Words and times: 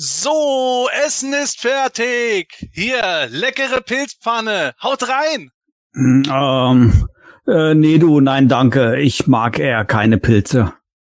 So, 0.00 0.88
Essen 1.04 1.32
ist 1.32 1.58
fertig. 1.58 2.68
Hier, 2.72 3.26
leckere 3.30 3.80
Pilzpfanne. 3.80 4.72
Haut 4.80 5.02
rein. 5.08 5.50
Hm, 5.92 6.22
ähm, 6.32 7.08
äh, 7.48 7.74
nee, 7.74 7.98
du, 7.98 8.20
nein, 8.20 8.48
danke. 8.48 9.00
Ich 9.00 9.26
mag 9.26 9.58
eher 9.58 9.84
keine 9.84 10.18
Pilze. 10.18 10.72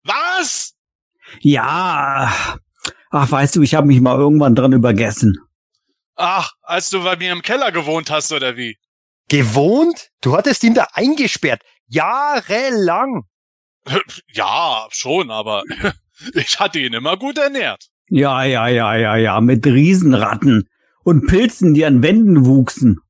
Was? 0.05 0.75
Ja. 1.41 2.33
Ach, 3.11 3.31
weißt 3.33 3.57
du, 3.57 3.63
ich 3.63 3.75
habe 3.75 3.89
mich 3.89 4.01
mal 4.01 4.17
irgendwann 4.17 4.55
dran 4.55 4.73
übergessen. 4.73 5.37
Ach, 6.15 6.53
als 6.63 6.91
du 6.91 7.03
bei 7.03 7.17
mir 7.17 7.33
im 7.33 7.43
Keller 7.43 7.73
gewohnt 7.73 8.13
hast, 8.13 8.31
oder 8.31 8.57
wie? 8.57 8.79
Gewohnt? 9.29 10.11
Du 10.21 10.37
hattest 10.37 10.63
ihn 10.63 10.75
da 10.75 10.87
eingesperrt. 10.93 11.63
Jahrelang. 11.89 13.25
Ja, 14.35 14.87
schon, 14.91 15.33
aber 15.33 15.65
ich 16.35 16.61
hatte 16.61 16.79
ihn 16.79 16.93
immer 16.93 17.17
gut 17.17 17.39
ernährt. 17.39 17.89
Ja, 18.11 18.45
ja, 18.45 18.69
ja, 18.69 18.97
ja, 18.97 19.17
ja, 19.17 19.41
mit 19.41 19.67
Riesenratten 19.67 20.69
und 21.05 21.27
Pilzen, 21.27 21.75
die 21.75 21.85
an 21.85 22.03
Wänden 22.03 22.47
wuchsen. 22.47 23.01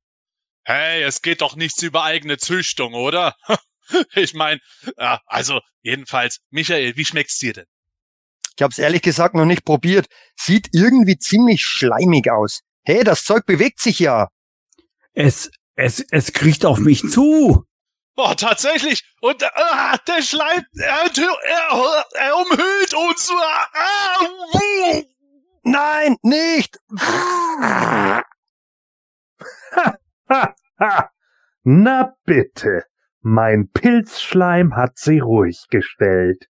Hey, 0.63 1.03
es 1.03 1.21
geht 1.21 1.41
doch 1.41 1.55
nichts 1.55 1.81
über 1.81 2.03
eigene 2.03 2.37
Züchtung, 2.37 2.93
oder? 2.93 3.35
ich 4.13 4.33
meine, 4.33 4.59
also 5.25 5.59
jedenfalls, 5.81 6.39
Michael, 6.49 6.95
wie 6.95 7.05
schmeckt's 7.05 7.39
dir 7.39 7.53
denn? 7.53 7.65
Ich 8.55 8.63
hab's 8.63 8.77
ehrlich 8.77 9.01
gesagt 9.01 9.35
noch 9.35 9.45
nicht 9.45 9.63
probiert. 9.63 10.07
Sieht 10.35 10.69
irgendwie 10.73 11.17
ziemlich 11.17 11.61
schleimig 11.63 12.29
aus. 12.29 12.59
Hey, 12.83 13.05
das 13.05 13.23
Zeug 13.23 13.45
bewegt 13.45 13.79
sich 13.79 13.99
ja. 13.99 14.27
Es, 15.13 15.49
es, 15.75 16.05
es 16.11 16.33
kriecht 16.33 16.65
auf 16.65 16.79
mich 16.79 17.07
zu. 17.09 17.63
Oh, 18.21 18.33
tatsächlich. 18.33 19.05
Und 19.21 19.41
ah, 19.55 19.95
der 20.05 20.21
Schleim, 20.21 20.65
er, 20.77 21.05
er, 21.05 22.05
er 22.15 22.35
umhüllt 22.35 22.93
uns. 22.93 23.31
Ah, 23.31 24.27
Nein, 25.63 26.17
nicht. 26.21 26.77
Na 31.63 32.13
bitte, 32.25 32.83
mein 33.21 33.69
Pilzschleim 33.71 34.75
hat 34.75 34.97
sie 34.97 35.19
ruhig 35.19 35.67
gestellt. 35.69 36.49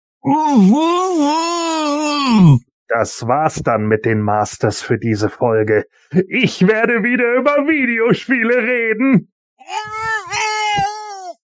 Das 2.90 3.28
war's 3.28 3.64
dann 3.64 3.88
mit 3.88 4.06
den 4.06 4.22
Masters 4.22 4.84
für 4.84 5.00
diese 5.00 5.30
Folge. 5.30 5.86
Ich 6.28 6.68
werde 6.68 7.02
wieder 7.02 7.34
über 7.34 7.68
Videospiele 7.68 8.58
reden. 8.58 9.32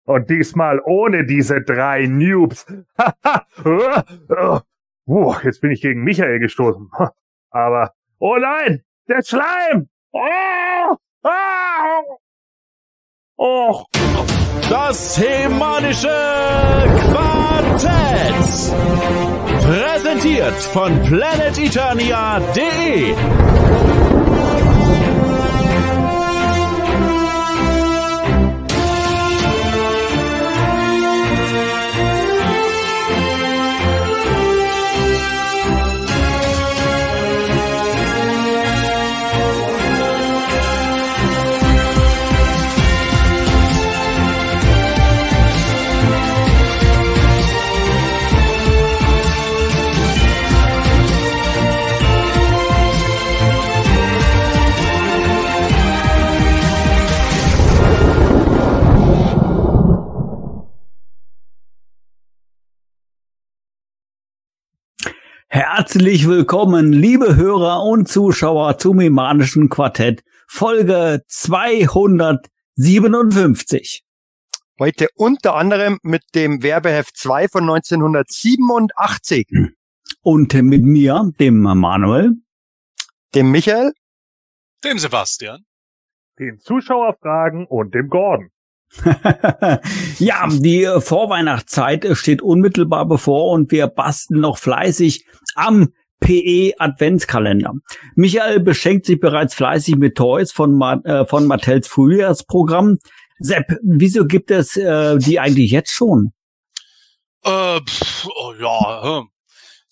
Und 0.07 0.31
diesmal 0.31 0.81
ohne 0.85 1.27
diese 1.27 1.61
drei 1.63 2.07
Noobs. 2.07 2.65
oh, 5.07 5.35
jetzt 5.43 5.61
bin 5.61 5.73
ich 5.73 5.83
gegen 5.83 6.05
Michael 6.05 6.39
gestoßen. 6.39 6.89
Aber, 7.51 7.93
oh 8.19 8.37
nein, 8.37 8.83
der 9.09 9.23
Schleim! 9.25 9.89
Oh, 10.13 10.97
oh. 13.37 13.85
Das 14.71 15.19
hemanische 15.19 16.09
Quartett. 17.13 18.73
Präsentiert 19.63 20.55
von 20.73 21.03
planeteternia.de. 21.03 23.15
Herzlich 65.57 66.29
willkommen, 66.29 66.93
liebe 66.93 67.35
Hörer 67.35 67.83
und 67.83 68.11
Zuschauer 68.11 68.77
zum 68.77 69.01
Imanischen 69.01 69.71
Quartett, 69.71 70.23
Folge 70.47 71.23
257. 71.29 74.03
Heute 74.79 75.09
unter 75.15 75.55
anderem 75.55 75.99
mit 76.03 76.25
dem 76.35 76.63
Werbeheft 76.63 77.17
2 77.17 77.49
von 77.49 77.63
1987. 77.71 79.47
Und 80.21 80.53
mit 80.53 80.85
mir, 80.85 81.33
dem 81.41 81.63
Manuel, 81.63 82.35
dem 83.35 83.51
Michael, 83.51 83.95
dem 84.85 84.99
Sebastian, 84.99 85.65
den 86.39 86.59
Zuschauerfragen 86.59 87.67
und 87.67 87.95
dem 87.95 88.11
Gordon. 88.11 88.51
ja, 90.19 90.47
die 90.49 90.87
Vorweihnachtszeit 91.01 92.07
steht 92.13 92.43
unmittelbar 92.43 93.07
bevor 93.07 93.53
und 93.53 93.73
wir 93.73 93.89
basteln 93.89 94.41
noch 94.41 94.59
fleißig 94.59 95.25
am 95.57 95.93
PE 96.21 96.73
Adventskalender. 96.79 97.75
Michael 98.15 98.61
beschenkt 98.61 99.07
sich 99.07 99.21
bereits 99.21 99.55
fleißig 99.55 99.97
mit 99.97 100.17
Toys 100.17 100.53
von, 100.53 100.81
äh, 101.05 101.27
von 101.27 101.47
Mattels 101.47 101.89
Frühjahrsprogramm. 101.89 102.99
Sepp, 103.39 103.77
wieso 103.83 104.27
gibt 104.27 104.51
es 104.51 104.77
äh, 104.77 105.19
die 105.19 105.39
eigentlich 105.39 105.71
jetzt 105.71 105.93
schon? 105.93 106.33
Äh, 107.45 107.81
pff, 107.81 108.27
oh 108.35 108.55
ja, 108.59 109.03
hm. 109.03 109.29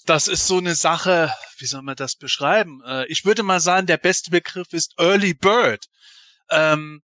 das 0.06 0.28
ist 0.28 0.46
so 0.46 0.58
eine 0.58 0.74
Sache, 0.74 1.30
wie 1.58 1.66
soll 1.66 1.82
man 1.82 1.96
das 1.96 2.16
beschreiben? 2.16 2.80
Äh, 2.86 3.06
ich 3.08 3.24
würde 3.24 3.42
mal 3.42 3.60
sagen, 3.60 3.86
der 3.86 3.98
beste 3.98 4.30
Begriff 4.30 4.72
ist 4.72 4.94
Early 4.98 5.34
Bird. 5.34 5.84
Ähm, 6.50 7.02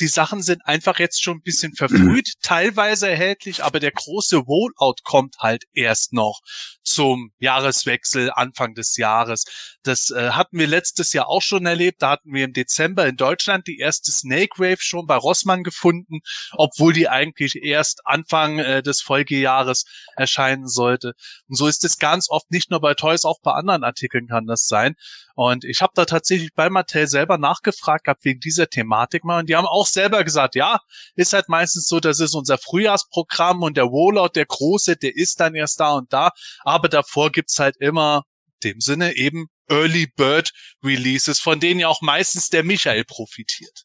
die 0.00 0.08
Sachen 0.08 0.42
sind 0.42 0.64
einfach 0.66 0.98
jetzt 0.98 1.22
schon 1.22 1.38
ein 1.38 1.42
bisschen 1.42 1.74
verfrüht, 1.74 2.32
teilweise 2.42 3.08
erhältlich, 3.08 3.64
aber 3.64 3.80
der 3.80 3.92
große 3.92 4.36
Rollout 4.36 4.96
kommt 5.04 5.36
halt 5.38 5.64
erst 5.72 6.12
noch 6.12 6.40
zum 6.82 7.32
Jahreswechsel, 7.38 8.30
Anfang 8.30 8.74
des 8.74 8.96
Jahres. 8.96 9.44
Das 9.82 10.10
äh, 10.10 10.30
hatten 10.30 10.58
wir 10.58 10.66
letztes 10.66 11.12
Jahr 11.12 11.28
auch 11.28 11.42
schon 11.42 11.66
erlebt. 11.66 12.02
Da 12.02 12.10
hatten 12.10 12.32
wir 12.32 12.44
im 12.44 12.52
Dezember 12.52 13.06
in 13.06 13.16
Deutschland 13.16 13.66
die 13.66 13.78
erste 13.78 14.12
Snake 14.12 14.58
Wave 14.58 14.80
schon 14.80 15.06
bei 15.06 15.16
Rossmann 15.16 15.64
gefunden, 15.64 16.20
obwohl 16.52 16.92
die 16.92 17.08
eigentlich 17.08 17.56
erst 17.62 18.00
Anfang 18.04 18.58
äh, 18.58 18.82
des 18.82 19.00
Folgejahres 19.00 19.84
erscheinen 20.16 20.68
sollte. 20.68 21.14
Und 21.48 21.56
so 21.56 21.66
ist 21.66 21.84
es 21.84 21.98
ganz 21.98 22.28
oft 22.30 22.50
nicht 22.50 22.70
nur 22.70 22.80
bei 22.80 22.94
Toys, 22.94 23.24
auch 23.24 23.40
bei 23.42 23.52
anderen 23.52 23.84
Artikeln 23.84 24.28
kann 24.28 24.46
das 24.46 24.66
sein. 24.66 24.94
Und 25.34 25.64
ich 25.64 25.82
habe 25.82 25.92
da 25.94 26.06
tatsächlich 26.06 26.54
bei 26.54 26.70
Mattel 26.70 27.08
selber 27.08 27.36
nachgefragt 27.36 28.04
gehabt 28.04 28.24
wegen 28.24 28.40
dieser 28.40 28.68
Thematik 28.68 29.22
mal. 29.22 29.40
Und 29.40 29.50
die 29.50 29.56
haben 29.56 29.66
auch 29.66 29.85
selber 29.92 30.24
gesagt, 30.24 30.54
ja, 30.54 30.78
ist 31.14 31.32
halt 31.32 31.48
meistens 31.48 31.86
so, 31.88 32.00
das 32.00 32.20
ist 32.20 32.34
unser 32.34 32.58
Frühjahrsprogramm 32.58 33.62
und 33.62 33.76
der 33.76 33.84
Rollout, 33.84 34.30
der 34.34 34.46
große, 34.46 34.96
der 34.96 35.16
ist 35.16 35.40
dann 35.40 35.54
erst 35.54 35.80
da 35.80 35.92
und 35.92 36.12
da. 36.12 36.30
Aber 36.64 36.88
davor 36.88 37.30
gibt's 37.32 37.58
halt 37.58 37.76
immer 37.78 38.22
dem 38.62 38.80
Sinne 38.80 39.16
eben 39.16 39.48
Early 39.68 40.06
Bird 40.16 40.52
Releases, 40.84 41.40
von 41.40 41.60
denen 41.60 41.80
ja 41.80 41.88
auch 41.88 42.00
meistens 42.02 42.48
der 42.48 42.64
Michael 42.64 43.04
profitiert. 43.04 43.84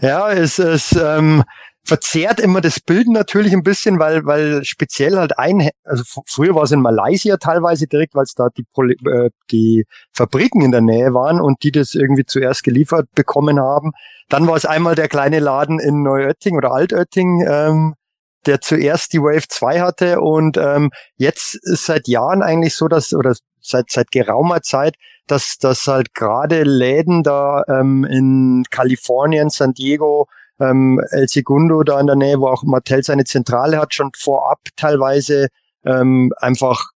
Ja, 0.00 0.32
es 0.32 0.58
ist 0.58 0.92
ähm, 0.92 1.44
verzerrt 1.84 2.38
immer 2.38 2.60
das 2.60 2.80
Bild 2.80 3.08
natürlich 3.08 3.52
ein 3.52 3.62
bisschen, 3.62 3.98
weil 3.98 4.24
weil 4.24 4.64
speziell 4.64 5.16
halt 5.16 5.38
ein, 5.38 5.70
also 5.84 6.04
früher 6.26 6.54
war 6.54 6.62
es 6.62 6.70
in 6.70 6.80
Malaysia 6.80 7.36
teilweise 7.36 7.86
direkt, 7.86 8.14
weil 8.14 8.24
es 8.24 8.34
da 8.34 8.48
die 8.56 8.64
äh, 9.08 9.30
die 9.50 9.84
Fabriken 10.12 10.62
in 10.62 10.70
der 10.70 10.80
Nähe 10.80 11.12
waren 11.12 11.40
und 11.40 11.62
die 11.62 11.72
das 11.72 11.94
irgendwie 11.94 12.24
zuerst 12.24 12.62
geliefert 12.62 13.08
bekommen 13.14 13.58
haben. 13.58 13.92
Dann 14.28 14.46
war 14.46 14.56
es 14.56 14.64
einmal 14.64 14.94
der 14.94 15.08
kleine 15.08 15.40
Laden 15.40 15.80
in 15.80 16.02
Neuötting 16.02 16.56
oder 16.56 16.72
Altötting, 16.72 17.44
ähm, 17.48 17.94
der 18.46 18.60
zuerst 18.60 19.12
die 19.12 19.20
Wave 19.20 19.48
2 19.48 19.80
hatte 19.80 20.20
und 20.20 20.56
ähm, 20.56 20.90
jetzt 21.16 21.56
ist 21.62 21.86
seit 21.86 22.06
Jahren 22.06 22.42
eigentlich 22.42 22.74
so, 22.74 22.86
dass 22.86 23.12
oder 23.12 23.34
seit 23.60 23.90
seit 23.90 24.10
geraumer 24.12 24.62
Zeit, 24.62 24.94
dass 25.26 25.58
dass 25.58 25.86
halt 25.88 26.14
gerade 26.14 26.62
Läden 26.62 27.24
da 27.24 27.64
ähm, 27.68 28.04
in 28.04 28.64
Kalifornien, 28.70 29.50
San 29.50 29.72
Diego, 29.72 30.28
ähm, 30.62 31.00
El 31.10 31.28
Segundo 31.28 31.82
da 31.82 31.98
in 32.00 32.06
der 32.06 32.16
Nähe, 32.16 32.40
wo 32.40 32.48
auch 32.48 32.62
Mattel 32.62 33.02
seine 33.02 33.24
Zentrale 33.24 33.78
hat, 33.78 33.94
schon 33.94 34.10
vorab 34.16 34.60
teilweise 34.76 35.48
ähm, 35.84 36.32
einfach 36.38 36.90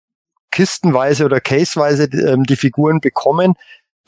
kistenweise 0.50 1.24
oder 1.24 1.40
caseweise 1.40 2.04
ähm, 2.04 2.44
die 2.44 2.56
Figuren 2.56 3.00
bekommen, 3.00 3.54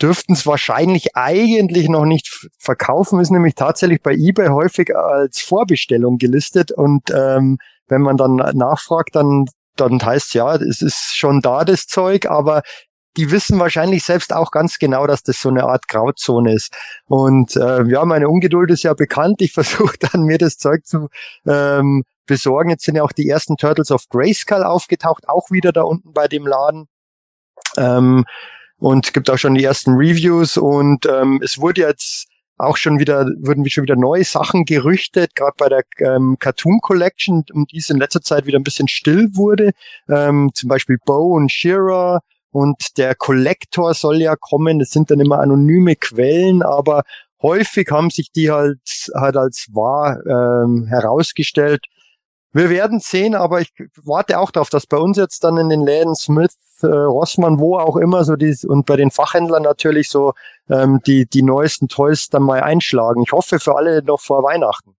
dürften 0.00 0.34
es 0.34 0.46
wahrscheinlich 0.46 1.16
eigentlich 1.16 1.88
noch 1.88 2.04
nicht 2.04 2.48
verkaufen, 2.58 3.20
ist 3.20 3.30
nämlich 3.30 3.54
tatsächlich 3.54 4.02
bei 4.02 4.12
eBay 4.12 4.48
häufig 4.48 4.94
als 4.94 5.40
Vorbestellung 5.40 6.18
gelistet. 6.18 6.72
Und 6.72 7.10
ähm, 7.10 7.58
wenn 7.88 8.02
man 8.02 8.16
dann 8.16 8.36
nachfragt, 8.36 9.14
dann 9.14 9.46
dann 9.76 10.00
heißt 10.00 10.34
ja, 10.34 10.54
es 10.54 10.82
ist 10.82 11.16
schon 11.16 11.40
da 11.40 11.64
das 11.64 11.86
Zeug, 11.86 12.26
aber 12.26 12.62
die 13.16 13.30
wissen 13.30 13.58
wahrscheinlich 13.58 14.04
selbst 14.04 14.32
auch 14.32 14.50
ganz 14.50 14.78
genau, 14.78 15.06
dass 15.06 15.22
das 15.22 15.40
so 15.40 15.48
eine 15.48 15.64
Art 15.64 15.88
Grauzone 15.88 16.52
ist. 16.52 16.74
Und 17.06 17.56
äh, 17.56 17.84
ja, 17.84 18.04
meine 18.04 18.28
Ungeduld 18.28 18.70
ist 18.70 18.82
ja 18.82 18.94
bekannt. 18.94 19.40
Ich 19.40 19.52
versuche 19.54 19.96
dann 19.98 20.22
mir 20.22 20.38
das 20.38 20.58
Zeug 20.58 20.86
zu 20.86 21.08
ähm, 21.46 22.04
besorgen. 22.26 22.70
Jetzt 22.70 22.84
sind 22.84 22.96
ja 22.96 23.02
auch 23.02 23.12
die 23.12 23.28
ersten 23.28 23.56
Turtles 23.56 23.90
of 23.90 24.08
Grayskull 24.08 24.64
aufgetaucht, 24.64 25.28
auch 25.28 25.50
wieder 25.50 25.72
da 25.72 25.82
unten 25.82 26.12
bei 26.12 26.28
dem 26.28 26.46
Laden. 26.46 26.88
Ähm, 27.76 28.24
und 28.78 29.14
gibt 29.14 29.30
auch 29.30 29.38
schon 29.38 29.54
die 29.54 29.64
ersten 29.64 29.94
Reviews 29.94 30.56
und 30.56 31.06
ähm, 31.06 31.40
es 31.42 31.58
wurde 31.58 31.82
jetzt 31.82 32.26
auch 32.56 32.76
schon 32.76 32.98
wieder, 32.98 33.26
wurden 33.40 33.68
schon 33.68 33.84
wieder 33.84 33.96
neue 33.96 34.24
Sachen 34.24 34.64
gerüchtet, 34.64 35.34
gerade 35.34 35.54
bei 35.56 35.68
der 35.68 35.82
ähm, 35.98 36.36
Cartoon 36.38 36.80
Collection, 36.80 37.44
um 37.52 37.66
die 37.66 37.78
es 37.78 37.90
in 37.90 37.98
letzter 37.98 38.20
Zeit 38.20 38.46
wieder 38.46 38.58
ein 38.58 38.64
bisschen 38.64 38.88
still 38.88 39.30
wurde. 39.32 39.72
Ähm, 40.08 40.50
zum 40.54 40.68
Beispiel 40.68 40.98
Bo 41.04 41.34
und 41.34 41.50
Shearer 41.50 42.20
und 42.54 42.98
der 42.98 43.16
Collector 43.16 43.94
soll 43.94 44.22
ja 44.22 44.36
kommen. 44.36 44.78
Das 44.78 44.90
sind 44.90 45.10
dann 45.10 45.18
immer 45.18 45.40
anonyme 45.40 45.96
Quellen, 45.96 46.62
aber 46.62 47.02
häufig 47.42 47.88
haben 47.90 48.10
sich 48.10 48.30
die 48.30 48.52
halt, 48.52 48.78
halt 49.12 49.36
als 49.36 49.66
wahr 49.72 50.20
ähm, 50.24 50.86
herausgestellt. 50.86 51.84
Wir 52.52 52.70
werden 52.70 53.00
sehen, 53.00 53.34
aber 53.34 53.60
ich 53.60 53.72
warte 54.04 54.38
auch 54.38 54.52
darauf, 54.52 54.70
dass 54.70 54.86
bei 54.86 54.98
uns 54.98 55.16
jetzt 55.16 55.42
dann 55.42 55.56
in 55.56 55.68
den 55.68 55.84
Läden 55.84 56.14
Smith, 56.14 56.54
äh, 56.82 56.86
Rossmann, 56.86 57.58
wo 57.58 57.76
auch 57.76 57.96
immer 57.96 58.24
so 58.24 58.36
die 58.36 58.56
und 58.64 58.86
bei 58.86 58.94
den 58.94 59.10
Fachhändlern 59.10 59.64
natürlich 59.64 60.08
so 60.08 60.34
ähm, 60.70 61.00
die 61.04 61.26
die 61.26 61.42
neuesten 61.42 61.88
Toys 61.88 62.28
dann 62.28 62.44
mal 62.44 62.60
einschlagen. 62.60 63.24
Ich 63.26 63.32
hoffe 63.32 63.58
für 63.58 63.74
alle 63.74 64.00
noch 64.04 64.20
vor 64.20 64.44
Weihnachten. 64.44 64.94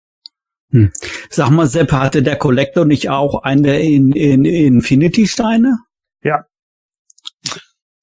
Hm. 0.72 0.92
Sag 1.30 1.48
mal, 1.48 1.66
Sepp, 1.66 1.92
hatte 1.92 2.22
der 2.22 2.36
Collector 2.36 2.84
nicht 2.84 3.08
auch 3.08 3.44
eine 3.44 3.80
in, 3.80 4.12
in 4.12 4.44
Infinity 4.44 5.26
Steine? 5.26 5.78
Ja. 6.22 6.44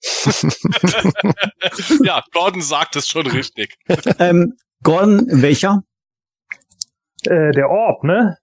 ja, 2.03 2.23
Gordon 2.31 2.61
sagt 2.61 2.95
es 2.95 3.07
schon 3.07 3.27
richtig. 3.27 3.75
ähm, 4.19 4.53
Gordon, 4.83 5.25
welcher? 5.29 5.83
Äh, 7.25 7.51
der 7.51 7.69
Orb, 7.69 8.03
ne? 8.03 8.37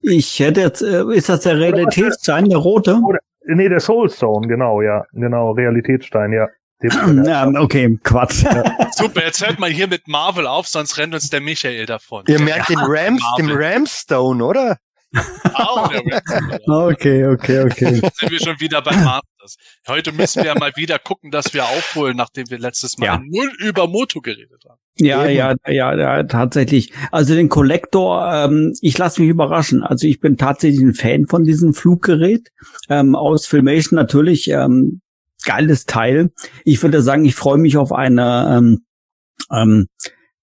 Ich 0.00 0.38
hätte 0.38 0.62
jetzt, 0.62 0.82
äh, 0.82 1.04
ist 1.12 1.28
das 1.28 1.42
der 1.42 1.58
Realitätsstein, 1.58 2.48
der 2.48 2.58
rote? 2.58 3.00
Oder, 3.04 3.18
nee, 3.46 3.68
der 3.68 3.80
Soulstone, 3.80 4.48
genau, 4.48 4.80
ja. 4.80 5.04
Genau, 5.12 5.52
Realitätsstein, 5.52 6.32
ja. 6.32 6.48
ja, 6.80 7.48
okay, 7.60 7.98
Quatsch. 8.04 8.44
Ja. 8.44 8.62
Super, 8.92 9.24
jetzt 9.24 9.44
hört 9.44 9.58
mal 9.58 9.70
hier 9.70 9.88
mit 9.88 10.06
Marvel 10.06 10.46
auf, 10.46 10.68
sonst 10.68 10.96
rennt 10.96 11.12
uns 11.12 11.28
der 11.28 11.40
Michael 11.40 11.86
davon. 11.86 12.24
Ihr 12.28 12.40
merkt 12.40 12.68
den 12.68 12.78
Rams, 12.78 13.22
den 13.36 13.50
Ramstone, 13.50 14.44
oder? 14.44 14.78
Auch 15.54 15.88
der 15.88 16.00
Ramstone. 16.00 16.60
Okay, 16.68 17.26
okay, 17.26 17.64
okay. 17.64 18.00
Sind 18.14 18.30
wir 18.30 18.40
schon 18.40 18.60
wieder 18.60 18.80
bei 18.80 18.92
Masters. 19.48 19.56
Heute 19.86 20.12
müssen 20.12 20.44
wir 20.44 20.54
mal 20.58 20.72
wieder 20.76 20.98
gucken, 20.98 21.30
dass 21.30 21.54
wir 21.54 21.64
aufholen, 21.64 22.16
nachdem 22.16 22.50
wir 22.50 22.58
letztes 22.58 22.98
Mal 22.98 23.06
Ja. 23.06 23.18
null 23.24 23.50
über 23.58 23.86
Moto 23.86 24.20
geredet 24.20 24.64
haben. 24.68 24.80
Ja, 24.96 25.24
Eben. 25.24 25.36
ja, 25.36 25.54
ja, 25.66 25.96
ja, 25.96 26.22
tatsächlich. 26.24 26.92
Also 27.12 27.34
den 27.34 27.48
Collector, 27.48 28.30
ähm, 28.32 28.74
ich 28.80 28.98
lasse 28.98 29.20
mich 29.20 29.30
überraschen. 29.30 29.82
Also 29.82 30.06
ich 30.06 30.20
bin 30.20 30.36
tatsächlich 30.36 30.80
ein 30.80 30.94
Fan 30.94 31.26
von 31.26 31.44
diesem 31.44 31.72
Fluggerät. 31.74 32.48
Ähm, 32.88 33.14
aus 33.14 33.46
Filmation 33.46 33.96
natürlich 33.96 34.48
ähm, 34.50 35.00
geiles 35.44 35.86
Teil. 35.86 36.30
Ich 36.64 36.82
würde 36.82 37.02
sagen, 37.02 37.24
ich 37.24 37.34
freue 37.34 37.58
mich 37.58 37.76
auf 37.76 37.92
eine 37.92 38.56
ähm, 38.58 38.80
ähm, 39.52 39.86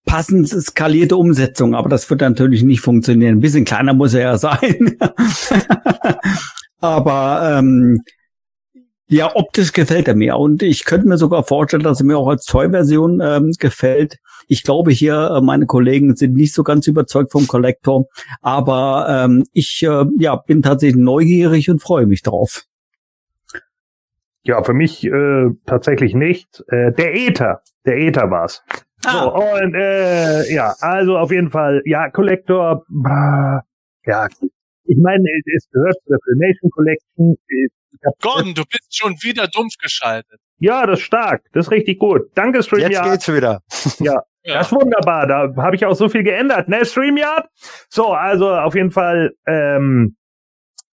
passend 0.06 0.48
skalierte 0.50 1.18
Umsetzung, 1.18 1.76
aber 1.76 1.90
das 1.90 2.10
wird 2.10 2.22
natürlich 2.22 2.64
nicht 2.64 2.80
funktionieren. 2.80 3.38
Ein 3.38 3.42
bisschen 3.42 3.66
kleiner 3.66 3.94
muss 3.94 4.14
er 4.14 4.22
ja 4.22 4.38
sein. 4.38 4.98
aber 6.80 7.58
ähm, 7.60 8.02
ja, 9.08 9.36
optisch 9.36 9.72
gefällt 9.72 10.08
er 10.08 10.16
mir 10.16 10.38
und 10.38 10.64
ich 10.64 10.86
könnte 10.86 11.08
mir 11.08 11.18
sogar 11.18 11.44
vorstellen, 11.44 11.84
dass 11.84 12.02
er 12.02 12.06
mir 12.06 12.18
auch 12.18 12.28
als 12.28 12.46
Toy-Version 12.46 13.22
ähm, 13.22 13.52
gefällt. 13.60 14.18
Ich 14.48 14.64
glaube 14.64 14.92
hier, 14.92 15.32
äh, 15.38 15.42
meine 15.42 15.66
Kollegen 15.66 16.16
sind 16.16 16.34
nicht 16.34 16.54
so 16.54 16.64
ganz 16.64 16.88
überzeugt 16.88 17.32
vom 17.32 17.48
Collector, 17.48 18.06
aber 18.42 19.08
ähm, 19.10 19.46
ich 19.54 19.84
äh, 19.84 20.06
ja, 20.18 20.36
bin 20.36 20.62
tatsächlich 20.62 21.02
neugierig 21.02 21.70
und 21.70 21.82
freue 21.82 22.08
mich 22.08 22.24
drauf. 22.24 22.64
Ja, 24.44 24.64
für 24.64 24.74
mich 24.74 25.04
äh, 25.04 25.50
tatsächlich 25.66 26.14
nicht. 26.14 26.64
Äh, 26.68 26.92
der 26.92 27.16
Ether, 27.16 27.62
der 27.86 27.98
Ether 27.98 28.30
war's. 28.30 28.64
So, 29.02 29.34
und 29.34 29.76
äh, 29.76 30.52
ja, 30.52 30.74
also 30.80 31.18
auf 31.18 31.32
jeden 31.32 31.50
Fall, 31.50 31.82
ja, 31.86 32.10
Collector, 32.10 32.84
bah, 32.90 33.64
ja, 34.06 34.28
ich 34.86 34.98
meine, 35.02 35.24
es 35.56 35.70
gehört 35.72 35.96
zu 36.04 36.10
der 36.10 36.20
Filmation 36.24 36.70
Collection. 36.72 37.36
Gordon, 38.22 38.54
du 38.54 38.64
bist 38.66 38.96
schon 38.96 39.14
wieder 39.22 39.48
dumpf 39.48 39.74
geschaltet. 39.82 40.40
Ja, 40.60 40.86
das 40.86 41.00
ist 41.00 41.06
stark, 41.06 41.44
das 41.54 41.68
ist 41.68 41.72
richtig 41.72 42.00
gut. 42.00 42.30
Danke, 42.36 42.60
Jetzt 42.60 42.68
StreamYard. 42.68 43.12
geht's 43.12 43.28
wieder. 43.28 43.62
Ja. 44.00 44.22
Das 44.44 44.68
ist 44.68 44.74
wunderbar, 44.74 45.26
da 45.26 45.56
habe 45.58 45.76
ich 45.76 45.86
auch 45.86 45.96
so 45.96 46.08
viel 46.08 46.22
geändert, 46.22 46.70
ne, 46.70 46.86
StreamYard? 46.86 47.48
So, 47.90 48.14
also 48.14 48.54
auf 48.54 48.76
jeden 48.76 48.92
Fall, 48.92 49.32
ähm, 49.48 50.16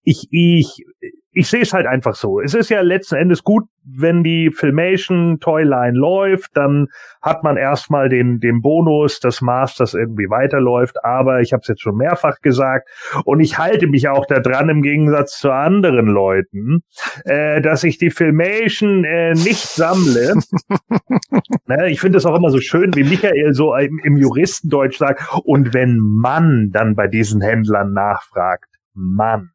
ich, 0.05 0.27
ich, 0.31 0.85
ich 1.33 1.49
sehe 1.49 1.63
es 1.63 1.73
halt 1.73 1.87
einfach 1.87 2.15
so. 2.15 2.41
Es 2.41 2.55
ist 2.55 2.69
ja 2.69 2.83
letzten 2.83 3.17
Endes 3.17 3.43
gut, 3.43 3.65
wenn 3.85 4.23
die 4.23 4.51
Filmation 4.53 5.41
Toyline 5.41 5.99
läuft, 5.99 6.51
dann 6.55 6.89
hat 7.21 7.43
man 7.43 7.57
erstmal 7.57 8.09
den, 8.09 8.39
den 8.39 8.61
Bonus, 8.61 9.19
dass 9.19 9.41
Masters 9.41 9.95
irgendwie 9.95 10.29
weiterläuft, 10.29 11.05
aber 11.05 11.41
ich 11.41 11.53
habe 11.53 11.63
es 11.63 11.69
jetzt 11.69 11.81
schon 11.81 11.97
mehrfach 11.97 12.41
gesagt 12.41 12.89
und 13.25 13.41
ich 13.41 13.59
halte 13.59 13.87
mich 13.87 14.09
auch 14.09 14.27
da 14.27 14.41
dran 14.41 14.69
im 14.69 14.83
Gegensatz 14.83 15.39
zu 15.39 15.51
anderen 15.51 16.07
Leuten, 16.07 16.83
äh, 17.25 17.61
dass 17.61 17.83
ich 17.83 17.99
die 17.99 18.11
Filmation 18.11 19.05
äh, 19.05 19.33
nicht 19.33 19.67
sammle. 19.67 20.35
ne, 21.67 21.91
ich 21.91 22.01
finde 22.01 22.19
es 22.19 22.27
auch 22.27 22.37
immer 22.37 22.51
so 22.51 22.61
schön, 22.61 22.95
wie 22.95 23.05
Michael 23.05 23.55
so 23.55 23.75
im, 23.75 24.01
im 24.05 24.17
Juristendeutsch 24.17 24.99
sagt, 24.99 25.23
und 25.45 25.75
wenn 25.75 25.99
man 25.99 26.71
dann 26.73 26.95
bei 26.95 27.09
diesen 27.09 27.41
Händlern 27.41 27.93
nachfragt, 27.93 28.72
Mann. 28.95 29.51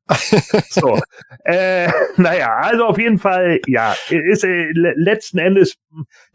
So, 0.70 1.00
äh, 1.44 1.90
naja, 2.18 2.56
also 2.58 2.86
auf 2.86 2.98
jeden 2.98 3.20
Fall, 3.20 3.60
ja, 3.68 3.96
ist 4.10 4.44
äh, 4.44 4.72
le- 4.74 4.94
letzten 4.96 5.38
Endes 5.38 5.78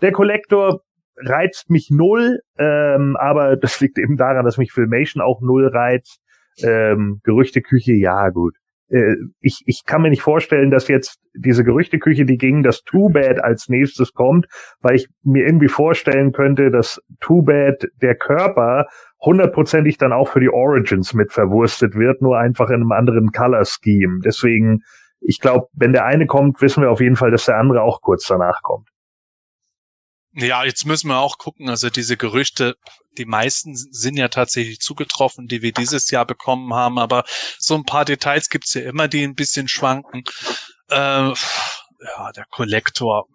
der 0.01 0.13
Kollektor 0.13 0.83
reizt 1.17 1.69
mich 1.71 1.91
null, 1.91 2.41
ähm, 2.59 3.17
aber 3.19 3.57
das 3.57 3.81
liegt 3.81 3.99
eben 3.99 4.17
daran, 4.17 4.45
dass 4.45 4.59
mich 4.59 4.73
Filmation 4.73 5.23
auch 5.23 5.41
null 5.41 5.67
reizt. 5.69 6.21
Ähm, 6.63 7.21
Gerüchteküche, 7.25 7.93
ja 7.93 8.29
gut. 8.31 8.57
Äh, 8.93 9.17
ich, 9.41 9.63
ich 9.67 9.83
kann 9.87 10.03
mir 10.03 10.11
nicht 10.11 10.23
vorstellen, 10.23 10.71
dass 10.71 10.89
jetzt 10.89 11.19
diese 11.35 11.65
Gerüchteküche, 11.65 12.27
die 12.27 12.37
gegen 12.37 12.63
das 12.63 12.83
Too 12.83 13.09
Bad 13.09 13.43
als 13.43 13.69
nächstes 13.69 14.13
kommt, 14.13 14.47
weil 14.81 14.97
ich 14.97 15.09
mir 15.25 15.45
irgendwie 15.47 15.69
vorstellen 15.69 16.33
könnte, 16.33 16.71
dass 16.71 17.01
Too 17.21 17.43
Bad 17.43 17.87
der 18.03 18.15
Körper 18.15 18.87
hundertprozentig 19.21 19.97
dann 19.99 20.13
auch 20.13 20.29
für 20.29 20.41
die 20.41 20.51
Origins 20.51 21.15
mit 21.15 21.33
verwurstet 21.33 21.95
wird, 21.95 22.21
nur 22.21 22.39
einfach 22.39 22.69
in 22.69 22.77
einem 22.77 22.93
anderen 22.93 23.31
Color 23.31 23.65
Scheme. 23.65 24.19
Deswegen, 24.25 24.81
ich 25.21 25.41
glaube, 25.41 25.67
wenn 25.73 25.93
der 25.93 26.05
eine 26.05 26.27
kommt, 26.27 26.61
wissen 26.61 26.83
wir 26.83 26.91
auf 26.91 27.01
jeden 27.01 27.17
Fall, 27.17 27.31
dass 27.31 27.47
der 27.47 27.57
andere 27.57 27.83
auch 27.83 28.01
kurz 28.03 28.27
danach 28.27 28.61
kommt. 28.63 28.92
Ja, 30.35 30.65
jetzt 30.65 30.87
müssen 30.87 31.09
wir 31.09 31.19
auch 31.19 31.37
gucken, 31.37 31.69
also 31.69 31.91
diese 31.91 32.17
Gerüchte, 32.17 32.77
die 33.19 33.27
meisten 33.27 33.77
sind 33.77 34.17
ja 34.17 34.29
tatsächlich 34.29 34.81
zugetroffen, 34.81 35.47
die 35.47 35.61
wir 35.61 35.73
dieses 35.73 36.11
Jahr 36.11 36.25
bekommen 36.25 36.73
haben, 36.73 36.99
aber 36.99 37.25
so 37.59 37.75
ein 37.75 37.85
paar 37.85 38.07
Details 38.07 38.49
gibt's 38.49 38.73
ja 38.73 38.83
immer, 38.83 39.09
die 39.09 39.25
ein 39.25 39.35
bisschen 39.35 39.69
schwanken. 39.69 40.25
Äh, 40.89 40.97
ja, 40.97 42.33
der 42.35 42.47
Kollektor. 42.51 43.27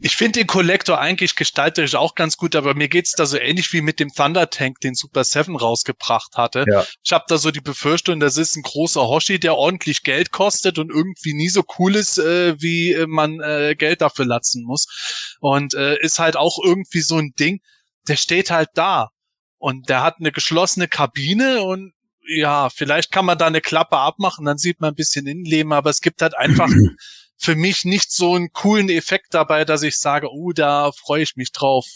Ich 0.00 0.16
finde 0.16 0.40
den 0.40 0.48
Kollektor 0.48 0.98
eigentlich 0.98 1.36
gestalterisch 1.36 1.94
auch 1.94 2.16
ganz 2.16 2.36
gut, 2.36 2.56
aber 2.56 2.74
mir 2.74 2.88
geht's 2.88 3.12
da 3.12 3.24
so 3.24 3.38
ähnlich 3.38 3.72
wie 3.72 3.82
mit 3.82 4.00
dem 4.00 4.12
Thunder 4.12 4.50
Tank, 4.50 4.80
den 4.80 4.94
Super 4.94 5.22
Seven 5.22 5.54
rausgebracht 5.54 6.36
hatte. 6.36 6.64
Ja. 6.68 6.84
Ich 7.04 7.12
habe 7.12 7.24
da 7.28 7.38
so 7.38 7.52
die 7.52 7.60
Befürchtung, 7.60 8.18
das 8.18 8.36
ist 8.36 8.56
ein 8.56 8.62
großer 8.62 9.02
Hoshi, 9.02 9.38
der 9.38 9.56
ordentlich 9.56 10.02
Geld 10.02 10.32
kostet 10.32 10.78
und 10.78 10.90
irgendwie 10.90 11.34
nie 11.34 11.48
so 11.48 11.62
cool 11.78 11.94
ist, 11.94 12.18
äh, 12.18 12.60
wie 12.60 12.92
äh, 12.92 13.06
man 13.06 13.40
äh, 13.40 13.76
Geld 13.76 14.00
dafür 14.00 14.26
latzen 14.26 14.64
muss. 14.64 15.36
Und 15.40 15.74
äh, 15.74 15.98
ist 16.00 16.18
halt 16.18 16.36
auch 16.36 16.58
irgendwie 16.62 17.00
so 17.00 17.18
ein 17.18 17.32
Ding, 17.38 17.60
der 18.08 18.16
steht 18.16 18.50
halt 18.50 18.70
da. 18.74 19.10
Und 19.58 19.88
der 19.88 20.02
hat 20.02 20.16
eine 20.18 20.32
geschlossene 20.32 20.88
Kabine 20.88 21.62
und 21.62 21.92
ja, 22.28 22.70
vielleicht 22.70 23.12
kann 23.12 23.24
man 23.24 23.38
da 23.38 23.46
eine 23.46 23.60
Klappe 23.60 23.98
abmachen, 23.98 24.44
dann 24.44 24.58
sieht 24.58 24.80
man 24.80 24.92
ein 24.92 24.96
bisschen 24.96 25.26
Innenleben, 25.26 25.72
aber 25.72 25.90
es 25.90 26.00
gibt 26.00 26.22
halt 26.22 26.36
einfach 26.36 26.68
für 27.38 27.54
mich 27.54 27.84
nicht 27.84 28.10
so 28.12 28.34
einen 28.34 28.52
coolen 28.52 28.88
Effekt 28.88 29.34
dabei, 29.34 29.64
dass 29.64 29.82
ich 29.82 29.98
sage, 29.98 30.28
oh, 30.30 30.52
da 30.52 30.90
freue 30.92 31.22
ich 31.22 31.36
mich 31.36 31.52
drauf. 31.52 31.86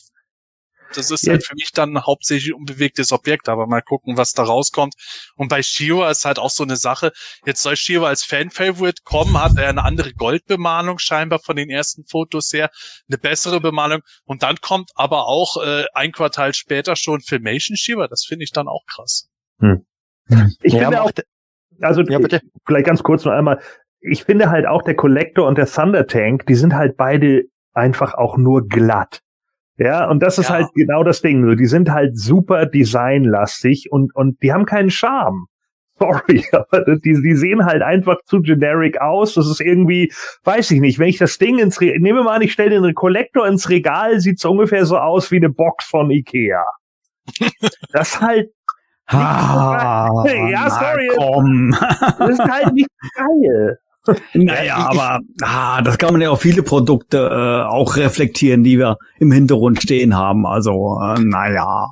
Das 0.94 1.10
ist 1.12 1.24
Ja. 1.24 1.34
halt 1.34 1.46
für 1.46 1.54
mich 1.54 1.70
dann 1.72 2.04
hauptsächlich 2.04 2.52
unbewegtes 2.52 3.12
Objekt, 3.12 3.48
aber 3.48 3.68
mal 3.68 3.80
gucken, 3.80 4.16
was 4.16 4.32
da 4.32 4.42
rauskommt. 4.42 4.94
Und 5.36 5.48
bei 5.48 5.62
Shiro 5.62 6.04
ist 6.08 6.24
halt 6.24 6.40
auch 6.40 6.50
so 6.50 6.64
eine 6.64 6.76
Sache. 6.76 7.12
Jetzt 7.46 7.62
soll 7.62 7.76
Shiro 7.76 8.06
als 8.06 8.24
Fan-Favorite 8.24 9.02
kommen, 9.04 9.40
hat 9.40 9.56
er 9.56 9.68
eine 9.68 9.84
andere 9.84 10.12
Goldbemalung 10.12 10.98
scheinbar 10.98 11.38
von 11.38 11.54
den 11.54 11.70
ersten 11.70 12.04
Fotos 12.06 12.52
her, 12.52 12.70
eine 13.08 13.18
bessere 13.18 13.60
Bemalung. 13.60 14.00
Und 14.24 14.42
dann 14.42 14.56
kommt 14.60 14.90
aber 14.96 15.26
auch 15.26 15.62
äh, 15.62 15.84
ein 15.94 16.10
Quartal 16.10 16.54
später 16.54 16.96
schon 16.96 17.20
Filmation 17.20 17.76
Shiro. 17.76 18.08
Das 18.08 18.24
finde 18.24 18.42
ich 18.42 18.50
dann 18.50 18.66
auch 18.66 18.84
krass. 18.86 19.28
Ich 20.62 20.72
ja, 20.72 20.80
finde 20.80 21.02
auch, 21.02 21.12
also 21.80 22.02
ja, 22.02 22.18
bitte. 22.18 22.40
vielleicht 22.66 22.86
ganz 22.86 23.02
kurz 23.02 23.24
noch 23.24 23.32
einmal, 23.32 23.62
ich 24.00 24.24
finde 24.24 24.50
halt 24.50 24.66
auch 24.66 24.82
der 24.82 24.94
Collector 24.94 25.46
und 25.46 25.58
der 25.58 25.66
Thunder 25.66 26.06
Tank, 26.06 26.46
die 26.46 26.54
sind 26.54 26.74
halt 26.74 26.96
beide 26.96 27.44
einfach 27.72 28.14
auch 28.14 28.36
nur 28.36 28.66
glatt. 28.66 29.20
Ja, 29.76 30.08
und 30.10 30.22
das 30.22 30.38
ist 30.38 30.48
ja. 30.48 30.56
halt 30.56 30.66
genau 30.74 31.04
das 31.04 31.22
Ding. 31.22 31.44
So, 31.44 31.54
die 31.54 31.66
sind 31.66 31.90
halt 31.90 32.18
super 32.18 32.66
designlastig 32.66 33.90
und, 33.90 34.14
und 34.14 34.42
die 34.42 34.52
haben 34.52 34.66
keinen 34.66 34.90
Charme. 34.90 35.46
Sorry, 36.00 36.44
aber 36.52 36.96
die, 36.96 37.20
die 37.22 37.34
sehen 37.34 37.66
halt 37.66 37.82
einfach 37.82 38.16
zu 38.24 38.40
generic 38.40 39.00
aus. 39.00 39.34
Das 39.34 39.46
ist 39.46 39.60
irgendwie, 39.60 40.10
weiß 40.44 40.70
ich 40.70 40.80
nicht, 40.80 40.98
wenn 40.98 41.08
ich 41.08 41.18
das 41.18 41.36
Ding 41.36 41.58
ins, 41.58 41.80
Re 41.80 41.94
nehme 41.98 42.22
mal 42.22 42.36
an, 42.36 42.42
ich 42.42 42.52
stelle 42.52 42.80
den 42.80 42.94
Collector 42.94 43.46
ins 43.46 43.68
Regal, 43.68 44.18
sieht's 44.18 44.44
ungefähr 44.46 44.86
so 44.86 44.96
aus 44.96 45.30
wie 45.30 45.36
eine 45.36 45.50
Box 45.50 45.84
von 45.84 46.10
Ikea. 46.10 46.64
das 47.92 48.20
halt 48.20 48.50
Ah, 49.12 50.08
ja, 50.24 50.70
sorry. 50.70 51.10
Komm. 51.16 51.76
Das 52.18 52.30
ist 52.30 52.44
halt 52.44 52.72
nicht 52.74 52.88
geil. 53.16 53.78
Naja, 54.32 54.76
aber 54.76 55.20
ah, 55.42 55.82
das 55.82 55.98
kann 55.98 56.12
man 56.12 56.22
ja 56.22 56.30
auf 56.30 56.40
viele 56.40 56.62
Produkte 56.62 57.18
äh, 57.18 57.68
auch 57.68 57.96
reflektieren, 57.96 58.64
die 58.64 58.78
wir 58.78 58.96
im 59.18 59.30
Hintergrund 59.30 59.82
stehen 59.82 60.16
haben. 60.16 60.46
Also, 60.46 60.98
äh, 61.02 61.20
naja. 61.20 61.86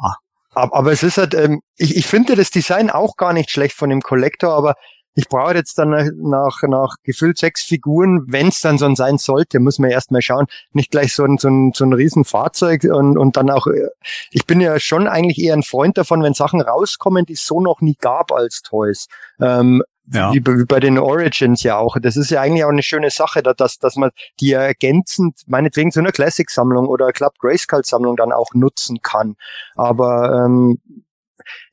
Aber, 0.55 0.77
aber 0.77 0.93
es 0.93 1.03
ist 1.03 1.19
halt, 1.19 1.35
ähm, 1.35 1.61
ich, 1.77 1.97
ich 1.97 2.07
finde 2.07 2.35
das 2.35 2.51
Design 2.51 2.91
auch 2.91 3.17
gar 3.17 3.33
nicht 3.33 3.51
schlecht 3.51 3.77
von 3.77 3.91
dem 3.91 4.01
Collector, 4.01 4.53
aber 4.55 4.75
ich 5.19 5.29
brauche 5.29 5.55
jetzt 5.55 5.79
dann 5.79 5.91
nach, 6.23 6.63
nach 6.63 6.95
gefühlt 7.03 7.39
sechs 7.39 7.63
Figuren, 7.63 8.23
wenn 8.29 8.49
es 8.49 8.61
dann 8.61 8.79
so 8.79 8.95
sein 8.95 9.19
sollte, 9.19 9.59
muss 9.59 9.81
man 9.81 9.91
erst 9.91 10.13
mal 10.13 10.23
schauen, 10.23 10.47
nicht 10.73 10.93
gleich 10.93 11.13
so 11.13 11.25
ein, 11.25 11.39
so 11.39 11.49
ein, 11.49 11.73
so 11.75 11.85
ein 11.85 11.93
Riesenfahrzeug 11.93 12.85
und, 12.85 13.19
und 13.19 13.37
dann 13.37 13.51
auch, 13.51 13.67
äh, 13.67 13.89
ich 14.31 14.47
bin 14.47 14.61
ja 14.61 14.79
schon 14.79 15.09
eigentlich 15.09 15.39
eher 15.39 15.55
ein 15.55 15.65
Freund 15.65 15.99
davon, 15.99 16.23
wenn 16.23 16.35
Sachen 16.35 16.61
rauskommen, 16.61 17.27
die 17.27 17.33
es 17.33 17.45
so 17.45 17.61
noch 17.61 17.81
nie 17.81 17.97
gab 18.01 18.31
als 18.31 18.63
Toys. 18.63 19.09
Ähm, 19.41 19.83
ja. 20.13 20.33
wie, 20.33 20.45
wie 20.45 20.65
bei 20.65 20.81
den 20.81 20.99
Origins 20.99 21.63
ja 21.63 21.77
auch. 21.77 21.97
Das 22.01 22.17
ist 22.17 22.31
ja 22.31 22.41
eigentlich 22.41 22.65
auch 22.65 22.71
eine 22.71 22.83
schöne 22.83 23.11
Sache, 23.11 23.43
dass, 23.43 23.79
dass 23.79 23.97
man 23.97 24.11
die 24.41 24.53
ergänzend, 24.53 25.41
meinetwegen 25.47 25.91
so 25.91 26.01
eine 26.01 26.13
Classic-Sammlung 26.13 26.87
oder 26.87 27.13
Club 27.13 27.35
Grayskull-Sammlung 27.39 28.17
dann 28.17 28.33
auch 28.33 28.55
nutzen 28.55 29.01
kann. 29.03 29.37
Aber 29.75 30.45
ähm, 30.45 30.79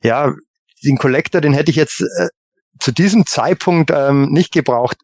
ja, 0.02 0.34
den 0.84 0.98
Collector, 0.98 1.40
den 1.40 1.52
hätte 1.52 1.70
ich 1.70 1.76
jetzt 1.76 2.00
äh, 2.00 2.28
zu 2.78 2.92
diesem 2.92 3.26
Zeitpunkt 3.26 3.90
ähm, 3.94 4.30
nicht 4.30 4.52
gebraucht. 4.52 4.98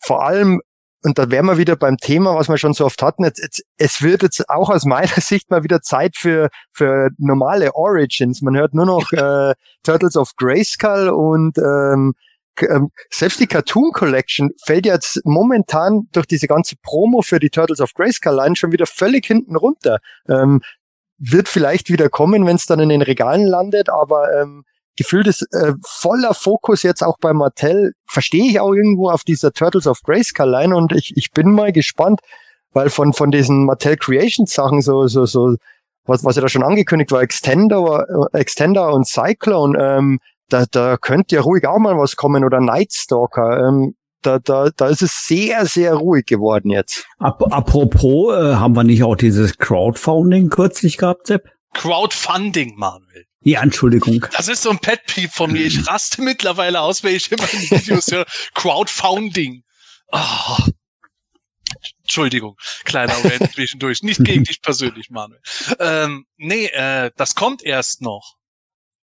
Vor 0.00 0.24
allem, 0.24 0.60
und 1.02 1.18
da 1.18 1.30
wären 1.30 1.46
wir 1.46 1.58
wieder 1.58 1.76
beim 1.76 1.96
Thema, 1.96 2.34
was 2.34 2.48
wir 2.48 2.58
schon 2.58 2.74
so 2.74 2.84
oft 2.84 3.02
hatten, 3.02 3.24
jetzt, 3.24 3.38
jetzt, 3.38 3.62
es 3.76 4.02
wird 4.02 4.22
jetzt 4.22 4.48
auch 4.50 4.68
aus 4.68 4.84
meiner 4.84 5.08
Sicht 5.20 5.50
mal 5.50 5.62
wieder 5.62 5.80
Zeit 5.80 6.16
für, 6.16 6.48
für 6.72 7.10
normale 7.18 7.74
Origins. 7.74 8.42
Man 8.42 8.56
hört 8.56 8.74
nur 8.74 8.86
noch 8.86 9.12
äh, 9.12 9.54
Turtles 9.82 10.16
of 10.16 10.32
Grayskull 10.36 11.08
und 11.08 11.56
ähm, 11.58 12.14
ähm, 12.62 12.90
selbst 13.10 13.40
die 13.40 13.46
Cartoon 13.46 13.92
Collection 13.92 14.50
fällt 14.64 14.86
jetzt 14.86 15.20
momentan 15.24 16.08
durch 16.12 16.26
diese 16.26 16.46
ganze 16.46 16.76
Promo 16.82 17.22
für 17.22 17.38
die 17.38 17.50
Turtles 17.50 17.80
of 17.80 17.94
Grayskull 17.94 18.34
Line 18.34 18.56
schon 18.56 18.72
wieder 18.72 18.86
völlig 18.86 19.26
hinten 19.26 19.56
runter. 19.56 19.98
Ähm, 20.28 20.60
wird 21.18 21.48
vielleicht 21.48 21.90
wieder 21.90 22.08
kommen, 22.08 22.46
wenn 22.46 22.56
es 22.56 22.66
dann 22.66 22.80
in 22.80 22.88
den 22.88 23.02
Regalen 23.02 23.46
landet, 23.46 23.88
aber 23.88 24.32
ähm, 24.40 24.64
gefühlt 24.96 25.26
ist 25.26 25.42
äh, 25.52 25.72
voller 25.84 26.34
Fokus 26.34 26.82
jetzt 26.82 27.02
auch 27.02 27.18
bei 27.20 27.32
Mattel, 27.32 27.92
verstehe 28.06 28.44
ich 28.44 28.60
auch 28.60 28.72
irgendwo 28.72 29.10
auf 29.10 29.24
dieser 29.24 29.52
Turtles 29.52 29.86
of 29.86 30.02
Grayskull 30.02 30.48
Line 30.48 30.76
und 30.76 30.92
ich, 30.92 31.12
ich 31.16 31.30
bin 31.32 31.52
mal 31.52 31.72
gespannt, 31.72 32.20
weil 32.72 32.90
von, 32.90 33.12
von 33.12 33.30
diesen 33.30 33.64
Mattel 33.64 33.96
Creations 33.96 34.52
Sachen 34.52 34.80
so, 34.80 35.06
so, 35.06 35.26
so, 35.26 35.56
was, 36.04 36.24
was 36.24 36.36
ja 36.36 36.42
da 36.42 36.48
schon 36.48 36.62
angekündigt 36.62 37.12
war, 37.12 37.22
Extender, 37.22 38.28
äh, 38.32 38.38
Extender 38.38 38.92
und 38.92 39.06
Cyclone, 39.06 39.78
ähm, 39.80 40.18
da, 40.48 40.64
da 40.70 40.96
könnte 40.96 41.36
ja 41.36 41.42
ruhig 41.42 41.66
auch 41.66 41.78
mal 41.78 41.96
was 41.96 42.16
kommen 42.16 42.44
oder 42.44 42.60
Nightstalker. 42.60 43.68
Ähm, 43.68 43.94
da, 44.22 44.38
da, 44.38 44.70
da 44.76 44.88
ist 44.88 45.02
es 45.02 45.26
sehr, 45.26 45.66
sehr 45.66 45.94
ruhig 45.94 46.26
geworden 46.26 46.70
jetzt. 46.70 47.06
Apropos, 47.18 48.34
äh, 48.34 48.56
haben 48.56 48.74
wir 48.74 48.84
nicht 48.84 49.04
auch 49.04 49.16
dieses 49.16 49.58
Crowdfunding 49.58 50.50
kürzlich 50.50 50.96
gehabt, 50.96 51.28
Sepp? 51.28 51.48
Crowdfunding, 51.74 52.74
Manuel. 52.76 53.26
Ja, 53.40 53.62
Entschuldigung. 53.62 54.26
Das 54.36 54.48
ist 54.48 54.62
so 54.62 54.70
ein 54.70 54.78
Pet-Peeve 54.80 55.30
von 55.30 55.52
mir. 55.52 55.64
Ich 55.64 55.86
raste 55.86 56.22
mittlerweile 56.22 56.80
aus, 56.80 57.04
wenn 57.04 57.14
ich 57.14 57.30
immer 57.30 57.48
in 57.52 57.70
Videos 57.70 58.08
höre. 58.10 58.26
Crowdfunding. 58.54 59.62
Oh. 60.10 60.58
Entschuldigung, 62.02 62.56
kleiner 62.84 63.12
Rant 63.12 63.52
zwischendurch. 63.52 64.02
Nicht 64.02 64.24
gegen 64.24 64.44
dich 64.44 64.60
persönlich, 64.62 65.10
Manuel. 65.10 65.40
Ähm, 65.78 66.24
nee, 66.36 66.66
äh, 66.66 67.10
das 67.16 67.34
kommt 67.34 67.62
erst 67.62 68.02
noch. 68.02 68.37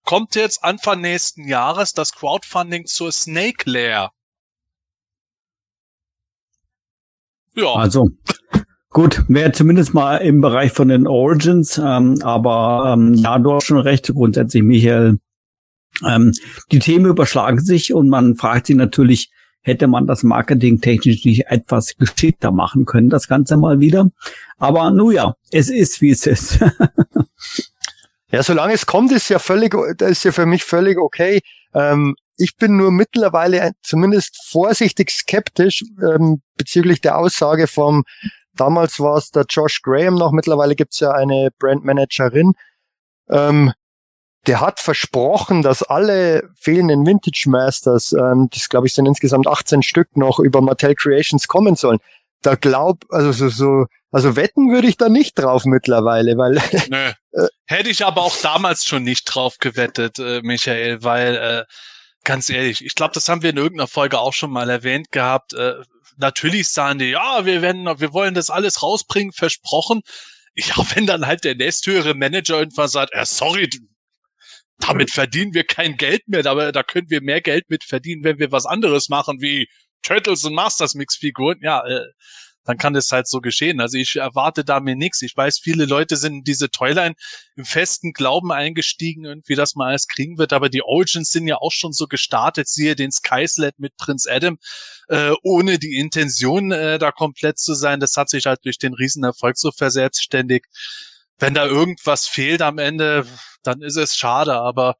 Kommt 0.06 0.36
jetzt 0.36 0.64
Anfang 0.64 1.02
nächsten 1.02 1.48
Jahres 1.48 1.94
das 1.94 2.14
Crowdfunding 2.14 2.86
zur 2.86 3.12
Snake 3.12 3.70
Lair. 3.70 4.12
Ja. 7.56 7.74
Also, 7.74 8.12
Gut, 8.96 9.26
wäre 9.28 9.52
zumindest 9.52 9.94
mal 9.94 10.20
im 10.20 10.40
Bereich 10.40 10.72
von 10.72 10.88
den 10.88 11.06
Origins, 11.06 11.78
ähm, 11.78 12.18
aber 12.22 12.94
ähm, 12.94 13.14
ja, 13.16 13.38
du 13.40 13.52
hast 13.52 13.66
schon 13.66 13.80
recht, 13.80 14.08
grundsätzlich, 14.08 14.64
Michael. 14.64 15.20
Ähm, 16.08 16.32
die 16.72 16.80
Themen 16.80 17.08
überschlagen 17.08 17.60
sich 17.60 17.94
und 17.94 18.08
man 18.08 18.38
fragt 18.38 18.68
sich 18.68 18.78
natürlich, 18.78 19.32
hätte 19.60 19.88
man 19.88 20.08
das 20.08 20.24
Marketing 20.24 20.80
technisch 20.80 21.26
nicht 21.26 21.48
etwas 21.48 21.98
geschickter 21.98 22.54
machen 22.54 22.86
können, 22.86 23.10
das 23.10 23.28
Ganze 23.28 23.58
mal 23.58 23.82
wieder. 23.82 24.12
Aber 24.60 24.90
nun 24.92 25.14
ja, 25.14 25.36
es 25.52 25.70
ist, 25.70 26.00
wie 26.00 26.12
es 26.12 26.26
ist. 26.26 26.64
ja, 28.36 28.44
solange 28.44 28.74
es 28.74 28.86
kommt, 28.86 29.12
ist 29.12 29.30
ja 29.30 29.40
völlig, 29.40 29.76
das 29.98 30.12
ist 30.12 30.24
ja 30.26 30.32
für 30.32 30.46
mich 30.46 30.64
völlig 30.64 30.98
okay. 30.98 31.42
Ähm, 31.74 32.16
ich 32.38 32.58
bin 32.58 32.76
nur 32.76 32.92
mittlerweile 32.92 33.72
zumindest 33.82 34.46
vorsichtig 34.50 35.10
skeptisch 35.10 35.84
ähm, 36.02 36.42
bezüglich 36.58 37.00
der 37.00 37.18
Aussage 37.18 37.68
vom 37.68 38.04
Damals 38.56 39.00
war 39.00 39.18
es 39.18 39.32
der 39.32 39.46
Josh 39.50 39.82
Graham 39.82 40.16
noch, 40.16 40.32
mittlerweile 40.32 40.76
gibt's 40.76 41.00
ja 41.00 41.12
eine 41.12 41.50
Brandmanagerin. 41.60 42.54
Ähm, 43.30 43.74
der 44.48 44.62
hat 44.62 44.80
versprochen, 44.80 45.62
dass 45.62 45.84
alle 45.84 46.50
fehlenden 46.56 47.06
Vintage 47.06 47.46
Masters, 47.48 48.14
ähm, 48.14 48.48
das 48.52 48.70
glaube 48.70 48.88
ich 48.88 48.94
sind 48.94 49.08
insgesamt 49.08 49.48
18 49.48 49.82
Stück 49.82 50.16
noch 50.16 50.40
über 50.40 50.62
Mattel 50.62 50.96
Creations 50.96 51.48
kommen 51.48 51.76
sollen. 51.76 52.00
Da 52.46 52.54
glaub, 52.54 53.06
also 53.10 53.32
so, 53.32 53.50
so 53.50 53.86
also 54.12 54.36
wetten 54.36 54.72
würde 54.72 54.88
ich 54.88 54.98
da 54.98 55.10
nicht 55.10 55.34
drauf 55.34 55.66
mittlerweile, 55.66 56.38
weil. 56.38 56.54
Nö. 56.90 57.12
Äh, 57.32 57.48
Hätte 57.66 57.90
ich 57.90 58.06
aber 58.06 58.22
auch 58.22 58.38
damals 58.40 58.86
schon 58.86 59.02
nicht 59.02 59.24
drauf 59.26 59.58
gewettet, 59.58 60.20
äh, 60.20 60.42
Michael, 60.44 61.04
weil 61.04 61.36
äh, 61.36 61.64
ganz 62.24 62.50
ehrlich, 62.52 62.86
ich 62.86 62.94
glaube, 62.94 63.14
das 63.16 63.28
haben 63.28 63.42
wir 63.42 63.50
in 63.50 63.58
irgendeiner 63.58 63.88
Folge 63.88 64.20
auch 64.20 64.34
schon 64.34 64.52
mal 64.52 64.70
erwähnt 64.70 65.12
gehabt. 65.12 65.54
Äh, 65.54 65.74
natürlich 66.18 66.68
sagen 66.68 67.00
die, 67.00 67.10
ja, 67.10 67.46
wir 67.46 67.64
werden, 67.64 67.86
wir 67.86 68.14
wollen 68.14 68.36
das 68.36 68.52
alles 68.52 68.84
rausbringen, 68.84 69.34
versprochen. 69.34 70.02
Ja, 70.54 70.76
wenn 70.94 71.08
dann 71.08 71.26
halt 71.26 71.44
der 71.44 71.56
nächsthöhere 71.56 72.14
Manager 72.14 72.60
irgendwann 72.60 72.90
sagt, 72.90 73.12
äh, 73.16 73.26
sorry, 73.26 73.68
damit 74.78 75.10
verdienen 75.10 75.56
wir 75.56 75.64
kein 75.64 75.98
Geld 75.98 76.28
mehr, 76.28 76.46
aber 76.46 76.72
da 76.72 76.84
können 76.84 77.10
wir 77.10 77.22
mehr 77.22 77.42
Geld 77.42 77.72
mit 77.72 77.84
verdienen, 77.84 78.24
wenn 78.24 78.38
wir 78.38 78.52
was 78.52 78.68
anderes 78.68 79.10
machen, 79.10 79.42
wie 79.42 79.68
Turtles 80.06 80.44
und 80.44 80.54
Masters 80.54 80.94
Mix 80.94 81.16
Figuren. 81.16 81.58
Ja, 81.62 81.86
äh, 81.86 82.06
dann 82.66 82.78
kann 82.78 82.94
das 82.94 83.12
halt 83.12 83.28
so 83.28 83.42
geschehen. 83.42 83.80
Also 83.80 83.98
ich 83.98 84.16
erwarte 84.16 84.66
da 84.66 84.80
mir 84.80 84.96
nichts. 84.96 85.22
Ich 85.22 85.38
weiß, 85.38 85.60
viele 85.60 85.86
Leute 85.86 86.18
sind 86.18 86.34
in 86.34 86.44
diese 86.44 86.70
Toyline 86.70 87.14
im 87.56 87.64
festen 87.64 88.12
Glauben 88.12 88.52
eingestiegen, 88.52 89.24
irgendwie, 89.24 89.56
dass 89.56 89.76
man 89.76 89.90
alles 89.90 90.08
kriegen 90.08 90.38
wird, 90.38 90.52
aber 90.52 90.70
die 90.70 90.82
Origins 90.82 91.30
sind 91.30 91.48
ja 91.48 91.58
auch 91.58 91.72
schon 91.72 91.94
so 91.94 92.08
gestartet, 92.08 92.68
siehe 92.68 92.96
den 92.96 93.12
Skyslet 93.12 93.78
mit 93.78 93.96
Prinz 93.98 94.26
Adam, 94.28 94.58
äh, 95.10 95.32
ohne 95.44 95.78
die 95.78 95.98
Intention, 95.98 96.72
äh, 96.72 96.98
da 96.98 97.12
komplett 97.12 97.60
zu 97.60 97.76
sein. 97.76 98.00
Das 98.00 98.18
hat 98.18 98.30
sich 98.30 98.48
halt 98.48 98.66
durch 98.66 98.80
den 98.80 98.96
Riesenerfolg 98.96 99.58
so 99.58 99.72
verselbstständigt. 99.72 100.66
Wenn 101.38 101.54
da 101.54 101.66
irgendwas 101.66 102.28
fehlt 102.28 102.62
am 102.62 102.80
Ende, 102.80 103.28
dann 103.62 103.82
ist 103.82 103.98
es 103.98 104.16
schade, 104.16 104.56
aber 104.56 104.96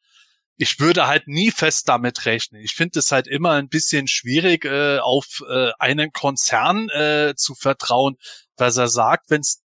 ich 0.58 0.80
würde 0.80 1.08
halt 1.08 1.28
nie 1.28 1.52
fest 1.52 1.90
damit 1.90 2.26
rechnen. 2.26 2.62
Ich 2.62 2.74
finde 2.74 3.00
es 3.00 3.12
halt 3.12 3.28
immer 3.28 3.52
ein 3.52 3.68
bisschen 3.68 4.08
schwierig, 4.08 4.66
äh, 4.66 5.00
auf 5.00 5.44
äh, 5.50 5.72
einen 5.80 6.12
Konzern 6.12 6.90
äh, 6.90 7.34
zu 7.36 7.56
vertrauen, 7.56 8.16
was 8.58 8.78
er 8.78 8.88
sagt, 8.88 9.30
wenn 9.30 9.42
es 9.42 9.66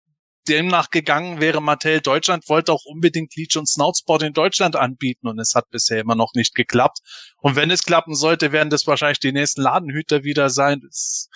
demnach 0.47 0.89
gegangen 0.89 1.41
wäre, 1.41 1.61
Mattel 1.61 2.01
Deutschland 2.01 2.47
wollte 2.47 2.71
auch 2.71 2.85
unbedingt 2.85 3.35
Leech 3.35 3.57
und 3.57 3.67
Snoutsport 3.67 4.23
in 4.23 4.33
Deutschland 4.33 4.75
anbieten 4.75 5.27
und 5.27 5.39
es 5.39 5.53
hat 5.55 5.69
bisher 5.69 5.99
immer 5.99 6.15
noch 6.15 6.33
nicht 6.33 6.55
geklappt. 6.55 6.99
Und 7.37 7.55
wenn 7.55 7.69
es 7.71 7.83
klappen 7.83 8.15
sollte, 8.15 8.51
werden 8.51 8.69
das 8.69 8.87
wahrscheinlich 8.87 9.19
die 9.19 9.33
nächsten 9.33 9.61
Ladenhüter 9.61 10.23
wieder 10.23 10.49
sein. 10.49 10.79
Das, 10.85 11.29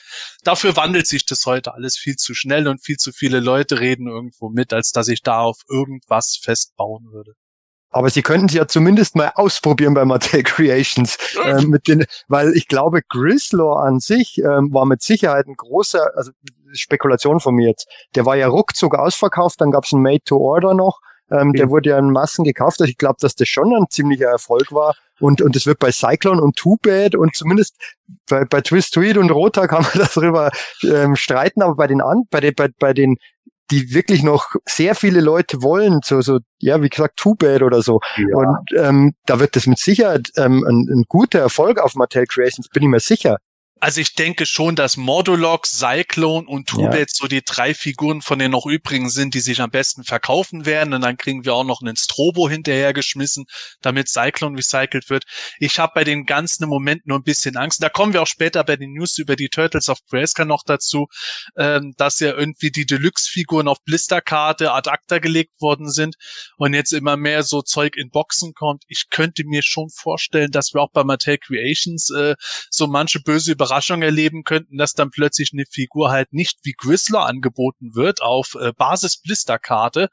dafür 0.44 0.76
wandelt 0.76 1.08
sich 1.08 1.26
das 1.26 1.46
heute 1.46 1.74
alles 1.74 1.98
viel 1.98 2.16
zu 2.16 2.34
schnell 2.34 2.68
und 2.68 2.84
viel 2.84 2.98
zu 2.98 3.12
viele 3.12 3.40
Leute 3.40 3.80
reden 3.80 4.08
irgendwo 4.08 4.50
mit, 4.50 4.74
als 4.74 4.92
dass 4.92 5.08
ich 5.08 5.22
da 5.22 5.40
auf 5.42 5.58
irgendwas 5.70 6.40
festbauen 6.42 7.12
würde. 7.12 7.34
Aber 7.92 8.10
sie 8.10 8.22
könnten 8.22 8.48
sie 8.48 8.58
ja 8.58 8.68
zumindest 8.68 9.16
mal 9.16 9.32
ausprobieren 9.36 9.94
bei 9.94 10.06
Mattel 10.06 10.44
Creations. 10.44 11.18
Äh, 11.44 11.66
mit 11.66 11.88
den, 11.88 12.06
weil 12.28 12.54
ich 12.56 12.68
glaube, 12.68 13.02
Grislaw 13.08 13.80
an 13.80 14.00
sich 14.00 14.40
ähm, 14.40 14.74
war 14.74 14.86
mit 14.86 15.02
Sicherheit 15.02 15.48
ein 15.48 15.56
großer, 15.56 16.12
also 16.16 16.32
Spekulation 16.74 17.42
von 17.42 17.54
mir 17.56 17.68
jetzt, 17.68 17.88
der 18.16 18.26
war 18.26 18.38
ja 18.38 18.48
ruckzuck 18.48 18.96
ausverkauft, 18.96 19.60
dann 19.60 19.72
gab 19.72 19.84
es 19.84 19.92
ein 19.92 20.02
Made-to-Order 20.02 20.74
noch. 20.74 21.00
Ähm, 21.30 21.50
okay. 21.50 21.58
Der 21.60 21.70
wurde 21.70 21.90
ja 21.90 22.00
in 22.00 22.12
Massen 22.12 22.44
gekauft. 22.44 22.82
Also 22.82 22.90
ich 22.90 22.98
glaube, 22.98 23.16
dass 23.20 23.36
das 23.36 23.48
schon 23.48 23.74
ein 23.74 23.86
ziemlicher 23.90 24.28
Erfolg 24.28 24.72
war. 24.72 24.96
Und, 25.20 25.42
und 25.42 25.56
es 25.56 25.66
wird 25.66 25.80
bei 25.80 25.92
Cyclone 25.92 26.42
und 26.42 26.56
Too 26.56 26.78
Bad 26.82 27.16
und 27.16 27.36
zumindest 27.36 27.78
bei, 28.28 28.44
bei 28.44 28.62
Twist 28.62 28.96
Tweed 28.96 29.18
und 29.18 29.30
Rota 29.30 29.68
kann 29.68 29.84
man 29.84 30.08
darüber 30.16 30.52
ähm, 30.84 31.16
streiten, 31.16 31.62
aber 31.62 31.76
bei 31.76 31.88
den, 31.88 32.02
an, 32.02 32.24
bei 32.30 32.40
den, 32.40 32.54
bei, 32.56 32.70
bei 32.80 32.94
den 32.94 33.18
die 33.70 33.94
wirklich 33.94 34.24
noch 34.24 34.56
sehr 34.68 34.96
viele 34.96 35.22
Leute 35.22 35.62
wollen, 35.62 36.00
so, 36.04 36.22
so, 36.22 36.40
ja, 36.60 36.82
wie 36.82 36.90
gesagt, 36.90 37.18
Too 37.18 37.36
Bad 37.36 37.62
oder 37.62 37.82
so. 37.82 38.00
Ja. 38.18 38.38
Und 38.38 38.70
ähm, 38.78 39.14
da 39.26 39.40
wird 39.40 39.56
das 39.56 39.68
mit 39.68 39.80
Sicherheit 39.80 40.30
ähm, 40.38 40.66
ein, 40.68 40.88
ein 40.92 41.04
guter 41.08 41.40
Erfolg 41.40 41.80
auf 41.80 41.96
Mattel 41.96 42.26
Creations, 42.26 42.68
bin 42.70 42.84
ich 42.84 42.90
mir 42.90 43.00
sicher. 43.00 43.38
Also 43.84 44.00
ich 44.00 44.14
denke 44.14 44.46
schon, 44.46 44.76
dass 44.76 44.96
Modulok, 44.96 45.66
Cyclone 45.66 46.48
und 46.48 46.70
Tubet 46.70 47.10
ja. 47.10 47.16
so 47.16 47.28
die 47.28 47.42
drei 47.42 47.74
Figuren 47.74 48.22
von 48.22 48.38
den 48.38 48.52
noch 48.52 48.68
übrigen 48.68 49.10
sind, 49.10 49.34
die 49.34 49.40
sich 49.40 49.60
am 49.60 49.72
besten 49.72 50.04
verkaufen 50.04 50.68
werden. 50.68 50.94
Und 50.94 51.02
dann 51.02 51.18
kriegen 51.18 51.46
wir 51.46 51.56
auch 51.56 51.64
noch 51.64 51.82
einen 51.82 51.96
Strobo 51.96 52.48
hinterhergeschmissen, 52.48 53.46
damit 53.82 54.08
Cyclone 54.08 54.56
recycelt 54.56 55.10
wird. 55.10 55.24
Ich 55.58 55.80
habe 55.80 55.94
bei 55.96 56.04
den 56.04 56.28
ganzen 56.28 56.66
im 56.66 56.70
Moment 56.70 57.08
nur 57.08 57.18
ein 57.18 57.24
bisschen 57.24 57.58
Angst. 57.58 57.82
Da 57.82 57.90
kommen 57.90 58.14
wir 58.14 58.22
auch 58.22 58.28
später 58.28 58.64
bei 58.64 58.76
den 58.76 58.94
News 58.94 59.18
über 59.18 59.36
die 59.36 59.50
Turtles 59.50 59.90
of 59.90 59.98
Grayskull 60.12 60.46
noch 60.46 60.62
dazu, 60.64 61.08
ähm, 61.58 61.96
dass 61.98 62.20
ja 62.20 62.36
irgendwie 62.38 62.70
die 62.70 62.86
Deluxe-Figuren 62.86 63.68
auf 63.68 63.80
Blisterkarte 63.84 64.74
ad 64.74 64.92
acta 64.92 65.18
gelegt 65.18 65.60
worden 65.60 65.90
sind 65.90 66.18
und 66.58 66.76
jetzt 66.76 66.94
immer 66.94 67.18
mehr 67.18 67.42
so 67.42 67.64
Zeug 67.64 67.96
in 67.98 68.12
Boxen 68.12 68.54
kommt. 68.54 68.84
Ich 68.88 69.10
könnte 69.10 69.44
mir 69.44 69.64
schon 69.64 69.90
vorstellen, 69.90 70.52
dass 70.52 70.76
wir 70.76 70.82
auch 70.82 70.92
bei 70.92 71.04
Mattel 71.04 71.40
Creations 71.40 72.12
äh, 72.12 72.36
so 72.70 72.86
manche 72.86 73.22
böse 73.22 73.54
Überraschungen 73.54 73.71
Überraschung 73.72 74.02
erleben 74.02 74.44
könnten, 74.44 74.78
dass 74.78 74.94
dann 74.94 75.12
plötzlich 75.12 75.52
eine 75.54 75.64
Figur 75.70 76.12
halt 76.12 76.34
nicht 76.34 76.60
wie 76.64 76.74
Grizzler 76.74 77.26
angeboten 77.26 77.96
wird 77.96 78.22
auf 78.22 78.56
äh, 78.60 78.74
Basis 78.74 79.22
Blisterkarte, 79.22 80.10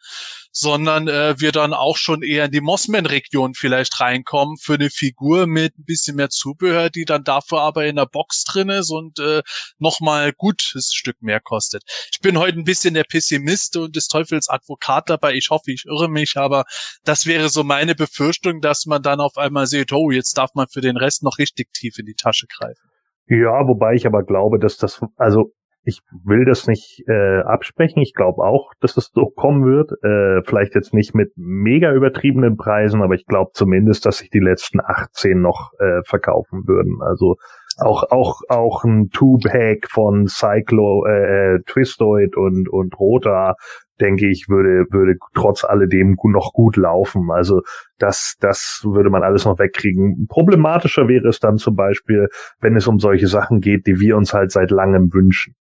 sondern 0.53 1.09
äh, 1.09 1.35
wir 1.41 1.51
dann 1.51 1.75
auch 1.75 1.97
schon 1.97 2.23
eher 2.23 2.45
in 2.45 2.53
die 2.53 2.61
Mossman-Region 2.61 3.55
vielleicht 3.55 3.99
reinkommen 3.99 4.59
für 4.59 4.75
eine 4.75 4.91
Figur 4.91 5.49
mit 5.49 5.77
ein 5.77 5.85
bisschen 5.85 6.15
mehr 6.15 6.31
Zubehör, 6.31 6.89
die 6.89 7.05
dann 7.05 7.25
dafür 7.25 7.61
aber 7.63 7.87
in 7.87 7.97
der 7.97 8.07
Box 8.07 8.45
drin 8.45 8.69
ist 8.69 8.91
und 8.91 9.19
äh, 9.19 9.43
nochmal 9.79 10.33
gutes 10.33 10.93
Stück 10.95 11.21
mehr 11.21 11.41
kostet. 11.41 11.83
Ich 12.13 12.21
bin 12.21 12.39
heute 12.39 12.59
ein 12.59 12.65
bisschen 12.65 12.95
der 12.95 13.05
Pessimist 13.05 13.77
und 13.77 13.97
des 13.97 14.07
Teufels 14.07 14.49
Advokat 14.49 15.11
dabei. 15.11 15.35
Ich 15.35 15.51
hoffe, 15.51 15.73
ich 15.73 15.85
irre 15.85 16.09
mich, 16.09 16.37
aber 16.37 16.65
das 17.03 17.27
wäre 17.27 17.49
so 17.49 17.65
meine 17.65 17.97
Befürchtung, 17.97 18.61
dass 18.61 18.87
man 18.87 19.03
dann 19.03 19.19
auf 19.19 19.37
einmal 19.37 19.67
sieht, 19.67 19.93
oh, 19.93 20.13
jetzt 20.13 20.39
darf 20.39 20.51
man 20.55 20.69
für 20.69 20.81
den 20.81 20.97
Rest 20.97 21.25
noch 21.25 21.39
richtig 21.39 21.73
tief 21.73 21.99
in 21.99 22.07
die 22.07 22.15
Tasche 22.15 22.47
greifen. 22.47 22.88
Ja, 23.29 23.67
wobei 23.67 23.95
ich 23.95 24.07
aber 24.07 24.23
glaube, 24.23 24.59
dass 24.59 24.77
das, 24.77 25.01
also 25.17 25.53
ich 25.85 26.01
will 26.25 26.45
das 26.45 26.67
nicht 26.67 27.03
äh, 27.09 27.41
absprechen. 27.41 28.03
Ich 28.03 28.13
glaube 28.13 28.43
auch, 28.43 28.73
dass 28.81 28.95
das 28.95 29.11
so 29.13 29.27
kommen 29.27 29.65
wird. 29.65 29.93
Äh, 30.03 30.43
vielleicht 30.45 30.75
jetzt 30.75 30.93
nicht 30.93 31.15
mit 31.15 31.33
mega 31.37 31.93
übertriebenen 31.93 32.57
Preisen, 32.57 33.03
aber 33.03 33.15
ich 33.15 33.25
glaube 33.27 33.53
zumindest, 33.55 34.05
dass 34.05 34.19
sich 34.19 34.29
die 34.29 34.39
letzten 34.41 34.81
18 34.81 35.41
noch 35.41 35.71
äh, 35.79 36.03
verkaufen 36.05 36.67
würden. 36.67 36.99
Also 37.01 37.37
auch 37.79 38.05
auch 38.11 38.41
auch 38.49 38.85
ein 38.85 39.09
Two-Pack 39.11 39.89
von 39.91 40.27
Cyclo, 40.27 41.07
äh, 41.07 41.55
äh 41.55 41.63
Twistoid 41.65 42.37
und 42.37 42.69
und 42.69 42.99
Rota 42.99 43.55
denke 44.01 44.29
ich, 44.29 44.49
würde, 44.49 44.87
würde 44.91 45.19
trotz 45.35 45.65
alledem 45.65 46.17
noch 46.23 46.53
gut 46.53 46.77
laufen. 46.77 47.31
Also 47.31 47.63
das, 47.99 48.37
das 48.41 48.83
würde 48.85 49.11
man 49.11 49.23
alles 49.23 49.45
noch 49.45 49.59
wegkriegen. 49.59 50.27
Problematischer 50.29 51.09
wäre 51.09 51.29
es 51.29 51.41
dann 51.41 51.59
zum 51.59 51.77
Beispiel, 51.77 52.29
wenn 52.61 52.77
es 52.77 52.87
um 52.87 52.99
solche 52.99 53.27
Sachen 53.27 53.61
geht, 53.61 53.87
die 53.87 54.01
wir 54.01 54.17
uns 54.17 54.33
halt 54.35 54.53
seit 54.53 54.71
langem 54.71 55.13
wünschen. 55.13 55.55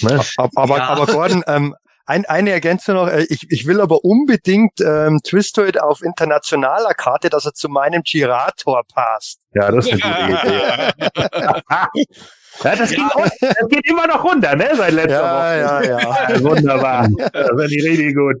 Ne? 0.00 0.20
Aber, 0.36 0.76
ja. 0.76 0.88
aber 0.88 1.06
Gordon, 1.06 1.42
ähm, 1.46 1.74
ein, 2.08 2.24
eine 2.26 2.50
Ergänzung 2.50 2.94
noch, 2.94 3.08
äh, 3.08 3.26
ich, 3.28 3.50
ich 3.50 3.66
will 3.66 3.80
aber 3.80 4.04
unbedingt 4.04 4.80
ähm, 4.80 5.20
Twistoid 5.24 5.80
auf 5.80 6.02
internationaler 6.02 6.94
Karte, 6.94 7.30
dass 7.30 7.46
er 7.46 7.52
zu 7.52 7.68
meinem 7.68 8.02
Girator 8.02 8.84
passt. 8.92 9.40
Ja, 9.54 9.72
das 9.72 9.86
ist 9.86 10.04
eine 10.04 10.36
gute 10.36 10.46
Idee. 11.16 12.14
Ja, 12.62 12.76
das, 12.76 12.90
ja. 12.90 12.96
Geht 12.96 13.14
auch, 13.14 13.26
das 13.40 13.68
geht 13.68 13.86
immer 13.88 14.06
noch 14.06 14.24
runter, 14.24 14.56
ne? 14.56 14.70
Seit 14.76 14.92
letzter 14.92 15.12
ja, 15.12 15.80
Woche. 15.80 15.88
Ja, 15.88 16.30
ja, 16.30 16.40
Wunderbar. 16.42 17.08
Das 17.32 17.48
finde 17.48 17.74
ich 17.74 17.84
richtig 17.84 18.14
gut. 18.14 18.36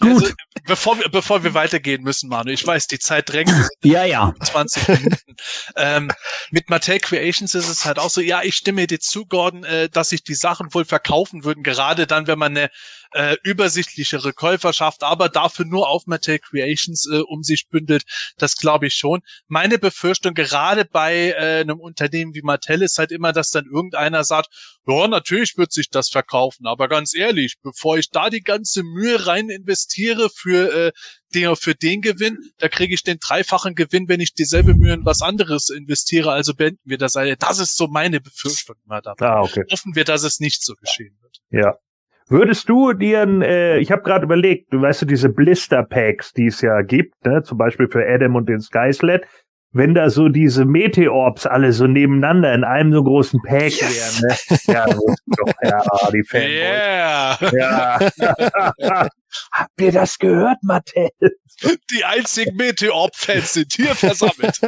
Gut. 0.00 0.22
Also, 0.22 0.32
bevor 0.66 0.98
wir, 0.98 1.08
bevor 1.08 1.42
wir 1.42 1.54
weitergehen 1.54 2.02
müssen, 2.02 2.28
Manu, 2.28 2.50
ich 2.50 2.64
weiß, 2.64 2.86
die 2.86 2.98
Zeit 2.98 3.32
drängt. 3.32 3.52
ja, 3.82 4.04
ja. 4.04 4.34
20 4.40 4.88
Minuten. 4.88 5.36
ähm, 5.76 6.10
mit 6.50 6.70
Mattel 6.70 7.00
Creations 7.00 7.54
ist 7.54 7.68
es 7.68 7.84
halt 7.84 7.98
auch 7.98 8.10
so, 8.10 8.20
ja, 8.20 8.42
ich 8.42 8.54
stimme 8.54 8.86
dir 8.86 9.00
zu, 9.00 9.26
Gordon, 9.26 9.64
äh, 9.64 9.88
dass 9.88 10.10
sich 10.10 10.22
die 10.22 10.34
Sachen 10.34 10.72
wohl 10.74 10.84
verkaufen 10.84 11.44
würden, 11.44 11.62
gerade 11.62 12.06
dann, 12.06 12.26
wenn 12.26 12.38
man 12.38 12.56
eine 12.56 12.70
äh, 13.12 13.36
übersichtlichere 13.42 14.32
Käuferschaft, 14.32 15.02
aber 15.02 15.28
dafür 15.28 15.64
nur 15.64 15.88
auf 15.88 16.06
Mattel 16.06 16.38
Creations 16.38 17.06
äh, 17.10 17.20
um 17.20 17.42
sich 17.42 17.68
bündelt, 17.68 18.04
das 18.36 18.56
glaube 18.56 18.86
ich 18.86 18.94
schon. 18.94 19.20
Meine 19.46 19.78
Befürchtung 19.78 20.34
gerade 20.34 20.84
bei 20.84 21.30
äh, 21.30 21.60
einem 21.60 21.80
Unternehmen 21.80 22.34
wie 22.34 22.42
Mattel 22.42 22.82
ist 22.82 22.98
halt 22.98 23.12
immer, 23.12 23.32
dass 23.32 23.50
dann 23.50 23.66
irgendeiner 23.66 24.24
sagt, 24.24 24.48
ja, 24.86 25.06
natürlich 25.06 25.56
wird 25.56 25.72
sich 25.72 25.90
das 25.90 26.08
verkaufen, 26.08 26.66
aber 26.66 26.88
ganz 26.88 27.14
ehrlich, 27.14 27.56
bevor 27.62 27.98
ich 27.98 28.10
da 28.10 28.30
die 28.30 28.40
ganze 28.40 28.82
Mühe 28.82 29.26
rein 29.26 29.50
investiere 29.50 30.30
für 30.30 30.72
äh, 30.72 30.92
den, 31.34 31.54
für 31.56 31.74
den 31.74 32.00
Gewinn, 32.00 32.38
da 32.58 32.68
kriege 32.68 32.94
ich 32.94 33.02
den 33.02 33.18
dreifachen 33.20 33.74
Gewinn, 33.74 34.08
wenn 34.08 34.20
ich 34.20 34.34
dieselbe 34.34 34.74
Mühe 34.74 34.94
in 34.94 35.04
was 35.04 35.20
anderes 35.20 35.68
investiere. 35.68 36.32
Also 36.32 36.54
beenden 36.54 36.80
wir 36.84 36.98
das. 36.98 37.12
Das 37.38 37.58
ist 37.58 37.76
so 37.76 37.86
meine 37.86 38.20
Befürchtung 38.20 38.76
mal 38.86 39.02
dabei. 39.02 39.26
Ah, 39.26 39.42
okay. 39.42 39.64
Hoffen 39.70 39.94
wir, 39.94 40.04
dass 40.04 40.22
es 40.22 40.40
nicht 40.40 40.64
so 40.64 40.74
geschehen 40.74 41.18
wird. 41.20 41.38
Ja, 41.50 41.78
Würdest 42.30 42.68
du 42.68 42.92
dir, 42.92 43.26
äh, 43.42 43.78
ich 43.78 43.90
habe 43.90 44.02
gerade 44.02 44.24
überlegt, 44.24 44.72
du 44.72 44.82
weißt 44.82 45.02
du, 45.02 45.06
diese 45.06 45.30
Blister 45.30 45.82
Packs, 45.82 46.32
die 46.32 46.46
es 46.46 46.60
ja 46.60 46.82
gibt, 46.82 47.14
ne, 47.24 47.42
zum 47.42 47.56
Beispiel 47.56 47.88
für 47.88 48.06
Adam 48.06 48.36
und 48.36 48.48
den 48.48 48.60
Skysled, 48.60 49.26
wenn 49.72 49.94
da 49.94 50.08
so 50.10 50.28
diese 50.28 50.64
Meteorbs 50.64 51.46
alle 51.46 51.72
so 51.72 51.86
nebeneinander 51.86 52.54
in 52.54 52.64
einem 52.64 52.92
so 52.92 53.04
großen 53.04 53.40
Pack 53.42 53.72
yes. 53.72 54.22
wären, 54.22 54.28
ne? 54.28 54.58
Ja, 54.66 54.86
doch, 54.86 55.52
ja, 55.62 56.10
die 56.12 56.24
Fanboys. 56.24 56.50
Yeah. 56.50 57.38
Ja. 57.52 59.08
Habt 59.52 59.80
ihr 59.80 59.92
das 59.92 60.18
gehört, 60.18 60.58
Mattel? 60.62 61.10
Die 61.90 62.04
einzigen 62.04 62.56
Meteorb-Fans 62.56 63.52
sind 63.52 63.72
hier 63.74 63.94
versammelt. 63.94 64.58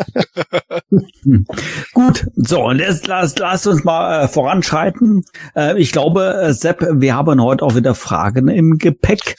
Gut, 1.93 2.27
so, 2.37 2.65
und 2.65 2.79
jetzt 2.79 3.07
lasst 3.07 3.39
lass 3.39 3.67
uns 3.67 3.85
mal 3.85 4.25
äh, 4.25 4.29
voranschreiten. 4.29 5.25
Äh, 5.57 5.79
ich 5.79 5.93
glaube, 5.93 6.35
äh, 6.43 6.53
Sepp, 6.53 6.87
wir 6.93 7.15
haben 7.15 7.41
heute 7.41 7.65
auch 7.65 7.75
wieder 7.75 7.95
Fragen 7.95 8.49
im 8.49 8.77
Gepäck. 8.77 9.37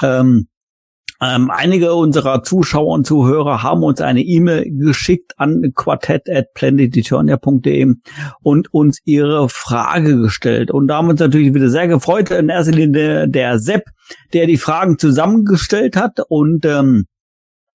Ja. 0.00 0.20
Ähm, 0.20 0.48
ähm, 1.20 1.50
einige 1.50 1.94
unserer 1.94 2.42
Zuschauer 2.42 2.92
und 2.92 3.06
Zuhörer 3.06 3.62
haben 3.62 3.82
uns 3.82 4.02
eine 4.02 4.20
E-Mail 4.20 4.70
geschickt 4.70 5.32
an 5.38 5.72
quartett.planeteturnia.de 5.74 7.94
und 8.42 8.74
uns 8.74 8.98
ihre 9.04 9.48
Frage 9.48 10.20
gestellt. 10.20 10.70
Und 10.70 10.88
da 10.88 10.96
haben 10.96 11.06
wir 11.06 11.12
uns 11.12 11.20
natürlich 11.20 11.54
wieder 11.54 11.70
sehr 11.70 11.88
gefreut. 11.88 12.30
In 12.30 12.50
erster 12.50 12.72
Linie 12.72 13.26
der 13.28 13.58
Sepp, 13.58 13.84
der 14.34 14.46
die 14.46 14.58
Fragen 14.58 14.98
zusammengestellt 14.98 15.96
hat. 15.96 16.20
Und 16.28 16.66
ähm, 16.66 17.06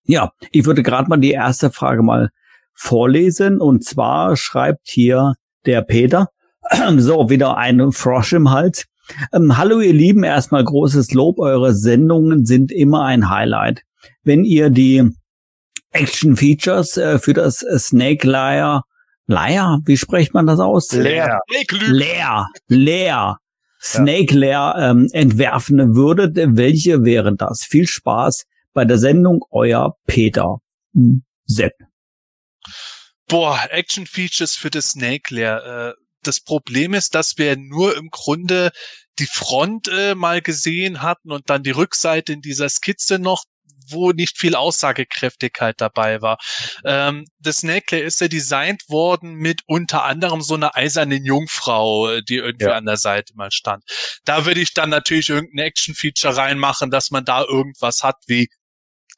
ja, 0.04 0.30
ich 0.52 0.66
würde 0.66 0.84
gerade 0.84 1.10
mal 1.10 1.18
die 1.18 1.32
erste 1.32 1.72
Frage 1.72 2.04
mal 2.04 2.30
vorlesen. 2.74 3.60
Und 3.60 3.84
zwar 3.84 4.36
schreibt 4.36 4.88
hier 4.88 5.34
der 5.66 5.82
Peter, 5.82 6.28
so, 6.98 7.32
wieder 7.32 7.58
ein 7.58 7.92
Frosch 7.92 8.34
im 8.34 8.52
Hals. 8.52 8.86
Ähm, 9.34 9.58
hallo 9.58 9.80
ihr 9.80 9.94
Lieben, 9.94 10.24
erstmal 10.24 10.64
großes 10.64 11.14
Lob, 11.14 11.40
eure 11.40 11.74
Sendungen 11.74 12.46
sind 12.46 12.72
immer 12.72 13.06
ein 13.06 13.30
Highlight. 13.30 13.82
Wenn 14.24 14.44
ihr 14.44 14.70
die 14.70 15.10
Action 15.92 16.38
Features 16.38 16.98
äh, 16.98 17.20
für 17.20 17.34
das 17.34 17.60
Snake 17.60 18.28
Layer, 18.28 18.84
Layer, 19.28 19.80
wie 19.86 19.98
spricht 19.98 20.34
man 20.34 20.48
das 20.48 20.60
aus? 20.60 20.92
Leer. 20.92 21.40
Leer. 21.70 22.48
Leer. 22.68 23.38
Snake 23.82 24.36
Layer 24.36 24.76
ähm, 24.78 25.10
entwerfen 25.12 25.96
würdet, 25.96 26.38
welche 26.38 27.04
wären 27.04 27.38
das? 27.38 27.64
Viel 27.64 27.88
Spaß 27.88 28.46
bei 28.74 28.86
der 28.86 28.98
Sendung, 28.98 29.44
euer 29.50 29.96
Peter. 30.06 30.58
Hm, 30.94 31.24
Sepp. 31.46 31.74
Boah, 33.28 33.60
Action 33.70 34.06
Features 34.06 34.56
für 34.56 34.70
das 34.70 34.92
Snake 34.92 35.34
Layer. 35.34 35.90
Äh, 35.90 35.94
das 36.24 36.40
Problem 36.40 36.94
ist, 36.94 37.16
dass 37.16 37.38
wir 37.38 37.56
nur 37.58 37.96
im 37.98 38.10
Grunde 38.10 38.72
die 39.20 39.28
Front 39.28 39.88
äh, 39.88 40.16
mal 40.16 40.42
gesehen 40.42 41.02
hatten 41.02 41.32
und 41.32 41.50
dann 41.50 41.64
die 41.64 41.72
Rückseite 41.72 42.34
in 42.34 42.42
dieser 42.42 42.70
Skizze 42.70 43.20
noch, 43.20 43.44
wo 43.90 44.12
nicht 44.12 44.38
viel 44.38 44.56
Aussagekräftigkeit 44.56 45.80
dabei 45.80 46.22
war. 46.22 46.38
Ähm, 46.86 47.26
das 47.40 47.64
Necklace 47.64 48.06
ist 48.06 48.22
ja 48.22 48.28
designt 48.28 48.84
worden 48.88 49.34
mit 49.34 49.62
unter 49.68 50.04
anderem 50.04 50.42
so 50.42 50.54
einer 50.54 50.76
eisernen 50.76 51.26
Jungfrau, 51.26 52.10
äh, 52.10 52.24
die 52.24 52.38
irgendwie 52.38 52.66
ja. 52.66 52.76
an 52.76 52.86
der 52.86 52.98
Seite 52.98 53.34
mal 53.36 53.52
stand. 53.52 53.84
Da 54.24 54.46
würde 54.46 54.62
ich 54.62 54.74
dann 54.74 54.90
natürlich 54.90 55.30
irgendein 55.30 55.66
Action-Feature 55.66 56.38
reinmachen, 56.38 56.90
dass 56.90 57.12
man 57.12 57.26
da 57.26 57.44
irgendwas 57.44 58.04
hat 58.04 58.18
wie 58.28 58.50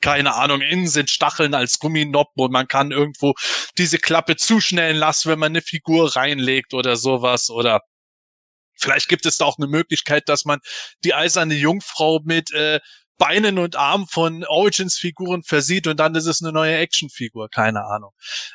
keine 0.03 0.35
Ahnung, 0.35 0.59
innen 0.59 0.87
sind 0.87 1.09
Stacheln 1.09 1.53
als 1.53 1.79
Gumminoppen 1.79 2.43
und 2.43 2.51
man 2.51 2.67
kann 2.67 2.91
irgendwo 2.91 3.35
diese 3.77 3.99
Klappe 3.99 4.35
zuschnellen 4.35 4.97
lassen, 4.97 5.31
wenn 5.31 5.39
man 5.39 5.53
eine 5.53 5.61
Figur 5.61 6.15
reinlegt 6.15 6.73
oder 6.73 6.97
sowas 6.97 7.49
oder 7.49 7.81
Vielleicht 8.75 9.07
gibt 9.07 9.27
es 9.27 9.37
da 9.37 9.45
auch 9.45 9.59
eine 9.59 9.67
Möglichkeit, 9.67 10.27
dass 10.27 10.45
man 10.45 10.59
die 11.03 11.13
eiserne 11.13 11.53
Jungfrau 11.53 12.19
mit 12.23 12.51
äh, 12.51 12.79
Beinen 13.17 13.59
und 13.59 13.75
Armen 13.75 14.07
von 14.07 14.43
Origins-Figuren 14.43 15.43
versieht 15.43 15.87
und 15.87 15.99
dann 15.99 16.15
ist 16.15 16.25
es 16.25 16.41
eine 16.41 16.51
neue 16.51 16.75
Actionfigur, 16.75 17.49
keine 17.49 17.85
Ahnung. 17.85 18.11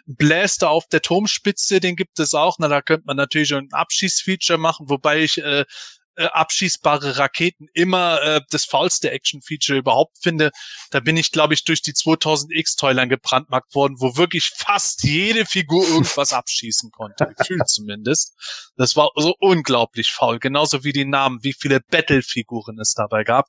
Blaster 0.06 0.68
auf 0.70 0.86
der 0.88 1.00
Turmspitze, 1.00 1.80
den 1.80 1.96
gibt 1.96 2.18
es 2.18 2.34
auch. 2.34 2.56
Na, 2.58 2.68
da 2.68 2.82
könnte 2.82 3.06
man 3.06 3.16
natürlich 3.16 3.54
ein 3.54 3.68
Abschießfeature 3.72 4.58
machen, 4.58 4.90
wobei 4.90 5.20
ich 5.20 5.38
äh, 5.38 5.64
äh, 6.18 6.26
abschießbare 6.26 7.16
Raketen 7.16 7.68
immer 7.74 8.20
äh, 8.22 8.40
das 8.50 8.64
faulste 8.64 9.10
Action-Feature 9.12 9.78
überhaupt 9.78 10.18
finde. 10.20 10.50
Da 10.90 10.98
bin 10.98 11.16
ich, 11.16 11.30
glaube 11.30 11.54
ich, 11.54 11.64
durch 11.64 11.80
die 11.80 11.92
2000X-Toilern 11.92 13.08
gebrandmarkt 13.08 13.74
worden, 13.74 13.96
wo 14.00 14.16
wirklich 14.16 14.50
fast 14.56 15.04
jede 15.04 15.46
Figur 15.46 15.86
irgendwas 15.86 16.32
abschießen 16.32 16.90
konnte. 16.90 17.32
Gefühlt 17.38 17.68
zumindest. 17.68 18.34
Das 18.76 18.96
war 18.96 19.10
so 19.14 19.34
unglaublich 19.38 20.10
faul. 20.10 20.40
Genauso 20.40 20.82
wie 20.82 20.92
die 20.92 21.04
Namen, 21.04 21.38
wie 21.42 21.52
viele 21.52 21.80
Battle-Figuren 21.80 22.80
es 22.80 22.94
dabei 22.94 23.22
gab. 23.22 23.46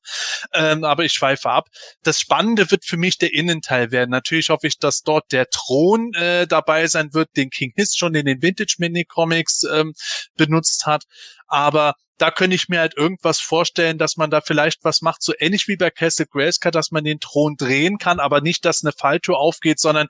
Ähm, 0.53 0.84
aber 0.84 1.05
ich 1.05 1.13
schweife 1.13 1.49
ab. 1.49 1.69
Das 2.03 2.19
Spannende 2.19 2.69
wird 2.69 2.86
für 2.86 2.97
mich 2.97 3.17
der 3.17 3.34
Innenteil 3.34 3.89
werden. 3.91 4.12
Natürlich 4.12 4.49
hoffe 4.49 4.67
ich, 4.67 4.77
dass 4.77 5.01
dort 5.01 5.32
der 5.32 5.47
Thron 5.49 6.13
äh, 6.13 6.45
dabei 6.45 6.86
sein 6.86 7.13
wird, 7.13 7.36
den 7.36 7.49
King 7.49 7.73
Hiss 7.75 7.95
schon 7.95 8.13
in 8.13 8.27
den 8.27 8.43
Vintage-Mini-Comics 8.43 9.63
ähm, 9.63 9.93
benutzt 10.36 10.86
hat. 10.86 11.05
Aber 11.47 11.95
da 12.19 12.32
könnte 12.32 12.55
ich 12.55 12.67
mir 12.67 12.82
halt 12.82 12.95
irgendwas 12.97 13.39
vorstellen, 13.39 13.97
dass 13.97 14.17
man 14.17 14.29
da 14.29 14.41
vielleicht 14.41 14.84
was 14.84 15.01
macht, 15.01 15.23
so 15.23 15.34
ähnlich 15.39 15.67
wie 15.67 15.77
bei 15.77 15.89
Castle 15.89 16.27
Grayskull, 16.27 16.71
dass 16.71 16.91
man 16.91 17.05
den 17.05 17.19
Thron 17.19 17.55
drehen 17.58 17.97
kann, 17.97 18.19
aber 18.19 18.41
nicht, 18.41 18.65
dass 18.65 18.84
eine 18.84 18.91
Falltür 18.91 19.38
aufgeht, 19.38 19.79
sondern 19.79 20.08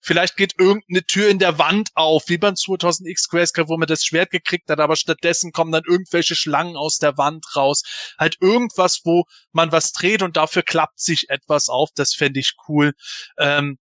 vielleicht 0.00 0.36
geht 0.36 0.54
irgendeine 0.58 1.04
Tür 1.04 1.28
in 1.28 1.40
der 1.40 1.58
Wand 1.58 1.90
auf, 1.94 2.28
wie 2.28 2.38
beim 2.38 2.54
2000X 2.54 3.28
Grayskull, 3.28 3.68
wo 3.68 3.76
man 3.76 3.88
das 3.88 4.04
Schwert 4.04 4.30
gekriegt 4.30 4.70
hat, 4.70 4.78
aber 4.78 4.94
stattdessen 4.94 5.50
kommen 5.50 5.72
dann 5.72 5.82
irgendwelche 5.84 6.36
Schlangen 6.36 6.76
aus 6.76 6.98
der 6.98 7.18
Wand 7.18 7.44
raus. 7.56 7.82
Halt 8.18 8.36
irgendwas, 8.40 9.00
wo 9.04 9.24
man 9.50 9.72
was 9.72 9.92
dreht 9.92 10.22
und 10.22 10.36
dafür 10.36 10.62
klappt 10.62 11.00
sich 11.00 11.28
etwas 11.28 11.68
auf. 11.68 11.90
Das 11.96 12.14
fände 12.14 12.38
ich 12.38 12.54
cool. 12.68 12.92
Ähm, 13.36 13.78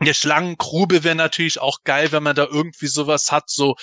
eine 0.00 0.14
Schlangengrube 0.14 1.04
wäre 1.04 1.16
natürlich 1.16 1.60
auch 1.60 1.78
geil, 1.84 2.12
wenn 2.12 2.22
man 2.22 2.36
da 2.36 2.44
irgendwie 2.44 2.86
sowas 2.86 3.32
hat, 3.32 3.50
so, 3.50 3.74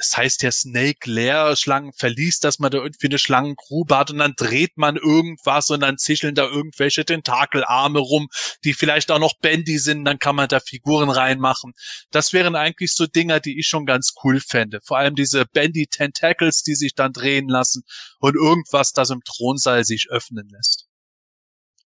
es 0.00 0.16
heißt 0.16 0.42
ja 0.42 0.50
Snake 0.50 1.10
Lair, 1.10 1.54
Schlangenverlies, 1.56 2.38
dass 2.38 2.58
man 2.58 2.70
da 2.70 2.78
irgendwie 2.78 3.08
eine 3.08 3.18
Schlangengrube 3.18 3.96
hat 3.96 4.10
und 4.10 4.18
dann 4.18 4.32
dreht 4.36 4.76
man 4.76 4.96
irgendwas 4.96 5.68
und 5.70 5.80
dann 5.80 5.98
zischeln 5.98 6.34
da 6.34 6.46
irgendwelche 6.46 7.04
Tentakelarme 7.04 7.98
rum, 7.98 8.28
die 8.64 8.72
vielleicht 8.72 9.10
auch 9.10 9.18
noch 9.18 9.34
bendy 9.40 9.78
sind, 9.78 10.04
dann 10.04 10.18
kann 10.18 10.36
man 10.36 10.48
da 10.48 10.58
Figuren 10.60 11.10
reinmachen. 11.10 11.72
Das 12.10 12.32
wären 12.32 12.56
eigentlich 12.56 12.94
so 12.94 13.06
Dinger, 13.06 13.40
die 13.40 13.58
ich 13.58 13.66
schon 13.66 13.84
ganz 13.84 14.14
cool 14.24 14.40
fände. 14.40 14.80
Vor 14.82 14.96
allem 14.96 15.14
diese 15.14 15.44
bendy 15.44 15.86
Tentacles, 15.86 16.62
die 16.62 16.74
sich 16.74 16.94
dann 16.94 17.12
drehen 17.12 17.48
lassen 17.48 17.82
und 18.20 18.34
irgendwas, 18.34 18.92
das 18.92 19.10
im 19.10 19.20
Thronsaal 19.22 19.84
sich 19.84 20.08
öffnen 20.10 20.48
lässt. 20.48 20.86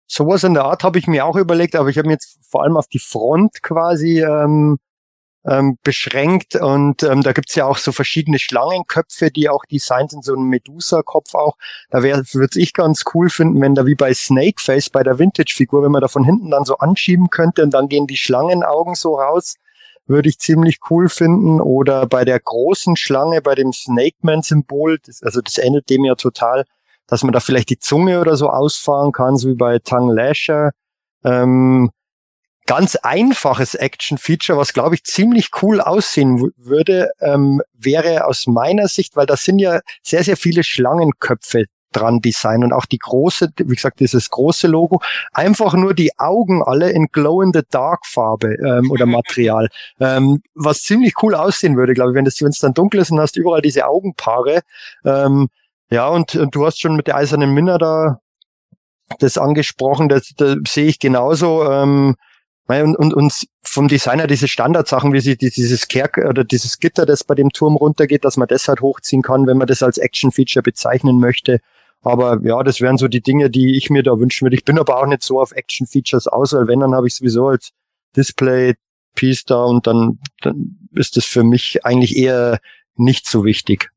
Sowas 0.07 0.45
in 0.45 0.55
der 0.55 0.65
Art 0.65 0.85
habe 0.85 1.01
ich 1.01 1.09
mir 1.09 1.27
auch 1.27 1.35
überlegt, 1.35 1.75
aber 1.75 1.89
ich 1.89 1.99
habe 1.99 2.07
mir 2.07 2.15
jetzt 2.15 2.39
vor 2.49 2.63
allem 2.63 2.77
auf 2.77 2.87
die 2.87 3.01
Front 3.01 3.61
quasi 3.63 4.23
ähm, 4.23 4.79
ähm, 5.49 5.79
beschränkt 5.83 6.57
und 6.57 7.03
ähm, 7.03 7.23
da 7.23 7.33
gibt's 7.33 7.55
ja 7.55 7.67
auch 7.67 7.79
so 7.79 7.93
verschiedene 7.93 8.39
Schlangenköpfe, 8.39 9.31
die 9.31 9.49
auch 9.49 9.65
designt 9.65 10.11
sind, 10.11 10.25
so 10.25 10.35
ein 10.35 10.49
Medusa-Kopf 10.49 11.35
auch. 11.35 11.57
Da 11.91 12.03
würde 12.03 12.61
ich 12.61 12.73
ganz 12.73 13.05
cool 13.15 13.31
finden, 13.31 13.61
wenn 13.61 13.75
da 13.75 13.87
wie 13.87 13.95
bei 13.95 14.13
Snakeface 14.13 14.91
bei 14.91 15.03
der 15.03 15.19
Vintage-Figur, 15.19 15.83
wenn 15.83 15.93
man 15.93 16.03
da 16.03 16.09
von 16.09 16.25
hinten 16.25 16.51
dann 16.51 16.65
so 16.65 16.77
anschieben 16.79 17.31
könnte 17.31 17.63
und 17.63 17.71
dann 17.71 17.89
gehen 17.89 18.07
die 18.07 18.17
Schlangenaugen 18.17 18.95
so 18.95 19.15
raus, 19.15 19.55
würde 20.07 20.29
ich 20.29 20.39
ziemlich 20.39 20.79
cool 20.91 21.09
finden. 21.09 21.61
Oder 21.61 22.07
bei 22.07 22.25
der 22.25 22.41
großen 22.41 22.97
Schlange, 22.97 23.43
bei 23.43 23.55
dem 23.55 23.73
Snake-Man-Symbol, 23.73 24.99
also 25.23 25.41
das 25.41 25.59
ähnelt 25.59 25.89
dem 25.91 26.05
ja 26.05 26.15
total, 26.17 26.65
dass 27.07 27.23
man 27.23 27.33
da 27.33 27.41
vielleicht 27.41 27.71
die 27.71 27.79
Zunge 27.79 28.21
oder 28.21 28.37
so 28.37 28.49
ausfahren 28.49 29.13
kann, 29.13 29.37
so 29.37 29.49
wie 29.49 29.55
bei 29.55 29.79
Tongue 29.79 30.15
Lasher. 30.15 30.73
Ähm, 31.25 31.91
ganz 32.67 32.97
einfaches 32.97 33.75
Action-Feature, 33.75 34.59
was 34.59 34.73
glaube 34.73 34.97
ich 34.97 35.05
ziemlich 35.05 35.51
cool 35.63 35.81
aussehen 35.81 36.53
würde, 36.57 37.11
ähm, 37.21 37.63
wäre 37.73 38.27
aus 38.27 38.47
meiner 38.47 38.89
Sicht, 38.89 39.17
weil 39.17 39.27
da 39.27 39.37
sind 39.37 39.59
ja 39.59 39.81
sehr, 40.03 40.25
sehr 40.25 40.37
viele 40.37 40.65
Schlangenköpfe 40.65 41.67
dran 41.93 42.21
design 42.21 42.63
und 42.63 42.73
auch 42.73 42.85
die 42.85 42.99
große, 42.99 43.53
wie 43.57 43.75
gesagt, 43.75 44.01
dieses 44.01 44.29
große 44.31 44.67
Logo, 44.67 45.01
einfach 45.33 45.75
nur 45.75 45.95
die 45.95 46.19
Augen 46.19 46.63
alle 46.63 46.91
in 46.91 47.07
Glow 47.11 47.41
in 47.41 47.53
the 47.55 47.63
Dark 47.71 48.05
Farbe 48.05 48.55
ähm, 48.55 48.91
oder 48.91 49.07
Material, 49.07 49.69
ähm, 50.01 50.43
was 50.55 50.83
ziemlich 50.83 51.15
cool 51.23 51.35
aussehen 51.35 51.77
würde, 51.77 51.95
glaube 51.95 52.11
ich, 52.11 52.17
wenn 52.17 52.51
es 52.51 52.59
dann 52.59 52.75
dunkel 52.75 53.01
ist 53.01 53.11
und 53.11 53.21
hast 53.21 53.37
überall 53.37 53.63
diese 53.63 53.87
Augenpaare. 53.87 54.61
Ähm, 55.05 55.49
ja, 55.91 56.09
und, 56.09 56.35
und 56.35 56.55
du 56.55 56.67
hast 56.67 56.81
schon 56.81 56.97
mit 56.97 57.07
der 57.07 57.17
eisernen 57.17 57.55
Minna 57.55 57.79
da 57.79 58.21
das 59.21 59.39
angesprochen, 59.39 60.09
das, 60.09 60.33
das 60.37 60.57
sehe 60.67 60.87
ich 60.87 60.99
genauso. 60.99 61.71
Ähm, 61.71 62.17
und, 62.69 62.97
und, 62.97 63.15
und 63.15 63.33
vom 63.63 63.89
Designer 63.89 64.27
diese 64.27 64.49
Standardsachen, 64.49 65.13
wie 65.13 65.21
sie 65.21 65.37
dieses 65.37 65.87
Kerk 65.89 66.19
oder 66.19 66.43
dieses 66.43 66.79
Gitter, 66.79 67.07
das 67.07 67.23
bei 67.23 67.35
dem 67.35 67.51
Turm 67.51 67.77
runtergeht, 67.77 68.25
dass 68.25 68.37
man 68.37 68.49
das 68.49 68.67
halt 68.67 68.81
hochziehen 68.81 69.23
kann, 69.23 69.47
wenn 69.47 69.57
man 69.57 69.69
das 69.69 69.83
als 69.83 69.99
Action-Feature 69.99 70.63
bezeichnen 70.63 71.21
möchte. 71.21 71.61
Aber 72.03 72.41
ja, 72.43 72.63
das 72.63 72.81
wären 72.81 72.99
so 72.99 73.09
die 73.09 73.21
Dinge, 73.21 73.51
die 73.51 73.77
ich 73.77 73.91
mir 73.91 74.03
da 74.03 74.19
wünschen 74.19 74.45
würde. 74.45 74.57
Ich 74.57 74.65
bin 74.65 74.79
aber 74.79 74.99
auch 74.99 75.07
nicht 75.07 75.23
so 75.23 75.41
auf 75.41 75.53
Action-Features 75.53 76.27
aus, 76.27 76.53
weil 76.53 76.67
wenn, 76.67 76.81
dann 76.81 76.95
habe 76.95 77.07
ich 77.07 77.15
sowieso 77.15 77.49
als 77.49 77.71
Display-Piece 78.17 79.45
da 79.45 79.65
und 79.65 79.87
dann, 79.87 80.19
dann 80.41 80.89
ist 80.93 81.17
das 81.17 81.25
für 81.25 81.45
mich 81.45 81.85
eigentlich 81.85 82.17
eher 82.17 82.59
nicht 82.97 83.29
so 83.29 83.45
wichtig. 83.45 83.91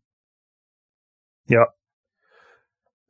Ja. 1.48 1.68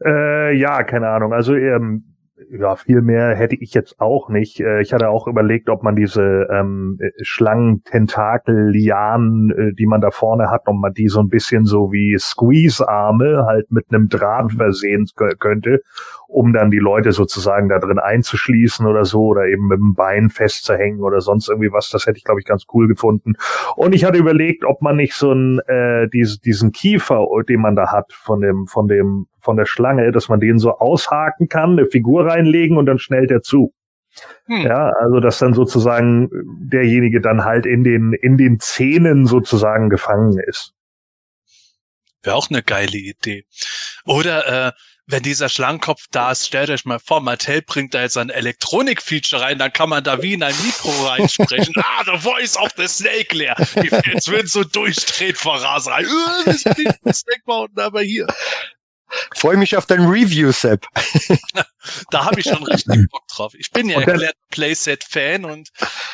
Äh, 0.03 0.57
ja, 0.57 0.83
keine 0.83 1.09
Ahnung. 1.09 1.33
Also 1.33 1.53
ähm, 1.55 2.08
ja, 2.51 2.75
viel 2.75 3.01
mehr 3.01 3.35
hätte 3.35 3.55
ich 3.55 3.73
jetzt 3.73 3.99
auch 3.99 4.29
nicht. 4.29 4.59
Äh, 4.59 4.81
ich 4.81 4.93
hatte 4.93 5.09
auch 5.09 5.27
überlegt, 5.27 5.69
ob 5.69 5.83
man 5.83 5.95
diese 5.95 6.47
ähm, 6.51 6.99
Schlangen, 7.21 7.83
Tentakel, 7.83 8.69
Lianen, 8.69 9.51
äh, 9.51 9.73
die 9.73 9.85
man 9.85 10.01
da 10.01 10.11
vorne 10.11 10.49
hat, 10.49 10.63
ob 10.65 10.75
man 10.75 10.93
die 10.93 11.07
so 11.07 11.19
ein 11.19 11.29
bisschen 11.29 11.65
so 11.65 11.91
wie 11.91 12.17
Squeeze-Arme 12.17 13.45
halt 13.45 13.71
mit 13.71 13.85
einem 13.89 14.07
Draht 14.07 14.51
versehen 14.53 15.07
könnte, 15.39 15.81
um 16.29 16.53
dann 16.53 16.69
die 16.69 16.77
Leute 16.77 17.11
sozusagen 17.11 17.69
da 17.69 17.79
drin 17.79 17.97
einzuschließen 17.97 18.85
oder 18.85 19.03
so 19.03 19.23
oder 19.25 19.47
eben 19.47 19.67
mit 19.67 19.79
dem 19.79 19.95
Bein 19.95 20.29
festzuhängen 20.29 21.01
oder 21.01 21.21
sonst 21.21 21.49
irgendwie 21.49 21.71
was. 21.71 21.89
Das 21.89 22.05
hätte 22.05 22.17
ich, 22.17 22.23
glaube 22.23 22.39
ich, 22.39 22.45
ganz 22.45 22.65
cool 22.71 22.87
gefunden. 22.87 23.33
Und 23.75 23.95
ich 23.95 24.05
hatte 24.05 24.19
überlegt, 24.19 24.63
ob 24.63 24.83
man 24.83 24.95
nicht 24.95 25.15
so 25.15 25.33
ein 25.33 25.59
äh, 25.67 26.07
diese, 26.13 26.39
diesen 26.39 26.71
Kiefer, 26.71 27.25
den 27.47 27.61
man 27.61 27.75
da 27.75 27.91
hat 27.91 28.13
von 28.13 28.41
dem 28.41 28.67
von 28.67 28.87
dem 28.87 29.25
von 29.39 29.57
der 29.57 29.65
Schlange, 29.65 30.11
dass 30.11 30.29
man 30.29 30.39
den 30.39 30.59
so 30.59 30.77
aushaken 30.77 31.49
kann, 31.49 31.71
eine 31.71 31.87
Figur 31.87 32.27
reinlegen 32.27 32.77
und 32.77 32.85
dann 32.85 32.99
schnellt 32.99 33.31
er 33.31 33.41
zu. 33.41 33.73
Hm. 34.45 34.67
Ja, 34.67 34.91
also 35.01 35.19
dass 35.19 35.39
dann 35.39 35.53
sozusagen 35.55 36.29
derjenige 36.61 37.21
dann 37.21 37.43
halt 37.43 37.65
in 37.65 37.83
den 37.83 38.13
in 38.13 38.37
den 38.37 38.59
Zähnen 38.59 39.25
sozusagen 39.25 39.89
gefangen 39.89 40.37
ist. 40.45 40.75
Wäre 42.21 42.35
auch 42.35 42.49
eine 42.49 42.61
geile 42.61 42.97
Idee. 42.97 43.45
Oder 44.05 44.67
äh, 44.67 44.71
wenn 45.09 45.23
dieser 45.23 45.49
Schlangenkopf 45.49 46.05
da 46.11 46.31
ist, 46.31 46.45
stellt 46.45 46.69
euch 46.69 46.85
mal 46.85 46.99
vor, 46.99 47.19
Mattel 47.21 47.63
bringt 47.63 47.95
da 47.95 48.01
jetzt 48.01 48.15
ein 48.17 48.29
Elektronik-Feature 48.29 49.41
rein, 49.41 49.57
dann 49.57 49.73
kann 49.73 49.89
man 49.89 50.03
da 50.03 50.21
wie 50.21 50.33
in 50.33 50.43
ein 50.43 50.53
Mikro 50.63 50.91
reinsprechen. 51.07 51.73
ah, 51.77 52.03
the 52.05 52.17
voice 52.17 52.55
of 52.55 52.69
the 52.77 52.87
snake 52.87 53.35
leer. 53.35 53.55
Die 53.81 53.89
Fans 53.89 54.27
würden 54.27 54.47
so 54.47 54.63
durchdreht 54.63 55.37
vor 55.37 55.55
Raserei. 55.59 56.03
Äh, 56.03 56.53
Snake 57.13 57.41
Mountain 57.45 57.79
aber 57.79 58.01
hier. 58.01 58.27
Freue 59.35 59.57
mich 59.57 59.75
auf 59.75 59.85
dein 59.85 60.05
Review, 60.05 60.51
Sepp. 60.51 60.85
da 62.11 62.25
habe 62.25 62.39
ich 62.39 62.45
schon 62.45 62.63
richtig 62.63 63.07
Bock 63.09 63.27
drauf. 63.27 63.53
Ich 63.55 63.71
bin 63.71 63.89
ja 63.89 64.01
erklärt 64.01 64.35
Playset-Fan 64.51 65.45
und 65.45 65.69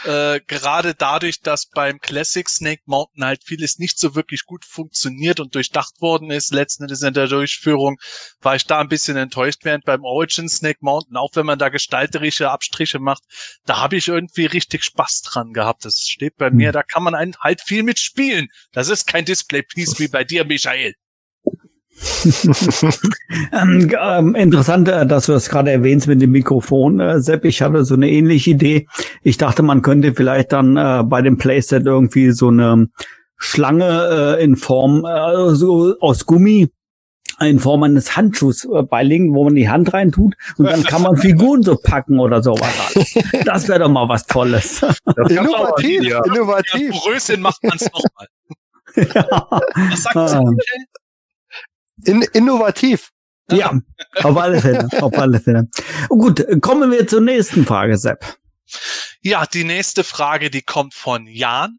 äh, 0.06 0.40
gerade 0.48 0.94
dadurch, 0.94 1.42
dass 1.42 1.68
beim 1.68 2.00
Classic 2.00 2.48
Snake 2.48 2.82
Mountain 2.86 3.26
halt 3.26 3.44
vieles 3.44 3.80
nicht 3.80 4.00
so 4.00 4.16
wirklich 4.16 4.46
gut 4.46 4.66
funktioniert 4.66 5.40
und 5.40 5.56
durchdacht 5.56 6.02
worden 6.02 6.32
ist, 6.32 6.54
letzten 6.54 6.84
Endes 6.84 7.02
in 7.02 7.14
der 7.14 7.28
Durchführung, 7.28 7.98
war 8.42 8.56
ich 8.56 8.66
da 8.66 8.80
ein 8.80 8.90
bisschen 8.90 9.18
enttäuscht, 9.18 9.60
während 9.64 9.86
beim 9.86 10.04
Origin 10.04 10.50
Snake 10.50 10.80
Mountain, 10.82 11.18
auch 11.18 11.32
wenn 11.36 11.46
man 11.46 11.60
da 11.60 11.70
gestalterische 11.70 12.52
Abstriche 12.52 13.00
macht, 13.00 13.24
da 13.66 13.78
habe 13.80 13.98
ich 13.98 14.08
irgendwie 14.08 14.46
richtig 14.46 14.84
Spaß 14.84 15.22
dran 15.22 15.54
gehabt. 15.54 15.86
Das 15.86 16.00
steht 16.00 16.38
bei 16.38 16.50
hm. 16.50 16.56
mir, 16.56 16.72
da 16.72 16.84
kann 16.84 17.04
man 17.04 17.16
halt 17.16 17.62
viel 17.62 17.84
mitspielen. 17.84 18.48
Das 18.72 18.90
ist 18.90 19.08
kein 19.08 19.26
Display-Piece 19.26 20.00
wie 20.00 20.08
bei 20.08 20.24
dir, 20.24 20.46
Michael. 20.46 20.94
ähm, 23.54 23.92
ähm, 24.02 24.36
interessant, 24.36 24.88
äh, 24.90 25.06
dass 25.06 25.28
du 25.28 25.32
das 25.32 25.50
gerade 25.50 25.72
erwähnst 25.72 26.08
mit 26.08 26.22
dem 26.22 26.32
Mikrofon, 26.32 27.00
äh, 27.00 27.22
Sepp. 27.22 27.46
Ich 27.46 27.62
hatte 27.62 27.86
so 27.86 27.96
eine 27.96 28.10
ähnliche 28.10 28.52
Idee. 28.52 28.88
Ich 29.24 29.38
dachte, 29.38 29.64
man 29.64 29.82
könnte 29.82 30.14
vielleicht 30.14 30.52
dann 30.52 30.76
äh, 30.76 31.04
bei 31.04 31.22
dem 31.22 31.38
Playset 31.38 31.86
irgendwie 31.86 32.32
so 32.32 32.50
eine 32.50 32.90
Schlange 33.38 34.38
äh, 34.40 34.44
in 34.44 34.56
Form 34.56 35.06
äh, 35.06 35.56
so 35.56 35.96
aus 36.00 36.26
Gummi 36.26 36.70
in 37.42 37.60
Form 37.60 37.84
eines 37.84 38.16
Handschuhs 38.16 38.66
äh, 38.66 38.84
beilegen, 38.84 39.34
wo 39.34 39.44
man 39.44 39.56
die 39.56 39.70
Hand 39.70 39.94
reintut 39.94 40.36
und 40.58 40.66
dann 40.66 40.84
kann 40.84 41.02
man 41.02 41.18
Figuren 41.18 41.64
so 41.64 41.76
packen 41.76 42.20
oder 42.20 42.42
sowas. 42.42 42.94
Das 43.44 43.68
wäre 43.68 43.80
doch 43.80 43.90
mal 43.90 44.08
was 44.08 44.26
Tolles. 44.26 44.82
innovativ, 45.30 46.04
ja. 46.04 46.24
innovativ. 46.26 46.94
Ja, 46.94 47.00
Größe 47.02 47.38
macht 47.38 47.64
man 47.64 47.76
es 47.76 47.92
nochmal. 47.92 48.28
ja. 48.96 49.62
Was 49.90 50.04
sagt 50.04 50.16
ah. 50.16 50.44
In, 52.04 52.22
innovativ. 52.34 53.12
Ja, 53.52 53.80
auf 54.24 54.38
alle 54.38 54.60
Fälle, 54.60 54.90
auf 55.02 55.14
alle 55.18 55.40
Fälle. 55.40 55.70
Gut, 56.10 56.44
kommen 56.62 56.92
wir 56.92 57.08
zur 57.08 57.22
nächsten 57.22 57.66
Frage, 57.66 57.98
Sepp. 57.98 58.38
Ja, 59.22 59.46
die 59.46 59.64
nächste 59.64 60.04
Frage, 60.04 60.50
die 60.50 60.64
kommt 60.64 60.94
von 60.94 61.28
Jan. 61.28 61.78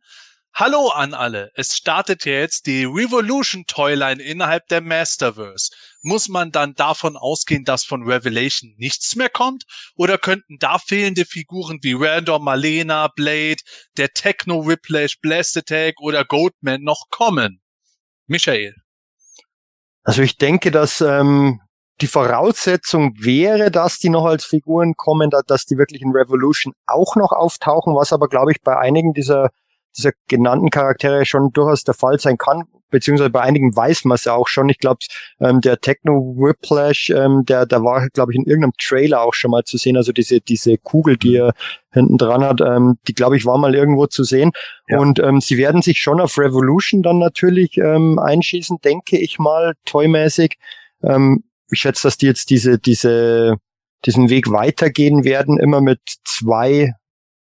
Hallo 0.55 0.89
an 0.89 1.13
alle. 1.13 1.51
Es 1.55 1.77
startet 1.77 2.25
ja 2.25 2.33
jetzt 2.33 2.67
die 2.67 2.85
Revolution 2.85 3.67
Toyline 3.67 4.23
innerhalb 4.23 4.67
der 4.69 4.81
Masterverse. 4.81 5.71
Muss 6.01 6.29
man 6.29 6.51
dann 6.51 6.75
davon 6.75 7.17
ausgehen, 7.19 7.65
dass 7.65 7.85
von 7.85 8.05
Revelation 8.05 8.73
nichts 8.79 9.17
mehr 9.17 9.29
kommt? 9.29 9.65
Oder 9.97 10.17
könnten 10.17 10.57
da 10.59 10.79
fehlende 10.79 11.27
Figuren 11.27 11.81
wie 11.83 11.93
Random, 11.93 12.43
Malena, 12.43 13.09
Blade, 13.09 13.61
der 13.99 14.09
Techno 14.15 14.67
Whiplash, 14.67 15.21
Blast 15.21 15.59
Attack 15.59 16.01
oder 16.01 16.25
Goatman 16.25 16.83
noch 16.83 17.11
kommen? 17.11 17.61
Michael. 18.27 18.77
Also 20.07 20.23
ich 20.23 20.39
denke, 20.39 20.71
dass 20.71 21.01
ähm, 21.01 21.61
die 22.01 22.07
Voraussetzung 22.07 23.15
wäre, 23.19 23.73
dass 23.73 23.99
die 23.99 24.09
noch 24.09 24.25
als 24.25 24.45
Figuren 24.45 24.95
kommen, 24.95 25.31
dass 25.49 25.65
die 25.65 25.79
wirklich 25.79 26.01
in 26.01 26.13
Revolution 26.13 26.75
auch 26.87 27.17
noch 27.17 27.33
auftauchen, 27.33 27.97
was 27.97 28.13
aber, 28.13 28.29
glaube 28.29 28.53
ich, 28.53 28.63
bei 28.63 28.79
einigen 28.79 29.15
dieser 29.15 29.51
dieser 29.97 30.13
genannten 30.29 30.71
Charaktere 30.71 31.25
schon 31.25 31.51
durchaus 31.53 31.83
der 31.83 31.95
Fall 31.95 32.21
sein 32.21 32.37
kann, 32.37 32.65
beziehungsweise 32.91 33.31
bei 33.31 33.43
einigen 33.43 33.75
weiß 33.75 34.05
man 34.05 34.17
es 34.17 34.25
ja 34.25 34.35
auch 34.35 34.49
schon. 34.49 34.69
Ich 34.69 34.79
glaube, 34.79 34.99
ähm, 35.41 35.61
der 35.61 35.81
Techno 35.81 36.35
Whiplash, 36.37 37.11
ähm, 37.11 37.45
der, 37.45 37.67
der 37.67 37.83
war, 37.83 38.09
glaube 38.11 38.33
ich, 38.33 38.39
in 38.39 38.45
irgendeinem 38.45 38.73
Trailer 38.79 39.23
auch 39.23 39.35
schon 39.35 39.51
mal 39.51 39.65
zu 39.65 39.77
sehen. 39.77 39.97
Also 39.97 40.13
diese, 40.13 40.41
diese 40.41 40.79
Kugel, 40.79 41.17
die 41.17 41.37
er 41.37 41.53
hinten 41.93 42.19
dran 42.19 42.45
hat, 42.45 42.61
ähm, 42.61 42.99
die, 43.09 43.15
glaube 43.15 43.37
ich, 43.37 43.45
war 43.45 43.59
mal 43.59 43.75
irgendwo 43.75 44.07
zu 44.07 44.25
sehen. 44.25 44.53
Ja. 44.89 44.99
Und 44.99 45.19
ähm, 45.19 45.41
sie 45.41 45.59
werden 45.59 45.83
sich 45.83 45.99
schon 45.99 46.21
auf 46.21 46.39
Revolution 46.39 47.03
dann 47.03 47.19
natürlich 47.19 47.77
ähm, 47.79 48.19
einschießen, 48.19 48.79
denke 48.85 49.19
ich 49.19 49.39
mal, 49.39 49.75
toymäßig. 49.85 50.57
Ähm, 51.03 51.45
ich 51.71 51.81
schätze, 51.81 52.05
dass 52.05 52.17
die 52.17 52.27
jetzt 52.27 52.51
diese, 52.51 52.79
diese, 52.79 53.57
diesen 54.05 54.31
Weg 54.31 54.51
weitergehen 54.51 55.25
werden, 55.25 55.59
immer 55.59 55.81
mit 55.81 56.01
zwei 56.25 56.93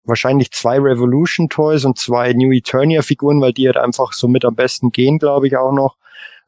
wahrscheinlich 0.07 0.51
zwei 0.51 0.79
Revolution 0.79 1.49
Toys 1.49 1.85
und 1.85 1.99
zwei 1.99 2.33
New 2.33 2.51
Eternia 2.51 3.01
Figuren, 3.01 3.41
weil 3.41 3.53
die 3.53 3.67
halt 3.67 3.77
einfach 3.77 4.13
so 4.13 4.27
mit 4.27 4.45
am 4.45 4.55
besten 4.55 4.91
gehen, 4.91 5.19
glaube 5.19 5.47
ich 5.47 5.57
auch 5.57 5.71
noch. 5.71 5.97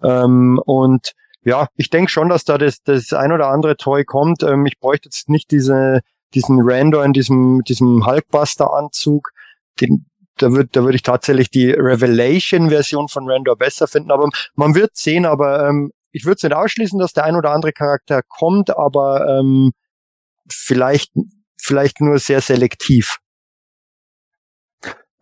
Ähm, 0.01 0.59
und 0.65 1.13
ja, 1.43 1.67
ich 1.75 1.89
denke 1.89 2.11
schon, 2.11 2.29
dass 2.29 2.43
da 2.43 2.57
das, 2.57 2.81
das 2.83 3.13
ein 3.13 3.31
oder 3.31 3.47
andere 3.49 3.77
Toy 3.77 4.03
kommt. 4.03 4.43
Ähm, 4.43 4.65
ich 4.65 4.79
bräuchte 4.79 5.07
jetzt 5.07 5.29
nicht 5.29 5.51
diese, 5.51 6.01
diesen 6.33 6.59
Randor 6.61 7.05
in 7.05 7.13
diesem, 7.13 7.63
diesem 7.63 8.05
Hulkbuster 8.05 8.73
Anzug. 8.73 9.31
Den, 9.79 10.05
da 10.37 10.51
würde 10.51 10.69
da 10.71 10.83
würde 10.83 10.95
ich 10.95 11.03
tatsächlich 11.03 11.49
die 11.49 11.71
Revelation-Version 11.71 13.07
von 13.07 13.29
Randor 13.29 13.57
besser 13.57 13.87
finden, 13.87 14.11
aber 14.11 14.29
man 14.55 14.75
wird 14.75 14.95
sehen, 14.95 15.25
aber 15.25 15.67
ähm, 15.67 15.91
ich 16.11 16.25
würde 16.25 16.35
es 16.37 16.43
nicht 16.43 16.53
ausschließen, 16.55 16.99
dass 16.99 17.13
der 17.13 17.25
ein 17.25 17.35
oder 17.35 17.51
andere 17.51 17.71
Charakter 17.71 18.21
kommt, 18.27 18.75
aber 18.75 19.39
ähm, 19.39 19.71
vielleicht, 20.49 21.11
vielleicht 21.57 22.01
nur 22.01 22.19
sehr 22.19 22.41
selektiv. 22.41 23.17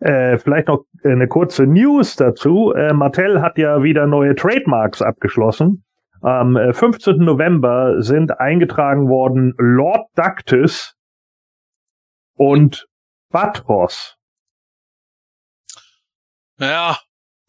Äh, 0.00 0.38
vielleicht 0.38 0.68
noch 0.68 0.84
eine 1.02 1.26
kurze 1.26 1.66
News 1.66 2.16
dazu. 2.16 2.72
Äh, 2.72 2.92
Mattel 2.92 3.42
hat 3.42 3.58
ja 3.58 3.82
wieder 3.82 4.06
neue 4.06 4.36
Trademarks 4.36 5.02
abgeschlossen. 5.02 5.84
Am 6.20 6.56
15. 6.72 7.14
Äh, 7.20 7.24
November 7.24 8.00
sind 8.02 8.38
eingetragen 8.40 9.08
worden 9.08 9.54
Lord 9.58 10.08
Ductus 10.14 10.94
und 12.34 12.86
Batros. 13.30 14.16
Ja, 16.58 16.98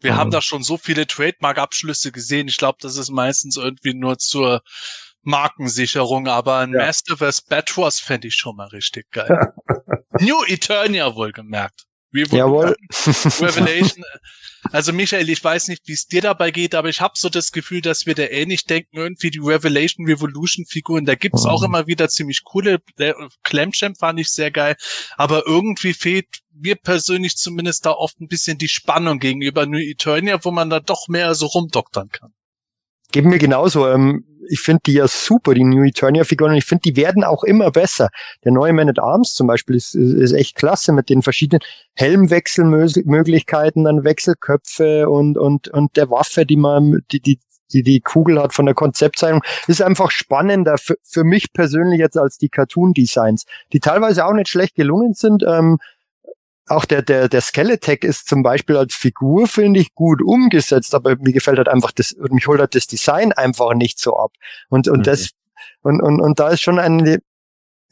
wir 0.00 0.12
mhm. 0.12 0.16
haben 0.16 0.30
da 0.30 0.40
schon 0.40 0.62
so 0.62 0.76
viele 0.76 1.06
Trademark-Abschlüsse 1.06 2.12
gesehen. 2.12 2.48
Ich 2.48 2.56
glaube, 2.56 2.78
das 2.80 2.96
ist 2.96 3.10
meistens 3.10 3.56
irgendwie 3.56 3.94
nur 3.94 4.18
zur 4.18 4.62
Markensicherung, 5.22 6.28
aber 6.28 6.58
ein 6.58 6.72
ja. 6.72 6.86
Masterverse 6.86 7.42
Batros 7.48 8.00
fände 8.00 8.28
ich 8.28 8.34
schon 8.34 8.56
mal 8.56 8.68
richtig 8.68 9.10
geil. 9.10 9.52
New 10.20 10.42
Eternia 10.46 11.14
wohlgemerkt. 11.14 11.86
Jawohl. 12.12 12.76
Revelation. 13.40 14.04
Also 14.72 14.92
Michael, 14.92 15.28
ich 15.30 15.42
weiß 15.42 15.68
nicht, 15.68 15.88
wie 15.88 15.92
es 15.92 16.06
dir 16.06 16.20
dabei 16.20 16.50
geht, 16.50 16.74
aber 16.74 16.88
ich 16.88 17.00
habe 17.00 17.14
so 17.16 17.28
das 17.28 17.50
Gefühl, 17.50 17.80
dass 17.80 18.04
wir 18.04 18.14
da 18.14 18.24
ähnlich 18.24 18.66
denken, 18.66 18.98
irgendwie 18.98 19.30
die 19.30 19.38
Revelation 19.38 20.06
Revolution 20.06 20.66
Figuren, 20.66 21.06
da 21.06 21.14
gibt's 21.14 21.44
mhm. 21.44 21.50
auch 21.50 21.62
immer 21.62 21.86
wieder 21.86 22.08
ziemlich 22.08 22.44
coole, 22.44 22.78
Clamchamp 23.42 23.96
fand 23.98 24.20
ich 24.20 24.30
sehr 24.30 24.50
geil, 24.50 24.76
aber 25.16 25.46
irgendwie 25.46 25.94
fehlt 25.94 26.26
mir 26.52 26.76
persönlich 26.76 27.36
zumindest 27.36 27.86
da 27.86 27.92
oft 27.92 28.20
ein 28.20 28.28
bisschen 28.28 28.58
die 28.58 28.68
Spannung 28.68 29.18
gegenüber 29.18 29.64
New 29.64 29.78
Eternia, 29.78 30.44
wo 30.44 30.50
man 30.50 30.68
da 30.68 30.80
doch 30.80 31.08
mehr 31.08 31.34
so 31.34 31.46
rumdoktern 31.46 32.10
kann. 32.10 32.34
Geben 33.12 33.30
mir 33.30 33.38
genauso. 33.38 33.88
Ähm, 33.88 34.24
ich 34.50 34.60
finde 34.60 34.80
die 34.86 34.94
ja 34.94 35.06
super, 35.06 35.54
die 35.54 35.64
New 35.64 35.84
Eternia-Figuren, 35.84 36.52
und 36.52 36.58
ich 36.58 36.64
finde, 36.64 36.82
die 36.82 36.96
werden 36.96 37.24
auch 37.24 37.44
immer 37.44 37.70
besser. 37.70 38.08
Der 38.44 38.52
neue 38.52 38.72
Man 38.72 38.88
at 38.88 38.98
Arms 38.98 39.34
zum 39.34 39.46
Beispiel 39.46 39.76
ist, 39.76 39.94
ist 39.94 40.32
echt 40.32 40.56
klasse 40.56 40.92
mit 40.92 41.08
den 41.08 41.22
verschiedenen 41.22 41.62
Helmwechselmöglichkeiten, 41.94 43.84
dann 43.84 44.04
Wechselköpfe 44.04 45.08
und, 45.08 45.38
und, 45.38 45.68
und 45.68 45.96
der 45.96 46.10
Waffe, 46.10 46.44
die 46.44 46.56
man, 46.56 47.00
die, 47.12 47.20
die, 47.20 47.38
die 47.72 47.82
die 47.82 48.00
Kugel 48.00 48.42
hat 48.42 48.52
von 48.52 48.66
der 48.66 48.74
Konzeptzeichnung, 48.74 49.42
ist 49.68 49.82
einfach 49.82 50.10
spannender 50.10 50.76
für, 50.76 50.96
für 51.04 51.22
mich 51.24 51.52
persönlich 51.52 52.00
jetzt 52.00 52.18
als 52.18 52.36
die 52.36 52.48
Cartoon-Designs, 52.48 53.44
die 53.72 53.80
teilweise 53.80 54.26
auch 54.26 54.32
nicht 54.32 54.48
schlecht 54.48 54.74
gelungen 54.74 55.14
sind. 55.14 55.44
Ähm, 55.46 55.78
auch 56.70 56.84
der, 56.84 57.02
der, 57.02 57.28
der 57.28 57.40
Skeletech 57.40 58.02
ist 58.02 58.28
zum 58.28 58.42
Beispiel 58.42 58.76
als 58.76 58.94
Figur, 58.94 59.46
finde 59.46 59.80
ich, 59.80 59.94
gut 59.94 60.22
umgesetzt, 60.22 60.94
aber 60.94 61.16
mir 61.16 61.32
gefällt 61.32 61.58
halt 61.58 61.68
einfach 61.68 61.92
das, 61.92 62.14
mich 62.30 62.46
holt 62.46 62.60
halt 62.60 62.74
das 62.74 62.86
Design 62.86 63.32
einfach 63.32 63.74
nicht 63.74 63.98
so 63.98 64.16
ab. 64.16 64.32
Und, 64.68 64.88
und 64.88 64.98
mhm. 65.00 65.02
das, 65.02 65.30
und, 65.82 66.00
und, 66.00 66.20
und 66.20 66.38
da 66.38 66.48
ist 66.48 66.60
schon 66.60 66.78
eine 66.78 67.18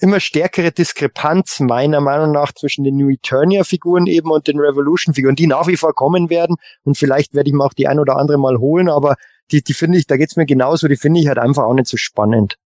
immer 0.00 0.20
stärkere 0.20 0.70
Diskrepanz 0.70 1.58
meiner 1.58 2.00
Meinung 2.00 2.30
nach 2.30 2.52
zwischen 2.52 2.84
den 2.84 2.96
New 2.96 3.10
Eternia 3.10 3.64
Figuren 3.64 4.06
eben 4.06 4.30
und 4.30 4.46
den 4.46 4.60
Revolution 4.60 5.12
Figuren, 5.12 5.34
die 5.34 5.48
nach 5.48 5.66
wie 5.66 5.76
vor 5.76 5.92
kommen 5.92 6.30
werden. 6.30 6.56
Und 6.84 6.96
vielleicht 6.96 7.34
werde 7.34 7.50
ich 7.50 7.54
mir 7.54 7.64
auch 7.64 7.72
die 7.72 7.88
ein 7.88 7.98
oder 7.98 8.16
andere 8.16 8.38
mal 8.38 8.58
holen, 8.58 8.88
aber 8.88 9.16
die, 9.50 9.62
die 9.62 9.74
finde 9.74 9.98
ich, 9.98 10.06
da 10.06 10.16
geht's 10.16 10.36
mir 10.36 10.46
genauso, 10.46 10.86
die 10.86 10.96
finde 10.96 11.20
ich 11.20 11.26
halt 11.26 11.38
einfach 11.38 11.64
auch 11.64 11.74
nicht 11.74 11.88
so 11.88 11.96
spannend. 11.96 12.58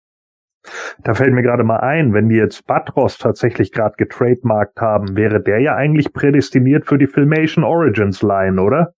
Da 1.03 1.13
fällt 1.15 1.33
mir 1.33 1.41
gerade 1.41 1.63
mal 1.63 1.79
ein, 1.79 2.13
wenn 2.13 2.29
die 2.29 2.35
jetzt 2.35 2.65
Batros 2.67 3.17
tatsächlich 3.17 3.71
gerade 3.71 3.95
getrademarkt 3.97 4.79
haben, 4.79 5.15
wäre 5.15 5.41
der 5.41 5.59
ja 5.59 5.75
eigentlich 5.75 6.13
prädestiniert 6.13 6.85
für 6.85 6.97
die 6.97 7.07
Filmation 7.07 7.63
Origins 7.63 8.21
Line, 8.21 8.61
oder? 8.61 8.93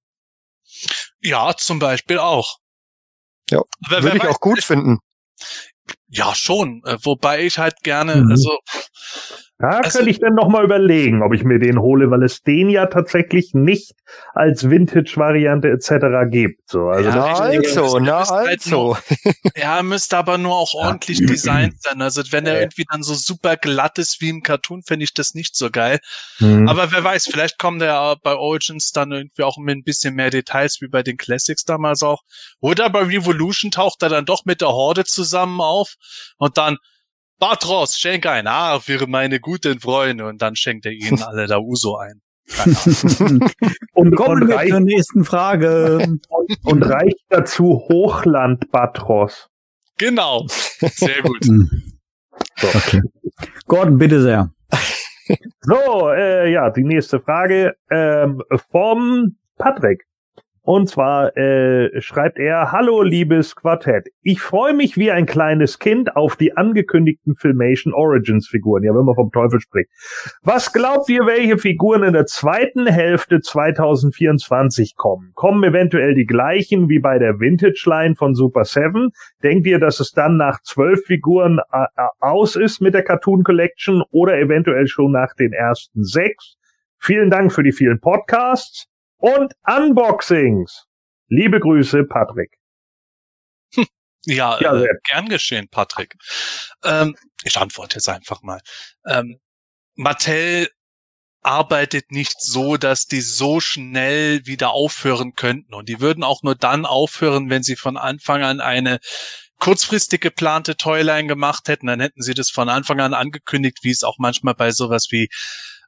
Ja, 1.21 1.54
zum 1.56 1.80
Beispiel 1.80 2.19
auch. 2.19 2.58
Ja, 3.49 3.62
würde 3.89 4.17
ich 4.17 4.28
auch 4.28 4.39
gut 4.39 4.63
finden. 4.63 4.99
Ja, 6.08 6.36
schon. 6.36 6.82
Äh, 6.86 6.97
wobei 7.04 7.43
ich 7.43 7.58
halt 7.58 7.76
gerne, 7.84 8.17
mhm. 8.17 8.32
also 8.32 8.58
da 9.63 9.78
also, 9.78 9.99
könnte 9.99 10.12
ich 10.12 10.19
dann 10.19 10.36
nochmal 10.36 10.65
überlegen, 10.65 11.23
ob 11.23 11.34
ich 11.34 11.45
mir 11.45 11.58
den 11.58 11.80
hole, 11.80 12.12
weil 12.12 12.21
es 12.23 12.41
den 12.41 12.67
ja 12.67 12.88
tatsächlich 12.88 13.54
nicht 13.54 13.93
als 14.34 14.69
Vintage-Variante 14.69 15.69
etc. 15.69 16.30
gibt. 16.30 16.69
So, 16.69 16.89
also 16.89 17.08
ja, 17.08 17.15
na 17.15 17.34
also, 17.34 17.99
na 17.99 18.17
also. 18.17 18.97
Halt 18.97 19.56
ja, 19.56 19.82
müsste 19.82 20.17
aber 20.17 20.38
nur 20.38 20.54
auch 20.54 20.73
ordentlich 20.73 21.19
ja. 21.19 21.28
designt 21.28 21.82
sein. 21.82 22.02
Also 22.02 22.23
wenn 22.32 22.45
er 22.45 22.60
irgendwie 22.60 22.84
dann 22.91 23.04
so 23.04 23.13
super 23.13 23.56
glatt 23.56 23.97
ist 23.99 24.19
wie 24.19 24.28
im 24.28 24.43
Cartoon, 24.43 24.84
fände 24.84 25.06
ich 25.06 25.13
das 25.13 25.34
nicht 25.34 25.56
so 25.56 25.71
geil. 25.71 25.99
Mhm. 26.39 26.67
Aber 26.67 26.91
wer 26.91 27.02
weiß, 27.02 27.30
vielleicht 27.32 27.58
kommt 27.58 27.82
er 27.82 28.17
bei 28.21 28.36
Origins 28.36 28.91
dann 28.91 29.13
irgendwie 29.13 29.43
auch 29.43 29.58
mit 29.58 29.78
ein 29.78 29.84
bisschen 29.86 30.13
mehr 30.15 30.30
Details 30.30 30.80
wie 30.82 30.89
bei 30.89 31.04
den 31.04 31.15
Classics 31.15 31.63
damals 31.63 32.04
auch. 32.04 32.23
Oder 32.60 32.89
bei 32.89 33.04
Revolution 33.04 33.71
taucht 33.71 34.04
er 34.04 34.10
dann 34.10 34.26
doch 34.26 34.43
mit 34.43 34.60
der 34.60 34.73
Horde 34.73 35.06
zusammen 35.06 35.62
auf 35.62 35.93
und 36.38 36.58
dann 36.58 36.80
Batros, 37.43 37.97
schenk 37.97 38.25
ein. 38.25 38.47
Ah, 38.47 38.79
für 38.79 39.06
meine 39.06 39.41
guten 39.41 39.82
Freunde. 39.82 40.25
Und 40.27 40.41
dann 40.41 40.56
schenkt 40.56 40.86
er 40.86 40.93
ihnen 40.93 41.21
alle 41.27 41.45
da 41.45 41.60
Uso 41.60 41.97
ein. 41.97 42.21
und 43.93 44.15
kommen 44.15 44.47
wir 44.47 44.65
zur 44.69 44.79
nächsten 44.79 45.25
Frage. 45.25 45.97
Und, 45.97 46.25
und 46.63 46.84
reicht 46.84 47.19
dazu 47.27 47.84
Hochland 47.89 48.71
Batros. 48.71 49.49
Genau. 49.97 50.45
Sehr 50.47 51.21
gut. 51.21 51.43
Hm. 51.43 51.69
so. 52.56 52.67
Okay. 52.67 53.01
Gordon, 53.67 53.97
bitte 53.97 54.21
sehr. 54.21 54.49
So, 55.63 56.12
äh, 56.12 56.49
ja, 56.49 56.69
die 56.69 56.86
nächste 56.86 57.19
Frage 57.19 57.75
ähm, 57.91 58.41
vom 58.71 59.36
Patrick. 59.58 60.06
Und 60.65 60.88
zwar 60.88 61.36
äh, 61.36 61.99
schreibt 61.99 62.39
er, 62.39 62.71
Hallo 62.71 63.02
liebes 63.02 63.54
Quartett, 63.54 64.08
ich 64.21 64.39
freue 64.39 64.73
mich 64.73 64.95
wie 64.95 65.12
ein 65.12 65.26
kleines 65.26 65.78
Kind 65.78 66.15
auf 66.15 66.38
die 66.38 66.56
angekündigten 66.56 67.36
Filmation 67.36 67.93
Origins 67.93 68.47
Figuren, 68.47 68.84
ja, 68.84 68.95
wenn 68.95 69.04
man 69.04 69.13
vom 69.13 69.30
Teufel 69.30 69.60
spricht. 69.60 69.89
Was 70.41 70.71
glaubt 70.71 71.10
ihr, 71.10 71.26
welche 71.26 71.58
Figuren 71.58 72.04
in 72.04 72.13
der 72.13 72.28
zweiten 72.28 72.88
Hälfte 72.88 73.41
2024 73.41 74.95
kommen? 74.95 75.34
Kommen 75.36 75.65
eventuell 75.65 76.15
die 76.15 76.26
gleichen 76.26 76.88
wie 76.88 76.99
bei 76.99 77.19
der 77.19 77.41
Vintage 77.41 77.84
Line 77.86 78.15
von 78.15 78.34
Super 78.34 78.63
7? 78.63 79.10
Denkt 79.43 79.67
ihr, 79.67 79.80
dass 79.80 79.99
es 79.99 80.12
dann 80.12 80.38
nach 80.38 80.62
zwölf 80.62 81.02
Figuren 81.06 81.60
äh, 81.73 81.84
äh, 81.97 82.08
aus 82.21 82.56
ist 82.56 82.80
mit 82.80 82.93
der 82.93 83.04
Cartoon 83.04 83.43
Collection 83.43 84.02
oder 84.12 84.39
eventuell 84.39 84.88
schon 84.88 85.12
nach 85.12 85.34
den 85.34 85.52
ersten 85.52 86.06
sechs? 86.06 86.56
Vielen 86.99 87.30
Dank 87.30 87.52
für 87.52 87.63
die 87.63 87.73
vielen 87.73 87.99
Podcasts 87.99 88.88
und 89.23 89.53
Unboxings. 89.65 90.86
Liebe 91.29 91.62
Grüße, 91.62 92.03
Patrick. 92.03 92.57
Hm, 93.73 93.88
Ja, 94.25 94.59
ja 94.59 94.75
äh, 94.75 94.88
gern 95.09 95.29
geschehen, 95.29 95.69
Patrick. 95.69 96.15
Ähm, 96.83 97.15
ich 97.45 97.57
antworte 97.57 97.95
jetzt 97.95 98.09
einfach 98.09 98.41
mal. 98.41 98.59
Ähm, 99.07 99.39
Mattel 99.95 100.69
arbeitet 101.41 102.12
nicht 102.12 102.41
so, 102.41 102.75
dass 102.75 103.07
die 103.07 103.21
so 103.21 103.62
schnell 103.62 104.45
wieder 104.45 104.71
aufhören 104.71 105.36
könnten. 105.36 105.73
Und 105.73 105.88
die 105.88 106.01
würden 106.01 106.23
auch 106.25 106.43
nur 106.43 106.55
dann 106.55 106.86
aufhören, 106.86 107.49
wenn 107.49 107.63
sie 107.63 107.77
von 107.77 107.95
Anfang 107.95 108.43
an 108.43 108.59
eine 108.59 108.99
kurzfristig 109.59 110.19
geplante 110.19 110.75
Toyline 110.75 111.27
gemacht 111.27 111.69
hätten. 111.69 111.88
Dann 111.88 112.01
hätten 112.01 112.21
sie 112.21 112.33
das 112.33 112.49
von 112.49 112.67
Anfang 112.67 112.99
an 112.99 113.13
angekündigt, 113.13 113.79
wie 113.83 113.91
es 113.91 114.03
auch 114.03 114.17
manchmal 114.17 114.55
bei 114.55 114.71
sowas 114.71 115.07
wie 115.12 115.29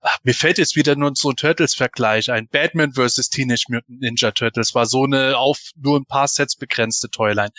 Ach, 0.07 0.19
mir 0.23 0.35
fällt 0.35 0.59
jetzt 0.59 0.75
wieder 0.75 0.95
nur 0.95 1.13
so 1.15 1.31
ein 1.31 1.35
Turtles-Vergleich 1.35 2.29
ein. 2.29 2.47
Batman 2.47 2.93
vs. 2.93 3.29
Teenage 3.29 3.65
Mutant 3.69 4.01
Ninja 4.01 4.29
Turtles 4.29 4.75
war 4.75 4.85
so 4.85 5.05
eine 5.05 5.35
auf 5.35 5.57
nur 5.75 5.99
ein 5.99 6.05
paar 6.05 6.27
Sets 6.27 6.55
begrenzte 6.55 7.09
Toyline. 7.09 7.49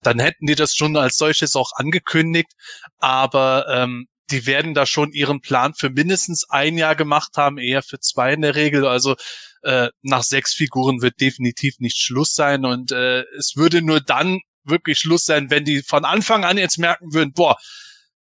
Dann 0.00 0.18
hätten 0.18 0.46
die 0.46 0.54
das 0.54 0.74
schon 0.74 0.96
als 0.96 1.18
solches 1.18 1.54
auch 1.54 1.72
angekündigt, 1.74 2.50
aber 2.98 3.66
ähm, 3.68 4.06
die 4.30 4.46
werden 4.46 4.72
da 4.72 4.86
schon 4.86 5.12
ihren 5.12 5.42
Plan 5.42 5.74
für 5.74 5.90
mindestens 5.90 6.48
ein 6.48 6.78
Jahr 6.78 6.96
gemacht 6.96 7.36
haben, 7.36 7.58
eher 7.58 7.82
für 7.82 8.00
zwei 8.00 8.32
in 8.32 8.40
der 8.40 8.54
Regel. 8.54 8.86
Also 8.86 9.14
äh, 9.62 9.90
nach 10.00 10.22
sechs 10.22 10.54
Figuren 10.54 11.02
wird 11.02 11.20
definitiv 11.20 11.74
nicht 11.78 11.98
Schluss 11.98 12.32
sein 12.32 12.64
und 12.64 12.90
äh, 12.90 13.24
es 13.36 13.52
würde 13.54 13.82
nur 13.82 14.00
dann 14.00 14.40
wirklich 14.64 14.98
Schluss 14.98 15.26
sein, 15.26 15.50
wenn 15.50 15.66
die 15.66 15.82
von 15.82 16.06
Anfang 16.06 16.46
an 16.46 16.56
jetzt 16.56 16.78
merken 16.78 17.12
würden, 17.12 17.34
boah, 17.34 17.58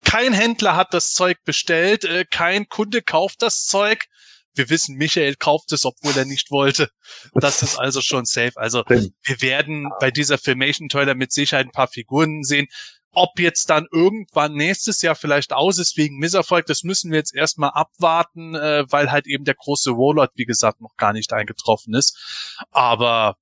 kein 0.10 0.34
Händler 0.34 0.76
hat 0.76 0.94
das 0.94 1.12
Zeug 1.12 1.38
bestellt, 1.46 2.04
äh, 2.04 2.26
kein 2.30 2.68
Kunde 2.68 3.02
kauft 3.02 3.42
das 3.44 3.66
Zeug. 3.66 4.06
Wir 4.56 4.70
wissen, 4.70 4.96
Michael 4.96 5.36
kauft 5.36 5.72
es, 5.72 5.86
obwohl 5.86 6.18
er 6.18 6.26
nicht 6.26 6.50
wollte. 6.50 6.90
Das 7.36 7.62
ist 7.62 7.78
also 7.78 8.02
schon 8.02 8.26
safe. 8.26 8.54
Also 8.56 8.84
wir 8.88 9.42
werden 9.42 9.90
bei 10.00 10.10
dieser 10.10 10.40
Filmation 10.40 10.90
Toiler 10.90 11.14
mit 11.14 11.32
Sicherheit 11.32 11.68
ein 11.68 11.72
paar 11.72 11.88
Figuren 11.88 12.44
sehen. 12.44 12.68
Ob 13.12 13.40
jetzt 13.40 13.70
dann 13.70 13.86
irgendwann 13.92 14.54
nächstes 14.54 15.02
Jahr 15.02 15.16
vielleicht 15.16 15.54
aus 15.54 15.78
ist 15.78 15.96
wegen 15.98 16.18
Misserfolg, 16.18 16.66
das 16.66 16.84
müssen 16.84 17.12
wir 17.12 17.20
jetzt 17.20 17.36
erstmal 17.36 17.72
abwarten, 17.72 18.56
äh, 18.56 18.86
weil 18.90 19.12
halt 19.12 19.28
eben 19.28 19.46
der 19.46 19.56
große 19.56 19.92
Warlord, 19.92 20.32
wie 20.36 20.46
gesagt, 20.46 20.82
noch 20.82 20.96
gar 20.98 21.14
nicht 21.14 21.34
eingetroffen 21.34 21.94
ist. 21.94 22.18
Aber 22.72 23.38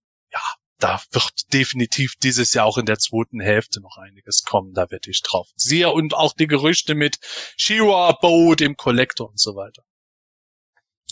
da 0.79 1.01
wird 1.11 1.53
definitiv 1.53 2.15
dieses 2.21 2.53
Jahr 2.53 2.65
auch 2.65 2.77
in 2.77 2.85
der 2.85 2.99
zweiten 2.99 3.39
Hälfte 3.39 3.81
noch 3.81 3.97
einiges 3.97 4.43
kommen, 4.43 4.73
da 4.73 4.91
werde 4.91 5.09
ich 5.09 5.23
drauf. 5.23 5.47
Siehe 5.55 5.91
und 5.91 6.13
auch 6.13 6.33
die 6.33 6.47
Gerüchte 6.47 6.95
mit 6.95 7.17
Shira, 7.57 8.17
Bo, 8.21 8.55
dem 8.55 8.77
Collector 8.77 9.29
und 9.29 9.39
so 9.39 9.55
weiter. 9.55 9.83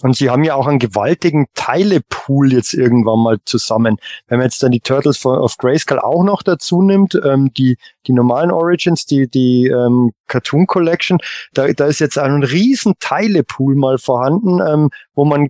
Und 0.01 0.17
sie 0.17 0.29
haben 0.29 0.43
ja 0.43 0.55
auch 0.55 0.67
einen 0.67 0.79
gewaltigen 0.79 1.47
Teilepool 1.53 2.51
jetzt 2.51 2.73
irgendwann 2.73 3.19
mal 3.19 3.37
zusammen. 3.45 3.97
Wenn 4.27 4.39
man 4.39 4.47
jetzt 4.47 4.61
dann 4.61 4.73
die 4.73 4.81
Turtles 4.81 5.25
of 5.25 5.57
Grayskull 5.57 5.99
auch 5.99 6.23
noch 6.23 6.43
dazu 6.43 6.81
nimmt, 6.81 7.15
ähm, 7.23 7.53
die, 7.53 7.77
die 8.05 8.11
normalen 8.11 8.51
Origins, 8.51 9.05
die, 9.05 9.29
die 9.29 9.67
ähm, 9.67 10.11
Cartoon 10.27 10.67
Collection, 10.67 11.19
da, 11.53 11.71
da 11.71 11.85
ist 11.85 11.99
jetzt 11.99 12.17
ein 12.17 12.43
riesen 12.43 12.95
Teilepool 12.99 13.75
mal 13.75 13.97
vorhanden, 13.97 14.59
ähm, 14.59 14.89
wo 15.13 15.23
man 15.23 15.49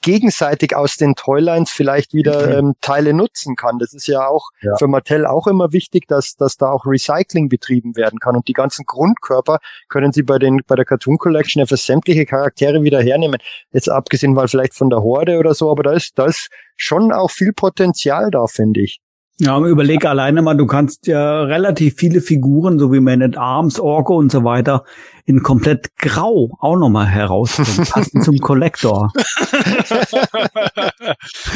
gegenseitig 0.00 0.76
aus 0.76 0.96
den 0.96 1.14
Toylines 1.14 1.70
vielleicht 1.70 2.14
wieder 2.14 2.46
mhm. 2.46 2.52
ähm, 2.52 2.74
Teile 2.80 3.12
nutzen 3.12 3.56
kann. 3.56 3.78
Das 3.78 3.92
ist 3.92 4.06
ja 4.06 4.26
auch 4.26 4.50
ja. 4.60 4.76
für 4.76 4.86
Mattel 4.86 5.26
auch 5.26 5.46
immer 5.46 5.72
wichtig, 5.72 6.06
dass, 6.08 6.36
dass 6.36 6.56
da 6.56 6.70
auch 6.70 6.86
Recycling 6.86 7.48
betrieben 7.48 7.96
werden 7.96 8.18
kann. 8.18 8.36
Und 8.36 8.48
die 8.48 8.52
ganzen 8.52 8.84
Grundkörper 8.86 9.58
können 9.88 10.12
sie 10.12 10.22
bei 10.22 10.38
den 10.38 10.60
bei 10.66 10.76
der 10.76 10.84
Cartoon 10.84 11.18
Collection 11.18 11.60
ja 11.60 11.66
für 11.66 11.76
sämtliche 11.76 12.26
Charaktere 12.26 12.82
wieder 12.82 13.02
hernehmen. 13.02 13.38
Jetzt 13.72 13.88
abgesehen 13.88 14.34
mal 14.34 14.48
vielleicht 14.48 14.74
von 14.74 14.90
der 14.90 15.02
Horde 15.02 15.38
oder 15.38 15.54
so, 15.54 15.70
aber 15.70 15.82
da 15.82 15.92
ist, 15.92 16.18
da 16.18 16.26
ist 16.26 16.48
schon 16.76 17.12
auch 17.12 17.30
viel 17.30 17.52
Potenzial 17.52 18.30
da, 18.30 18.46
finde 18.46 18.80
ich. 18.80 19.01
Ja, 19.38 19.58
überleg 19.58 20.04
alleine 20.04 20.42
mal, 20.42 20.56
du 20.56 20.66
kannst 20.66 21.06
ja 21.06 21.42
relativ 21.42 21.94
viele 21.96 22.20
Figuren, 22.20 22.78
so 22.78 22.92
wie 22.92 23.00
Man 23.00 23.22
at 23.22 23.36
Arms, 23.36 23.80
Orko 23.80 24.16
und 24.16 24.30
so 24.30 24.44
weiter, 24.44 24.84
in 25.24 25.42
komplett 25.42 25.96
grau 25.96 26.50
auch 26.60 26.76
nochmal 26.76 27.06
herausfinden. 27.06 27.86
Passen 27.90 28.22
zum 28.22 28.38
Collector. 28.38 29.10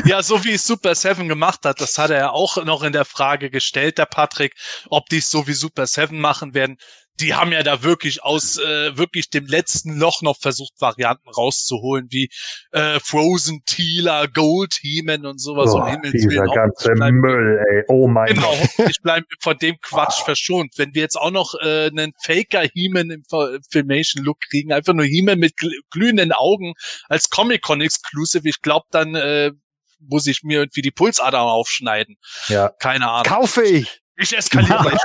ja, 0.06 0.22
so 0.22 0.42
wie 0.44 0.56
Super 0.56 0.94
Seven 0.94 1.28
gemacht 1.28 1.60
hat, 1.64 1.80
das 1.80 1.98
hat 1.98 2.10
er 2.10 2.18
ja 2.18 2.30
auch 2.30 2.64
noch 2.64 2.82
in 2.82 2.92
der 2.92 3.04
Frage 3.04 3.50
gestellt, 3.50 3.98
der 3.98 4.06
Patrick, 4.06 4.54
ob 4.88 5.08
die 5.10 5.18
es 5.18 5.30
so 5.30 5.46
wie 5.46 5.52
Super 5.52 5.86
Seven 5.86 6.18
machen 6.18 6.54
werden 6.54 6.78
die 7.20 7.34
haben 7.34 7.52
ja 7.52 7.62
da 7.62 7.82
wirklich 7.82 8.22
aus 8.22 8.58
äh, 8.58 8.96
wirklich 8.96 9.30
dem 9.30 9.46
letzten 9.46 9.98
Loch 9.98 10.22
noch 10.22 10.38
versucht, 10.38 10.72
Varianten 10.80 11.28
rauszuholen, 11.28 12.08
wie 12.10 12.28
äh, 12.72 13.00
Frozen 13.00 13.62
Tealer, 13.64 14.28
Gold 14.28 14.74
Heeman 14.80 15.26
und 15.26 15.40
sowas. 15.40 15.72
Oh, 15.72 15.78
um 15.78 16.12
dieser 16.12 16.44
ganze 16.44 16.92
Müll, 16.94 17.64
ey. 17.70 17.84
Oh 17.88 18.08
mein 18.08 18.34
genau, 18.34 18.54
Gott. 18.76 18.90
Ich 18.90 19.00
bleibe 19.00 19.26
von 19.40 19.56
dem 19.58 19.76
Quatsch 19.82 20.24
verschont. 20.24 20.74
Wenn 20.76 20.94
wir 20.94 21.02
jetzt 21.02 21.16
auch 21.16 21.30
noch 21.30 21.54
äh, 21.60 21.86
einen 21.86 22.12
Faker 22.22 22.62
Heeman 22.62 23.10
im 23.10 23.22
Filmation 23.70 24.24
Look 24.24 24.38
kriegen, 24.50 24.72
einfach 24.72 24.92
nur 24.92 25.06
Heeman 25.06 25.38
mit 25.38 25.54
glühenden 25.90 26.32
Augen 26.32 26.74
als 27.08 27.30
Comic-Con 27.30 27.80
Exclusive, 27.80 28.48
ich 28.48 28.60
glaube, 28.62 28.86
dann 28.90 29.14
äh, 29.14 29.52
muss 30.00 30.26
ich 30.26 30.42
mir 30.42 30.60
irgendwie 30.60 30.82
die 30.82 30.90
Pulsadern 30.90 31.40
aufschneiden. 31.40 32.16
Ja. 32.48 32.68
Keine 32.68 33.08
Ahnung. 33.08 33.24
Kaufe 33.24 33.62
ich! 33.62 34.02
Ich 34.18 34.36
eskaliere. 34.36 34.72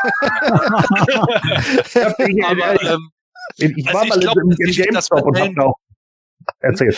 Aber 2.45 2.81
ähm, 2.83 3.11
ich 3.57 3.85
war 3.85 4.01
also 4.01 4.07
mal 4.07 4.19
glaub, 4.19 4.37
im, 4.37 4.51
im 4.57 4.71
GameStop 4.71 5.23
und 5.23 5.39
hab 5.39 5.51
noch 5.51 5.75
erzählt. 6.59 6.97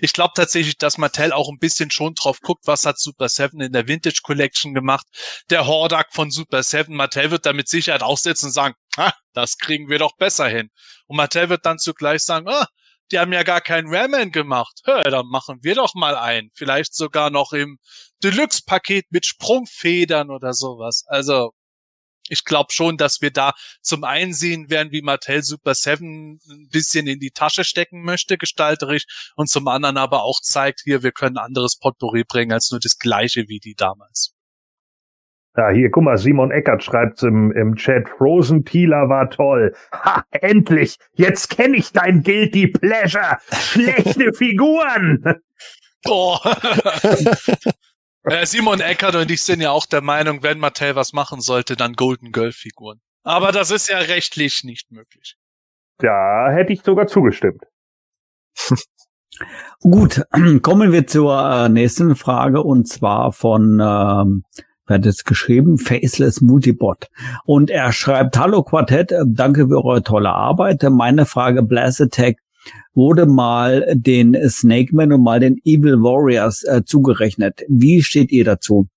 Ich 0.00 0.12
glaube 0.12 0.32
tatsächlich, 0.34 0.78
dass 0.78 0.98
Mattel 0.98 1.32
auch 1.32 1.48
ein 1.48 1.58
bisschen 1.58 1.90
schon 1.90 2.14
drauf 2.14 2.40
guckt, 2.40 2.66
was 2.66 2.86
hat 2.86 2.98
Super 2.98 3.28
7 3.28 3.60
in 3.60 3.72
der 3.72 3.86
Vintage 3.86 4.20
Collection 4.22 4.72
gemacht. 4.72 5.06
Der 5.50 5.66
Hordak 5.66 6.12
von 6.12 6.30
Super 6.30 6.62
7, 6.62 6.94
Mattel 6.94 7.30
wird 7.30 7.44
da 7.44 7.52
mit 7.52 7.68
Sicherheit 7.68 8.02
aufsetzen 8.02 8.46
und 8.46 8.52
sagen, 8.52 8.74
ah, 8.96 9.12
das 9.34 9.58
kriegen 9.58 9.88
wir 9.88 9.98
doch 9.98 10.16
besser 10.16 10.48
hin. 10.48 10.70
Und 11.06 11.16
Mattel 11.16 11.50
wird 11.50 11.66
dann 11.66 11.78
zugleich 11.78 12.22
sagen, 12.22 12.48
ah, 12.48 12.66
die 13.10 13.18
haben 13.18 13.32
ja 13.32 13.42
gar 13.42 13.60
keinen 13.60 13.94
Ramen 13.94 14.32
gemacht. 14.32 14.80
Hör, 14.84 15.02
dann 15.04 15.26
machen 15.26 15.58
wir 15.62 15.74
doch 15.74 15.94
mal 15.94 16.16
einen. 16.16 16.50
Vielleicht 16.54 16.94
sogar 16.94 17.30
noch 17.30 17.52
im 17.52 17.78
Deluxe-Paket 18.22 19.06
mit 19.10 19.26
Sprungfedern 19.26 20.30
oder 20.30 20.52
sowas. 20.52 21.04
Also, 21.06 21.52
ich 22.28 22.44
glaube 22.44 22.72
schon, 22.72 22.96
dass 22.96 23.20
wir 23.20 23.30
da 23.30 23.52
zum 23.80 24.04
einen 24.04 24.32
sehen 24.32 24.70
werden, 24.70 24.92
wie 24.92 25.02
Mattel 25.02 25.42
Super 25.42 25.74
7 25.74 26.38
ein 26.50 26.68
bisschen 26.70 27.06
in 27.06 27.20
die 27.20 27.30
Tasche 27.30 27.64
stecken 27.64 28.02
möchte, 28.02 28.36
gestalterisch, 28.36 29.32
und 29.36 29.48
zum 29.48 29.66
anderen 29.68 29.96
aber 29.96 30.22
auch 30.22 30.40
zeigt, 30.42 30.82
hier, 30.84 31.02
wir 31.02 31.12
können 31.12 31.38
anderes 31.38 31.78
Potpourri 31.78 32.24
bringen 32.24 32.52
als 32.52 32.70
nur 32.70 32.80
das 32.80 32.98
gleiche 32.98 33.48
wie 33.48 33.60
die 33.60 33.74
damals. 33.74 34.34
Ja, 35.56 35.70
hier, 35.70 35.90
guck 35.90 36.04
mal, 36.04 36.18
Simon 36.18 36.52
Eckert 36.52 36.84
schreibt 36.84 37.20
im, 37.24 37.50
im 37.50 37.74
Chat, 37.74 38.08
Frozen 38.08 38.64
Tealer 38.64 39.08
war 39.08 39.28
toll. 39.28 39.74
Ha, 39.92 40.24
endlich! 40.30 40.96
Jetzt 41.14 41.50
kenne 41.50 41.76
ich 41.76 41.90
dein 41.90 42.22
Guilty 42.22 42.68
Pleasure! 42.68 43.38
Schlechte 43.52 44.32
Figuren! 44.34 45.24
Oh. 46.06 46.38
äh, 48.24 48.46
Simon 48.46 48.80
Eckert 48.80 49.14
und 49.14 49.30
ich 49.30 49.42
sind 49.42 49.60
ja 49.60 49.70
auch 49.70 49.86
der 49.86 50.02
Meinung, 50.02 50.42
wenn 50.42 50.58
Mattel 50.58 50.94
was 50.94 51.12
machen 51.12 51.40
sollte, 51.40 51.76
dann 51.76 51.94
Golden 51.94 52.32
Girl 52.32 52.52
Figuren. 52.52 53.00
Aber 53.22 53.52
das 53.52 53.70
ist 53.70 53.88
ja 53.88 53.98
rechtlich 53.98 54.64
nicht 54.64 54.90
möglich. 54.90 55.36
Da 55.98 56.50
hätte 56.50 56.72
ich 56.72 56.82
sogar 56.82 57.06
zugestimmt. 57.06 57.62
Gut, 59.80 60.22
kommen 60.62 60.92
wir 60.92 61.06
zur 61.06 61.38
äh, 61.38 61.68
nächsten 61.68 62.16
Frage 62.16 62.62
und 62.62 62.88
zwar 62.88 63.32
von 63.32 63.80
ähm, 63.80 64.44
Wer 64.88 64.96
hat 64.96 65.06
es 65.06 65.24
geschrieben? 65.24 65.76
Faceless 65.76 66.40
Multibot. 66.40 67.08
Und 67.44 67.68
er 67.68 67.92
schreibt, 67.92 68.38
Hallo 68.38 68.62
Quartett, 68.62 69.12
danke 69.26 69.68
für 69.68 69.84
eure 69.84 70.02
tolle 70.02 70.30
Arbeit. 70.30 70.82
Meine 70.82 71.26
Frage, 71.26 71.62
Blast 71.62 72.00
Attack 72.00 72.38
wurde 72.94 73.26
mal 73.26 73.86
den 73.94 74.36
Snake 74.48 74.94
Man 74.94 75.12
und 75.12 75.22
mal 75.22 75.40
den 75.40 75.58
Evil 75.64 76.02
Warriors 76.02 76.64
äh, 76.64 76.82
zugerechnet. 76.84 77.64
Wie 77.68 78.02
steht 78.02 78.30
ihr 78.30 78.44
dazu? 78.44 78.88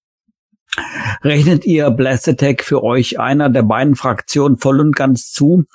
Rechnet 1.24 1.66
ihr 1.66 1.92
Blast 1.92 2.28
Attack 2.30 2.64
für 2.64 2.84
euch 2.84 3.20
einer 3.20 3.50
der 3.50 3.64
beiden 3.64 3.96
Fraktionen 3.96 4.58
voll 4.58 4.80
und 4.80 4.96
ganz 4.96 5.32
zu? 5.32 5.66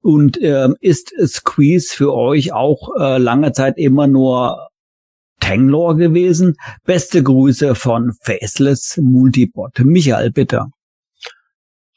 Und 0.00 0.38
ähm, 0.42 0.76
ist 0.80 1.14
Squeeze 1.26 1.94
für 1.94 2.14
euch 2.14 2.52
auch 2.52 2.90
äh, 2.98 3.18
lange 3.18 3.52
Zeit 3.52 3.78
immer 3.78 4.06
nur 4.06 4.68
Tanglore 5.40 5.96
gewesen. 5.96 6.56
Beste 6.84 7.22
Grüße 7.22 7.74
von 7.74 8.12
Faceless 8.22 8.98
Multibot. 9.02 9.78
Michael, 9.80 10.30
bitte. 10.30 10.66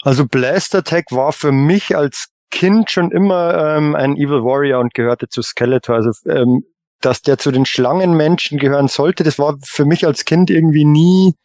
Also 0.01 0.25
Blast 0.25 0.73
Attack 0.73 1.11
war 1.11 1.33
für 1.33 1.51
mich 1.51 1.95
als 1.95 2.29
Kind 2.49 2.89
schon 2.91 3.11
immer 3.11 3.75
ähm, 3.77 3.95
ein 3.95 4.15
Evil 4.15 4.43
Warrior 4.43 4.79
und 4.79 4.93
gehörte 4.93 5.27
zu 5.27 5.41
Skeletor. 5.41 5.95
Also 5.95 6.11
ähm, 6.29 6.63
dass 7.01 7.21
der 7.21 7.37
zu 7.37 7.51
den 7.51 7.65
Schlangenmenschen 7.65 8.57
gehören 8.57 8.87
sollte, 8.87 9.23
das 9.23 9.37
war 9.37 9.57
für 9.63 9.85
mich 9.85 10.05
als 10.05 10.25
Kind 10.25 10.49
irgendwie 10.49 10.85
nie, 10.85 11.35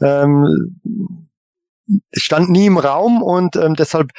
ähm, 0.00 0.80
stand 2.14 2.48
nie 2.48 2.66
im 2.66 2.78
Raum 2.78 3.22
und 3.22 3.56
ähm, 3.56 3.74
deshalb 3.74 4.10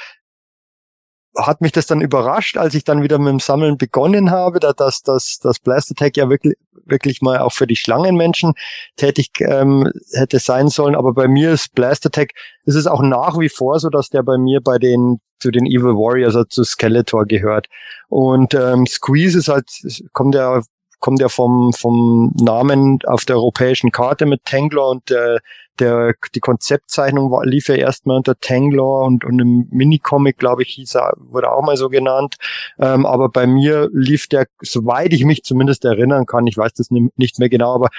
hat 1.37 1.61
mich 1.61 1.71
das 1.71 1.87
dann 1.87 2.01
überrascht, 2.01 2.57
als 2.57 2.75
ich 2.75 2.83
dann 2.83 3.01
wieder 3.01 3.17
mit 3.17 3.29
dem 3.29 3.39
Sammeln 3.39 3.77
begonnen 3.77 4.31
habe, 4.31 4.59
da, 4.59 4.73
dass, 4.73 5.01
dass, 5.01 5.39
dass 5.39 5.59
Blast 5.59 5.91
Attack 5.91 6.15
ja 6.17 6.29
wirklich, 6.29 6.55
wirklich 6.85 7.21
mal 7.21 7.39
auch 7.39 7.53
für 7.53 7.67
die 7.67 7.75
Schlangenmenschen 7.75 8.53
tätig 8.97 9.29
ähm, 9.39 9.91
hätte 10.13 10.39
sein 10.39 10.67
sollen. 10.67 10.95
Aber 10.95 11.13
bei 11.13 11.27
mir 11.27 11.51
ist 11.51 11.73
Blast 11.73 12.05
Attack, 12.05 12.31
ist 12.65 12.75
es 12.75 12.87
auch 12.87 13.01
nach 13.01 13.39
wie 13.39 13.49
vor 13.49 13.79
so, 13.79 13.89
dass 13.89 14.09
der 14.09 14.23
bei 14.23 14.37
mir 14.37 14.61
bei 14.61 14.77
den 14.77 15.19
zu 15.39 15.51
den 15.51 15.65
Evil 15.65 15.95
Warriors, 15.95 16.35
also 16.35 16.45
zu 16.45 16.63
Skeletor 16.63 17.25
gehört. 17.25 17.67
Und 18.07 18.53
ähm, 18.53 18.85
Squeeze 18.87 19.37
ist 19.37 19.49
halt, 19.49 19.69
kommt 20.13 20.35
ja 20.35 20.61
kommt 21.03 21.19
ja 21.19 21.27
vom, 21.27 21.73
vom 21.73 22.31
Namen 22.41 22.99
auf 23.05 23.25
der 23.25 23.35
europäischen 23.35 23.91
Karte 23.91 24.25
mit 24.25 24.45
Tangler 24.45 24.87
und 24.87 25.09
der, 25.09 25.41
der, 25.77 26.13
die 26.33 26.39
Konzeptzeichnung 26.39 27.29
war, 27.29 27.45
lief 27.45 27.67
ja 27.67 27.75
erstmal 27.75 28.15
unter 28.15 28.39
Tangler 28.39 29.01
und, 29.01 29.25
und 29.25 29.37
im 29.37 29.67
Minicomic, 29.69 30.37
glaube 30.37 30.63
ich, 30.63 30.69
hieß 30.69 30.95
er, 30.95 31.11
wurde 31.17 31.51
auch 31.51 31.61
mal 31.61 31.75
so 31.75 31.89
genannt. 31.89 32.37
Ähm, 32.79 33.05
aber 33.05 33.27
bei 33.27 33.45
mir 33.45 33.89
lief 33.91 34.27
der, 34.27 34.47
soweit 34.61 35.11
ich 35.11 35.25
mich 35.25 35.43
zumindest 35.43 35.83
erinnern 35.83 36.25
kann, 36.25 36.47
ich 36.47 36.55
weiß 36.55 36.71
das 36.75 36.87
nicht 36.89 37.37
mehr 37.37 37.49
genau, 37.49 37.75
aber 37.75 37.89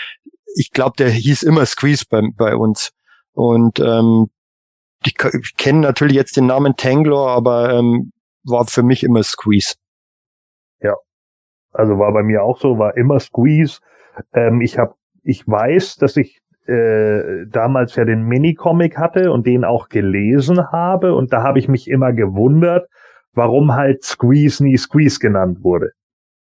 ich 0.57 0.71
glaube, 0.71 0.95
der 0.97 1.11
hieß 1.11 1.43
immer 1.43 1.67
Squeeze 1.67 2.07
bei, 2.09 2.23
bei 2.35 2.57
uns. 2.57 2.93
Und 3.35 3.81
ähm, 3.81 4.31
ich, 5.05 5.15
ich 5.43 5.57
kenne 5.59 5.81
natürlich 5.81 6.17
jetzt 6.17 6.39
den 6.39 6.47
Namen 6.47 6.75
Tangler, 6.77 7.27
aber 7.27 7.75
ähm, 7.75 8.13
war 8.45 8.67
für 8.67 8.83
mich 8.83 9.05
immer 9.05 9.23
Squeeze. 9.23 9.75
Also 11.75 11.99
war 11.99 12.13
bei 12.13 12.23
mir 12.23 12.43
auch 12.43 12.59
so, 12.59 12.79
war 12.79 12.97
immer 12.97 13.21
Squeeze. 13.21 13.81
Ähm, 14.33 14.61
ich 14.61 14.79
habe, 14.79 14.95
ich 15.23 15.47
weiß, 15.47 15.97
dass 15.97 16.17
ich 16.17 16.41
äh, 16.67 17.47
damals 17.47 17.97
ja 17.97 18.05
den 18.05 18.23
Minicomic 18.23 18.97
hatte 18.97 19.31
und 19.31 19.47
den 19.47 19.65
auch 19.65 19.89
gelesen 19.89 20.73
habe 20.73 21.15
und 21.15 21.33
da 21.33 21.43
habe 21.43 21.59
ich 21.59 21.69
mich 21.69 21.91
immer 21.91 22.13
gewundert, 22.13 22.89
warum 23.35 23.75
halt 23.75 24.03
Squeeze 24.03 24.65
nie 24.65 24.79
Squeeze 24.79 25.19
genannt 25.19 25.59
wurde. 25.63 25.91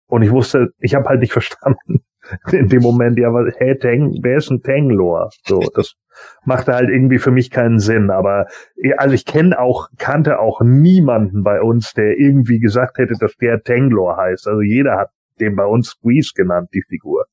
Und 0.06 0.22
ich 0.22 0.30
wusste, 0.30 0.68
ich 0.78 0.94
habe 0.94 1.08
halt 1.08 1.20
nicht 1.20 1.32
verstanden 1.32 2.04
in 2.52 2.68
dem 2.68 2.82
Moment, 2.82 3.18
ja, 3.18 3.32
was, 3.32 3.54
hä, 3.58 3.74
Tang, 3.76 4.16
wer 4.22 4.38
ist 4.38 4.50
ein 4.50 4.62
Tanglore? 4.62 5.30
So, 5.44 5.60
das 5.74 5.94
machte 6.44 6.74
halt 6.74 6.90
irgendwie 6.90 7.18
für 7.18 7.30
mich 7.30 7.50
keinen 7.50 7.78
Sinn. 7.78 8.10
Aber 8.10 8.46
also 8.96 9.14
ich 9.14 9.24
kenne 9.24 9.58
auch, 9.58 9.88
kannte 9.98 10.38
auch 10.38 10.60
niemanden 10.62 11.42
bei 11.42 11.60
uns, 11.60 11.92
der 11.94 12.18
irgendwie 12.18 12.58
gesagt 12.58 12.98
hätte, 12.98 13.14
dass 13.18 13.36
der 13.36 13.62
Tanglore 13.62 14.16
heißt. 14.16 14.46
Also 14.48 14.60
jeder 14.60 14.96
hat 14.96 15.10
den 15.40 15.56
bei 15.56 15.66
uns 15.66 15.88
Squeeze 15.88 16.32
genannt, 16.34 16.68
die 16.72 16.82
Figur. 16.82 17.26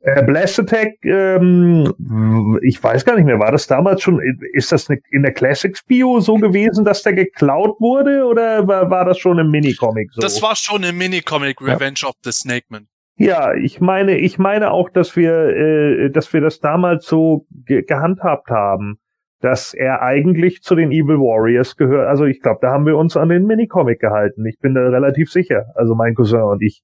Äh, 0.00 0.22
Blast 0.22 0.60
Attack, 0.60 1.02
ähm, 1.04 2.58
ich 2.62 2.82
weiß 2.82 3.06
gar 3.06 3.16
nicht 3.16 3.24
mehr, 3.24 3.38
war 3.38 3.52
das 3.52 3.66
damals 3.66 4.02
schon, 4.02 4.20
ist 4.52 4.70
das 4.70 4.86
in 5.10 5.22
der 5.22 5.32
Classics 5.32 5.82
Bio 5.82 6.20
so 6.20 6.34
gewesen, 6.34 6.84
dass 6.84 7.02
der 7.02 7.14
geklaut 7.14 7.80
wurde 7.80 8.26
oder 8.26 8.68
war, 8.68 8.90
war 8.90 9.06
das 9.06 9.18
schon 9.18 9.38
im 9.38 9.50
Minicomic 9.50 10.12
so? 10.12 10.20
Das 10.20 10.42
war 10.42 10.56
schon 10.56 10.82
im 10.82 10.98
Minicomic 10.98 11.58
Revenge 11.62 12.00
ja. 12.02 12.08
of 12.08 12.16
the 12.22 12.32
Snake 12.32 12.66
Man. 12.68 12.86
Ja, 13.16 13.54
ich 13.54 13.80
meine, 13.80 14.18
ich 14.18 14.38
meine 14.38 14.72
auch, 14.72 14.90
dass 14.90 15.16
wir, 15.16 15.32
äh, 15.32 16.10
dass 16.10 16.32
wir 16.32 16.40
das 16.40 16.58
damals 16.60 17.06
so 17.06 17.46
ge 17.50 17.82
gehandhabt 17.82 18.50
haben, 18.50 18.98
dass 19.40 19.72
er 19.74 20.02
eigentlich 20.02 20.62
zu 20.62 20.74
den 20.74 20.90
Evil 20.90 21.18
Warriors 21.18 21.76
gehört. 21.76 22.08
Also 22.08 22.24
ich 22.24 22.40
glaube, 22.40 22.58
da 22.62 22.72
haben 22.72 22.86
wir 22.86 22.96
uns 22.96 23.16
an 23.16 23.28
den 23.28 23.46
Minicomic 23.46 24.00
gehalten. 24.00 24.44
Ich 24.46 24.58
bin 24.58 24.74
da 24.74 24.88
relativ 24.88 25.30
sicher, 25.30 25.66
also 25.76 25.94
mein 25.94 26.14
Cousin 26.14 26.42
und 26.42 26.62
ich, 26.62 26.82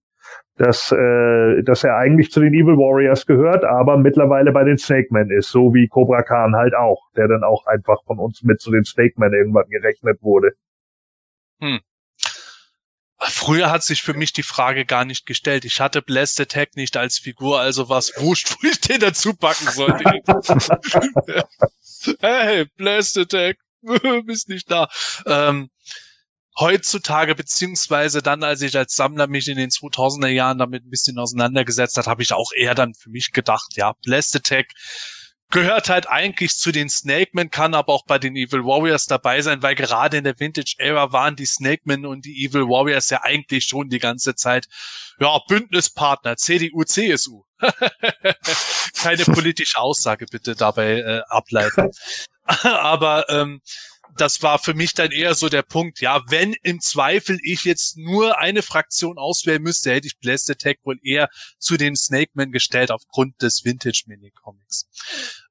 dass, 0.57 0.93
äh, 0.93 1.63
dass 1.65 1.83
er 1.83 1.97
eigentlich 1.97 2.31
zu 2.31 2.41
den 2.41 2.55
Evil 2.55 2.77
Warriors 2.77 3.27
gehört, 3.27 3.65
aber 3.65 3.97
mittlerweile 3.97 4.53
bei 4.53 4.63
den 4.63 4.79
Snake 4.79 5.09
Men 5.11 5.31
ist, 5.31 5.51
so 5.51 5.75
wie 5.75 5.89
Cobra 5.89 6.23
Khan 6.23 6.55
halt 6.55 6.75
auch, 6.75 7.11
der 7.17 7.27
dann 7.27 7.43
auch 7.43 7.67
einfach 7.67 8.05
von 8.05 8.19
uns 8.19 8.43
mit 8.45 8.61
zu 8.61 8.71
den 8.71 8.85
Snake 8.85 9.15
Men 9.17 9.33
irgendwann 9.33 9.69
gerechnet 9.69 10.19
wurde. 10.23 10.53
Hm. 11.61 11.81
Früher 13.23 13.71
hat 13.71 13.83
sich 13.85 14.03
für 14.03 14.15
mich 14.15 14.33
die 14.33 14.43
Frage 14.43 14.87
gar 14.87 15.05
nicht 15.05 15.27
gestellt. 15.27 15.67
Ich 15.67 15.81
hatte 15.81 16.01
Blast 16.01 16.41
Attack 16.41 16.77
nicht 16.77 16.97
als 16.97 17.19
Figur, 17.19 17.61
also 17.61 17.91
was 17.91 18.13
wurscht, 18.17 18.51
wo 18.51 18.69
ich 18.69 18.81
den 18.81 19.01
dazu 19.01 19.35
packen 19.35 19.69
sollte. 19.71 20.05
hey, 22.21 22.65
Blast 22.77 23.19
Attack, 23.19 23.59
bist 24.25 24.49
nicht 24.49 24.71
da. 24.71 24.89
Ähm, 25.27 25.71
heutzutage, 26.59 27.35
beziehungsweise 27.35 28.23
dann, 28.23 28.43
als 28.43 28.63
ich 28.63 28.77
als 28.77 28.95
Sammler 28.95 29.27
mich 29.27 29.49
in 29.49 29.59
den 29.59 29.71
2000er 29.71 30.29
Jahren 30.29 30.59
damit 30.59 30.87
ein 30.87 30.91
bisschen 30.91 31.19
auseinandergesetzt 31.19 31.99
hat, 31.99 32.07
habe 32.07 32.23
ich 32.23 32.33
auch 32.33 32.53
eher 32.57 32.75
dann 32.75 32.95
für 32.95 33.11
mich 33.11 33.33
gedacht, 33.33 33.77
ja, 33.77 33.93
Blast 34.03 34.35
Attack 34.35 34.69
gehört 35.51 35.89
halt 35.89 36.09
eigentlich 36.09 36.57
zu 36.57 36.73
den 36.73 36.89
Snakemen, 36.89 37.51
kann 37.51 37.75
aber 37.75 37.93
auch 37.93 38.05
bei 38.05 38.19
den 38.19 38.37
Evil 38.37 38.65
Warriors 38.65 39.07
dabei 39.07 39.43
sein, 39.43 39.63
weil 39.63 39.75
gerade 39.75 40.17
in 40.17 40.25
der 40.25 40.39
Vintage-Ära 40.39 41.13
waren 41.13 41.37
die 41.37 41.47
Snakemen 41.47 42.07
und 42.07 42.25
die 42.25 42.45
Evil 42.45 42.63
Warriors 42.63 43.11
ja 43.11 43.23
eigentlich 43.23 43.65
schon 43.65 43.89
die 43.89 43.99
ganze 43.99 44.35
Zeit, 44.35 44.67
ja, 45.19 45.39
Bündnispartner, 45.49 46.37
CDU, 46.37 46.85
CSU. 46.85 47.45
Keine 48.97 49.25
politische 49.25 49.79
Aussage 49.79 50.27
bitte 50.31 50.55
dabei 50.55 51.01
äh, 51.01 51.23
ableiten. 51.29 51.91
aber 52.63 53.29
ähm, 53.29 53.61
das 54.17 54.43
war 54.43 54.59
für 54.59 54.75
mich 54.75 54.95
dann 54.95 55.11
eher 55.11 55.35
so 55.35 55.49
der 55.49 55.63
Punkt, 55.63 56.01
ja, 56.01 56.21
wenn 56.29 56.55
im 56.63 56.81
Zweifel 56.81 57.39
ich 57.43 57.65
jetzt 57.65 57.97
nur 57.97 58.39
eine 58.39 58.63
Fraktion 58.63 59.19
auswählen 59.19 59.63
müsste, 59.63 59.93
hätte 59.93 60.07
ich 60.07 60.19
Blast 60.19 60.51
Attack 60.51 60.79
wohl 60.85 60.99
eher 61.03 61.29
zu 61.59 61.77
den 61.77 61.97
Snakemen 61.97 62.53
gestellt 62.53 62.91
aufgrund 62.91 63.41
des 63.43 63.65
Vintage 63.65 64.05
Minicomics. 64.07 64.87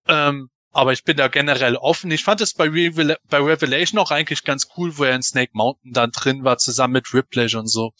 Ähm, 0.07 0.49
aber 0.72 0.93
ich 0.93 1.03
bin 1.03 1.18
da 1.18 1.28
generell 1.28 1.76
offen. 1.76 2.12
Ich 2.12 2.24
fand 2.24 2.41
es 2.41 2.53
bei, 2.53 2.66
Revel 2.66 3.18
bei 3.28 3.38
Revelation 3.38 3.99
auch 3.99 4.12
eigentlich 4.12 4.43
ganz 4.43 4.68
cool, 4.78 4.97
wo 4.97 5.03
er 5.03 5.16
in 5.16 5.24
Snake 5.24 5.51
Mountain 5.53 5.93
dann 5.93 6.12
drin 6.12 6.43
war, 6.43 6.57
zusammen 6.57 6.93
mit 6.93 7.14
Ripley 7.14 7.55
und 7.55 7.68
so. 7.68 7.91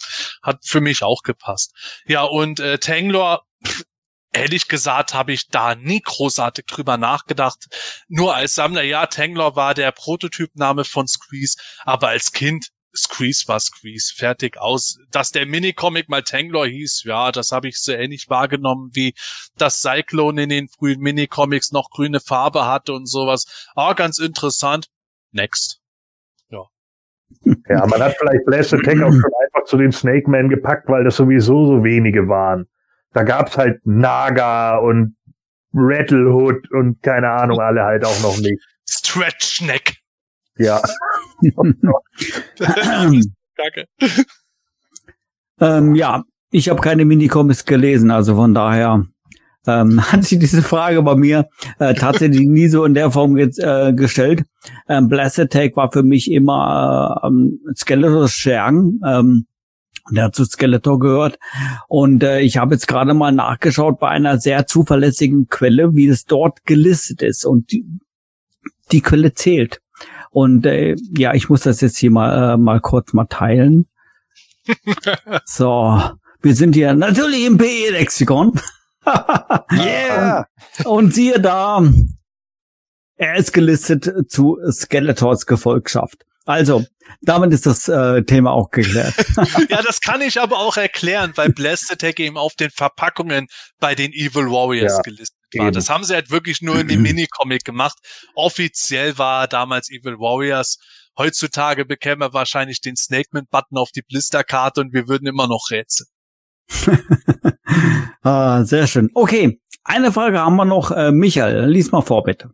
Hat 0.44 0.60
für 0.64 0.82
mich 0.82 1.04
auch 1.04 1.24
gepasst. 1.24 1.74
Ja, 2.06 2.24
und 2.24 2.60
äh, 2.60 2.78
Tanglor, 2.78 3.44
pff, 3.66 3.84
ehrlich 4.32 4.68
gesagt, 4.68 5.14
habe 5.14 5.34
ich 5.34 5.48
da 5.48 5.76
nie 5.76 6.02
großartig 6.02 6.66
drüber 6.66 6.98
nachgedacht. 6.98 7.68
Nur 8.08 8.36
als 8.36 8.56
Sammler, 8.56 8.84
ja, 8.84 9.06
Tanglor 9.06 9.56
war 9.56 9.74
der 9.74 9.92
Prototypname 9.92 10.86
von 10.86 11.08
Squeeze, 11.08 11.58
aber 11.84 12.10
als 12.10 12.32
Kind 12.32 12.70
Squeeze 12.96 13.48
war 13.48 13.60
Squeeze, 13.60 14.14
fertig 14.16 14.58
aus. 14.58 14.98
Dass 15.12 15.32
der 15.32 15.46
Minicomic 15.46 16.10
mal 16.10 16.24
Tanglor 16.24 16.68
hieß, 16.68 17.04
ja, 17.06 17.32
das 17.32 17.52
habe 17.52 17.68
ich 17.68 17.78
so 17.80 17.92
ähnlich 17.92 18.30
wahrgenommen, 18.30 18.90
wie 18.94 19.14
das 19.58 19.82
Cyclone 19.82 20.44
in 20.44 20.50
den 20.50 20.68
frühen 20.68 21.00
Minicomics 21.00 21.72
noch 21.72 21.90
grüne 21.92 22.20
Farbe 22.20 22.66
hatte 22.66 22.94
und 22.94 23.08
sowas. 23.08 23.68
Ah, 23.76 23.94
ganz 23.94 24.20
interessant. 24.20 24.88
Next. 25.32 25.82
Ja. 26.50 26.64
Ja, 27.68 27.86
man 27.86 28.02
hat 28.02 28.16
vielleicht 28.18 28.46
Blast 28.46 28.74
Attack 28.74 29.02
auch 29.02 29.12
schon 29.12 29.32
einfach 29.44 29.66
zu 29.66 29.78
den 29.78 29.92
Snake 29.92 30.30
Man 30.30 30.50
gepackt, 30.50 30.88
weil 30.90 31.04
das 31.04 31.16
sowieso 31.16 31.68
so 31.68 31.84
wenige 31.84 32.28
waren. 32.28 32.68
Da 33.14 33.24
gab's 33.24 33.58
halt 33.58 33.80
Naga 33.86 34.78
und 34.78 35.16
Rattlehood 35.74 36.72
und 36.72 37.02
keine 37.02 37.30
Ahnung, 37.30 37.60
alle 37.60 37.84
halt 37.84 38.06
auch 38.06 38.22
noch 38.22 38.38
nicht. 38.38 38.62
Stretch 38.88 39.62
Neck. 39.62 39.98
Ja. 40.58 40.82
Danke. 42.60 43.86
Ähm, 45.62 45.96
ja, 45.96 46.24
ich 46.52 46.70
habe 46.70 46.82
keine 46.82 47.06
Minicomics 47.06 47.66
gelesen, 47.66 48.12
also 48.12 48.36
von 48.36 48.54
daher 48.54 49.06
ähm, 49.68 50.02
hat 50.12 50.24
sich 50.24 50.40
diese 50.40 50.62
Frage 50.62 51.02
bei 51.02 51.16
mir 51.16 51.48
äh, 51.80 51.94
tatsächlich 51.94 52.48
nie 52.48 52.68
so 52.68 52.86
in 52.86 52.94
der 52.94 53.12
Form 53.12 53.36
ge 53.36 53.52
äh, 53.60 53.94
gestellt. 53.94 54.44
Ähm, 54.88 55.08
Blast 55.08 55.40
Attack 55.40 55.76
war 55.76 55.92
für 55.92 56.04
mich 56.04 56.32
immer 56.32 57.22
äh, 57.24 57.74
Skeletor 57.76 58.28
Schergen. 58.28 59.00
Ähm, 59.06 59.46
der 60.12 60.26
hat 60.26 60.36
zu 60.36 60.46
Skeletor 60.46 61.00
gehört. 61.00 61.40
Und 61.88 62.24
äh, 62.24 62.40
ich 62.40 62.58
habe 62.58 62.76
jetzt 62.76 62.88
gerade 62.88 63.14
mal 63.14 63.32
nachgeschaut 63.32 64.00
bei 64.00 64.10
einer 64.10 64.40
sehr 64.40 64.66
zuverlässigen 64.66 65.48
Quelle, 65.48 65.96
wie 65.96 66.08
es 66.08 66.26
dort 66.26 66.66
gelistet 66.66 67.22
ist. 67.22 67.46
Und 67.46 67.72
die, 67.72 67.86
die 68.92 69.02
Quelle 69.02 69.34
zählt. 69.34 69.82
Und 70.32 70.66
äh, 70.66 70.96
ja, 71.16 71.34
ich 71.34 71.50
muss 71.50 71.62
das 71.62 71.82
jetzt 71.82 71.98
hier 71.98 72.12
mal, 72.12 72.54
äh, 72.54 72.58
mal 72.58 72.80
kurz 72.80 73.14
mal 73.14 73.26
teilen. 73.26 73.88
so, 75.46 76.02
wir 76.42 76.56
sind 76.56 76.76
hier 76.76 76.94
natürlich 76.94 77.46
im 77.46 77.58
PE-Lexikon. 77.58 78.60
yeah! 79.72 80.48
Und, 80.80 80.86
und 80.86 81.14
siehe 81.14 81.40
da, 81.40 81.84
er 83.16 83.36
ist 83.36 83.52
gelistet 83.52 84.10
zu 84.30 84.60
Skeletors 84.70 85.46
Gefolgschaft. 85.46 86.26
Also, 86.50 86.84
damit 87.22 87.54
ist 87.54 87.68
das 87.68 87.88
äh, 87.88 88.24
Thema 88.24 88.54
auch 88.54 88.72
geklärt. 88.72 89.14
ja, 89.70 89.84
das 89.84 90.02
kann 90.02 90.20
ich 90.22 90.42
aber 90.42 90.58
auch 90.58 90.78
erklären, 90.78 91.32
weil 91.36 91.50
Blast 91.50 91.92
Attack 91.92 92.20
eben 92.20 92.38
auf 92.38 92.56
den 92.56 92.72
Verpackungen 92.72 93.46
bei 93.80 93.94
den 93.94 94.12
Evil 94.14 94.50
Warriors 94.50 94.94
ja. 94.94 95.02
gelistet 95.04 95.38
war. 95.54 95.70
Das 95.70 95.92
haben 95.92 96.04
sie 96.04 96.16
halt 96.16 96.32
wirklich 96.32 96.64
nur 96.64 96.80
in 96.80 96.88
dem 96.88 97.02
Minicomic 97.04 97.64
gemacht. 97.66 98.00
Offiziell 98.34 99.20
war 99.20 99.48
damals 99.48 99.92
Evil 99.92 100.18
Warriors. 100.18 100.80
Heutzutage 101.20 101.86
bekäme 101.86 102.26
er 102.26 102.34
wahrscheinlich 102.34 102.82
den 102.82 102.96
Snakeman-Button 102.96 103.78
auf 103.78 103.92
die 103.92 104.02
Blisterkarte 104.02 104.82
und 104.82 104.92
wir 104.92 105.08
würden 105.08 105.28
immer 105.28 105.48
noch 105.48 105.70
rätseln. 105.70 106.10
ah, 108.24 108.64
sehr 108.64 108.88
schön. 108.88 109.12
Okay, 109.14 109.62
eine 109.84 110.12
Frage 110.12 110.40
haben 110.40 110.56
wir 110.56 110.66
noch. 110.66 110.90
Äh, 110.90 111.12
Michael, 111.12 111.70
lies 111.70 111.92
mal 111.92 112.02
vor, 112.02 112.24
bitte. 112.24 112.50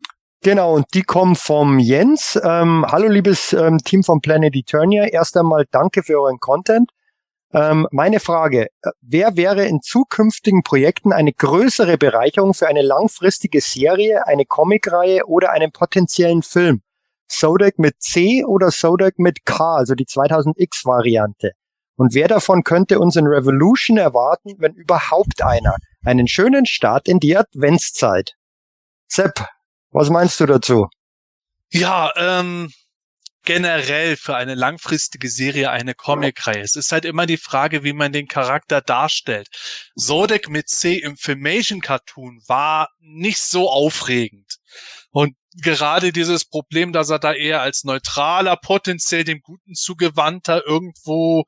Genau, 0.45 0.75
und 0.75 0.85
die 0.93 1.01
kommen 1.01 1.35
vom 1.35 1.79
Jens. 1.79 2.39
Ähm, 2.43 2.85
hallo, 2.87 3.07
liebes 3.07 3.51
ähm, 3.51 3.79
Team 3.79 4.03
von 4.03 4.21
Planet 4.21 4.55
Eternia. 4.55 5.05
Erst 5.05 5.35
einmal 5.37 5.65
danke 5.71 6.03
für 6.03 6.19
euren 6.21 6.39
Content. 6.39 6.91
Ähm, 7.51 7.87
meine 7.89 8.19
Frage, 8.19 8.67
äh, 8.83 8.91
wer 9.01 9.37
wäre 9.37 9.65
in 9.65 9.81
zukünftigen 9.81 10.61
Projekten 10.61 11.13
eine 11.13 11.33
größere 11.33 11.97
Bereicherung 11.97 12.53
für 12.53 12.67
eine 12.67 12.83
langfristige 12.83 13.59
Serie, 13.59 14.27
eine 14.27 14.45
Comicreihe 14.45 15.25
oder 15.25 15.49
einen 15.49 15.71
potenziellen 15.71 16.43
Film? 16.43 16.83
Zodiac 17.27 17.79
mit 17.79 17.95
C 18.03 18.45
oder 18.45 18.69
Zodiac 18.69 19.17
mit 19.17 19.45
K, 19.45 19.77
also 19.77 19.95
die 19.95 20.05
2000X-Variante? 20.05 21.53
Und 21.95 22.13
wer 22.13 22.27
davon 22.27 22.61
könnte 22.63 22.99
uns 22.99 23.15
in 23.15 23.25
Revolution 23.25 23.97
erwarten, 23.97 24.53
wenn 24.59 24.73
überhaupt 24.73 25.41
einer? 25.41 25.77
Einen 26.05 26.27
schönen 26.27 26.67
Start 26.67 27.07
in 27.07 27.19
die 27.19 27.35
Adventszeit. 27.35 28.33
Sepp, 29.07 29.47
was 29.95 30.09
meinst 30.09 30.39
du 30.41 30.45
dazu? 30.45 30.87
Ja, 31.71 32.11
ähm, 32.17 32.71
generell 33.45 34.17
für 34.17 34.35
eine 34.35 34.55
langfristige 34.55 35.29
Serie 35.29 35.71
eine 35.71 35.93
Comicreihe. 35.93 36.61
Es 36.61 36.75
ist 36.75 36.91
halt 36.91 37.05
immer 37.05 37.25
die 37.25 37.37
Frage, 37.37 37.83
wie 37.83 37.93
man 37.93 38.11
den 38.11 38.27
Charakter 38.27 38.81
darstellt. 38.81 39.47
Zodek 39.95 40.49
mit 40.49 40.67
C 40.67 40.95
im 40.95 41.15
Filmation 41.15 41.79
Cartoon 41.79 42.41
war 42.47 42.89
nicht 42.99 43.39
so 43.39 43.69
aufregend. 43.69 44.57
Und 45.11 45.35
gerade 45.61 46.11
dieses 46.11 46.43
Problem, 46.43 46.91
dass 46.91 47.09
er 47.09 47.19
da 47.19 47.33
eher 47.33 47.61
als 47.61 47.85
neutraler, 47.85 48.57
potenziell 48.57 49.23
dem 49.23 49.39
Guten 49.39 49.75
zugewandter 49.75 50.65
irgendwo 50.65 51.45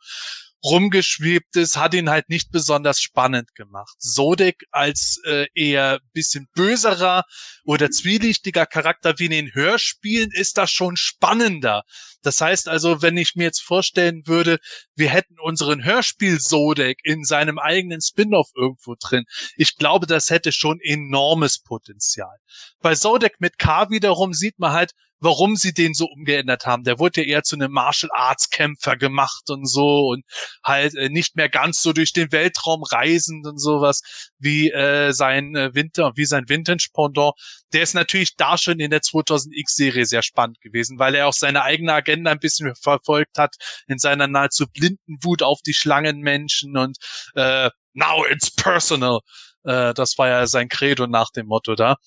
rumgeschwebt 0.64 1.56
ist, 1.56 1.78
hat 1.78 1.94
ihn 1.94 2.10
halt 2.10 2.30
nicht 2.30 2.52
besonders 2.52 3.00
spannend 3.00 3.54
gemacht. 3.56 3.96
Sodek 4.00 4.64
als 4.72 5.20
äh, 5.26 5.48
eher 5.54 6.00
bisschen 6.14 6.48
böserer 6.56 7.24
oder 7.64 7.90
zwielichtiger 7.90 8.66
Charakter 8.66 9.18
wie 9.18 9.26
in 9.26 9.32
den 9.32 9.54
Hörspielen 9.54 10.32
ist 10.32 10.58
das 10.58 10.72
schon 10.72 10.98
spannender. 10.98 11.84
Das 12.22 12.42
heißt 12.42 12.68
also, 12.68 13.02
wenn 13.02 13.18
ich 13.18 13.36
mir 13.36 13.46
jetzt 13.46 13.62
vorstellen 13.62 14.24
würde, 14.26 14.58
wir 14.98 15.10
hätten 15.10 15.40
unseren 15.40 15.84
Hörspiel 15.84 16.40
Sodek 16.40 17.00
in 17.04 17.24
seinem 17.24 17.60
eigenen 17.60 18.02
Spin-off 18.02 18.50
irgendwo 18.56 18.96
drin, 19.00 19.26
ich 19.56 19.78
glaube, 19.78 20.08
das 20.08 20.30
hätte 20.30 20.52
schon 20.52 20.80
enormes 20.82 21.60
Potenzial. 21.60 22.36
Bei 22.82 22.96
Sodek 22.96 23.40
mit 23.40 23.58
K 23.60 23.90
wiederum 23.90 24.34
sieht 24.34 24.60
man 24.60 24.74
halt, 24.74 24.94
warum 25.20 25.56
sie 25.56 25.74
den 25.74 25.94
so 25.94 26.06
umgeändert 26.06 26.66
haben. 26.66 26.84
Der 26.84 27.00
wurde 27.00 27.22
ja 27.22 27.28
eher 27.28 27.44
zu 27.44 27.56
einem 27.56 27.72
Martial 27.72 28.10
Arts 28.14 28.50
Kämpfer 28.50 28.96
gemacht 28.98 29.50
und 29.50 29.68
so 29.68 30.10
und 30.10 30.24
halt 30.64 30.96
äh, 30.96 31.10
nicht 31.10 31.36
mehr 31.36 31.50
ganz 31.50 31.82
so 31.82 31.94
durch 31.94 32.14
den 32.14 32.32
Weltraum 32.32 32.84
reisend 32.84 33.46
und 33.48 33.60
sowas 33.60 34.30
wie 34.38 34.70
äh, 34.70 35.12
sein 35.12 35.56
äh, 35.56 35.74
Winter, 35.74 36.12
wie 36.16 36.26
sein 36.26 36.48
Vintage 36.48 36.90
Pendant. 36.94 37.34
Der 37.74 37.82
ist 37.82 37.96
natürlich 37.96 38.36
da 38.36 38.58
schon 38.58 38.80
in 38.80 38.92
der 38.92 39.02
2000X 39.02 39.70
Serie 39.70 40.06
sehr 40.06 40.22
spannend 40.22 40.62
gewesen, 40.62 41.00
weil 41.00 41.16
er 41.16 41.28
auch 41.28 41.34
seine 41.34 41.64
eigene 41.64 41.94
Agenda 41.94 42.32
ein 42.32 42.40
bisschen 42.40 42.74
verfolgt 42.76 43.38
hat 43.38 43.56
in 43.88 43.98
seiner 43.98 44.28
nahezu 44.28 44.66
blinden 44.88 45.44
auf 45.44 45.60
die 45.66 45.74
Schlangenmenschen 45.74 46.78
und 46.78 46.98
äh, 47.36 47.70
now 47.94 48.26
it's 48.30 48.52
personal. 48.52 49.20
Äh, 49.64 49.94
das 49.94 50.18
war 50.18 50.28
ja 50.28 50.48
sein 50.48 50.70
Credo 50.70 51.08
nach 51.08 51.32
dem 51.32 51.48
Motto 51.48 51.76
da. 51.76 51.98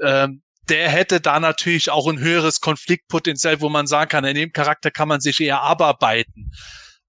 Ähm, 0.00 0.42
der 0.68 0.88
hätte 0.88 1.20
da 1.20 1.40
natürlich 1.40 1.90
auch 1.90 2.06
ein 2.06 2.20
höheres 2.20 2.60
Konfliktpotenzial, 2.60 3.60
wo 3.60 3.68
man 3.68 3.86
sagen 3.86 4.08
kann, 4.08 4.24
in 4.24 4.36
dem 4.36 4.52
Charakter 4.52 4.90
kann 4.90 5.08
man 5.08 5.20
sich 5.20 5.40
eher 5.40 5.62
abarbeiten. 5.62 6.52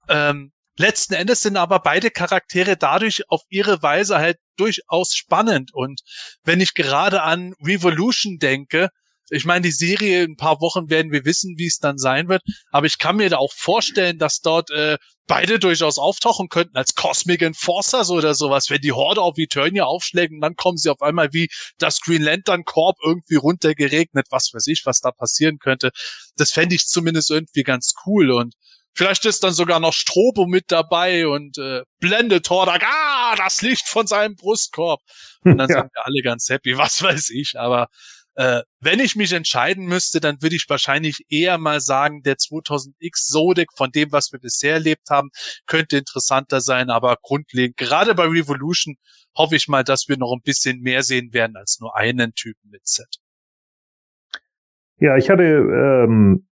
Ähm, 0.09 0.51
letzten 0.77 1.13
Endes 1.13 1.41
sind 1.41 1.57
aber 1.57 1.79
beide 1.79 2.09
Charaktere 2.09 2.75
dadurch 2.75 3.29
auf 3.29 3.41
ihre 3.49 3.84
Weise 3.84 4.17
halt 4.17 4.38
durchaus 4.57 5.15
spannend. 5.15 5.73
Und 5.73 6.01
wenn 6.43 6.59
ich 6.59 6.73
gerade 6.73 7.21
an 7.21 7.53
Revolution 7.63 8.39
denke, 8.39 8.89
ich 9.32 9.45
meine, 9.45 9.61
die 9.61 9.71
Serie, 9.71 10.23
in 10.23 10.32
ein 10.32 10.36
paar 10.36 10.59
Wochen 10.59 10.89
werden 10.89 11.11
wir 11.11 11.23
wissen, 11.23 11.55
wie 11.57 11.67
es 11.67 11.77
dann 11.77 11.97
sein 11.97 12.27
wird. 12.27 12.41
Aber 12.71 12.86
ich 12.86 12.97
kann 12.97 13.15
mir 13.15 13.29
da 13.29 13.38
auch 13.38 13.53
vorstellen, 13.53 14.17
dass 14.17 14.41
dort 14.41 14.69
äh, 14.71 14.97
beide 15.25 15.57
durchaus 15.57 15.97
auftauchen 15.97 16.49
könnten 16.49 16.75
als 16.75 16.95
Cosmic 16.95 17.41
Enforcers 17.41 18.09
oder 18.09 18.36
sowas. 18.36 18.69
Wenn 18.69 18.82
die 18.82 18.91
Horde 18.91 19.21
auf 19.21 19.38
Eternia 19.38 19.86
aufschlägt 19.86 20.34
und 20.34 20.41
dann 20.41 20.55
kommen 20.55 20.77
sie 20.77 20.89
auf 20.89 21.01
einmal 21.01 21.29
wie 21.32 21.47
das 21.77 22.01
Green 22.01 22.21
Lantern 22.21 22.65
Corp 22.65 22.97
irgendwie 23.01 23.36
runtergeregnet, 23.36 24.27
was 24.32 24.51
weiß 24.53 24.67
ich, 24.67 24.82
was 24.86 24.99
da 24.99 25.11
passieren 25.11 25.59
könnte. 25.59 25.91
Das 26.36 26.51
fände 26.51 26.75
ich 26.75 26.86
zumindest 26.88 27.32
irgendwie 27.32 27.63
ganz 27.63 27.93
cool 28.05 28.32
und 28.32 28.53
Vielleicht 28.93 29.25
ist 29.25 29.41
dann 29.45 29.53
sogar 29.53 29.79
noch 29.79 29.93
Strobo 29.93 30.47
mit 30.47 30.65
dabei 30.67 31.25
und 31.25 31.57
äh, 31.57 31.84
blendet 32.01 32.49
Hordak, 32.49 32.84
ah, 32.86 33.36
das 33.38 33.61
Licht 33.61 33.88
von 33.88 34.05
seinem 34.05 34.36
Brustkorb. 34.36 34.99
Und 35.45 35.57
dann 35.57 35.69
ja. 35.69 35.79
sind 35.79 35.93
wir 35.93 36.05
alle 36.05 36.21
ganz 36.21 36.49
happy, 36.49 36.77
was 36.77 37.01
weiß 37.01 37.29
ich. 37.29 37.57
Aber 37.57 37.88
äh, 38.36 38.61
wenn 38.79 38.99
ich 38.99 39.15
mich 39.15 39.34
entscheiden 39.34 39.86
müsste, 39.86 40.19
dann 40.19 40.41
würde 40.41 40.55
ich 40.55 40.65
wahrscheinlich 40.69 41.25
eher 41.29 41.57
mal 41.57 41.82
sagen, 41.82 42.23
der 42.23 42.36
2000X 42.36 43.27
Zodic 43.32 43.69
von 43.75 43.91
dem, 43.91 44.11
was 44.11 44.32
wir 44.32 44.39
bisher 44.39 44.73
erlebt 44.73 45.09
haben, 45.09 45.29
könnte 45.67 45.97
interessanter 45.97 46.61
sein, 46.61 46.89
aber 46.89 47.17
grundlegend, 47.21 47.77
gerade 47.77 48.15
bei 48.15 48.25
Revolution, 48.25 48.95
hoffe 49.36 49.55
ich 49.55 49.67
mal, 49.67 49.84
dass 49.84 50.07
wir 50.07 50.17
noch 50.17 50.34
ein 50.34 50.41
bisschen 50.43 50.82
mehr 50.82 51.03
sehen 51.03 51.34
werden 51.34 51.55
als 51.55 51.79
nur 51.79 51.95
einen 51.95 52.34
Typen 52.34 52.69
mit 52.69 52.88
Set. 52.88 53.17
Ja, 54.97 55.17
ich 55.17 55.29
hatte, 55.29 55.43
ähm, 55.43 56.47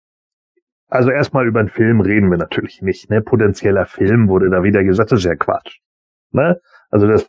also 0.89 1.11
erstmal 1.11 1.47
über 1.47 1.61
einen 1.61 1.69
Film 1.69 2.01
reden 2.01 2.31
wir 2.31 2.39
natürlich 2.39 2.81
nicht, 2.83 3.11
ne? 3.11 3.21
Potenzieller 3.21 3.85
Film 3.85 4.29
wurde 4.29 4.49
da 4.49 4.63
wieder 4.63 4.83
gesagt, 4.85 5.13
das 5.13 5.21
ist 5.21 5.27
ja 5.27 5.37
Quatsch. 5.37 5.79
Ne? 6.31 6.61
Also 6.91 7.07
das 7.07 7.29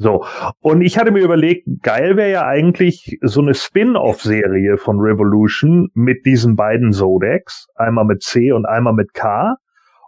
so, 0.00 0.24
und 0.60 0.80
ich 0.80 0.96
hatte 0.96 1.10
mir 1.10 1.24
überlegt, 1.24 1.66
geil 1.82 2.16
wäre 2.16 2.30
ja 2.30 2.46
eigentlich 2.46 3.18
so 3.20 3.40
eine 3.40 3.54
Spin-off-Serie 3.54 4.76
von 4.76 5.00
Revolution 5.00 5.88
mit 5.92 6.24
diesen 6.24 6.54
beiden 6.54 6.92
Zodex, 6.92 7.66
einmal 7.74 8.04
mit 8.04 8.22
C 8.22 8.52
und 8.52 8.64
einmal 8.64 8.92
mit 8.92 9.12
K. 9.12 9.56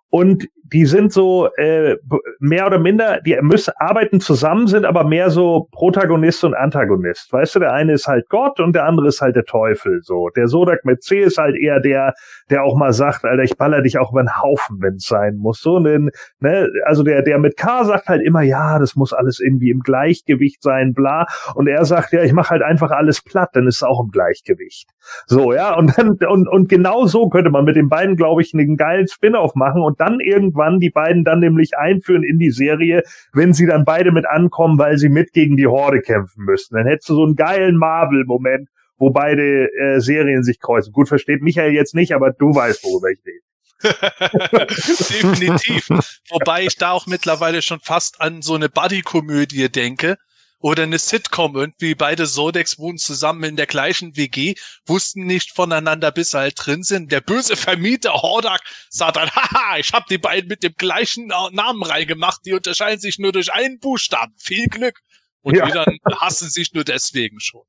Und 0.09 0.47
die 0.73 0.87
sind 0.87 1.12
so 1.12 1.49
äh, 1.57 1.97
mehr 2.39 2.66
oder 2.66 2.79
minder, 2.79 3.21
die 3.21 3.37
müssen 3.43 3.73
arbeiten 3.77 4.21
zusammen, 4.21 4.66
sind 4.66 4.85
aber 4.85 5.05
mehr 5.05 5.31
so 5.31 5.68
Protagonist 5.73 6.45
und 6.45 6.55
Antagonist. 6.55 7.33
Weißt 7.33 7.55
du, 7.55 7.59
der 7.61 7.73
eine 7.73 7.93
ist 7.93 8.07
halt 8.07 8.29
Gott 8.29 8.61
und 8.61 8.75
der 8.75 8.85
andere 8.85 9.09
ist 9.09 9.21
halt 9.21 9.37
der 9.37 9.45
Teufel. 9.45 10.01
So, 10.03 10.29
der 10.31 10.49
Sodak 10.49 10.85
mit 10.85 11.03
C 11.03 11.21
ist 11.21 11.39
halt 11.39 11.57
eher 11.57 11.81
der, 11.81 12.14
der 12.51 12.62
auch 12.62 12.77
mal 12.77 12.93
sagt, 12.93 13.25
Alter, 13.25 13.43
ich 13.43 13.57
baller 13.57 13.83
dich 13.83 13.99
auch 13.99 14.12
über 14.12 14.23
den 14.23 14.41
Haufen, 14.41 14.79
wenn 14.81 14.95
es 14.95 15.07
sein 15.07 15.37
muss. 15.37 15.61
So, 15.61 15.81
denn, 15.81 16.11
ne, 16.41 16.68
also 16.85 17.03
der, 17.03 17.23
der 17.23 17.39
mit 17.39 17.57
K 17.57 17.85
sagt 17.85 18.09
halt 18.09 18.23
immer, 18.23 18.43
ja, 18.43 18.79
das 18.79 18.95
muss 18.95 19.12
alles 19.12 19.41
irgendwie 19.41 19.71
im 19.71 19.81
Gleichgewicht 19.81 20.62
sein, 20.62 20.95
bla. 20.95 21.27
Und 21.55 21.66
er 21.66 21.85
sagt, 21.85 22.12
ja, 22.12 22.23
ich 22.23 22.33
mache 22.33 22.51
halt 22.51 22.62
einfach 22.62 22.91
alles 22.91 23.23
platt, 23.23 23.51
dann 23.55 23.66
ist 23.66 23.77
es 23.77 23.83
auch 23.83 24.01
im 24.03 24.11
Gleichgewicht. 24.11 24.89
So, 25.27 25.53
ja, 25.53 25.75
und 25.75 25.97
dann 25.99 26.18
und 26.29 26.49
und 26.49 26.68
genau 26.68 27.07
so 27.07 27.29
könnte 27.29 27.51
man 27.51 27.64
mit 27.64 27.77
den 27.77 27.89
beiden, 27.89 28.16
glaube 28.16 28.43
ich, 28.43 28.55
einen 28.55 28.77
geilen 28.77 29.09
Spin-off 29.09 29.55
machen 29.55 29.83
und 29.83 30.01
dann 30.01 30.21
irgendwann 30.21 30.60
irgendwann 30.61 30.81
die 30.81 30.91
beiden 30.91 31.25
dann 31.25 31.41
nämlich 31.41 31.77
einführen 31.77 32.23
in 32.23 32.39
die 32.39 32.51
Serie, 32.51 33.03
wenn 33.33 33.53
sie 33.53 33.67
dann 33.67 33.85
beide 33.85 34.13
mit 34.13 34.27
ankommen, 34.27 34.79
weil 34.79 34.99
sie 34.99 35.09
mit 35.09 35.33
gegen 35.33 35.57
die 35.57 35.67
Horde 35.67 36.01
kämpfen 36.01 36.45
müssen. 36.45 36.75
Dann 36.75 36.87
hättest 36.87 37.09
du 37.09 37.15
so 37.15 37.25
einen 37.25 37.37
geilen 37.37 37.77
Marvel-Moment, 37.77 38.69
wo 38.99 39.11
beide 39.11 39.69
äh, 39.73 40.01
Serien 40.01 40.43
sich 40.43 40.61
kreuzen. 40.61 40.93
Gut, 40.93 41.09
versteht 41.09 41.43
Michael 41.43 41.73
jetzt 41.73 41.95
nicht, 41.95 42.15
aber 42.15 42.33
du 42.33 42.55
weißt, 42.55 42.85
worüber 42.85 43.09
ich 43.11 43.21
rede. 43.25 43.41
Definitiv. 44.67 45.89
Wobei 46.29 46.65
ich 46.65 46.77
da 46.77 46.91
auch 46.91 47.07
mittlerweile 47.07 47.63
schon 47.63 47.81
fast 47.81 48.21
an 48.21 48.43
so 48.43 48.55
eine 48.55 48.69
Buddy-Komödie 48.69 49.71
denke, 49.71 50.17
oder 50.61 50.85
eine 50.85 50.99
Sitcom 50.99 51.57
irgendwie. 51.57 51.95
Beide 51.95 52.27
Sodex 52.27 52.79
wohnen 52.79 52.99
zusammen 52.99 53.43
in 53.45 53.57
der 53.57 53.67
gleichen 53.67 54.17
WG, 54.17 54.55
wussten 54.87 55.27
nicht 55.27 55.53
voneinander, 55.53 56.13
bis 56.13 56.31
sie 56.31 56.39
halt 56.39 56.55
drin 56.57 56.83
sind. 56.83 57.11
Der 57.11 57.21
böse 57.21 57.57
Vermieter 57.57 58.13
Hordak 58.13 58.61
sagt 58.89 59.17
dann, 59.17 59.31
haha, 59.35 59.79
ich 59.79 59.93
habe 59.93 60.07
die 60.09 60.19
beiden 60.19 60.49
mit 60.49 60.63
dem 60.63 60.75
gleichen 60.77 61.27
Namen 61.27 61.83
reingemacht, 61.83 62.41
die 62.45 62.53
unterscheiden 62.53 63.01
sich 63.01 63.19
nur 63.19 63.33
durch 63.33 63.53
einen 63.53 63.81
Buchstaben. 63.81 64.35
Viel 64.39 64.67
Glück. 64.69 65.01
Und 65.43 65.57
ja. 65.57 65.65
die 65.67 65.73
dann 65.73 65.99
hassen 66.21 66.51
sich 66.51 66.73
nur 66.75 66.85
deswegen 66.85 67.41
schon. 67.41 67.63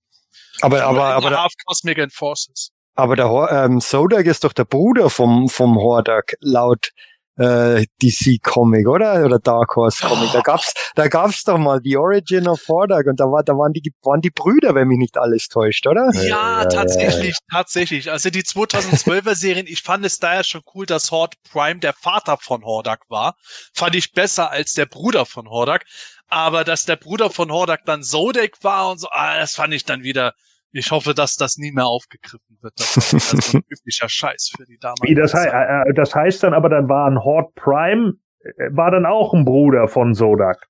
Aber, 0.62 0.84
aber, 0.84 1.06
aber, 1.16 1.42
Half 1.42 1.54
Cosmic 1.66 1.98
Enforces. 1.98 2.72
Aber 2.96 3.16
der 3.16 3.28
ähm, 3.52 3.80
Sodak 3.80 4.26
ist 4.26 4.44
doch 4.44 4.52
der 4.52 4.66
Bruder 4.66 5.10
vom, 5.10 5.48
vom 5.48 5.78
Hordak, 5.78 6.36
laut 6.42 6.92
äh, 7.38 7.86
DC 8.02 8.42
Comic, 8.44 8.88
oder? 8.88 9.26
Oder 9.26 9.40
Dark 9.40 9.76
Horse 9.76 10.06
Comic. 10.06 10.30
Oh. 10.30 10.34
Da 10.34 10.42
gab's, 10.42 10.74
da 10.96 11.08
gab's 11.08 11.44
doch 11.44 11.58
mal 11.58 11.80
die 11.80 11.98
Origin 11.98 12.48
of 12.48 12.62
Hordak 12.68 13.08
und 13.08 13.20
da 13.20 13.26
war, 13.26 13.44
da 13.44 13.54
waren 13.54 13.74
die, 13.74 13.94
waren 14.04 14.22
die 14.22 14.30
Brüder, 14.30 14.76
wenn 14.76 14.88
mich 14.88 14.98
nicht 14.98 15.18
alles 15.18 15.48
täuscht, 15.48 15.88
oder? 15.88 16.12
Ja, 16.14 16.66
tatsächlich, 16.66 17.38
tatsächlich. 17.50 18.12
Also 18.12 18.30
die 18.30 18.44
2012er 18.44 19.36
Serien, 19.36 19.68
ich 19.68 19.82
fand 19.82 20.06
es 20.06 20.20
daher 20.20 20.44
schon 20.44 20.62
cool, 20.76 20.86
dass 20.86 21.12
Horde 21.12 21.38
Prime 21.52 21.80
der 21.80 21.94
Vater 21.94 22.38
von 22.38 22.64
Hordak 22.64 23.02
war. 23.10 23.36
Fand 23.74 23.96
ich 23.96 24.12
besser 24.12 24.52
als 24.52 24.74
der 24.74 24.86
Bruder 24.86 25.26
von 25.26 25.50
Hordak. 25.50 25.86
Aber 26.28 26.64
dass 26.64 26.86
der 26.86 26.96
Bruder 26.96 27.30
von 27.30 27.52
Hordak 27.52 27.82
dann 27.86 28.04
Zodek 28.04 28.64
war 28.64 28.90
und 28.92 29.00
so, 29.00 29.10
ah, 29.12 29.38
das 29.38 29.56
fand 29.56 29.74
ich 29.74 29.84
dann 29.84 30.04
wieder, 30.04 30.34
ich 30.72 30.91
hoffe, 30.91 31.13
dass 31.13 31.36
das 31.36 31.57
nie 31.57 31.72
mehr 31.72 31.86
aufgegriffen 31.86 32.57
wird. 32.61 32.74
Das 32.78 32.97
ist 32.97 33.13
also 33.13 33.57
ein 33.57 33.63
üblicher 33.69 34.09
Scheiß 34.09 34.51
für 34.55 34.65
die 34.65 34.78
damalige 34.78 35.09
Wie 35.09 35.15
das, 35.15 35.34
heißt, 35.34 35.53
äh, 35.53 35.89
äh, 35.89 35.93
das 35.93 36.15
heißt 36.15 36.43
dann 36.43 36.53
aber, 36.53 36.69
dann 36.69 36.88
war 36.88 37.09
ein 37.09 37.24
Horde 37.24 37.49
Prime, 37.55 38.13
äh, 38.39 38.69
war 38.72 38.91
dann 38.91 39.05
auch 39.05 39.34
ein 39.34 39.45
Bruder 39.45 39.88
von 39.88 40.13
Zodak. 40.13 40.67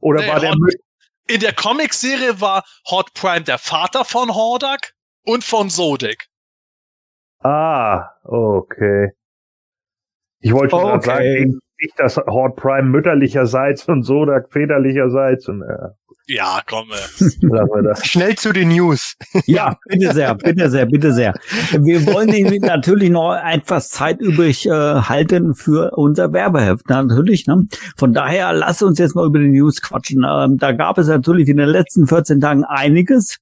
Oder 0.00 0.20
nee, 0.20 0.28
war 0.28 0.40
der 0.40 0.50
Horde, 0.50 0.76
in 1.28 1.40
der 1.40 1.52
Comic-Serie 1.52 2.40
war 2.40 2.64
Horde 2.86 3.10
Prime 3.14 3.42
der 3.42 3.58
Vater 3.58 4.04
von 4.04 4.34
Hordak 4.34 4.92
Und 5.24 5.44
von 5.44 5.68
Sodek. 5.70 6.26
Ah, 7.40 8.10
okay. 8.24 9.10
Ich 10.40 10.52
wollte 10.52 10.70
schon 10.76 10.84
Okay. 10.84 11.06
sagen, 11.06 11.60
nicht 11.80 11.98
das 11.98 12.16
Horde 12.16 12.54
Prime 12.54 12.88
mütterlicherseits 12.88 13.88
und 13.88 14.02
Sodak 14.02 14.52
väterlicherseits 14.52 15.48
und 15.48 15.62
äh, 15.62 15.88
Ja, 16.30 16.60
komm. 16.66 16.90
Schnell 18.02 18.36
zu 18.36 18.52
den 18.52 18.68
News. 18.68 19.14
Ja, 19.46 19.78
bitte 19.86 20.12
sehr, 20.12 20.34
bitte 20.34 20.68
sehr, 20.68 20.84
bitte 20.84 21.14
sehr. 21.14 21.32
Wir 21.72 22.04
wollen 22.06 22.28
Ihnen 22.34 22.60
natürlich 22.60 23.08
noch 23.08 23.34
etwas 23.34 23.88
Zeit 23.88 24.20
übrig 24.20 24.66
äh, 24.66 24.70
halten 24.70 25.54
für 25.54 25.92
unser 25.96 26.34
Werbeheft, 26.34 26.90
natürlich. 26.90 27.46
Ne? 27.46 27.64
Von 27.96 28.12
daher 28.12 28.52
lass 28.52 28.82
uns 28.82 28.98
jetzt 28.98 29.14
mal 29.14 29.26
über 29.26 29.38
die 29.38 29.48
News 29.48 29.80
quatschen. 29.80 30.22
Ähm, 30.28 30.58
da 30.58 30.72
gab 30.72 30.98
es 30.98 31.08
natürlich 31.08 31.48
in 31.48 31.56
den 31.56 31.70
letzten 31.70 32.06
14 32.06 32.42
Tagen 32.42 32.64
einiges. 32.64 33.38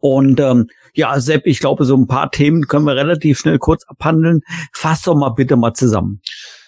Und 0.00 0.40
ähm, 0.40 0.66
ja, 0.94 1.20
Sepp, 1.20 1.46
ich 1.46 1.60
glaube, 1.60 1.84
so 1.84 1.96
ein 1.96 2.08
paar 2.08 2.32
Themen 2.32 2.66
können 2.66 2.86
wir 2.86 2.96
relativ 2.96 3.38
schnell 3.38 3.58
kurz 3.58 3.84
abhandeln. 3.86 4.40
Fass 4.72 5.02
doch 5.02 5.14
mal 5.14 5.30
bitte 5.30 5.54
mal 5.54 5.74
zusammen. 5.74 6.20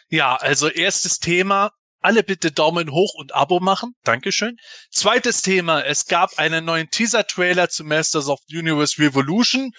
Ja, 0.08 0.36
also 0.36 0.68
erstes 0.68 1.18
Thema. 1.18 1.72
Alle 2.00 2.22
bitte 2.22 2.52
Daumen 2.52 2.90
hoch 2.92 3.14
und 3.14 3.34
Abo 3.34 3.58
machen. 3.60 3.92
Dankeschön. 4.04 4.56
Zweites 4.90 5.42
Thema. 5.42 5.82
Es 5.82 6.06
gab 6.06 6.38
einen 6.38 6.64
neuen 6.64 6.88
Teaser-Trailer 6.90 7.68
zu 7.68 7.84
Masters 7.84 8.28
of 8.28 8.38
Universe 8.50 9.00
Revolution. 9.02 9.72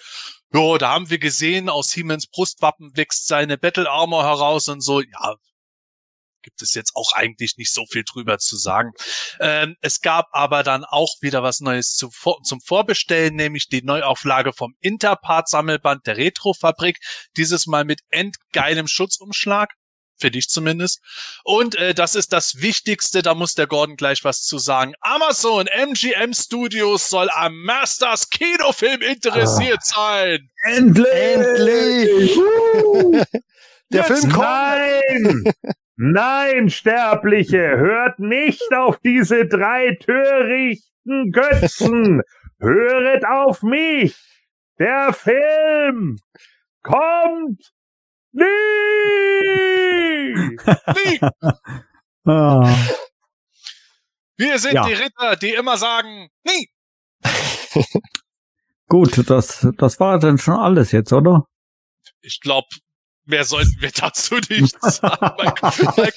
Jo, 0.52 0.78
da 0.78 0.90
haben 0.90 1.10
wir 1.10 1.18
gesehen, 1.18 1.68
aus 1.68 1.90
Siemens 1.90 2.26
Brustwappen 2.26 2.96
wächst 2.96 3.26
seine 3.28 3.56
Battle 3.58 3.88
Armor 3.88 4.24
heraus 4.24 4.68
und 4.68 4.80
so. 4.82 5.00
Ja, 5.00 5.36
gibt 6.42 6.62
es 6.62 6.74
jetzt 6.74 6.92
auch 6.94 7.12
eigentlich 7.14 7.56
nicht 7.58 7.72
so 7.72 7.84
viel 7.90 8.04
drüber 8.10 8.38
zu 8.38 8.56
sagen. 8.56 8.92
Ähm, 9.40 9.76
es 9.80 10.00
gab 10.00 10.26
aber 10.32 10.62
dann 10.62 10.84
auch 10.84 11.14
wieder 11.20 11.42
was 11.42 11.60
Neues 11.60 11.94
zu, 11.94 12.10
vor- 12.10 12.42
zum 12.42 12.60
Vorbestellen, 12.60 13.34
nämlich 13.36 13.68
die 13.68 13.82
Neuauflage 13.82 14.52
vom 14.52 14.74
Interpart-Sammelband 14.80 16.06
der 16.06 16.16
Retrofabrik. 16.16 16.98
Dieses 17.36 17.66
Mal 17.66 17.84
mit 17.84 18.00
endgeilem 18.10 18.88
Schutzumschlag. 18.88 19.74
Für 20.18 20.30
dich 20.30 20.48
zumindest. 20.48 21.00
Und 21.44 21.76
äh, 21.76 21.94
das 21.94 22.14
ist 22.14 22.32
das 22.32 22.60
Wichtigste, 22.60 23.22
da 23.22 23.34
muss 23.34 23.54
der 23.54 23.66
Gordon 23.66 23.96
gleich 23.96 24.24
was 24.24 24.42
zu 24.42 24.58
sagen. 24.58 24.94
Amazon 25.00 25.66
MGM 25.66 26.34
Studios 26.34 27.08
soll 27.08 27.28
am 27.30 27.62
Masters 27.62 28.30
Kinofilm 28.30 29.02
interessiert 29.02 29.84
sein. 29.84 30.50
Endlich! 30.64 31.06
Endlich! 31.06 32.38
Der 33.90 34.04
Film 34.04 34.30
kommt. 34.30 34.38
Nein! 34.38 35.44
Nein, 36.00 36.70
Sterbliche, 36.70 37.58
hört 37.58 38.20
nicht 38.20 38.72
auf 38.72 39.00
diese 39.00 39.46
drei 39.46 39.96
törichten 40.00 41.32
Götzen. 41.32 42.22
Höret 42.60 43.24
auf 43.26 43.62
mich. 43.62 44.14
Der 44.78 45.12
Film 45.12 46.18
kommt 46.84 47.72
nie. 48.32 48.44
Nie. 50.94 51.20
Ah. 52.30 52.76
Wir 54.36 54.58
sind 54.58 54.74
Ja. 54.74 54.84
die 54.86 54.92
Ritter, 54.92 55.36
die 55.36 55.54
immer 55.54 55.78
sagen, 55.78 56.28
nie. 56.44 56.68
Gut, 58.86 59.30
das, 59.30 59.66
das 59.78 59.98
war 59.98 60.18
dann 60.18 60.36
schon 60.36 60.58
alles 60.58 60.92
jetzt, 60.92 61.10
oder? 61.14 61.46
Ich 62.20 62.40
glaube, 62.42 62.66
mehr 63.28 63.44
sollten 63.44 63.76
wir 63.80 63.90
dazu 63.94 64.36
nicht 64.50 64.76
sagen. 64.82 65.16
Mal, 65.20 65.52
mal, 65.96 66.12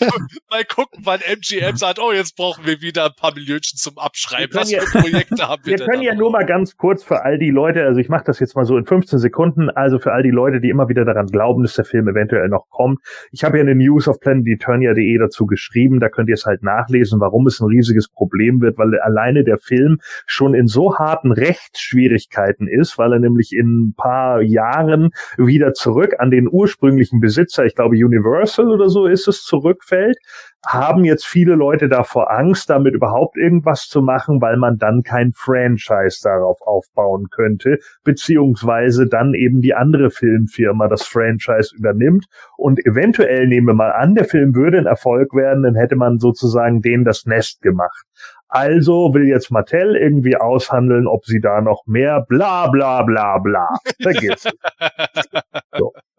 mal 0.49 0.65
gucken, 0.65 1.01
wann 1.03 1.19
MGM 1.21 1.75
sagt, 1.75 1.99
oh, 1.99 2.11
jetzt 2.11 2.35
brauchen 2.35 2.65
wir 2.65 2.81
wieder 2.81 3.05
ein 3.05 3.15
paar 3.15 3.33
Millionchen 3.33 3.77
zum 3.77 3.97
Abschreiben. 3.97 4.53
Wir 4.53 4.61
Was 4.61 4.71
können 4.71 4.87
für 4.87 4.99
Projekte 4.99 5.47
haben 5.47 5.61
wir 5.65 5.71
Wir 5.71 5.77
denn? 5.77 5.87
können 5.87 6.03
ja 6.03 6.15
nur 6.15 6.31
mal 6.31 6.45
ganz 6.45 6.77
kurz 6.77 7.03
für 7.03 7.23
all 7.23 7.37
die 7.37 7.49
Leute, 7.51 7.83
also 7.83 7.99
ich 7.99 8.09
mache 8.09 8.23
das 8.25 8.39
jetzt 8.39 8.55
mal 8.55 8.65
so 8.65 8.77
in 8.77 8.85
15 8.85 9.19
Sekunden, 9.19 9.69
also 9.69 9.99
für 9.99 10.13
all 10.13 10.23
die 10.23 10.31
Leute, 10.31 10.61
die 10.61 10.69
immer 10.69 10.87
wieder 10.89 11.05
daran 11.05 11.27
glauben, 11.27 11.63
dass 11.63 11.73
der 11.75 11.85
Film 11.85 12.07
eventuell 12.07 12.47
noch 12.49 12.69
kommt. 12.69 12.99
Ich 13.31 13.43
habe 13.43 13.57
ja 13.57 13.63
eine 13.63 13.75
News 13.75 14.07
auf 14.07 14.19
planeteturnia.de 14.19 15.17
dazu 15.17 15.45
geschrieben, 15.45 15.99
da 15.99 16.09
könnt 16.09 16.29
ihr 16.29 16.35
es 16.35 16.45
halt 16.45 16.63
nachlesen, 16.63 17.19
warum 17.19 17.45
es 17.47 17.59
ein 17.59 17.67
riesiges 17.67 18.07
Problem 18.07 18.61
wird, 18.61 18.77
weil 18.77 18.97
alleine 18.99 19.43
der 19.43 19.57
Film 19.57 19.99
schon 20.25 20.53
in 20.53 20.67
so 20.67 20.97
harten 20.97 21.31
Rechtsschwierigkeiten 21.31 22.67
ist, 22.67 22.97
weil 22.97 23.13
er 23.13 23.19
nämlich 23.19 23.51
in 23.53 23.87
ein 23.89 23.93
paar 23.95 24.41
Jahren 24.41 25.11
wieder 25.37 25.73
zurück 25.73 26.15
an 26.19 26.31
den 26.31 26.47
ursprünglichen 26.49 27.00
Besitzer, 27.19 27.65
ich 27.65 27.75
glaube 27.75 27.95
Universal 27.95 28.69
oder 28.69 28.89
so 28.89 29.07
ist 29.07 29.27
es, 29.27 29.43
zurückfällt 29.43 30.17
haben 30.65 31.05
jetzt 31.05 31.25
viele 31.25 31.55
Leute 31.55 31.89
davor 31.89 32.31
Angst, 32.31 32.69
damit 32.69 32.93
überhaupt 32.93 33.35
irgendwas 33.37 33.87
zu 33.87 34.01
machen, 34.01 34.41
weil 34.41 34.57
man 34.57 34.77
dann 34.77 35.01
kein 35.03 35.31
Franchise 35.33 36.19
darauf 36.23 36.61
aufbauen 36.61 37.27
könnte, 37.31 37.79
beziehungsweise 38.03 39.07
dann 39.07 39.33
eben 39.33 39.61
die 39.61 39.73
andere 39.73 40.11
Filmfirma 40.11 40.87
das 40.87 41.07
Franchise 41.07 41.75
übernimmt. 41.75 42.25
Und 42.57 42.85
eventuell 42.85 43.47
nehmen 43.47 43.67
wir 43.67 43.73
mal 43.73 43.91
an, 43.91 44.13
der 44.13 44.25
Film 44.25 44.53
würde 44.53 44.77
ein 44.77 44.85
Erfolg 44.85 45.33
werden, 45.33 45.63
dann 45.63 45.75
hätte 45.75 45.95
man 45.95 46.19
sozusagen 46.19 46.81
denen 46.81 47.05
das 47.05 47.25
Nest 47.25 47.61
gemacht. 47.61 48.05
Also 48.47 49.13
will 49.13 49.27
jetzt 49.27 49.49
Mattel 49.49 49.95
irgendwie 49.95 50.35
aushandeln, 50.35 51.07
ob 51.07 51.25
sie 51.25 51.39
da 51.39 51.61
noch 51.61 51.83
mehr 51.87 52.23
bla 52.27 52.67
bla 52.67 53.01
bla 53.01 53.39
bla. 53.39 53.69
Vergiss. 54.01 54.45
es. 54.45 54.51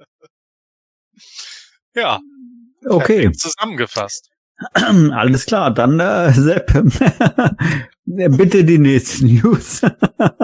Ja, 1.94 2.20
Okay, 2.84 3.30
zusammengefasst. 3.32 4.30
alles 4.74 5.46
klar. 5.46 5.72
Dann, 5.72 6.00
äh, 6.00 6.32
Sepp, 6.32 6.72
bitte 8.04 8.64
die 8.64 8.78
nächsten 8.78 9.26
News. 9.34 9.82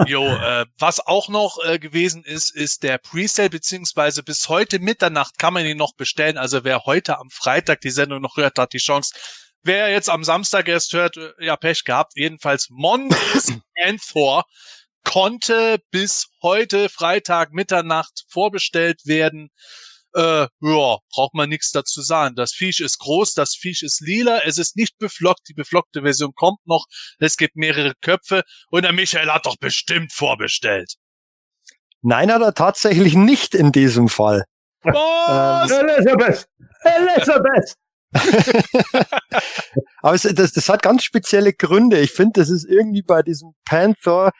Jo, 0.05 0.25
äh, 0.25 0.65
was 0.77 0.99
auch 1.05 1.29
noch 1.29 1.57
äh, 1.65 1.79
gewesen 1.79 2.23
ist, 2.23 2.55
ist 2.55 2.83
der 2.83 2.97
Presale, 2.97 3.49
beziehungsweise 3.49 4.23
bis 4.23 4.49
heute 4.49 4.79
Mitternacht 4.79 5.37
kann 5.37 5.53
man 5.53 5.65
ihn 5.65 5.77
noch 5.77 5.93
bestellen. 5.95 6.37
Also 6.37 6.63
wer 6.63 6.85
heute 6.85 7.17
am 7.17 7.29
Freitag 7.29 7.81
die 7.81 7.91
Sendung 7.91 8.21
noch 8.21 8.37
hört, 8.37 8.57
hat 8.57 8.73
die 8.73 8.77
Chance. 8.77 9.13
Wer 9.61 9.89
jetzt 9.89 10.09
am 10.09 10.23
Samstag 10.23 10.67
erst 10.67 10.93
hört, 10.93 11.17
äh, 11.17 11.31
ja, 11.39 11.55
Pech 11.55 11.83
gehabt. 11.83 12.13
Jedenfalls 12.15 12.67
Mondays 12.69 13.53
Anthor 13.83 14.43
konnte 15.03 15.79
bis 15.91 16.27
heute 16.41 16.89
Freitag 16.89 17.53
Mitternacht 17.53 18.25
vorbestellt 18.27 19.05
werden. 19.05 19.49
Äh, 20.15 20.47
ja, 20.61 20.97
braucht 21.11 21.33
man 21.33 21.49
nichts 21.49 21.71
dazu 21.71 22.01
sagen. 22.01 22.35
Das 22.35 22.53
Viech 22.53 22.79
ist 22.79 22.97
groß, 22.99 23.33
das 23.33 23.55
Viech 23.55 23.83
ist 23.83 24.01
lila, 24.01 24.39
es 24.39 24.57
ist 24.57 24.75
nicht 24.75 24.97
beflockt, 24.97 25.47
die 25.47 25.53
beflockte 25.53 26.01
Version 26.01 26.33
kommt 26.35 26.65
noch, 26.65 26.85
es 27.19 27.37
gibt 27.37 27.55
mehrere 27.55 27.93
Köpfe 28.01 28.43
und 28.69 28.83
der 28.83 28.93
Michael 28.93 29.31
hat 29.31 29.45
doch 29.45 29.57
bestimmt 29.57 30.11
vorbestellt. 30.11 30.95
Nein, 32.01 32.31
hat 32.31 32.41
er 32.41 32.53
tatsächlich 32.53 33.13
nicht 33.15 33.53
in 33.53 33.71
diesem 33.71 34.07
Fall. 34.07 34.45
Was? 34.81 35.69
Elizabeth! 35.69 36.47
Elizabeth! 36.83 37.75
Aber 40.01 40.15
es, 40.15 40.23
das, 40.23 40.53
das 40.53 40.69
hat 40.69 40.81
ganz 40.81 41.03
spezielle 41.03 41.53
Gründe. 41.53 41.99
Ich 41.99 42.11
finde, 42.11 42.39
das 42.39 42.49
ist 42.49 42.65
irgendwie 42.65 43.03
bei 43.03 43.21
diesem 43.21 43.53
Panther, 43.65 44.31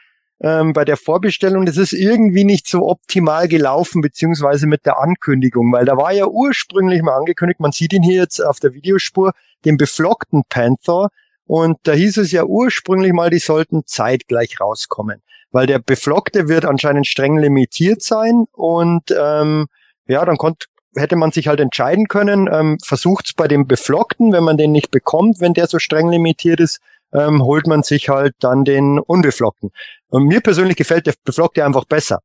ähm, 0.42 0.74
bei 0.74 0.86
der 0.86 0.98
Vorbestellung, 0.98 1.66
das 1.66 1.78
ist 1.78 1.94
irgendwie 1.94 2.46
nicht 2.46 2.68
so 2.68 2.88
optimal 2.88 3.48
gelaufen, 3.48 4.02
beziehungsweise 4.02 4.68
mit 4.68 4.86
der 4.86 5.00
Ankündigung, 5.00 5.72
weil 5.72 5.86
da 5.86 5.98
war 5.98 6.14
ja 6.14 6.28
ursprünglich 6.28 7.02
mal 7.02 7.18
angekündigt, 7.18 7.60
man 7.60 7.72
sieht 7.72 7.94
ihn 7.94 8.04
hier 8.04 8.22
jetzt 8.22 8.40
auf 8.40 8.60
der 8.60 8.74
Videospur, 8.74 9.34
den 9.66 9.78
beflockten 9.78 10.44
Panther. 10.48 11.10
Und 11.46 11.78
da 11.84 11.94
hieß 11.94 12.18
es 12.18 12.32
ja 12.32 12.46
ursprünglich 12.46 13.12
mal, 13.12 13.32
die 13.32 13.40
sollten 13.40 13.82
zeitgleich 13.86 14.62
rauskommen, 14.62 15.24
weil 15.52 15.66
der 15.66 15.80
beflockte 15.80 16.48
wird 16.48 16.64
anscheinend 16.64 17.08
streng 17.08 17.38
limitiert 17.38 18.04
sein 18.04 18.46
und 18.52 19.12
ähm, 19.18 19.66
ja, 20.08 20.24
dann 20.26 20.38
konnte 20.38 20.68
hätte 20.96 21.16
man 21.16 21.32
sich 21.32 21.48
halt 21.48 21.60
entscheiden 21.60 22.08
können, 22.08 22.50
ähm, 22.52 22.78
versucht's 22.84 23.34
bei 23.34 23.48
dem 23.48 23.68
Beflockten, 23.68 24.32
wenn 24.32 24.44
man 24.44 24.58
den 24.58 24.72
nicht 24.72 24.92
bekommt, 24.92 25.40
wenn 25.40 25.54
der 25.54 25.68
so 25.68 25.80
streng 25.80 26.10
limitiert 26.10 26.60
ist, 26.60 26.80
ähm, 27.14 27.44
holt 27.44 27.68
man 27.68 27.84
sich 27.84 28.10
halt 28.10 28.36
dann 28.40 28.66
den 28.66 29.00
Unbeflockten. 29.00 29.72
Und 30.10 30.26
mir 30.26 30.42
persönlich 30.42 30.76
gefällt 30.76 31.08
der 31.08 31.14
Beflockte 31.24 31.64
einfach 31.64 31.86
besser. 31.86 32.20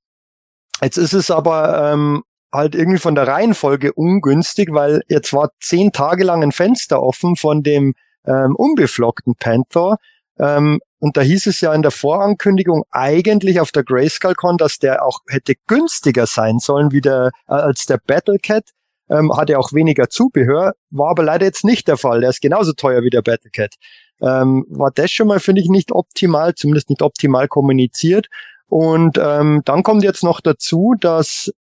Jetzt 0.83 0.97
ist 0.97 1.13
es 1.13 1.31
aber 1.31 1.93
ähm, 1.93 2.23
halt 2.53 2.75
irgendwie 2.75 2.99
von 2.99 3.15
der 3.15 3.27
Reihenfolge 3.27 3.93
ungünstig, 3.93 4.69
weil 4.73 5.03
jetzt 5.09 5.33
war 5.33 5.51
zehn 5.61 5.93
Tage 5.93 6.25
lang 6.25 6.43
ein 6.43 6.53
Fenster 6.53 7.03
offen 7.03 7.37
von 7.37 7.63
dem 7.63 7.95
ähm, 8.27 8.55
unbeflockten 8.57 9.35
Panther. 9.39 9.97
Ähm, 10.39 10.81
und 10.99 11.17
da 11.17 11.21
hieß 11.21 11.47
es 11.47 11.61
ja 11.61 11.75
in 11.75 11.83
der 11.83 11.91
Vorankündigung 11.91 12.85
eigentlich 12.91 13.61
auf 13.61 13.71
der 13.73 13.85
Grayskull-Con, 13.85 14.57
dass 14.57 14.79
der 14.79 15.05
auch 15.05 15.21
hätte 15.29 15.55
günstiger 15.67 16.27
sein 16.27 16.59
sollen 16.59 16.93
wie 16.93 17.01
der, 17.01 17.31
äh, 17.49 17.53
als 17.53 17.87
der 17.87 17.99
Battlecat. 17.99 18.71
Ähm, 19.11 19.31
hatte 19.37 19.59
auch 19.59 19.75
weniger 19.75 20.09
Zubehör, 20.09 20.73
war 20.89 21.11
aber 21.11 21.25
leider 21.25 21.45
jetzt 21.45 21.63
nicht 21.63 21.89
der 21.89 21.99
Fall. 21.99 22.23
Der 22.23 22.31
ist 22.31 22.41
genauso 22.41 22.73
teuer 22.73 23.03
wie 23.03 23.11
der 23.11 23.21
Battlecat. 23.21 23.75
Ähm, 24.25 24.65
war 24.71 24.91
das 24.91 25.11
schon 25.11 25.29
mal, 25.29 25.41
finde 25.41 25.61
ich, 25.61 25.69
nicht 25.69 25.93
optimal, 25.93 26.55
zumindest 26.55 26.89
nicht 26.89 27.03
optimal 27.03 27.47
kommuniziert. 27.49 28.29
Und 28.69 29.19
ähm, 29.23 29.63
dann 29.65 29.83
kommt 29.83 30.03
jetzt 30.03 30.25
noch 30.25 30.41
dazu, 30.41 30.95
dass 30.99 31.53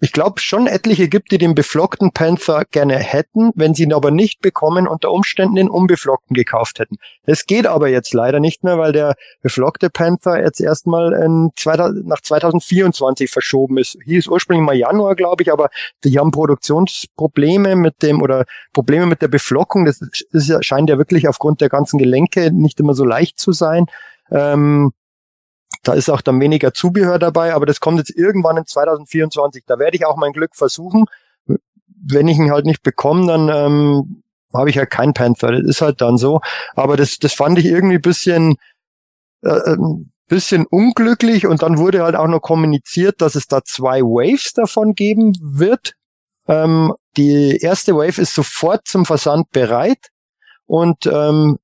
ich 0.00 0.12
glaube 0.12 0.40
schon 0.40 0.66
etliche 0.66 1.08
gibt, 1.08 1.30
die 1.30 1.38
den 1.38 1.54
beflockten 1.54 2.12
Panther 2.12 2.64
gerne 2.70 2.96
hätten, 2.96 3.50
wenn 3.54 3.74
sie 3.74 3.82
ihn 3.82 3.92
aber 3.92 4.10
nicht 4.10 4.40
bekommen, 4.40 4.88
unter 4.88 5.10
Umständen 5.12 5.56
den 5.56 5.68
unbeflockten 5.68 6.34
gekauft 6.34 6.78
hätten. 6.78 6.96
Das 7.26 7.44
geht 7.44 7.66
aber 7.66 7.88
jetzt 7.88 8.14
leider 8.14 8.40
nicht 8.40 8.64
mehr, 8.64 8.78
weil 8.78 8.92
der 8.92 9.14
beflockte 9.42 9.90
Panther 9.90 10.42
jetzt 10.42 10.60
erstmal 10.60 11.12
in 11.12 11.50
2000, 11.54 12.06
nach 12.06 12.20
2024 12.20 13.30
verschoben 13.30 13.76
ist. 13.76 13.98
Hieß 14.04 14.28
ursprünglich 14.28 14.64
mal 14.64 14.76
Januar, 14.76 15.14
glaube 15.14 15.42
ich, 15.42 15.52
aber 15.52 15.68
die 16.04 16.18
haben 16.18 16.30
Produktionsprobleme 16.30 17.76
mit 17.76 18.02
dem 18.02 18.22
oder 18.22 18.46
Probleme 18.72 19.04
mit 19.04 19.20
der 19.20 19.28
Beflockung. 19.28 19.84
Das 19.84 20.00
ist, 20.00 20.64
scheint 20.64 20.88
ja 20.88 20.96
wirklich 20.96 21.28
aufgrund 21.28 21.60
der 21.60 21.68
ganzen 21.68 21.98
Gelenke 21.98 22.50
nicht 22.52 22.80
immer 22.80 22.94
so 22.94 23.04
leicht 23.04 23.38
zu 23.38 23.52
sein. 23.52 23.86
Ähm, 24.30 24.92
da 25.82 25.94
ist 25.94 26.10
auch 26.10 26.20
dann 26.20 26.40
weniger 26.40 26.74
Zubehör 26.74 27.18
dabei, 27.18 27.54
aber 27.54 27.66
das 27.66 27.80
kommt 27.80 27.98
jetzt 27.98 28.10
irgendwann 28.10 28.56
in 28.56 28.66
2024. 28.66 29.64
Da 29.66 29.78
werde 29.78 29.96
ich 29.96 30.04
auch 30.04 30.16
mein 30.16 30.32
Glück 30.32 30.54
versuchen. 30.54 31.06
Wenn 31.86 32.28
ich 32.28 32.38
ihn 32.38 32.50
halt 32.50 32.66
nicht 32.66 32.82
bekomme, 32.82 33.26
dann 33.26 33.48
ähm, 33.48 34.22
habe 34.52 34.70
ich 34.70 34.78
halt 34.78 34.90
kein 34.90 35.14
Panther. 35.14 35.52
Das 35.52 35.64
ist 35.64 35.80
halt 35.80 36.00
dann 36.00 36.18
so. 36.18 36.40
Aber 36.74 36.96
das, 36.96 37.18
das 37.18 37.32
fand 37.32 37.58
ich 37.58 37.66
irgendwie 37.66 37.98
bisschen, 37.98 38.56
äh, 39.42 39.70
ähm, 39.70 40.10
bisschen 40.28 40.66
unglücklich 40.66 41.46
und 41.46 41.62
dann 41.62 41.78
wurde 41.78 42.02
halt 42.02 42.14
auch 42.14 42.28
noch 42.28 42.40
kommuniziert, 42.40 43.20
dass 43.20 43.34
es 43.34 43.48
da 43.48 43.64
zwei 43.64 44.00
Waves 44.00 44.52
davon 44.52 44.94
geben 44.94 45.36
wird. 45.42 45.94
Ähm, 46.46 46.94
die 47.16 47.58
erste 47.58 47.94
Wave 47.96 48.20
ist 48.20 48.34
sofort 48.34 48.86
zum 48.86 49.06
Versand 49.06 49.50
bereit 49.50 50.08
und 50.66 51.06
ähm, 51.06 51.58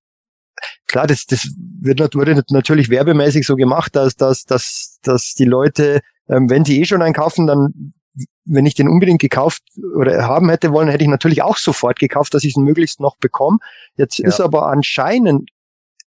klar, 0.87 1.07
das, 1.07 1.27
das 1.27 1.49
wird, 1.81 2.15
wurde 2.15 2.43
natürlich 2.51 2.89
werbemäßig 2.89 3.47
so 3.47 3.57
gemacht, 3.57 3.97
dass, 3.97 4.17
dass, 4.17 4.45
dass, 4.45 4.99
dass 5.03 5.35
die 5.35 5.45
Leute, 5.45 6.01
ähm, 6.29 6.51
wenn 6.51 6.65
sie 6.65 6.81
eh 6.81 6.85
schon 6.85 7.03
einen 7.03 7.15
kaufen, 7.15 7.47
dann 7.47 7.93
wenn 8.47 8.65
ich 8.65 8.75
den 8.75 8.89
unbedingt 8.89 9.21
gekauft 9.21 9.63
oder 9.95 10.27
haben 10.27 10.49
hätte 10.49 10.73
wollen, 10.73 10.89
hätte 10.89 11.05
ich 11.05 11.11
natürlich 11.11 11.43
auch 11.43 11.57
sofort 11.57 11.99
gekauft, 11.99 12.33
dass 12.33 12.45
ich 12.45 12.53
es 12.53 12.57
möglichst 12.57 13.01
noch 13.01 13.17
bekomme. 13.17 13.59
Jetzt 13.97 14.19
ja. 14.19 14.29
ist 14.29 14.41
aber 14.41 14.69
anscheinend 14.69 15.51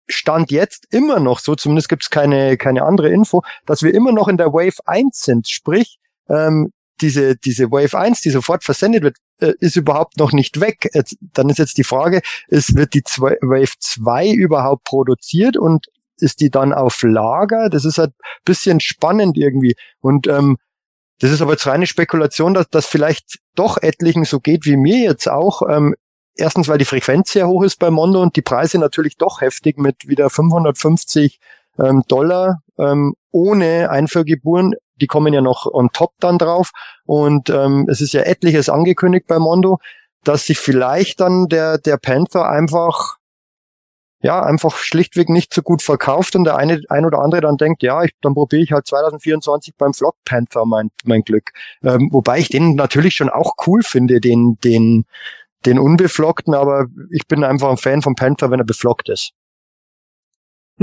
Stand 0.08 0.50
jetzt 0.50 0.86
immer 0.90 1.20
noch 1.20 1.38
so, 1.38 1.54
zumindest 1.54 1.88
gibt 1.90 2.04
es 2.04 2.10
keine, 2.10 2.56
keine 2.56 2.84
andere 2.84 3.10
Info, 3.10 3.42
dass 3.66 3.82
wir 3.82 3.92
immer 3.92 4.12
noch 4.12 4.28
in 4.28 4.38
der 4.38 4.52
Wave 4.52 4.78
1 4.86 5.20
sind. 5.20 5.48
Sprich, 5.48 5.98
ähm, 6.30 6.72
diese, 7.00 7.36
diese 7.36 7.70
Wave 7.70 7.98
1, 7.98 8.22
die 8.22 8.30
sofort 8.30 8.64
versendet 8.64 9.02
wird, 9.02 9.16
äh, 9.40 9.52
ist 9.60 9.76
überhaupt 9.76 10.18
noch 10.18 10.32
nicht 10.32 10.60
weg. 10.60 10.90
Jetzt, 10.94 11.16
dann 11.20 11.48
ist 11.48 11.58
jetzt 11.58 11.78
die 11.78 11.84
Frage, 11.84 12.20
ist, 12.48 12.76
wird 12.76 12.94
die 12.94 13.02
zwei, 13.02 13.36
Wave 13.40 13.72
2 13.78 14.30
überhaupt 14.30 14.84
produziert 14.84 15.56
und 15.56 15.86
ist 16.20 16.40
die 16.40 16.50
dann 16.50 16.72
auf 16.72 17.02
Lager? 17.02 17.68
Das 17.70 17.84
ist 17.84 17.98
halt 17.98 18.12
bisschen 18.44 18.80
spannend 18.80 19.36
irgendwie. 19.36 19.76
Und 20.00 20.26
ähm, 20.26 20.56
das 21.20 21.30
ist 21.30 21.42
aber 21.42 21.52
jetzt 21.52 21.66
reine 21.66 21.86
Spekulation, 21.86 22.54
dass 22.54 22.68
das 22.68 22.86
vielleicht 22.86 23.38
doch 23.54 23.78
etlichen 23.78 24.24
so 24.24 24.40
geht 24.40 24.66
wie 24.66 24.76
mir 24.76 24.98
jetzt 24.98 25.28
auch. 25.28 25.62
Ähm, 25.68 25.94
erstens, 26.34 26.68
weil 26.68 26.78
die 26.78 26.84
Frequenz 26.84 27.30
sehr 27.30 27.48
hoch 27.48 27.62
ist 27.62 27.78
bei 27.78 27.90
Mondo 27.90 28.22
und 28.22 28.36
die 28.36 28.42
Preise 28.42 28.78
natürlich 28.78 29.16
doch 29.16 29.40
heftig 29.40 29.78
mit 29.78 30.08
wieder 30.08 30.30
550 30.30 31.40
ähm, 31.78 32.02
Dollar 32.08 32.62
ähm, 32.78 33.14
ohne 33.30 33.90
Einführgebühren 33.90 34.74
die 35.00 35.06
kommen 35.06 35.32
ja 35.32 35.40
noch 35.40 35.66
on 35.66 35.90
top 35.92 36.12
dann 36.20 36.38
drauf. 36.38 36.70
Und 37.04 37.50
ähm, 37.50 37.86
es 37.90 38.00
ist 38.00 38.12
ja 38.12 38.22
etliches 38.22 38.68
angekündigt 38.68 39.26
bei 39.26 39.38
Mondo, 39.38 39.78
dass 40.24 40.46
sich 40.46 40.58
vielleicht 40.58 41.20
dann 41.20 41.48
der, 41.48 41.78
der 41.78 41.96
Panther 41.96 42.48
einfach 42.48 43.18
ja, 44.20 44.42
einfach 44.42 44.76
schlichtweg 44.76 45.28
nicht 45.28 45.54
so 45.54 45.62
gut 45.62 45.80
verkauft 45.80 46.34
und 46.34 46.44
der 46.44 46.56
eine, 46.56 46.82
ein 46.88 47.04
oder 47.04 47.20
andere 47.20 47.40
dann 47.40 47.56
denkt, 47.56 47.82
ja, 47.82 48.02
ich, 48.02 48.10
dann 48.20 48.34
probiere 48.34 48.62
ich 48.62 48.72
halt 48.72 48.86
2024 48.86 49.76
beim 49.76 49.94
Flock 49.94 50.16
Panther 50.24 50.64
mein, 50.66 50.90
mein 51.04 51.22
Glück. 51.22 51.52
Ähm, 51.82 52.08
wobei 52.10 52.40
ich 52.40 52.48
den 52.48 52.74
natürlich 52.74 53.14
schon 53.14 53.30
auch 53.30 53.54
cool 53.66 53.82
finde, 53.82 54.20
den, 54.20 54.58
den, 54.64 55.04
den 55.66 55.78
unbeflockten, 55.78 56.54
aber 56.54 56.86
ich 57.10 57.26
bin 57.28 57.44
einfach 57.44 57.70
ein 57.70 57.76
Fan 57.76 58.02
vom 58.02 58.16
Panther, 58.16 58.50
wenn 58.50 58.60
er 58.60 58.66
beflockt 58.66 59.08
ist. 59.08 59.32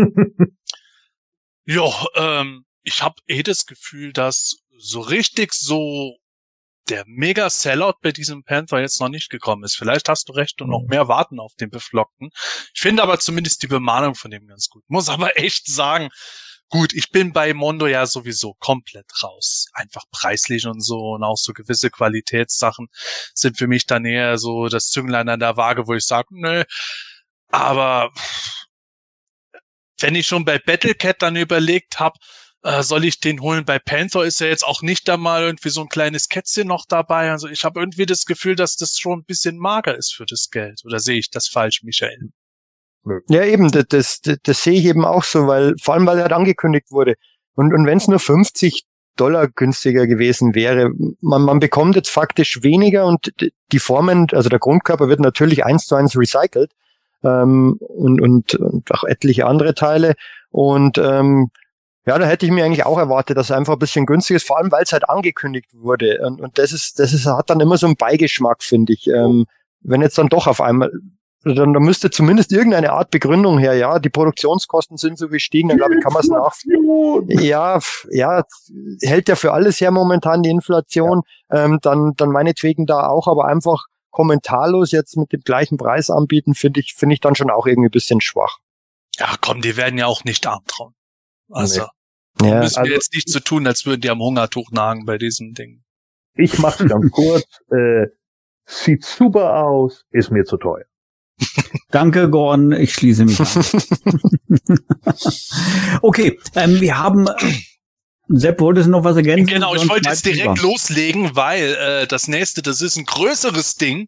ja, 1.66 1.89
ähm, 2.16 2.64
ich 2.86 3.01
habe 3.01 3.15
eh 3.27 3.43
das 3.43 3.65
Gefühl, 3.65 4.13
dass 4.13 4.57
so 4.77 5.01
richtig 5.01 5.53
so 5.53 6.15
der 6.88 7.03
mega 7.07 7.49
Sellout 7.49 7.95
bei 8.01 8.11
diesem 8.11 8.43
Panther 8.43 8.79
jetzt 8.79 9.01
noch 9.01 9.09
nicht 9.09 9.31
gekommen 9.31 9.63
ist. 9.63 9.75
Vielleicht 9.75 10.07
hast 10.07 10.29
du 10.29 10.33
recht 10.33 10.61
und 10.61 10.69
noch 10.69 10.83
mhm. 10.83 10.89
mehr 10.89 11.07
warten 11.07 11.39
auf 11.39 11.53
den 11.59 11.71
Beflockten. 11.71 12.29
Ich 12.75 12.81
finde 12.81 13.01
aber 13.01 13.19
zumindest 13.19 13.63
die 13.63 13.67
Bemalung 13.67 14.13
von 14.13 14.29
dem 14.29 14.45
ganz 14.45 14.69
gut. 14.69 14.83
Muss 14.88 15.09
aber 15.09 15.38
echt 15.39 15.67
sagen, 15.67 16.09
gut, 16.69 16.93
ich 16.93 17.09
bin 17.09 17.33
bei 17.33 17.55
Mondo 17.55 17.88
ja 17.88 18.05
sowieso 18.05 18.53
komplett 18.59 19.07
raus. 19.23 19.65
Einfach 19.73 20.03
preislich 20.11 20.67
und 20.67 20.81
so 20.81 21.15
und 21.15 21.23
auch 21.23 21.38
so 21.38 21.53
gewisse 21.53 21.89
Qualitätssachen 21.89 22.88
sind 23.33 23.57
für 23.57 23.67
mich 23.67 23.88
dann 23.88 24.05
eher 24.05 24.38
so 24.38 24.67
das 24.67 24.89
Zünglein 24.89 25.27
an 25.27 25.39
der 25.39 25.57
Waage, 25.57 25.88
wo 25.88 25.95
ich 25.95 26.05
sage, 26.05 26.27
nö, 26.31 26.63
aber 27.47 28.11
wenn 29.99 30.15
ich 30.15 30.27
schon 30.27 30.45
bei 30.45 30.59
Battlecat 30.59 31.21
dann 31.21 31.36
überlegt 31.36 31.99
habe, 31.99 32.19
äh, 32.66 32.82
soll 32.82 33.05
ich 33.05 33.20
den 33.20 33.41
holen? 33.41 33.63
Bei 33.63 33.78
Panther 33.78 34.24
ist 34.24 34.39
ja 34.39 34.47
jetzt 34.47 34.66
auch 34.66 34.82
nicht 34.82 35.07
da 35.07 35.18
mal 35.18 35.43
irgendwie 35.43 35.70
so 35.70 35.82
ein 35.82 35.88
kleines 35.88 36.30
Kätzchen 36.30 36.68
noch 36.68 36.86
dabei. 36.88 37.30
Also 37.30 37.47
ich 37.47 37.63
habe 37.63 37.80
irgendwie 37.80 38.07
das 38.07 38.26
Gefühl, 38.26 38.55
dass 38.55 38.76
das 38.76 38.97
schon 38.97 39.20
ein 39.20 39.24
bisschen 39.24 39.57
mager 39.59 39.95
ist 39.95 40.13
für 40.13 40.26
das 40.26 40.49
Geld. 40.49 40.82
Oder 40.84 40.99
sehe 40.99 41.20
ich 41.20 41.30
das 41.30 41.47
falsch, 41.47 41.84
Michael? 41.84 42.32
Ja, 43.30 43.43
eben, 43.43 43.72
das, 43.72 43.86
das, 43.88 44.22
das, 44.41 44.63
sehe 44.63 44.80
ich 44.80 44.86
eben 44.86 45.05
auch 45.05 45.24
so, 45.24 45.45
weil 45.45 45.76
vor 45.80 45.93
allem, 45.93 46.07
weil 46.07 46.18
er 46.18 46.24
halt 46.24 46.34
angekündigt 46.34 46.88
wurde. 46.89 47.13
Und, 47.53 47.72
und 47.72 47.86
wenn 47.86 47.99
es 47.99 48.07
nur 48.07 48.18
50 48.18 48.84
Dollar 49.16 49.47
günstiger 49.47 50.07
gewesen 50.07 50.55
wäre, 50.55 50.89
man, 51.22 51.43
man 51.43 51.59
bekommt 51.59 51.95
jetzt 51.95 52.09
faktisch 52.09 52.63
weniger 52.63 53.05
und 53.05 53.32
die 53.72 53.80
Formen, 53.80 54.28
also 54.32 54.49
der 54.49 54.57
Grundkörper 54.57 55.07
wird 55.07 55.20
natürlich 55.20 55.63
eins 55.63 55.86
zu 55.86 55.93
eins 55.93 56.18
recycelt 56.18 56.72
ähm, 57.24 57.78
und, 57.80 58.20
und, 58.20 58.55
und 58.55 58.91
auch 58.91 59.03
etliche 59.03 59.45
andere 59.45 59.76
Teile. 59.76 60.16
Und 60.49 60.97
ähm, 60.97 61.51
ja, 62.05 62.17
da 62.19 62.25
hätte 62.25 62.45
ich 62.45 62.51
mir 62.51 62.65
eigentlich 62.65 62.85
auch 62.85 62.99
erwartet, 62.99 63.37
dass 63.37 63.47
es 63.47 63.55
einfach 63.55 63.73
ein 63.73 63.79
bisschen 63.79 64.05
günstig 64.05 64.37
ist, 64.37 64.47
vor 64.47 64.57
allem 64.57 64.71
weil 64.71 64.83
es 64.83 64.93
halt 64.93 65.09
angekündigt 65.09 65.71
wurde. 65.73 66.19
Und, 66.25 66.39
und 66.39 66.57
das 66.57 66.71
ist, 66.71 66.99
das 66.99 67.13
ist, 67.13 67.25
hat 67.25 67.49
dann 67.49 67.59
immer 67.59 67.77
so 67.77 67.87
einen 67.87 67.95
Beigeschmack, 67.95 68.63
finde 68.63 68.93
ich. 68.93 69.07
Ähm, 69.07 69.45
wenn 69.81 70.01
jetzt 70.01 70.17
dann 70.17 70.29
doch 70.29 70.45
auf 70.45 70.61
einmal, 70.61 70.91
dann, 71.43 71.73
dann 71.73 71.83
müsste 71.83 72.11
zumindest 72.11 72.51
irgendeine 72.51 72.91
Art 72.91 73.09
Begründung 73.09 73.57
her, 73.57 73.75
ja, 73.75 73.99
die 73.99 74.09
Produktionskosten 74.09 74.97
sind 74.97 75.17
so 75.17 75.29
gestiegen, 75.29 75.69
dann 75.69 75.77
glaube 75.77 75.95
ich, 75.95 76.03
kann 76.03 76.13
man 76.13 76.21
es 76.21 76.29
nach. 76.29 76.55
Ja, 77.27 77.79
ja, 78.09 78.43
hält 79.01 79.29
ja 79.29 79.35
für 79.35 79.53
alles 79.53 79.81
her 79.81 79.91
momentan 79.91 80.43
die 80.43 80.49
Inflation. 80.49 81.21
Ja. 81.51 81.65
Ähm, 81.65 81.79
dann, 81.81 82.13
dann 82.17 82.29
meinetwegen 82.29 82.85
da 82.85 83.07
auch, 83.07 83.27
aber 83.27 83.45
einfach 83.45 83.85
kommentarlos 84.11 84.91
jetzt 84.91 85.17
mit 85.17 85.33
dem 85.33 85.41
gleichen 85.41 85.77
Preis 85.77 86.09
anbieten, 86.09 86.53
finde 86.53 86.79
ich, 86.79 86.93
finde 86.95 87.15
ich 87.15 87.19
dann 87.19 87.35
schon 87.35 87.49
auch 87.49 87.65
irgendwie 87.65 87.89
ein 87.89 87.91
bisschen 87.91 88.21
schwach. 88.21 88.59
Ja, 89.17 89.35
komm, 89.41 89.61
die 89.61 89.75
werden 89.75 89.97
ja 89.97 90.05
auch 90.05 90.23
nicht 90.23 90.45
arm 90.47 90.63
trauen. 90.67 90.93
Also, 91.49 91.87
nee. 92.41 92.49
ja, 92.49 92.59
müssen 92.59 92.75
wir 92.75 92.81
also, 92.81 92.93
jetzt 92.93 93.13
nicht 93.13 93.29
so 93.29 93.39
tun, 93.39 93.67
als 93.67 93.85
würden 93.85 94.01
die 94.01 94.09
am 94.09 94.19
Hungertuch 94.19 94.71
nagen 94.71 95.05
bei 95.05 95.17
diesem 95.17 95.53
Ding. 95.53 95.83
Ich 96.35 96.59
mach's 96.59 96.77
ganz 96.87 97.11
kurz. 97.11 97.45
Äh, 97.71 98.07
sieht 98.65 99.03
super 99.03 99.63
aus, 99.63 100.05
ist 100.11 100.31
mir 100.31 100.43
zu 100.43 100.57
teuer. 100.57 100.85
Danke, 101.89 102.29
Gordon. 102.29 102.71
Ich 102.71 102.93
schließe 102.93 103.25
mich 103.25 103.39
an. 103.39 103.47
okay, 106.01 106.39
ähm, 106.55 106.79
wir 106.81 106.97
haben. 106.97 107.27
Sepp, 108.27 108.59
wolltest 108.59 108.87
du 108.87 108.91
noch 108.91 109.03
was 109.03 109.17
ergänzen? 109.17 109.53
Genau, 109.53 109.75
ich 109.75 109.87
wollte 109.87 110.09
jetzt 110.09 110.25
direkt 110.25 110.59
loslegen, 110.61 111.35
weil 111.35 111.75
äh, 111.75 112.07
das 112.07 112.27
nächste, 112.27 112.63
das 112.63 112.81
ist 112.81 112.97
ein 112.97 113.05
größeres 113.05 113.75
Ding. 113.75 114.07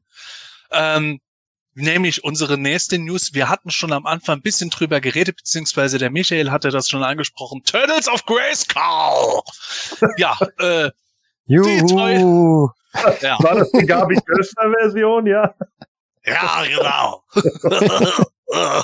Ähm, 0.72 1.20
nämlich 1.78 2.24
unsere 2.24 2.58
nächste 2.58 2.98
News. 3.00 3.34
Wir 3.34 3.50
hatten 3.50 3.70
schon 3.72 3.94
am 3.94 4.06
Anfang 4.06 4.40
ein 4.40 4.42
bisschen 4.42 4.70
drüber 4.70 5.00
geredet, 5.00 5.38
beziehungsweise 5.38 5.98
der 5.98 6.10
Michael 6.10 6.52
hatte 6.52 6.70
das 6.70 6.90
schon 6.90 7.04
angesprochen. 7.04 7.64
Turtles 7.64 8.08
of 8.08 8.26
Grayskull! 8.26 9.42
ja, 10.18 10.38
äh, 10.60 10.92
Juhu. 11.46 12.70
Ja. 13.22 13.38
War 13.40 13.56
das 13.56 13.72
die 13.72 13.86
Gabi 13.86 14.20
Köstner 14.26 14.72
Version, 14.80 15.28
ja? 15.28 15.54
Ja, 16.26 16.64
genau. 16.66 17.24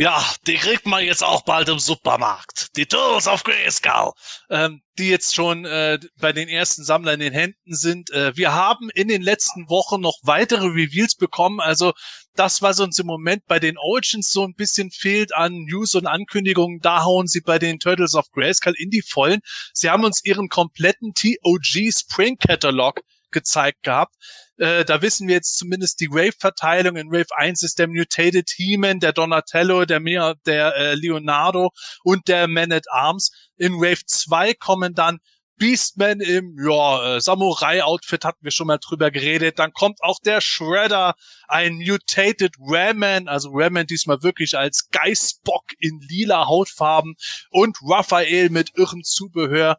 Ja, 0.00 0.24
die 0.46 0.54
kriegt 0.54 0.86
man 0.86 1.04
jetzt 1.04 1.24
auch 1.24 1.42
bald 1.42 1.68
im 1.68 1.80
Supermarkt. 1.80 2.68
Die 2.76 2.86
Tools 2.86 3.26
of 3.26 3.42
Grayskull, 3.42 4.12
ähm, 4.48 4.80
die 4.96 5.08
jetzt 5.08 5.34
schon 5.34 5.64
äh, 5.64 5.98
bei 6.20 6.32
den 6.32 6.48
ersten 6.48 6.84
Sammlern 6.84 7.14
in 7.14 7.20
den 7.20 7.32
Händen 7.32 7.74
sind. 7.74 8.08
Äh, 8.10 8.36
wir 8.36 8.52
haben 8.52 8.90
in 8.94 9.08
den 9.08 9.22
letzten 9.22 9.68
Wochen 9.68 10.00
noch 10.00 10.16
weitere 10.22 10.66
Reveals 10.66 11.16
bekommen. 11.16 11.58
Also 11.58 11.94
das, 12.36 12.62
was 12.62 12.78
uns 12.78 13.00
im 13.00 13.08
Moment 13.08 13.44
bei 13.48 13.58
den 13.58 13.76
Origins 13.76 14.30
so 14.30 14.44
ein 14.44 14.54
bisschen 14.54 14.92
fehlt 14.92 15.34
an 15.34 15.64
News 15.64 15.96
und 15.96 16.06
Ankündigungen, 16.06 16.78
da 16.78 17.02
hauen 17.02 17.26
sie 17.26 17.40
bei 17.40 17.58
den 17.58 17.80
Turtles 17.80 18.14
of 18.14 18.30
Grayskull 18.30 18.74
in 18.78 18.90
die 18.90 19.02
Vollen. 19.02 19.40
Sie 19.72 19.90
haben 19.90 20.04
uns 20.04 20.24
ihren 20.24 20.48
kompletten 20.48 21.12
TOG 21.12 21.92
Spring 21.92 22.36
Catalog 22.38 23.00
gezeigt 23.32 23.82
gehabt. 23.82 24.14
Äh, 24.58 24.84
da 24.84 25.02
wissen 25.02 25.28
wir 25.28 25.36
jetzt 25.36 25.56
zumindest 25.56 26.00
die 26.00 26.10
Wave-Verteilung. 26.10 26.96
In 26.96 27.10
Wave 27.10 27.36
1 27.36 27.62
ist 27.62 27.78
der 27.78 27.88
Mutated 27.88 28.50
He-Man, 28.50 29.00
der 29.00 29.12
Donatello, 29.12 29.84
der, 29.84 30.00
Mia, 30.00 30.34
der 30.46 30.74
äh, 30.74 30.94
Leonardo 30.94 31.70
und 32.02 32.28
der 32.28 32.48
Man 32.48 32.72
at 32.72 32.90
Arms. 32.90 33.30
In 33.56 33.74
Wave 33.74 34.04
2 34.06 34.54
kommen 34.54 34.94
dann 34.94 35.18
Beastman 35.58 36.20
im 36.20 36.56
ja, 36.58 37.16
äh, 37.16 37.20
Samurai-Outfit 37.20 38.24
hatten 38.24 38.44
wir 38.44 38.52
schon 38.52 38.68
mal 38.68 38.78
drüber 38.78 39.10
geredet. 39.10 39.58
Dann 39.58 39.72
kommt 39.72 40.02
auch 40.02 40.18
der 40.24 40.40
Shredder, 40.40 41.14
ein 41.48 41.78
Mutated 41.78 42.54
Raman, 42.60 43.28
also 43.28 43.50
Raman 43.52 43.86
diesmal 43.86 44.22
wirklich 44.22 44.56
als 44.56 44.88
Geistbock 44.90 45.64
in 45.80 46.00
lila 46.08 46.46
Hautfarben 46.46 47.16
und 47.50 47.76
Raphael 47.82 48.50
mit 48.50 48.70
irrem 48.76 49.02
Zubehör. 49.02 49.78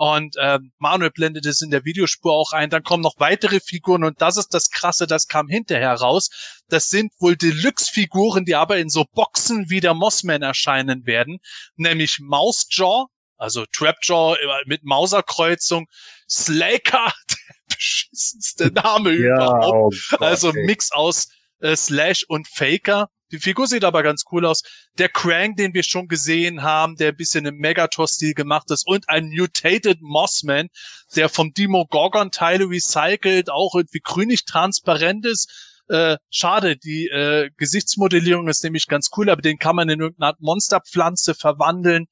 Und 0.00 0.36
ähm, 0.40 0.72
Manuel 0.78 1.10
blendet 1.10 1.44
es 1.44 1.60
in 1.60 1.70
der 1.70 1.84
Videospur 1.84 2.32
auch 2.32 2.54
ein. 2.54 2.70
Dann 2.70 2.82
kommen 2.82 3.02
noch 3.02 3.16
weitere 3.18 3.60
Figuren 3.60 4.02
und 4.02 4.22
das 4.22 4.38
ist 4.38 4.54
das 4.54 4.70
Krasse, 4.70 5.06
das 5.06 5.26
kam 5.26 5.46
hinterher 5.46 5.92
raus. 5.92 6.30
Das 6.70 6.88
sind 6.88 7.12
wohl 7.18 7.36
Deluxe-Figuren, 7.36 8.46
die 8.46 8.54
aber 8.54 8.78
in 8.78 8.88
so 8.88 9.04
Boxen 9.12 9.68
wie 9.68 9.80
der 9.80 9.92
Mossman 9.92 10.40
erscheinen 10.40 11.04
werden. 11.04 11.40
Nämlich 11.76 12.18
Mousejaw, 12.18 13.08
also 13.36 13.66
Trapjaw 13.70 14.38
mit 14.64 14.84
Mauserkreuzung, 14.84 15.86
Slaker, 16.26 17.12
der 17.30 17.76
beschissenste 17.76 18.72
Name 18.72 19.10
Ja, 19.10 19.34
überhaupt. 19.34 19.96
oh 20.10 20.16
Gott, 20.16 20.22
also. 20.22 20.52
Mix 20.54 20.92
aus 20.92 21.28
äh, 21.58 21.76
Slash 21.76 22.24
und 22.26 22.48
Faker. 22.48 23.10
Die 23.32 23.38
Figur 23.38 23.66
sieht 23.66 23.84
aber 23.84 24.02
ganz 24.02 24.24
cool 24.32 24.44
aus. 24.44 24.62
Der 24.98 25.08
Krang, 25.08 25.54
den 25.54 25.72
wir 25.74 25.82
schon 25.82 26.08
gesehen 26.08 26.62
haben, 26.62 26.96
der 26.96 27.08
ein 27.08 27.16
bisschen 27.16 27.46
im 27.46 27.56
Megator-Stil 27.56 28.34
gemacht 28.34 28.70
ist 28.70 28.86
und 28.86 29.08
ein 29.08 29.30
Mutated 29.30 29.98
Mossman, 30.00 30.68
der 31.14 31.28
vom 31.28 31.52
Demogorgon-Teil 31.52 32.62
recycelt, 32.64 33.50
auch 33.50 33.74
irgendwie 33.74 34.00
grünig 34.02 34.44
transparent 34.44 35.26
ist. 35.26 35.48
Äh, 35.88 36.16
schade, 36.30 36.76
die 36.76 37.06
äh, 37.08 37.50
Gesichtsmodellierung 37.56 38.48
ist 38.48 38.62
nämlich 38.64 38.86
ganz 38.86 39.10
cool, 39.16 39.30
aber 39.30 39.42
den 39.42 39.58
kann 39.58 39.76
man 39.76 39.88
in 39.88 40.00
irgendeine 40.00 40.28
Art 40.28 40.40
Monsterpflanze 40.40 41.34
verwandeln. 41.34 42.06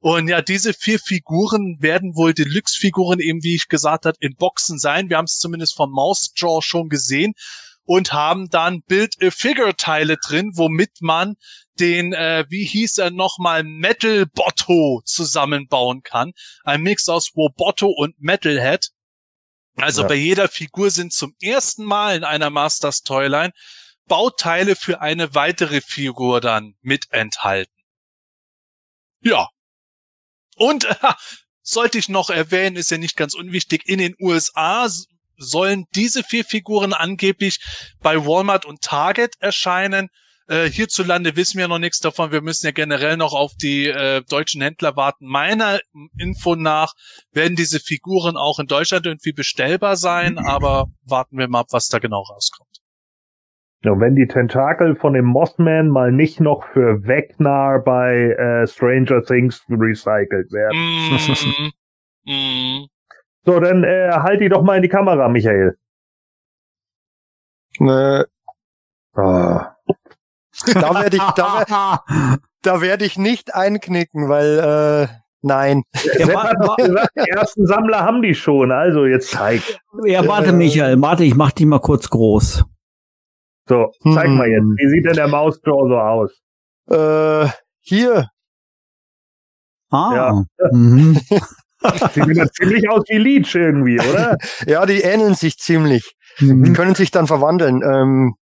Und 0.00 0.28
ja, 0.28 0.42
diese 0.42 0.74
vier 0.74 0.98
Figuren 0.98 1.78
werden 1.80 2.14
wohl 2.14 2.34
Deluxe-Figuren 2.34 3.20
eben, 3.20 3.42
wie 3.42 3.54
ich 3.54 3.68
gesagt 3.68 4.04
habe, 4.04 4.18
in 4.20 4.36
Boxen 4.36 4.78
sein. 4.78 5.08
Wir 5.08 5.16
haben 5.16 5.24
es 5.24 5.38
zumindest 5.38 5.74
vom 5.74 5.90
Mousejaw 5.90 6.60
schon 6.60 6.90
gesehen 6.90 7.32
und 7.84 8.12
haben 8.12 8.48
dann 8.48 8.82
Build-A-Figure-Teile 8.82 10.16
drin, 10.16 10.52
womit 10.54 11.00
man 11.00 11.34
den, 11.78 12.12
äh, 12.12 12.44
wie 12.48 12.64
hieß 12.64 12.98
er 12.98 13.10
nochmal, 13.10 13.62
Metal 13.64 14.26
Botto 14.26 15.02
zusammenbauen 15.04 16.02
kann. 16.02 16.32
Ein 16.62 16.82
Mix 16.82 17.08
aus 17.08 17.30
Roboto 17.36 17.88
und 17.88 18.14
Metalhead. 18.18 18.90
Also 19.76 20.02
Ja. 20.02 20.08
bei 20.08 20.14
jeder 20.14 20.48
Figur 20.48 20.90
sind 20.90 21.12
zum 21.12 21.34
ersten 21.40 21.84
Mal 21.84 22.16
in 22.16 22.24
einer 22.24 22.50
Masters 22.50 23.02
Toyline 23.02 23.52
Bauteile 24.06 24.76
für 24.76 25.00
eine 25.00 25.34
weitere 25.34 25.80
Figur 25.80 26.40
dann 26.40 26.74
mit 26.80 27.06
enthalten. 27.10 27.72
Ja. 29.20 29.48
Und 30.56 30.84
äh, 30.84 30.94
sollte 31.62 31.98
ich 31.98 32.08
noch 32.08 32.30
erwähnen, 32.30 32.76
ist 32.76 32.90
ja 32.90 32.98
nicht 32.98 33.16
ganz 33.16 33.34
unwichtig, 33.34 33.88
in 33.88 33.98
den 33.98 34.14
USA 34.20 34.88
sollen 35.36 35.86
diese 35.94 36.22
vier 36.22 36.44
Figuren 36.44 36.92
angeblich 36.92 37.58
bei 38.00 38.24
Walmart 38.24 38.64
und 38.64 38.80
Target 38.80 39.34
erscheinen. 39.40 40.08
Äh, 40.46 40.68
hierzulande 40.68 41.36
wissen 41.36 41.58
wir 41.58 41.68
noch 41.68 41.78
nichts 41.78 42.00
davon. 42.00 42.30
Wir 42.30 42.42
müssen 42.42 42.66
ja 42.66 42.72
generell 42.72 43.16
noch 43.16 43.32
auf 43.32 43.52
die 43.54 43.86
äh, 43.86 44.22
deutschen 44.28 44.60
Händler 44.60 44.94
warten. 44.94 45.26
Meiner 45.26 45.80
Info 46.18 46.54
nach 46.54 46.92
werden 47.32 47.56
diese 47.56 47.80
Figuren 47.80 48.36
auch 48.36 48.58
in 48.58 48.66
Deutschland 48.66 49.06
irgendwie 49.06 49.32
bestellbar 49.32 49.96
sein, 49.96 50.38
aber 50.38 50.88
warten 51.04 51.38
wir 51.38 51.48
mal 51.48 51.60
ab, 51.60 51.68
was 51.70 51.88
da 51.88 51.98
genau 51.98 52.22
rauskommt. 52.22 52.68
Ja, 53.84 54.00
wenn 54.00 54.14
die 54.14 54.26
Tentakel 54.26 54.96
von 54.96 55.12
dem 55.12 55.26
Mossman 55.26 55.88
mal 55.88 56.10
nicht 56.10 56.40
noch 56.40 56.64
für 56.72 57.06
Vecna 57.06 57.78
bei 57.84 58.30
äh, 58.30 58.66
Stranger 58.66 59.22
Things 59.22 59.62
recycelt 59.68 60.50
werden. 60.52 61.72
Mm, 62.24 62.32
mm. 62.32 62.86
So, 63.46 63.60
dann 63.60 63.84
äh, 63.84 64.10
halt 64.12 64.40
die 64.40 64.48
doch 64.48 64.62
mal 64.62 64.76
in 64.76 64.82
die 64.82 64.88
Kamera, 64.88 65.28
Michael. 65.28 65.76
Äh, 67.80 68.24
Ah. 69.16 69.76
da 70.74 70.94
werde 70.94 71.16
ich, 71.16 71.22
da, 71.36 72.02
da 72.62 72.80
werde 72.80 73.04
ich 73.04 73.16
nicht 73.18 73.54
einknicken, 73.54 74.28
weil 74.28 74.58
äh, 74.58 75.14
nein. 75.42 75.82
Ja, 76.18 76.26
Sepp 76.26 76.34
wa- 76.34 76.42
hat 76.44 76.56
wa- 76.58 76.74
gesagt, 76.76 77.10
die 77.16 77.30
ersten 77.30 77.66
Sammler 77.66 78.00
haben 78.04 78.22
die 78.22 78.34
schon, 78.34 78.72
also 78.72 79.04
jetzt 79.06 79.30
zeig. 79.30 79.62
ja, 80.04 80.26
warte, 80.26 80.52
Michael, 80.52 81.00
warte, 81.00 81.22
ich 81.24 81.34
mach 81.36 81.52
die 81.52 81.66
mal 81.66 81.80
kurz 81.80 82.08
groß. 82.10 82.64
So, 83.68 83.92
zeig 84.02 84.24
Hm. 84.26 84.36
mal 84.36 84.48
jetzt. 84.48 84.64
Wie 84.64 84.88
sieht 84.88 85.04
denn 85.06 85.14
der 85.14 85.28
Mausjaw 85.28 85.88
so 85.88 85.98
aus? 85.98 86.32
Äh, 86.90 87.48
hier, 87.80 88.28
Ah. 89.90 90.12
Ja. 90.14 90.44
Mhm. 90.72 91.20
Sieht 92.12 92.28
wieder 92.28 92.50
ziemlich 92.52 92.88
aus 92.88 93.02
wie 93.08 93.18
Leech 93.18 93.54
irgendwie, 93.54 93.98
oder? 94.00 94.36
ja, 94.66 94.86
die 94.86 95.00
ähneln 95.02 95.34
sich 95.34 95.58
ziemlich. 95.58 96.14
Die 96.40 96.52
Mhm. 96.52 96.72
können 96.74 96.94
sich 96.94 97.10
dann 97.10 97.26
verwandeln. 97.26 97.82
Ähm, 97.82 98.34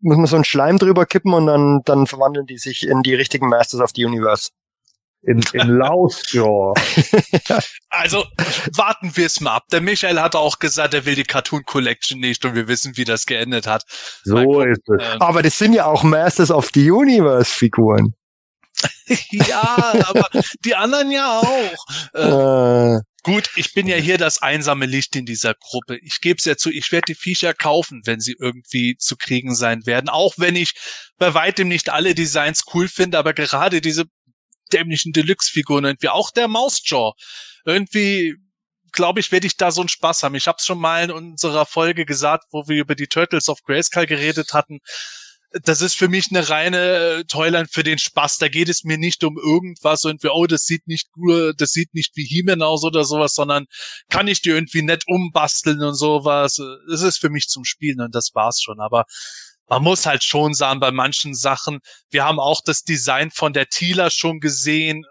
muss 0.00 0.16
man 0.16 0.26
so 0.26 0.36
einen 0.36 0.44
Schleim 0.44 0.78
drüber 0.78 1.04
kippen 1.04 1.34
und 1.34 1.46
dann, 1.46 1.80
dann 1.84 2.06
verwandeln 2.06 2.46
die 2.46 2.56
sich 2.58 2.86
in 2.88 3.02
die 3.02 3.14
richtigen 3.14 3.48
Masters 3.48 3.80
of 3.80 3.90
the 3.94 4.04
Universe. 4.06 4.50
In, 5.26 5.42
in 5.54 5.68
Lausjaw. 5.68 6.74
Also 7.88 8.24
warten 8.76 9.12
wir 9.14 9.24
es 9.26 9.40
mal 9.40 9.54
ab. 9.56 9.64
Der 9.72 9.80
Michael 9.80 10.20
hat 10.20 10.34
auch 10.36 10.58
gesagt, 10.58 10.92
er 10.94 11.06
will 11.06 11.14
die 11.14 11.24
Cartoon 11.24 11.62
Collection 11.64 12.20
nicht 12.20 12.44
und 12.44 12.54
wir 12.54 12.68
wissen, 12.68 12.96
wie 12.96 13.04
das 13.04 13.24
geendet 13.24 13.66
hat. 13.66 13.84
So 14.24 14.60
ist 14.62 14.80
es. 14.88 15.02
Ähm, 15.14 15.20
Aber 15.22 15.42
das 15.42 15.58
sind 15.58 15.72
ja 15.72 15.86
auch 15.86 16.02
Masters 16.02 16.50
of 16.50 16.70
the 16.74 16.90
Universe 16.90 17.50
Figuren. 17.50 18.14
ja, 19.30 19.94
aber 20.06 20.28
die 20.64 20.74
anderen 20.74 21.10
ja 21.10 21.40
auch. 21.40 21.84
Äh, 22.14 22.84
Äh, 22.96 23.00
Gut, 23.22 23.48
ich 23.56 23.72
bin 23.72 23.86
ja 23.86 23.96
hier 23.96 24.18
das 24.18 24.42
einsame 24.42 24.84
Licht 24.84 25.16
in 25.16 25.24
dieser 25.24 25.54
Gruppe. 25.54 25.98
Ich 26.02 26.20
gebe 26.20 26.36
es 26.38 26.44
ja 26.44 26.58
zu, 26.58 26.70
ich 26.70 26.92
werde 26.92 27.06
die 27.06 27.14
Viecher 27.14 27.54
kaufen, 27.54 28.02
wenn 28.04 28.20
sie 28.20 28.36
irgendwie 28.38 28.96
zu 28.98 29.16
kriegen 29.16 29.54
sein 29.54 29.86
werden. 29.86 30.10
Auch 30.10 30.34
wenn 30.36 30.56
ich 30.56 30.74
bei 31.16 31.32
weitem 31.32 31.68
nicht 31.68 31.88
alle 31.88 32.14
Designs 32.14 32.64
cool 32.74 32.86
finde, 32.86 33.18
aber 33.18 33.32
gerade 33.32 33.80
diese 33.80 34.04
dämlichen 34.72 35.12
Deluxe-Figuren 35.12 35.84
irgendwie, 35.84 36.10
auch 36.10 36.30
der 36.32 36.48
Mausjaw, 36.48 37.12
irgendwie 37.64 38.36
glaube 38.92 39.20
ich, 39.20 39.32
werde 39.32 39.46
ich 39.46 39.56
da 39.56 39.70
so 39.70 39.80
einen 39.80 39.88
Spaß 39.88 40.22
haben. 40.22 40.34
Ich 40.34 40.46
habe 40.46 40.56
es 40.58 40.66
schon 40.66 40.78
mal 40.78 41.04
in 41.04 41.10
unserer 41.10 41.66
Folge 41.66 42.04
gesagt, 42.04 42.44
wo 42.52 42.68
wir 42.68 42.76
über 42.76 42.94
die 42.94 43.08
Turtles 43.08 43.48
of 43.48 43.62
Grayskull 43.64 44.06
geredet 44.06 44.52
hatten. 44.52 44.80
Das 45.62 45.82
ist 45.82 45.94
für 45.94 46.08
mich 46.08 46.30
eine 46.30 46.48
reine 46.48 46.78
äh, 46.78 47.24
Toyline 47.24 47.66
für 47.70 47.84
den 47.84 47.98
Spaß. 47.98 48.38
Da 48.38 48.48
geht 48.48 48.68
es 48.68 48.82
mir 48.82 48.98
nicht 48.98 49.22
um 49.22 49.38
irgendwas 49.38 50.04
und 50.04 50.24
oh, 50.24 50.46
das 50.46 50.66
sieht 50.66 50.88
nicht 50.88 51.12
gut, 51.12 51.60
das 51.60 51.70
sieht 51.70 51.94
nicht 51.94 52.16
wie 52.16 52.24
He-Man 52.24 52.62
aus 52.62 52.82
oder 52.82 53.04
sowas, 53.04 53.34
sondern 53.34 53.66
kann 54.10 54.26
ich 54.26 54.42
die 54.42 54.50
irgendwie 54.50 54.82
nett 54.82 55.04
umbasteln 55.06 55.80
und 55.82 55.94
sowas. 55.94 56.58
Es 56.92 57.02
ist 57.02 57.18
für 57.18 57.30
mich 57.30 57.46
zum 57.48 57.64
Spielen 57.64 58.00
und 58.00 58.14
das 58.14 58.30
war's 58.34 58.60
schon. 58.60 58.80
Aber 58.80 59.04
man 59.68 59.82
muss 59.82 60.06
halt 60.06 60.24
schon 60.24 60.54
sagen, 60.54 60.80
bei 60.80 60.90
manchen 60.90 61.34
Sachen, 61.34 61.80
wir 62.10 62.24
haben 62.24 62.40
auch 62.40 62.60
das 62.64 62.82
Design 62.82 63.30
von 63.30 63.52
der 63.52 63.66
Tila 63.66 64.10
schon 64.10 64.40
gesehen. 64.40 65.04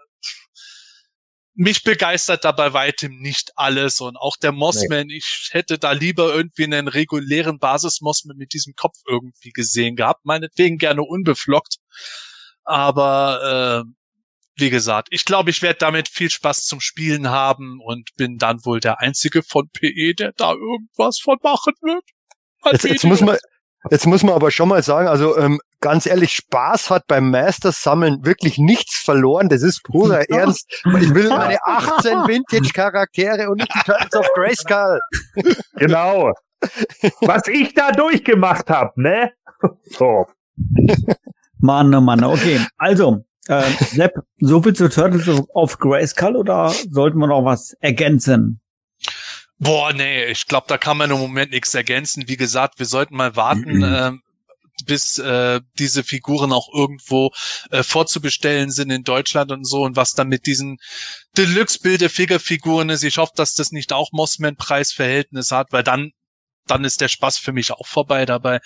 Mich 1.56 1.84
begeistert 1.84 2.44
da 2.44 2.52
bei 2.52 2.72
weitem 2.72 3.16
nicht 3.20 3.52
alles 3.54 4.00
und 4.00 4.16
auch 4.16 4.36
der 4.36 4.50
Mossman, 4.50 5.08
ich 5.08 5.50
hätte 5.52 5.78
da 5.78 5.92
lieber 5.92 6.34
irgendwie 6.34 6.64
einen 6.64 6.88
regulären 6.88 7.58
Basis-Mossman 7.58 8.36
mit 8.36 8.52
diesem 8.52 8.74
Kopf 8.74 8.96
irgendwie 9.06 9.50
gesehen 9.50 9.94
gehabt, 9.94 10.24
meinetwegen 10.24 10.78
gerne 10.78 11.02
unbeflockt. 11.02 11.76
Aber 12.64 13.84
äh, 13.86 13.90
wie 14.56 14.70
gesagt, 14.70 15.08
ich 15.10 15.24
glaube, 15.24 15.50
ich 15.50 15.62
werde 15.62 15.78
damit 15.78 16.08
viel 16.08 16.30
Spaß 16.30 16.64
zum 16.64 16.80
Spielen 16.80 17.28
haben 17.28 17.80
und 17.80 18.10
bin 18.16 18.38
dann 18.38 18.64
wohl 18.64 18.80
der 18.80 19.00
einzige 19.00 19.42
von 19.42 19.68
PE, 19.68 20.14
der 20.14 20.32
da 20.32 20.52
irgendwas 20.52 21.18
von 21.18 21.38
machen 21.42 21.74
wird. 21.82 22.04
Jetzt, 22.72 22.84
jetzt 22.84 23.04
muss 23.04 23.20
man, 23.20 23.36
jetzt 23.90 24.06
muss 24.06 24.22
man 24.22 24.34
aber 24.34 24.50
schon 24.50 24.68
mal 24.68 24.82
sagen, 24.82 25.08
also 25.08 25.36
ähm, 25.38 25.60
ganz 25.80 26.06
ehrlich, 26.06 26.32
Spaß 26.32 26.90
hat 26.90 27.06
beim 27.06 27.30
Masters 27.30 27.82
Sammeln 27.82 28.24
wirklich 28.24 28.58
nichts 28.58 28.96
verloren. 28.96 29.48
Das 29.48 29.62
ist 29.62 29.82
purer 29.82 30.20
Ernst. 30.30 30.66
Ich 31.00 31.14
will 31.14 31.28
meine 31.28 31.58
18 31.64 32.26
Vintage 32.26 32.70
Charaktere 32.72 33.48
und 33.50 33.56
nicht 33.58 33.74
die 33.74 33.80
Turtles 33.84 34.14
of 34.14 34.26
Grayskull. 34.34 34.98
Genau. 35.76 36.32
Was 37.20 37.46
ich 37.48 37.74
da 37.74 37.92
durchgemacht 37.92 38.70
habe, 38.70 38.92
ne? 39.00 39.32
So. 39.98 40.26
Mann, 41.58 41.94
oh 41.94 42.00
Mann, 42.00 42.24
okay. 42.24 42.60
Also, 42.78 43.24
äh, 43.48 43.62
Sepp, 43.90 44.12
so 44.38 44.62
viel 44.62 44.72
zu 44.74 44.88
Turtles 44.88 45.28
of- 45.28 45.46
of 45.52 45.78
Grayskull 45.78 46.36
oder 46.36 46.72
sollten 46.90 47.18
wir 47.18 47.26
noch 47.26 47.44
was 47.44 47.74
ergänzen? 47.80 48.60
Boah, 49.58 49.92
nee, 49.92 50.24
ich 50.26 50.46
glaube, 50.46 50.66
da 50.68 50.78
kann 50.78 50.96
man 50.96 51.10
im 51.10 51.18
Moment 51.18 51.52
nichts 51.52 51.74
ergänzen. 51.74 52.28
Wie 52.28 52.36
gesagt, 52.36 52.78
wir 52.78 52.86
sollten 52.86 53.16
mal 53.16 53.36
warten, 53.36 53.82
ähm, 53.82 54.22
bis 54.86 55.18
äh, 55.18 55.60
diese 55.78 56.02
Figuren 56.02 56.52
auch 56.52 56.68
irgendwo 56.74 57.30
äh, 57.70 57.82
vorzubestellen 57.82 58.70
sind 58.70 58.90
in 58.90 59.04
Deutschland 59.04 59.52
und 59.52 59.64
so 59.64 59.82
und 59.82 59.96
was 59.96 60.12
dann 60.12 60.28
mit 60.28 60.46
diesen 60.46 60.78
Deluxe-Bilder-Figure-Figuren 61.36 62.90
ist. 62.90 63.04
Ich 63.04 63.18
hoffe, 63.18 63.32
dass 63.36 63.54
das 63.54 63.70
nicht 63.70 63.92
auch 63.92 64.10
Mossman-Preisverhältnis 64.12 65.52
hat, 65.52 65.68
weil 65.70 65.84
dann 65.84 66.10
dann 66.66 66.84
ist 66.84 67.00
der 67.00 67.08
Spaß 67.08 67.38
für 67.38 67.52
mich 67.52 67.72
auch 67.72 67.86
vorbei 67.86 68.26
dabei. 68.26 68.60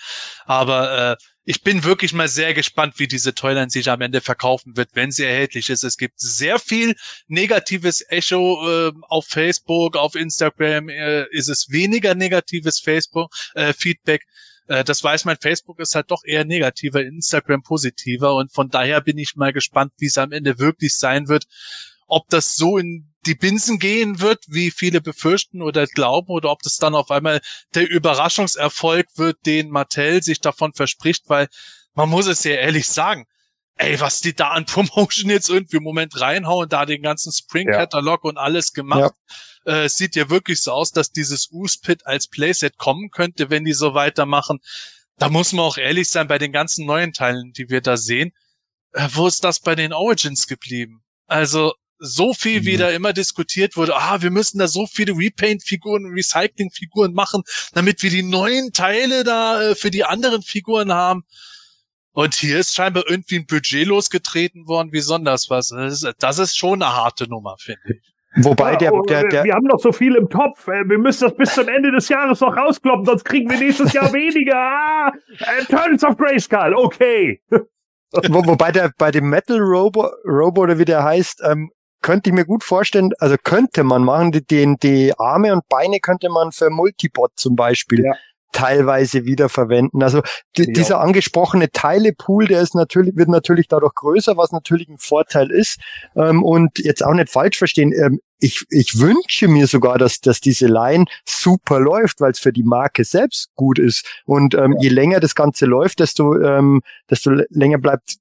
Aber 0.45 1.11
äh, 1.11 1.15
ich 1.49 1.63
bin 1.63 1.83
wirklich 1.83 2.13
mal 2.13 2.27
sehr 2.27 2.53
gespannt, 2.53 2.99
wie 2.99 3.07
diese 3.07 3.33
Toyline 3.33 3.69
sich 3.69 3.89
am 3.89 4.01
Ende 4.01 4.21
verkaufen 4.21 4.77
wird, 4.77 4.89
wenn 4.93 5.11
sie 5.11 5.23
erhältlich 5.23 5.69
ist. 5.69 5.83
Es 5.83 5.97
gibt 5.97 6.19
sehr 6.19 6.59
viel 6.59 6.95
negatives 7.27 8.05
Echo 8.07 8.89
äh, 8.89 8.91
auf 9.07 9.25
Facebook, 9.25 9.97
auf 9.97 10.15
Instagram 10.15 10.89
äh, 10.89 11.25
ist 11.31 11.49
es 11.49 11.71
weniger 11.71 12.13
negatives 12.13 12.79
Facebook 12.79 13.33
äh, 13.55 13.73
Feedback. 13.73 14.25
Äh, 14.67 14.83
das 14.83 15.03
weiß 15.03 15.25
man, 15.25 15.37
Facebook 15.41 15.79
ist 15.79 15.95
halt 15.95 16.11
doch 16.11 16.23
eher 16.23 16.45
negativer, 16.45 17.01
Instagram 17.01 17.63
positiver 17.63 18.35
und 18.35 18.53
von 18.53 18.69
daher 18.69 19.01
bin 19.01 19.17
ich 19.17 19.35
mal 19.35 19.51
gespannt, 19.51 19.91
wie 19.97 20.05
es 20.05 20.19
am 20.19 20.31
Ende 20.31 20.59
wirklich 20.59 20.95
sein 20.97 21.27
wird. 21.27 21.45
Ob 22.07 22.29
das 22.29 22.55
so 22.55 22.77
in 22.77 23.08
die 23.25 23.35
Binsen 23.35 23.79
gehen 23.79 24.21
wird, 24.21 24.43
wie 24.47 24.71
viele 24.71 25.01
befürchten 25.01 25.61
oder 25.61 25.85
glauben, 25.87 26.29
oder 26.29 26.51
ob 26.51 26.61
das 26.61 26.77
dann 26.77 26.95
auf 26.95 27.11
einmal 27.11 27.41
der 27.75 27.89
Überraschungserfolg 27.89 29.07
wird, 29.15 29.45
den 29.45 29.69
Mattel 29.69 30.23
sich 30.23 30.39
davon 30.39 30.73
verspricht, 30.73 31.23
weil 31.27 31.47
man 31.93 32.09
muss 32.09 32.27
es 32.27 32.43
ja 32.43 32.51
ehrlich 32.51 32.87
sagen, 32.87 33.25
ey, 33.75 33.99
was 33.99 34.19
die 34.19 34.35
da 34.35 34.49
an 34.49 34.65
Promotion 34.65 35.29
jetzt 35.29 35.49
irgendwie 35.49 35.77
im 35.77 35.83
Moment 35.83 36.19
reinhauen, 36.19 36.69
da 36.69 36.85
den 36.85 37.01
ganzen 37.01 37.31
Spring-Katalog 37.31 38.23
ja. 38.23 38.29
und 38.29 38.37
alles 38.37 38.73
gemacht, 38.73 39.13
ja. 39.65 39.83
äh, 39.83 39.89
sieht 39.89 40.15
ja 40.15 40.29
wirklich 40.29 40.61
so 40.61 40.71
aus, 40.71 40.91
dass 40.91 41.11
dieses 41.11 41.49
Uspit 41.51 42.05
als 42.05 42.27
Playset 42.27 42.77
kommen 42.77 43.09
könnte, 43.09 43.49
wenn 43.49 43.65
die 43.65 43.73
so 43.73 43.93
weitermachen. 43.93 44.59
Da 45.17 45.29
muss 45.29 45.53
man 45.53 45.65
auch 45.65 45.77
ehrlich 45.77 46.09
sein, 46.09 46.27
bei 46.27 46.37
den 46.37 46.51
ganzen 46.51 46.85
neuen 46.85 47.13
Teilen, 47.13 47.51
die 47.53 47.69
wir 47.69 47.81
da 47.81 47.97
sehen, 47.97 48.31
äh, 48.93 49.07
wo 49.13 49.27
ist 49.27 49.43
das 49.43 49.59
bei 49.59 49.75
den 49.75 49.93
Origins 49.93 50.47
geblieben? 50.47 51.01
Also, 51.27 51.73
so 51.99 52.33
viel, 52.33 52.65
wie 52.65 52.75
mhm. 52.75 52.79
da 52.79 52.89
immer 52.89 53.13
diskutiert 53.13 53.77
wurde, 53.77 53.95
ah, 53.95 54.21
wir 54.21 54.31
müssen 54.31 54.57
da 54.59 54.67
so 54.67 54.87
viele 54.87 55.13
Repaint-Figuren 55.13 56.05
Recycling-Figuren 56.07 57.13
machen, 57.13 57.43
damit 57.73 58.01
wir 58.01 58.09
die 58.09 58.23
neuen 58.23 58.71
Teile 58.71 59.23
da 59.23 59.61
äh, 59.61 59.75
für 59.75 59.91
die 59.91 60.05
anderen 60.05 60.41
Figuren 60.41 60.93
haben. 60.93 61.23
Und 62.11 62.35
hier 62.35 62.59
ist 62.59 62.73
scheinbar 62.73 63.03
irgendwie 63.07 63.37
ein 63.37 63.45
Budget 63.45 63.85
losgetreten 63.87 64.67
worden, 64.67 64.89
wie 64.91 64.97
besonders 64.97 65.49
was. 65.49 65.69
Das 65.69 66.03
ist, 66.03 66.13
das 66.19 66.39
ist 66.39 66.57
schon 66.57 66.81
eine 66.81 66.93
harte 66.93 67.29
Nummer, 67.29 67.55
finde 67.59 67.81
ich. 67.93 68.09
Wobei 68.43 68.75
der, 68.75 68.91
der, 69.07 69.27
der, 69.27 69.43
Wir 69.43 69.53
haben 69.53 69.65
noch 69.65 69.79
so 69.79 69.91
viel 69.91 70.15
im 70.15 70.29
Topf. 70.29 70.67
Äh, 70.67 70.87
wir 70.87 70.99
müssen 70.99 71.25
das 71.25 71.35
bis 71.35 71.53
zum 71.53 71.67
Ende 71.67 71.91
des 71.91 72.09
Jahres 72.09 72.39
noch 72.41 72.55
rauskloppen, 72.55 73.05
sonst 73.05 73.25
kriegen 73.25 73.49
wir 73.49 73.57
nächstes 73.57 73.93
Jahr 73.93 74.13
weniger. 74.13 74.55
Ah, 74.55 75.11
Turns 75.67 76.03
of 76.03 76.17
Grayskull, 76.17 76.73
okay. 76.75 77.41
Wo, 78.11 78.45
wobei 78.45 78.71
der 78.71 78.91
bei 78.97 79.11
dem 79.11 79.29
Metal 79.29 79.57
Robo, 79.59 80.09
Robo 80.25 80.61
oder 80.61 80.77
wie 80.77 80.85
der 80.85 81.03
heißt, 81.03 81.41
ähm, 81.43 81.71
könnte 82.01 82.29
ich 82.29 82.33
mir 82.33 82.45
gut 82.45 82.63
vorstellen, 82.63 83.11
also 83.19 83.35
könnte 83.43 83.83
man 83.83 84.03
machen, 84.03 84.31
die, 84.31 84.45
die, 84.45 84.75
die 84.81 85.13
Arme 85.17 85.53
und 85.53 85.67
Beine 85.69 85.99
könnte 85.99 86.29
man 86.29 86.51
für 86.51 86.69
Multibot 86.69 87.31
zum 87.35 87.55
Beispiel 87.55 88.05
ja. 88.05 88.13
teilweise 88.51 89.25
wiederverwenden. 89.25 90.01
Also 90.01 90.21
ja. 90.57 90.65
dieser 90.65 91.01
angesprochene 91.01 91.69
Teilepool, 91.71 92.47
der 92.47 92.61
ist 92.61 92.75
natürlich, 92.75 93.15
wird 93.15 93.29
natürlich 93.29 93.67
dadurch 93.67 93.93
größer, 93.95 94.37
was 94.37 94.51
natürlich 94.51 94.87
ein 94.87 94.97
Vorteil 94.97 95.51
ist. 95.51 95.79
Ähm, 96.15 96.43
und 96.43 96.79
jetzt 96.79 97.03
auch 97.03 97.13
nicht 97.13 97.29
falsch 97.29 97.57
verstehen, 97.57 97.93
ähm, 97.93 98.19
ich, 98.41 98.63
ich 98.69 98.99
wünsche 98.99 99.49
mir 99.49 99.67
sogar, 99.67 99.97
dass, 99.97 100.21
dass 100.21 100.39
diese 100.39 100.67
Line 100.67 101.05
super 101.25 101.79
läuft, 101.79 102.21
weil 102.21 102.31
es 102.31 102.39
für 102.39 102.53
die 102.53 102.63
Marke 102.63 103.03
selbst 103.03 103.49
gut 103.55 103.79
ist. 103.79 104.05
Und 104.25 104.55
ähm, 104.55 104.73
ja. 104.73 104.83
je 104.83 104.89
länger 104.89 105.19
das 105.19 105.35
Ganze 105.35 105.65
läuft, 105.65 105.99
desto, 105.99 106.39
ähm, 106.39 106.81
desto 107.09 107.31
länger 107.49 107.79
bleibt 107.79 108.15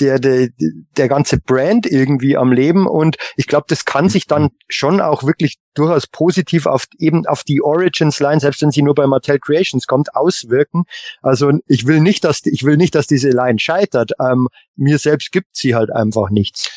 der, 0.00 0.18
der, 0.18 0.48
der 0.96 1.08
ganze 1.08 1.38
Brand 1.38 1.86
irgendwie 1.86 2.36
am 2.36 2.52
Leben 2.52 2.86
und 2.86 3.16
ich 3.36 3.46
glaube, 3.46 3.66
das 3.68 3.84
kann 3.84 4.08
sich 4.08 4.26
dann 4.26 4.50
schon 4.68 5.00
auch 5.00 5.24
wirklich 5.24 5.58
durchaus 5.74 6.06
positiv 6.06 6.66
auf 6.66 6.86
eben 6.98 7.26
auf 7.26 7.44
die 7.44 7.62
Origins 7.62 8.18
Line, 8.20 8.40
selbst 8.40 8.62
wenn 8.62 8.70
sie 8.70 8.82
nur 8.82 8.94
bei 8.94 9.06
Mattel 9.06 9.38
Creations 9.38 9.86
kommt, 9.86 10.14
auswirken. 10.14 10.84
Also 11.20 11.52
ich 11.66 11.86
will 11.86 12.00
nicht, 12.00 12.24
dass 12.24 12.44
ich 12.44 12.64
will 12.64 12.76
nicht, 12.76 12.94
dass 12.94 13.06
diese 13.06 13.30
Line 13.30 13.58
scheitert. 13.58 14.12
Ähm, 14.20 14.48
mir 14.76 14.98
selbst 14.98 15.32
gibt 15.32 15.56
sie 15.56 15.74
halt 15.74 15.90
einfach 15.90 16.30
nichts. 16.30 16.70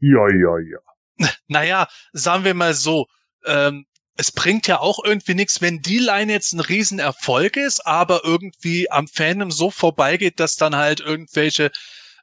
Ja, 0.00 0.28
ja, 0.28 0.58
ja. 0.58 0.78
Naja, 1.48 1.88
sagen 2.12 2.44
wir 2.44 2.54
mal 2.54 2.74
so, 2.74 3.06
ähm, 3.44 3.84
es 4.16 4.32
bringt 4.32 4.66
ja 4.66 4.80
auch 4.80 5.02
irgendwie 5.04 5.34
nichts, 5.34 5.60
wenn 5.60 5.80
die 5.80 5.98
Line 5.98 6.32
jetzt 6.32 6.52
ein 6.52 6.60
Riesenerfolg 6.60 7.56
ist, 7.56 7.86
aber 7.86 8.22
irgendwie 8.24 8.90
am 8.90 9.08
Fandom 9.08 9.50
so 9.50 9.70
vorbeigeht, 9.70 10.40
dass 10.40 10.56
dann 10.56 10.76
halt 10.76 11.00
irgendwelche 11.00 11.70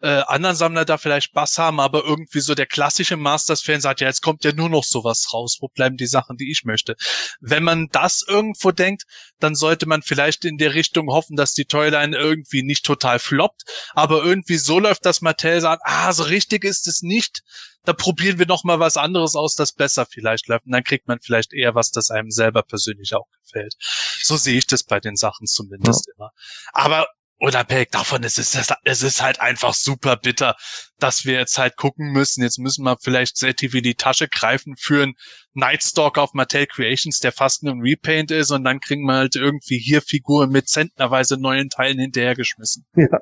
äh, 0.02 0.22
anderen 0.28 0.56
Sammler 0.56 0.86
da 0.86 0.98
vielleicht 0.98 1.34
Bass 1.34 1.58
haben, 1.58 1.80
aber 1.80 2.04
irgendwie 2.04 2.40
so 2.40 2.56
der 2.56 2.66
klassische 2.66 3.18
Masters-Fan 3.18 3.82
sagt, 3.82 4.02
ja, 4.02 4.08
jetzt 4.08 4.22
kommt 4.22 4.44
ja 4.44 4.52
nur 4.54 4.70
noch 4.70 4.84
sowas 4.84 5.34
raus, 5.34 5.58
wo 5.60 5.68
bleiben 5.68 5.98
die 5.98 6.08
Sachen, 6.08 6.38
die 6.38 6.52
ich 6.52 6.64
möchte. 6.64 6.96
Wenn 7.40 7.64
man 7.64 7.88
das 7.92 8.24
irgendwo 8.28 8.72
denkt, 8.72 9.04
dann 9.40 9.56
sollte 9.56 9.88
man 9.88 10.02
vielleicht 10.02 10.46
in 10.46 10.58
der 10.58 10.74
Richtung 10.74 11.08
hoffen, 11.10 11.36
dass 11.36 11.54
die 11.54 11.66
Toyline 11.66 12.16
irgendwie 12.16 12.64
nicht 12.64 12.86
total 12.86 13.20
floppt, 13.20 13.64
aber 13.94 14.24
irgendwie 14.24 14.58
so 14.58 14.80
läuft, 14.80 15.06
dass 15.06 15.22
Mattel 15.22 15.62
sagt, 15.62 15.82
ah, 15.86 16.12
so 16.14 16.24
richtig 16.24 16.64
ist 16.64 16.88
es 16.88 17.02
nicht, 17.02 17.44
da 17.88 17.94
probieren 17.94 18.38
wir 18.38 18.48
noch 18.48 18.66
mal 18.66 18.80
was 18.80 18.98
anderes 18.98 19.36
aus, 19.36 19.56
das 19.56 19.72
besser 19.72 20.06
vielleicht 20.06 20.48
läuft. 20.48 20.66
Und 20.66 20.74
dann 20.74 20.84
kriegt 20.84 21.08
man 21.08 21.20
vielleicht 21.22 21.54
eher 21.54 21.74
was, 21.74 21.92
das 21.92 22.12
einem 22.12 22.32
selber 22.32 22.62
persönlich 22.62 23.14
auch 23.16 23.28
gefällt. 23.44 23.76
So 24.24 24.36
sehe 24.36 24.58
ich 24.58 24.68
das 24.68 24.84
bei 24.84 25.00
den 25.00 25.16
Sachen 25.16 25.48
zumindest 25.48 26.08
ja. 26.08 26.14
immer. 26.18 26.32
Aber 26.74 27.08
unabhängig 27.40 27.90
davon, 27.92 28.24
es 28.24 28.38
ist, 28.38 28.58
es 28.84 29.04
ist 29.04 29.22
halt 29.22 29.40
einfach 29.42 29.74
super 29.74 30.18
bitter, 30.18 30.56
dass 31.00 31.26
wir 31.26 31.34
jetzt 31.34 31.58
halt 31.58 31.78
gucken 31.78 32.12
müssen. 32.12 32.42
Jetzt 32.44 32.60
müssen 32.60 32.84
wir 32.84 32.98
vielleicht 33.00 33.38
sehr 33.38 33.56
tief 33.56 33.74
in 33.76 33.84
die 33.84 33.96
Tasche 33.96 34.28
greifen 34.28 34.76
für 34.78 35.04
einen 35.04 35.14
Nightstalk 35.54 36.18
auf 36.18 36.34
Mattel 36.34 36.66
Creations, 36.66 37.20
der 37.20 37.32
fast 37.32 37.64
nur 37.64 37.74
ein 37.74 37.82
Repaint 37.82 38.32
ist 38.32 38.52
und 38.52 38.64
dann 38.64 38.80
kriegen 38.80 39.06
wir 39.06 39.16
halt 39.16 39.36
irgendwie 39.36 39.78
hier 39.78 40.02
Figuren 40.02 40.50
mit 40.50 40.68
zentnerweise 40.68 41.40
neuen 41.40 41.70
Teilen 41.70 42.00
hinterhergeschmissen. 42.00 42.86
Ja. 42.96 43.20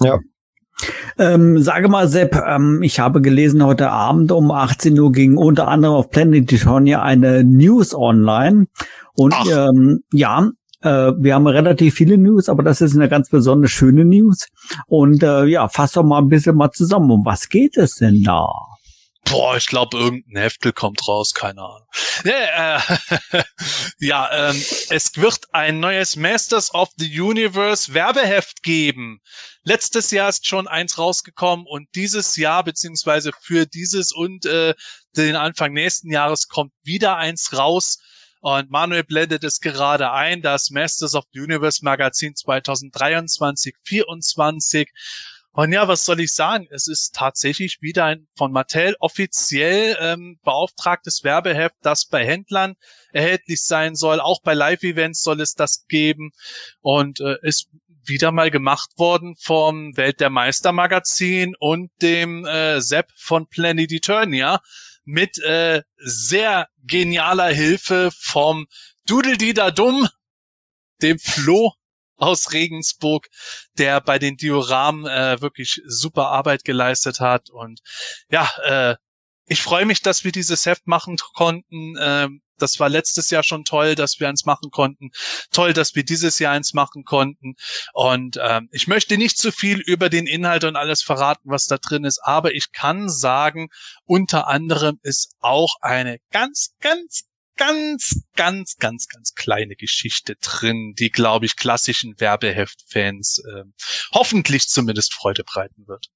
ja. 0.00 0.18
Ähm, 1.18 1.62
sage 1.62 1.88
mal, 1.88 2.08
Sepp, 2.08 2.34
ähm, 2.34 2.82
ich 2.82 2.98
habe 2.98 3.22
gelesen, 3.22 3.64
heute 3.64 3.90
Abend 3.90 4.32
um 4.32 4.50
18 4.50 4.98
Uhr 4.98 5.12
ging 5.12 5.36
unter 5.36 5.68
anderem 5.68 5.94
auf 5.94 6.10
Planet 6.10 6.48
Titonia 6.48 7.00
eine 7.02 7.44
News 7.44 7.94
online. 7.94 8.66
Und 9.14 9.34
ähm, 9.52 10.00
ja, 10.12 10.50
äh, 10.84 11.12
wir 11.18 11.34
haben 11.34 11.46
relativ 11.46 11.94
viele 11.94 12.18
News, 12.18 12.48
aber 12.48 12.62
das 12.62 12.80
ist 12.80 12.94
eine 12.94 13.08
ganz 13.08 13.30
besonders 13.30 13.70
schöne 13.70 14.04
News. 14.04 14.46
Und 14.86 15.22
äh, 15.22 15.44
ja, 15.46 15.68
fass 15.68 15.92
doch 15.92 16.04
mal 16.04 16.18
ein 16.18 16.28
bisschen 16.28 16.56
mal 16.56 16.70
zusammen. 16.70 17.10
Um 17.10 17.24
was 17.24 17.48
geht 17.48 17.76
es 17.76 17.96
denn 17.96 18.22
da? 18.22 18.46
Boah, 19.24 19.56
ich 19.56 19.66
glaube, 19.66 19.96
irgendein 19.96 20.42
Heftel 20.42 20.72
kommt 20.72 21.08
raus, 21.08 21.32
keine 21.32 21.62
Ahnung. 21.62 21.88
Ja, 22.24 22.76
äh, 22.76 23.42
ja 23.98 24.50
ähm, 24.50 24.62
es 24.90 25.16
wird 25.16 25.46
ein 25.52 25.80
neues 25.80 26.16
Masters 26.16 26.74
of 26.74 26.90
the 26.98 27.20
Universe 27.20 27.94
Werbeheft 27.94 28.62
geben. 28.62 29.20
Letztes 29.62 30.10
Jahr 30.10 30.28
ist 30.28 30.46
schon 30.46 30.68
eins 30.68 30.98
rausgekommen 30.98 31.64
und 31.66 31.88
dieses 31.94 32.36
Jahr, 32.36 32.62
beziehungsweise 32.64 33.30
für 33.40 33.64
dieses 33.64 34.12
und 34.12 34.44
äh, 34.44 34.74
den 35.16 35.36
Anfang 35.36 35.72
nächsten 35.72 36.10
Jahres 36.10 36.48
kommt 36.48 36.72
wieder 36.82 37.16
eins 37.16 37.56
raus. 37.56 37.98
Und 38.44 38.70
Manuel 38.70 39.04
blendet 39.04 39.42
es 39.42 39.58
gerade 39.58 40.12
ein, 40.12 40.42
das 40.42 40.68
Masters 40.68 41.14
of 41.14 41.24
the 41.32 41.40
Universe 41.40 41.82
Magazin 41.82 42.36
2023, 42.36 43.74
24. 43.84 44.90
Und 45.52 45.72
ja, 45.72 45.88
was 45.88 46.04
soll 46.04 46.20
ich 46.20 46.34
sagen? 46.34 46.68
Es 46.70 46.86
ist 46.86 47.14
tatsächlich 47.14 47.78
wieder 47.80 48.04
ein 48.04 48.28
von 48.36 48.52
Mattel 48.52 48.96
offiziell 49.00 49.96
ähm, 49.98 50.38
beauftragtes 50.44 51.24
Werbeheft, 51.24 51.76
das 51.80 52.04
bei 52.04 52.26
Händlern 52.26 52.74
erhältlich 53.14 53.62
sein 53.62 53.94
soll. 53.94 54.20
Auch 54.20 54.42
bei 54.42 54.52
Live-Events 54.52 55.22
soll 55.22 55.40
es 55.40 55.54
das 55.54 55.86
geben 55.86 56.32
und 56.82 57.20
äh, 57.20 57.38
ist 57.40 57.70
wieder 58.04 58.30
mal 58.30 58.50
gemacht 58.50 58.90
worden 58.98 59.36
vom 59.40 59.96
Welt 59.96 60.20
der 60.20 60.28
Meister 60.28 60.72
Magazin 60.72 61.54
und 61.58 61.90
dem 62.02 62.44
äh, 62.44 62.82
Sepp 62.82 63.10
von 63.16 63.46
Planet 63.46 63.90
Eternia 63.90 64.60
mit 65.04 65.38
äh, 65.38 65.82
sehr 65.96 66.68
genialer 66.82 67.48
Hilfe 67.48 68.10
vom 68.16 68.66
Doodle 69.06 69.36
Dumm, 69.72 70.08
dem 71.02 71.18
Flo 71.18 71.72
aus 72.16 72.52
Regensburg, 72.52 73.28
der 73.76 74.00
bei 74.00 74.18
den 74.18 74.36
Dioramen 74.36 75.06
äh, 75.06 75.40
wirklich 75.40 75.82
super 75.86 76.28
Arbeit 76.28 76.64
geleistet 76.64 77.20
hat. 77.20 77.50
Und 77.50 77.80
ja, 78.30 78.48
äh, 78.64 78.96
ich 79.46 79.62
freue 79.62 79.86
mich, 79.86 80.00
dass 80.02 80.24
wir 80.24 80.32
dieses 80.32 80.66
Heft 80.66 80.86
machen 80.86 81.16
konnten. 81.34 81.94
Ähm, 82.00 82.40
das 82.58 82.78
war 82.78 82.88
letztes 82.88 83.30
Jahr 83.30 83.42
schon 83.42 83.64
toll, 83.64 83.94
dass 83.94 84.20
wir 84.20 84.28
eins 84.28 84.44
machen 84.44 84.70
konnten. 84.70 85.10
Toll, 85.50 85.72
dass 85.72 85.94
wir 85.94 86.04
dieses 86.04 86.38
Jahr 86.38 86.52
eins 86.52 86.72
machen 86.72 87.04
konnten. 87.04 87.54
Und 87.92 88.38
ähm, 88.40 88.68
ich 88.72 88.86
möchte 88.86 89.18
nicht 89.18 89.36
zu 89.38 89.52
viel 89.52 89.80
über 89.80 90.08
den 90.08 90.26
Inhalt 90.26 90.64
und 90.64 90.76
alles 90.76 91.02
verraten, 91.02 91.50
was 91.50 91.66
da 91.66 91.78
drin 91.78 92.04
ist, 92.04 92.20
aber 92.22 92.54
ich 92.54 92.72
kann 92.72 93.08
sagen, 93.08 93.68
unter 94.04 94.46
anderem 94.46 94.98
ist 95.02 95.34
auch 95.40 95.76
eine 95.80 96.18
ganz, 96.30 96.74
ganz, 96.80 97.24
ganz, 97.56 98.22
ganz, 98.34 98.76
ganz, 98.78 99.08
ganz 99.08 99.34
kleine 99.34 99.76
Geschichte 99.76 100.36
drin, 100.36 100.94
die, 100.98 101.10
glaube 101.10 101.46
ich, 101.46 101.56
klassischen 101.56 102.18
Werbeheft-Fans 102.18 103.42
äh, 103.52 103.64
hoffentlich 104.12 104.68
zumindest 104.68 105.14
Freude 105.14 105.44
bereiten 105.44 105.86
wird. 105.86 106.08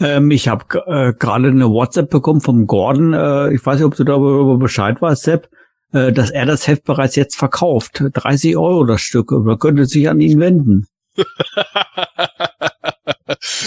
Ähm, 0.00 0.30
ich 0.30 0.48
habe 0.48 0.64
äh, 0.86 1.12
gerade 1.12 1.48
eine 1.48 1.70
WhatsApp 1.70 2.10
bekommen 2.10 2.40
vom 2.40 2.66
Gordon. 2.66 3.12
Äh, 3.12 3.54
ich 3.54 3.64
weiß 3.64 3.76
nicht, 3.76 3.84
ob 3.86 3.96
du 3.96 4.04
darüber 4.04 4.58
Bescheid 4.58 5.00
weißt, 5.00 5.22
Sepp. 5.22 5.48
äh, 5.92 6.12
dass 6.12 6.30
er 6.30 6.46
das 6.46 6.66
Heft 6.66 6.84
bereits 6.84 7.16
jetzt 7.16 7.36
verkauft. 7.36 8.02
30 8.12 8.56
Euro 8.56 8.84
das 8.84 9.00
Stück. 9.00 9.32
Oder 9.32 9.56
könnte 9.56 9.86
sich 9.86 10.08
an 10.08 10.20
ihn 10.20 10.38
wenden. 10.40 10.86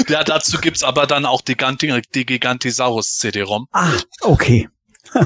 ja, 0.07 0.23
dazu 0.23 0.59
gibt's 0.59 0.83
aber 0.83 1.07
dann 1.07 1.25
auch 1.25 1.41
die, 1.41 1.55
Ganti 1.55 2.01
die 2.13 2.25
Gigantisaurus 2.25 3.17
CD-ROM. 3.17 3.67
Ah, 3.71 3.93
okay. 4.21 4.69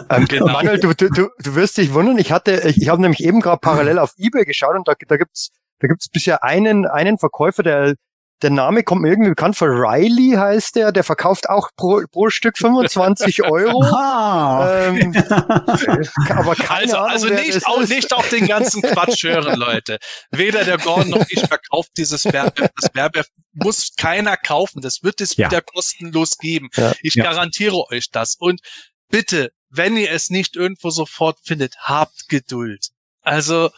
Ähm, 0.10 0.26
genau. 0.30 0.48
Manuel, 0.48 0.80
du, 0.80 0.94
du, 0.94 1.10
du 1.10 1.56
wirst 1.56 1.78
dich 1.78 1.94
wundern, 1.94 2.18
ich 2.18 2.32
hatte, 2.32 2.62
ich, 2.70 2.82
ich 2.82 2.88
habe 2.88 3.02
nämlich 3.02 3.24
eben 3.24 3.42
gerade 3.42 3.60
parallel 3.60 4.00
auf 4.00 4.14
Ebay 4.18 4.46
geschaut 4.46 4.76
und 4.78 4.88
da, 4.88 4.94
da 5.08 5.18
gibt's 5.18 5.52
da 5.84 5.88
gibt's 5.88 6.08
bisher 6.08 6.46
einen, 6.46 6.86
einen 6.86 7.18
Verkäufer, 7.18 7.62
der 7.62 7.96
der 8.44 8.52
Name 8.52 8.84
kommt 8.84 9.02
mir 9.02 9.10
irgendwie 9.10 9.30
bekannt 9.30 9.56
vor. 9.56 9.70
Riley 9.70 10.36
heißt 10.38 10.76
der. 10.76 10.92
Der 10.92 11.04
verkauft 11.04 11.50
auch 11.50 11.70
pro, 11.76 12.04
pro 12.12 12.30
Stück 12.30 12.58
25 12.58 13.44
Euro. 13.50 13.84
ähm, 13.84 15.16
aber 16.30 16.56
keine 16.56 16.84
also, 16.84 16.98
Ahnung, 16.98 17.12
also 17.12 17.28
nicht, 17.30 17.66
auch, 17.66 17.88
nicht 17.88 18.14
auf 18.14 18.30
den 18.30 18.48
ganzen 18.48 18.82
Quatsch 18.82 19.24
hören, 19.24 19.58
Leute. 19.58 19.98
Weder 20.32 20.66
der 20.66 20.78
Gordon 20.78 21.10
noch 21.10 21.26
ich 21.30 21.40
verkauft 21.40 21.92
dieses 21.98 22.26
Werbe. 22.26 22.70
Das 22.80 22.94
Werbe 22.94 23.24
muss 23.54 23.94
keiner 23.98 24.36
kaufen. 24.36 24.82
Das 24.82 25.04
wird 25.04 25.22
es 25.22 25.38
ja. 25.38 25.50
wieder 25.50 25.62
kostenlos 25.62 26.38
geben. 26.38 26.70
Ja. 26.76 26.94
Ich 27.02 27.16
ja. 27.16 27.24
garantiere 27.24 27.90
euch 27.90 28.12
das. 28.12 28.36
Und 28.36 28.62
bitte, 29.10 29.52
wenn 29.70 29.96
ihr 29.96 30.12
es 30.12 30.30
nicht 30.30 30.56
irgendwo 30.56 30.90
sofort 30.90 31.40
findet, 31.44 31.76
habt 31.80 32.28
Geduld. 32.28 32.90
Also, 33.22 33.72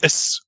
es 0.00 0.42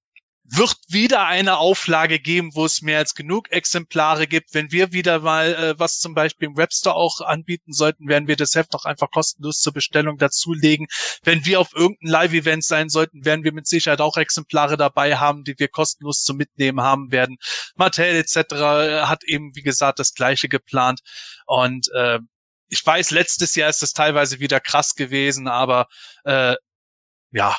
wird 0.55 0.77
wieder 0.89 1.27
eine 1.27 1.57
Auflage 1.57 2.19
geben, 2.19 2.51
wo 2.55 2.67
es 2.67 2.83
mehr 2.83 2.99
als 2.99 3.15
genug 3.15 3.51
Exemplare 3.51 4.27
gibt. 4.27 4.53
Wenn 4.53 4.71
wir 4.71 4.93
wieder 4.93 5.21
mal 5.21 5.55
äh, 5.55 5.79
was 5.79 5.99
zum 5.99 6.15
Beispiel 6.15 6.49
im 6.49 6.57
Webstore 6.57 6.95
auch 6.95 7.21
anbieten 7.23 7.73
sollten, 7.73 8.09
werden 8.09 8.29
wir 8.29 8.37
das 8.37 8.55
Heft 8.55 8.75
auch 8.75 8.85
einfach 8.85 9.11
kostenlos 9.11 9.61
zur 9.61 9.73
Bestellung 9.73 10.19
dazulegen. 10.19 10.89
Wenn 11.23 11.47
wir 11.47 11.59
auf 11.59 11.73
irgendein 11.75 12.11
Live-Event 12.11 12.65
sein 12.65 12.91
sollten, 12.91 13.25
werden 13.25 13.45
wir 13.45 13.53
mit 13.53 13.67
Sicherheit 13.67 14.03
auch 14.03 14.19
Exemplare 14.19 14.77
dabei 14.77 15.17
haben, 15.17 15.45
die 15.45 15.59
wir 15.59 15.69
kostenlos 15.69 16.23
zum 16.23 16.37
Mitnehmen 16.37 16.83
haben 16.83 17.13
werden. 17.13 17.39
Mattel 17.75 18.15
etc. 18.17 18.37
Äh, 18.53 19.03
hat 19.03 19.25
eben, 19.25 19.55
wie 19.55 19.63
gesagt, 19.63 19.99
das 19.99 20.13
gleiche 20.13 20.49
geplant. 20.49 21.01
Und 21.47 21.89
äh, 21.95 22.19
ich 22.69 22.85
weiß, 22.85 23.11
letztes 23.11 23.55
Jahr 23.55 23.71
ist 23.71 23.83
es 23.83 23.93
teilweise 23.93 24.39
wieder 24.39 24.61
krass 24.61 24.95
gewesen, 24.95 25.49
aber 25.49 25.89
äh, 26.25 26.57
ja, 27.31 27.57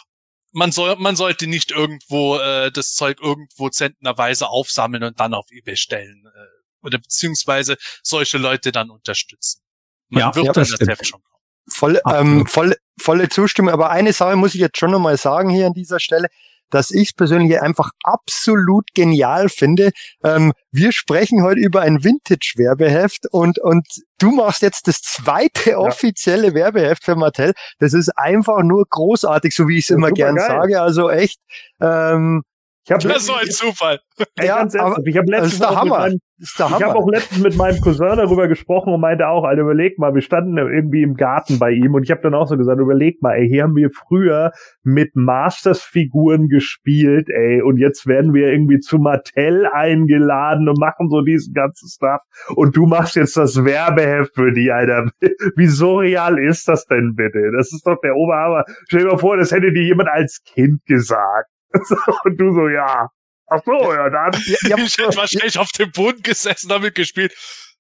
man 0.54 0.72
soll, 0.72 0.96
man 0.98 1.16
sollte 1.16 1.48
nicht 1.48 1.72
irgendwo 1.72 2.38
äh, 2.38 2.72
das 2.72 2.94
Zeug 2.94 3.20
irgendwo 3.22 3.70
zentnerweise 3.70 4.48
aufsammeln 4.48 5.04
und 5.04 5.20
dann 5.20 5.34
auf 5.34 5.48
eBay 5.52 5.76
stellen 5.76 6.24
äh, 6.26 6.86
oder 6.86 7.00
beziehungsweise 7.00 7.76
solche 8.02 8.38
Leute 8.38 8.72
dann 8.72 8.90
unterstützen. 8.90 9.62
Man 10.10 10.22
ja, 10.22 10.36
wird 10.36 10.46
ja, 10.46 10.54
das, 10.54 10.70
das 10.70 10.88
Heft 10.88 11.08
schon 11.08 11.22
kommen. 11.22 11.34
Voll, 11.70 12.02
ähm, 12.08 12.46
voll, 12.46 12.76
volle 13.00 13.30
Zustimmung. 13.30 13.74
Aber 13.74 13.90
eine 13.90 14.14
Sache 14.14 14.36
muss 14.36 14.54
ich 14.54 14.62
jetzt 14.62 14.78
schon 14.78 14.92
nochmal 14.92 15.18
sagen 15.18 15.50
hier 15.50 15.66
an 15.66 15.74
dieser 15.74 16.00
Stelle 16.00 16.28
dass 16.74 16.92
ich 16.92 17.16
persönlich 17.16 17.62
einfach 17.62 17.92
absolut 18.04 18.86
genial 18.94 19.50
finde. 19.50 19.92
Ähm, 20.24 20.54
wir 20.72 20.92
sprechen 20.92 21.44
heute 21.44 21.60
über 21.60 21.82
ein 21.82 22.04
Vintage-Werbeheft 22.04 23.28
und, 23.32 23.60
und 23.60 23.88
du 24.20 24.32
machst 24.32 24.62
jetzt 24.62 24.88
das 24.88 25.02
zweite 25.02 25.72
ja. 25.72 25.78
offizielle 25.78 26.54
Werbeheft 26.54 27.04
für 27.04 27.16
Mattel. 27.16 27.54
Das 27.80 27.94
ist 27.94 28.10
einfach 28.18 28.64
nur 28.64 28.86
großartig, 28.90 29.56
so 29.56 29.68
wie 29.68 29.78
ich 29.78 29.86
es 29.86 29.90
immer 29.92 30.12
gern 30.12 30.36
geil. 30.36 30.48
sage. 30.48 30.82
Also 30.82 31.10
echt, 31.10 31.40
ähm, 31.80 32.44
ich 32.86 32.92
hab 32.92 33.00
das 33.00 33.18
ist 33.18 33.28
so 33.28 33.34
ein 33.34 33.50
Zufall. 33.50 34.00
Ja, 34.42 34.58
aber 34.58 34.98
ich 35.06 35.18
habe 35.18 35.32
letztens 35.32 35.42
das 35.42 35.54
ist 35.54 35.62
der 35.62 35.76
Hammer. 35.76 36.00
Meinem, 36.00 36.20
ist 36.38 36.60
der 36.60 36.66
Hammer. 36.66 36.78
Ich 36.78 36.84
habe 36.84 37.00
auch 37.00 37.10
letztens 37.10 37.42
mit 37.42 37.56
meinem 37.56 37.80
Cousin 37.80 38.18
darüber 38.18 38.50
gesprochen 38.50 38.94
und 38.94 39.00
meinte 39.00 39.30
auch, 39.30 39.46
Alter, 39.46 39.62
überleg 39.62 39.98
mal, 40.00 40.14
wir 40.14 40.22
standen 40.22 40.58
irgendwie 40.58 41.02
im 41.02 41.16
Garten 41.16 41.60
bei 41.60 41.72
ihm 41.72 41.94
und 41.94 42.04
ich 42.04 42.12
habe 42.12 42.22
dann 42.22 42.34
auch 42.34 42.46
so 42.48 42.58
gesagt, 42.58 42.82
überleg 42.82 43.22
mal, 43.22 43.36
ey, 43.36 43.48
hier 43.48 43.64
haben 43.64 43.78
wir 43.78 43.90
früher 43.90 44.52
mit 44.84 45.16
Masters-Figuren 45.16 46.50
gespielt, 46.50 47.30
ey, 47.30 47.62
und 47.62 47.78
jetzt 47.78 48.06
werden 48.06 48.34
wir 48.34 48.52
irgendwie 48.52 48.80
zu 48.80 48.98
Mattel 48.98 49.66
eingeladen 49.66 50.68
und 50.68 50.78
machen 50.78 51.10
so 51.10 51.22
diesen 51.22 51.54
ganzen 51.54 51.88
Stuff 51.88 52.22
und 52.50 52.76
du 52.76 52.86
machst 52.86 53.16
jetzt 53.16 53.38
das 53.38 53.64
Werbeheft 53.64 54.36
für 54.36 54.52
die, 54.52 54.74
Alter. 54.74 55.10
Wie 55.56 55.68
surreal 55.68 56.38
ist 56.38 56.68
das 56.68 56.86
denn 56.86 57.16
bitte? 57.16 57.52
Das 57.56 57.72
ist 57.72 57.88
doch 57.88 58.02
der 58.04 58.18
Oberhammer. 58.18 58.66
Stell 58.90 59.04
dir 59.04 59.12
mal 59.12 59.18
vor, 59.18 59.38
das 59.38 59.54
hätte 59.54 59.72
dir 59.72 59.84
jemand 59.84 60.10
als 60.10 60.42
Kind 60.44 60.86
gesagt. 60.86 61.53
und 62.24 62.38
du 62.38 62.54
so, 62.54 62.68
ja. 62.70 63.10
Ach 63.48 63.62
so, 63.66 63.94
ja, 63.94 64.10
dann. 64.10 64.32
Ja, 64.64 64.78
ich 64.78 64.98
hätte 64.98 65.16
wahrscheinlich 65.16 65.58
auf 65.58 65.72
dem 65.72 65.92
Boden 65.92 66.22
gesessen, 66.22 66.70
damit 66.70 66.96
gespielt. 66.96 67.34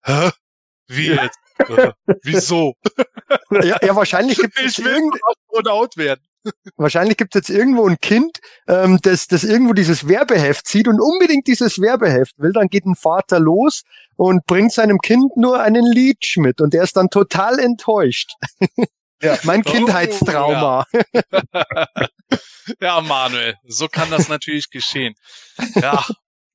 Hä? 0.03 0.29
Wie 0.87 1.07
jetzt? 1.07 1.39
Äh, 1.59 1.91
wieso? 2.23 2.73
Ja, 3.51 3.77
ja 3.83 3.95
wahrscheinlich 3.95 4.37
gibt 4.39 4.59
es 4.59 4.79
irgend... 4.79 5.15
out 5.67 5.95
werden. 5.95 6.21
Wahrscheinlich 6.75 7.17
gibt 7.17 7.35
es 7.35 7.39
jetzt 7.39 7.55
irgendwo 7.55 7.87
ein 7.87 7.97
Kind, 8.01 8.39
ähm, 8.67 8.99
das, 9.01 9.27
das 9.27 9.43
irgendwo 9.43 9.73
dieses 9.73 10.07
Werbeheft 10.07 10.67
sieht 10.67 10.87
und 10.87 10.99
unbedingt 10.99 11.47
dieses 11.47 11.79
Werbeheft 11.79 12.33
will. 12.37 12.51
Dann 12.51 12.67
geht 12.67 12.85
ein 12.85 12.95
Vater 12.95 13.39
los 13.39 13.83
und 14.15 14.45
bringt 14.45 14.73
seinem 14.73 14.97
Kind 14.99 15.37
nur 15.37 15.61
einen 15.61 15.85
Leech 15.85 16.35
mit 16.37 16.61
und 16.61 16.73
der 16.73 16.83
ist 16.83 16.97
dann 16.97 17.09
total 17.09 17.59
enttäuscht. 17.59 18.31
Ja. 19.23 19.37
mein 19.43 19.63
oh, 19.65 19.71
Kindheitstrauma. 19.71 20.85
Oh, 20.93 20.99
ja. 21.13 22.07
ja, 22.81 23.01
Manuel, 23.01 23.55
so 23.65 23.87
kann 23.87 24.09
das 24.11 24.27
natürlich 24.27 24.69
geschehen. 24.69 25.15
Ja. 25.75 26.03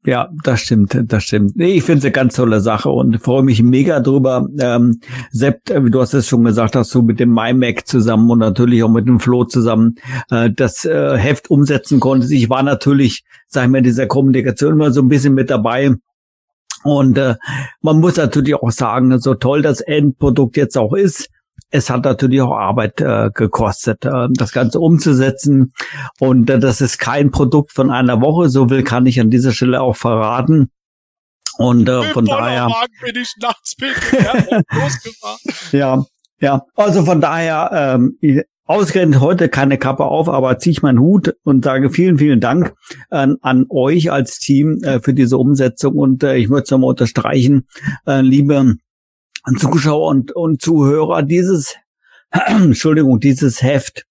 Ja, 0.05 0.31
das 0.45 0.61
stimmt, 0.61 0.97
das 0.97 1.25
stimmt. 1.25 1.57
Nee, 1.57 1.73
ich 1.73 1.83
finde 1.83 1.99
es 1.99 2.05
eine 2.05 2.12
ganz 2.12 2.37
tolle 2.37 2.61
Sache 2.61 2.89
und 2.89 3.21
freue 3.21 3.43
mich 3.43 3.62
mega 3.62 3.99
drüber. 4.01 4.47
Ähm, 4.59 5.01
Sepp, 5.33 5.69
äh, 5.71 5.81
du 5.83 6.01
hast 6.01 6.14
es 6.14 6.29
schon 6.29 6.45
gesagt, 6.45 6.77
dass 6.77 6.89
du 6.91 7.03
mit 7.03 7.19
dem 7.19 7.35
MyMac 7.35 7.87
zusammen 7.87 8.31
und 8.31 8.39
natürlich 8.39 8.83
auch 8.85 8.89
mit 8.89 9.09
dem 9.09 9.19
Flo 9.19 9.45
zusammen 9.45 9.97
äh, 10.31 10.51
das 10.51 10.85
äh, 10.85 11.19
Heft 11.19 11.51
umsetzen 11.51 11.99
konntest. 11.99 12.33
Ich 12.33 12.49
war 12.49 12.62
natürlich, 12.62 13.25
sag 13.49 13.64
ich 13.64 13.71
mal, 13.71 13.79
in 13.79 13.85
dieser 13.85 14.07
Kommunikation 14.07 14.75
immer 14.75 14.93
so 14.93 15.03
ein 15.03 15.09
bisschen 15.09 15.35
mit 15.35 15.51
dabei. 15.51 15.95
Und 16.85 17.19
äh, 17.19 17.35
man 17.83 17.99
muss 17.99 18.16
natürlich 18.16 18.55
auch 18.55 18.71
sagen, 18.71 19.19
so 19.19 19.35
toll 19.35 19.62
das 19.62 19.81
Endprodukt 19.81 20.57
jetzt 20.57 20.79
auch 20.79 20.95
ist, 20.95 21.29
es 21.71 21.91
hat 21.91 22.05
natürlich 22.05 22.41
auch 22.41 22.57
Arbeit 22.57 23.01
äh, 23.01 23.31
gekostet, 23.33 24.05
äh, 24.05 24.29
das 24.31 24.53
Ganze 24.53 24.81
umzusetzen. 24.81 25.73
Und 26.19 26.49
äh, 26.51 26.59
das 26.59 26.81
ist 26.81 26.99
kein 26.99 27.31
Produkt 27.31 27.73
von 27.73 27.91
einer 27.91 28.21
Woche, 28.21 28.49
so 28.49 28.71
will 28.71 28.83
kann 28.83 29.07
ich 29.07 29.21
an 29.21 29.31
dieser 29.31 29.53
Stelle 29.53 29.81
auch 29.81 29.97
verraten. 29.97 30.71
Und 31.59 31.89
äh, 31.89 32.03
von 32.05 32.25
daher. 32.25 32.69
Bin 33.05 33.21
ich 33.21 33.35
nachts 33.43 33.77
ja, 35.73 36.05
ja. 36.41 36.62
Also 36.77 37.05
von 37.05 37.21
daher, 37.21 37.71
ähm, 37.73 38.45
ausgerechnet 38.64 39.21
heute 39.21 39.49
keine 39.49 39.79
Kappe 39.79 40.05
auf, 40.05 40.29
aber 40.29 40.59
ziehe 40.59 40.73
ich 40.73 40.83
meinen 40.83 41.01
Hut 41.01 41.35
und 41.43 41.64
sage 41.64 41.91
vielen, 41.91 42.19
vielen 42.19 42.41
Dank 42.41 42.75
äh, 43.11 43.27
an 43.41 43.66
euch 43.71 44.12
als 44.12 44.39
Team 44.39 44.79
äh, 44.85 45.01
für 45.01 45.14
diese 45.14 45.39
Umsetzung. 45.39 45.95
Und 45.97 46.23
äh, 46.23 46.37
ich 46.37 46.49
würde 46.49 46.62
es 46.62 46.71
nochmal 46.71 46.91
unterstreichen, 46.91 47.66
äh, 48.07 48.21
liebe 48.21 48.77
Zuschauer 49.59 50.09
und, 50.09 50.32
und 50.32 50.61
Zuhörer, 50.62 51.22
dieses, 51.22 51.76
Entschuldigung, 52.30 53.20
dieses 53.20 53.62
Heft 53.62 54.05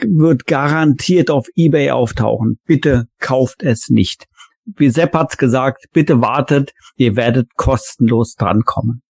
wird 0.00 0.46
garantiert 0.46 1.30
auf 1.30 1.46
eBay 1.54 1.90
auftauchen. 1.90 2.58
Bitte 2.66 3.06
kauft 3.18 3.62
es 3.62 3.88
nicht. 3.88 4.26
Wie 4.64 4.90
Sepp 4.90 5.14
hat's 5.14 5.36
gesagt, 5.36 5.86
bitte 5.92 6.20
wartet, 6.20 6.72
ihr 6.96 7.16
werdet 7.16 7.54
kostenlos 7.56 8.34
drankommen. 8.34 9.02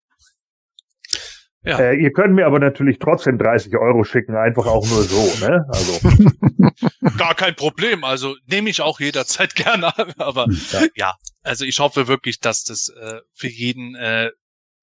Ja. 1.64 1.78
Äh, 1.78 1.96
ihr 2.02 2.10
könnt 2.12 2.34
mir 2.34 2.46
aber 2.46 2.58
natürlich 2.58 2.98
trotzdem 2.98 3.38
30 3.38 3.76
Euro 3.76 4.02
schicken, 4.02 4.34
einfach 4.34 4.66
auch 4.66 4.84
nur 4.88 5.02
so, 5.02 5.46
ne? 5.46 5.64
Also. 5.68 6.00
Gar 7.18 7.34
kein 7.36 7.54
Problem. 7.54 8.02
Also 8.02 8.34
nehme 8.46 8.68
ich 8.68 8.80
auch 8.80 8.98
jederzeit 8.98 9.54
gerne. 9.54 9.92
Aber 10.18 10.46
ja. 10.72 10.80
ja. 10.96 11.14
also 11.42 11.64
ich 11.64 11.78
hoffe 11.78 12.08
wirklich, 12.08 12.40
dass 12.40 12.64
das 12.64 12.88
äh, 12.88 13.20
für 13.32 13.48
jeden 13.48 13.94
äh, 13.94 14.30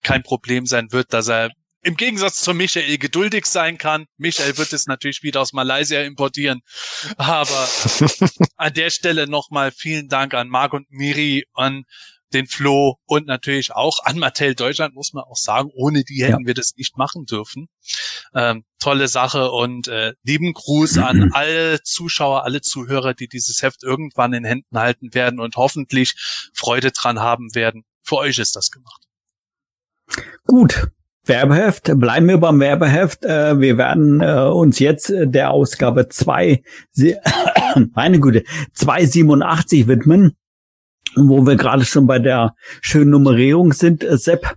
kein 0.04 0.24
Problem 0.24 0.66
sein 0.66 0.91
wird, 0.91 1.14
dass 1.14 1.28
er 1.28 1.52
im 1.82 1.95
Gegensatz 1.95 2.41
zu 2.41 2.54
Michael 2.54 2.97
geduldig 2.97 3.45
sein 3.45 3.78
kann. 3.78 4.06
Michael 4.18 4.58
wird 4.58 4.74
es 4.74 4.86
natürlich 4.86 5.24
wieder 5.24 5.41
aus 5.41 5.54
Malaysia 5.54 6.02
importieren. 6.02 6.62
Aber 7.18 7.68
an 8.58 8.74
der 8.74 8.89
Stelle 8.89 9.28
nochmal 9.28 9.72
vielen 9.72 10.10
Dank 10.10 10.34
an 10.34 10.50
Marc 10.50 10.74
und 10.74 10.92
Miri, 10.92 11.46
an 11.54 11.86
den 12.34 12.47
Flo 12.47 12.97
und 13.05 13.26
natürlich 13.26 13.71
auch 13.71 14.04
an 14.04 14.20
Mattel 14.20 14.55
Deutschland, 14.55 14.93
muss 14.93 15.13
man 15.13 15.24
auch 15.24 15.38
sagen. 15.38 15.71
Ohne 15.74 16.04
die 16.04 16.24
hätten 16.24 16.42
ja. 16.42 16.47
wir 16.47 16.54
das 16.54 16.76
nicht 16.76 16.97
machen 16.97 17.26
dürfen. 17.26 17.70
Ähm, 18.36 18.66
tolle 18.80 19.08
Sache 19.08 19.50
und 19.51 19.88
äh, 19.88 20.13
lieben 20.24 20.54
Gruß 20.54 21.00
an 21.00 21.32
alle 21.34 21.82
Zuschauer, 21.82 22.43
alle 22.43 22.62
Zuhörer, 22.62 23.13
die 23.13 23.28
dieses 23.28 23.62
Heft 23.62 23.84
irgendwann 23.84 24.34
in 24.34 24.43
Händen 24.43 24.78
halten 24.78 25.13
werden 25.13 25.39
und 25.39 25.55
hoffentlich 25.55 26.13
Freude 26.54 26.92
dran 26.92 27.20
haben 27.20 27.55
werden. 27.55 27.84
Für 28.04 28.17
euch 28.17 28.38
ist 28.38 28.55
das 28.55 28.70
gemacht. 28.70 29.08
Gut, 30.45 30.89
Werbeheft, 31.25 31.91
bleiben 31.99 32.27
wir 32.27 32.37
beim 32.37 32.59
Werbeheft. 32.59 33.23
Äh, 33.23 33.59
wir 33.59 33.77
werden 33.77 34.21
äh, 34.21 34.49
uns 34.51 34.79
jetzt 34.79 35.13
der 35.15 35.51
Ausgabe 35.51 36.09
2, 36.09 36.63
meine 37.93 38.19
Güte, 38.19 38.43
287 38.73 39.87
widmen, 39.87 40.33
wo 41.15 41.45
wir 41.45 41.55
gerade 41.55 41.86
schon 41.86 42.07
bei 42.07 42.19
der 42.19 42.55
schönen 42.81 43.11
Nummerierung 43.11 43.73
sind. 43.73 44.03
Äh, 44.03 44.17
Sepp, 44.17 44.55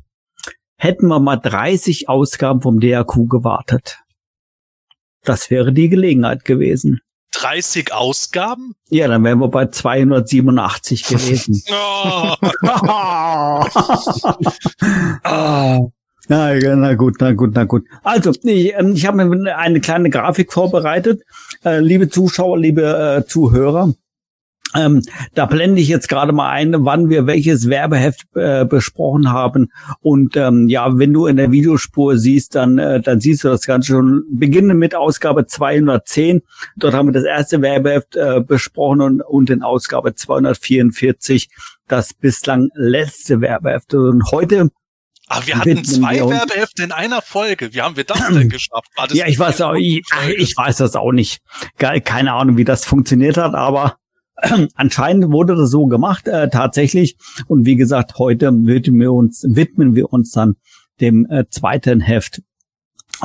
hätten 0.76 1.08
wir 1.08 1.20
mal 1.20 1.36
30 1.36 2.08
Ausgaben 2.08 2.62
vom 2.62 2.80
DRQ 2.80 3.28
gewartet. 3.28 3.98
Das 5.22 5.50
wäre 5.50 5.72
die 5.72 5.88
Gelegenheit 5.88 6.44
gewesen. 6.44 7.00
30 7.32 7.92
Ausgaben? 7.92 8.74
Ja, 8.88 9.08
dann 9.08 9.24
wären 9.24 9.40
wir 9.40 9.48
bei 9.48 9.66
287 9.66 11.04
gewesen. 11.04 11.62
oh. 11.70 12.34
oh. 15.28 15.92
Na, 16.28 16.54
na 16.54 16.94
gut, 16.94 17.16
na 17.20 17.32
gut, 17.32 17.54
na 17.54 17.64
gut. 17.64 17.84
Also, 18.04 18.30
ich, 18.44 18.72
ähm, 18.74 18.92
ich 18.94 19.06
habe 19.06 19.24
mir 19.24 19.56
eine 19.58 19.80
kleine 19.80 20.08
Grafik 20.08 20.52
vorbereitet. 20.52 21.22
Äh, 21.64 21.80
liebe 21.80 22.08
Zuschauer, 22.08 22.58
liebe 22.58 22.82
äh, 22.82 23.28
Zuhörer, 23.28 23.92
ähm, 24.74 25.02
da 25.34 25.46
blende 25.46 25.80
ich 25.80 25.88
jetzt 25.88 26.08
gerade 26.08 26.32
mal 26.32 26.50
ein, 26.50 26.84
wann 26.84 27.08
wir 27.08 27.26
welches 27.26 27.68
Werbeheft 27.68 28.22
äh, 28.34 28.64
besprochen 28.64 29.30
haben. 29.30 29.70
Und 30.00 30.36
ähm, 30.36 30.68
ja, 30.68 30.98
wenn 30.98 31.12
du 31.12 31.26
in 31.26 31.36
der 31.36 31.52
Videospur 31.52 32.16
siehst, 32.18 32.54
dann, 32.54 32.78
äh, 32.78 33.00
dann 33.00 33.20
siehst 33.20 33.44
du 33.44 33.48
das 33.48 33.66
Ganze 33.66 33.92
schon. 33.92 34.22
Beginnen 34.30 34.78
mit 34.78 34.94
Ausgabe 34.94 35.46
210. 35.46 36.42
Dort 36.76 36.94
haben 36.94 37.08
wir 37.08 37.12
das 37.12 37.24
erste 37.24 37.62
Werbeheft 37.62 38.16
äh, 38.16 38.40
besprochen 38.40 39.00
und, 39.00 39.20
und 39.22 39.50
in 39.50 39.62
Ausgabe 39.62 40.14
244 40.14 41.48
das 41.88 42.14
bislang 42.14 42.68
letzte 42.74 43.40
Werbeheft. 43.40 43.94
Und 43.94 44.30
heute 44.30 44.70
aber 45.28 45.46
wir 45.46 45.58
hatten 45.58 45.84
zwei 45.84 46.18
Werbehefte 46.18 46.82
in 46.82 46.92
einer 46.92 47.22
Folge. 47.22 47.72
Wie 47.72 47.80
haben 47.80 47.96
wir 47.96 48.04
das 48.04 48.18
denn 48.18 48.50
geschafft? 48.50 48.88
ja, 49.12 49.26
ich 49.26 49.38
weiß 49.38 49.62
auch, 49.62 49.74
ich, 49.74 50.02
ich, 50.36 50.56
weiß 50.56 50.76
das 50.76 50.94
auch 50.94 51.12
nicht. 51.12 51.40
Keine 51.78 52.34
Ahnung, 52.34 52.58
wie 52.58 52.64
das 52.64 52.84
funktioniert 52.84 53.38
hat, 53.38 53.54
aber 53.54 53.96
anscheinend 54.74 55.32
wurde 55.32 55.56
das 55.56 55.70
so 55.70 55.86
gemacht, 55.86 56.28
äh, 56.28 56.50
tatsächlich. 56.50 57.16
Und 57.46 57.64
wie 57.66 57.76
gesagt, 57.76 58.18
heute 58.18 58.52
widmen 58.52 59.00
wir 59.00 59.12
uns, 59.12 59.44
widmen 59.48 59.94
wir 59.94 60.12
uns 60.12 60.32
dann 60.32 60.56
dem 61.00 61.24
äh, 61.30 61.44
zweiten 61.48 62.00
Heft 62.00 62.42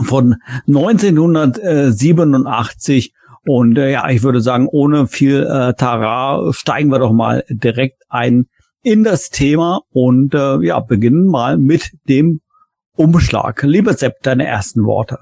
von 0.04 0.36
1987. 0.68 3.14
Und 3.46 3.78
äh, 3.78 3.92
ja, 3.92 4.10
ich 4.10 4.24
würde 4.24 4.42
sagen, 4.42 4.68
ohne 4.68 5.08
viel 5.08 5.44
äh, 5.44 5.74
Tara 5.74 6.52
steigen 6.54 6.92
wir 6.92 7.00
doch 7.00 7.14
mal 7.14 7.46
direkt 7.50 8.04
ein 8.10 8.48
in 8.84 9.04
das 9.04 9.30
Thema 9.30 9.82
und 9.92 10.34
äh, 10.34 10.62
ja, 10.62 10.80
beginnen 10.80 11.28
mal 11.28 11.58
mit 11.58 11.92
dem 12.08 12.40
Umschlag. 12.96 13.64
Lieber 13.64 13.94
Sepp, 13.94 14.24
deine 14.24 14.46
ersten 14.46 14.86
Worte. 14.86 15.20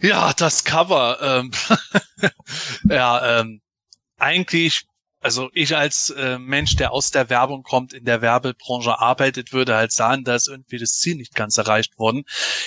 Ja, 0.00 0.32
das 0.36 0.64
Cover. 0.64 1.16
Ähm, 1.22 1.52
ja, 2.88 3.40
ähm, 3.40 3.60
eigentlich 4.18 4.84
also 5.22 5.50
ich 5.52 5.76
als 5.76 6.10
äh, 6.10 6.38
Mensch, 6.38 6.74
der 6.74 6.92
aus 6.92 7.12
der 7.12 7.30
Werbung 7.30 7.62
kommt, 7.62 7.92
in 7.92 8.04
der 8.04 8.22
Werbebranche 8.22 8.98
arbeitet, 8.98 9.52
würde 9.52 9.76
halt 9.76 9.92
sagen, 9.92 10.24
da 10.24 10.34
ist 10.34 10.48
irgendwie 10.48 10.78
das 10.78 10.98
Ziel 10.98 11.14
nicht 11.14 11.34
ganz 11.34 11.56
erreicht 11.58 11.96
worden. 11.98 12.24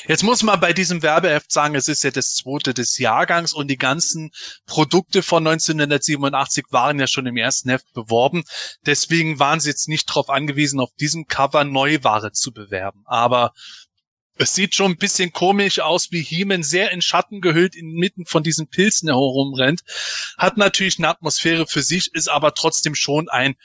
Jetzt 0.07 0.23
muss 0.23 0.41
man 0.41 0.59
bei 0.61 0.71
diesem 0.71 1.03
Werbeheft 1.03 1.51
sagen, 1.51 1.75
es 1.75 1.89
ist 1.89 2.03
ja 2.03 2.11
das 2.11 2.35
zweite 2.35 2.73
des 2.73 2.97
Jahrgangs 2.97 3.51
und 3.51 3.67
die 3.67 3.77
ganzen 3.77 4.31
Produkte 4.65 5.21
von 5.21 5.45
1987 5.45 6.67
waren 6.69 6.97
ja 6.97 7.07
schon 7.07 7.25
im 7.25 7.35
ersten 7.35 7.69
Heft 7.69 7.91
beworben. 7.93 8.43
Deswegen 8.85 9.37
waren 9.37 9.59
sie 9.59 9.69
jetzt 9.69 9.89
nicht 9.89 10.09
darauf 10.09 10.29
angewiesen, 10.29 10.79
auf 10.79 10.91
diesem 10.97 11.27
Cover 11.27 11.65
Neuware 11.65 12.31
zu 12.31 12.53
bewerben. 12.53 13.03
Aber 13.05 13.51
es 14.37 14.53
sieht 14.53 14.75
schon 14.75 14.91
ein 14.91 14.97
bisschen 14.97 15.31
komisch 15.31 15.79
aus, 15.79 16.11
wie 16.11 16.21
Heeman 16.21 16.63
sehr 16.63 16.91
in 16.91 17.01
Schatten 17.01 17.41
gehüllt 17.41 17.75
inmitten 17.75 18.25
von 18.25 18.43
diesen 18.43 18.67
Pilzen 18.67 19.07
herumrennt. 19.09 19.83
Hat 20.37 20.57
natürlich 20.57 20.97
eine 20.97 21.09
Atmosphäre 21.09 21.67
für 21.67 21.81
sich, 21.81 22.13
ist 22.13 22.27
aber 22.27 22.53
trotzdem 22.53 22.95
schon 22.95 23.29
ein 23.29 23.55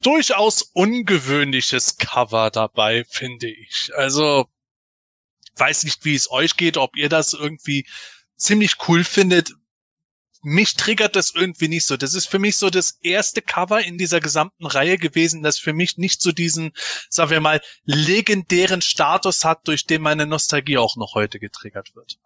durchaus 0.00 0.62
ungewöhnliches 0.62 1.98
Cover 1.98 2.50
dabei, 2.50 3.04
finde 3.08 3.48
ich. 3.48 3.90
Also, 3.94 4.46
weiß 5.56 5.84
nicht, 5.84 6.04
wie 6.04 6.14
es 6.14 6.30
euch 6.30 6.56
geht, 6.56 6.76
ob 6.76 6.96
ihr 6.96 7.08
das 7.08 7.34
irgendwie 7.34 7.86
ziemlich 8.36 8.76
cool 8.86 9.04
findet 9.04 9.52
mich 10.42 10.74
triggert 10.74 11.16
das 11.16 11.32
irgendwie 11.34 11.68
nicht 11.68 11.86
so. 11.86 11.96
Das 11.96 12.14
ist 12.14 12.26
für 12.26 12.38
mich 12.38 12.56
so 12.56 12.70
das 12.70 12.98
erste 13.02 13.42
Cover 13.42 13.84
in 13.84 13.98
dieser 13.98 14.20
gesamten 14.20 14.66
Reihe 14.66 14.98
gewesen, 14.98 15.42
das 15.42 15.58
für 15.58 15.72
mich 15.72 15.98
nicht 15.98 16.22
so 16.22 16.32
diesen, 16.32 16.72
sagen 17.10 17.30
wir 17.30 17.40
mal, 17.40 17.60
legendären 17.84 18.82
Status 18.82 19.44
hat, 19.44 19.66
durch 19.66 19.86
den 19.86 20.02
meine 20.02 20.26
Nostalgie 20.26 20.78
auch 20.78 20.96
noch 20.96 21.14
heute 21.14 21.38
getriggert 21.38 21.94
wird. 21.94 22.18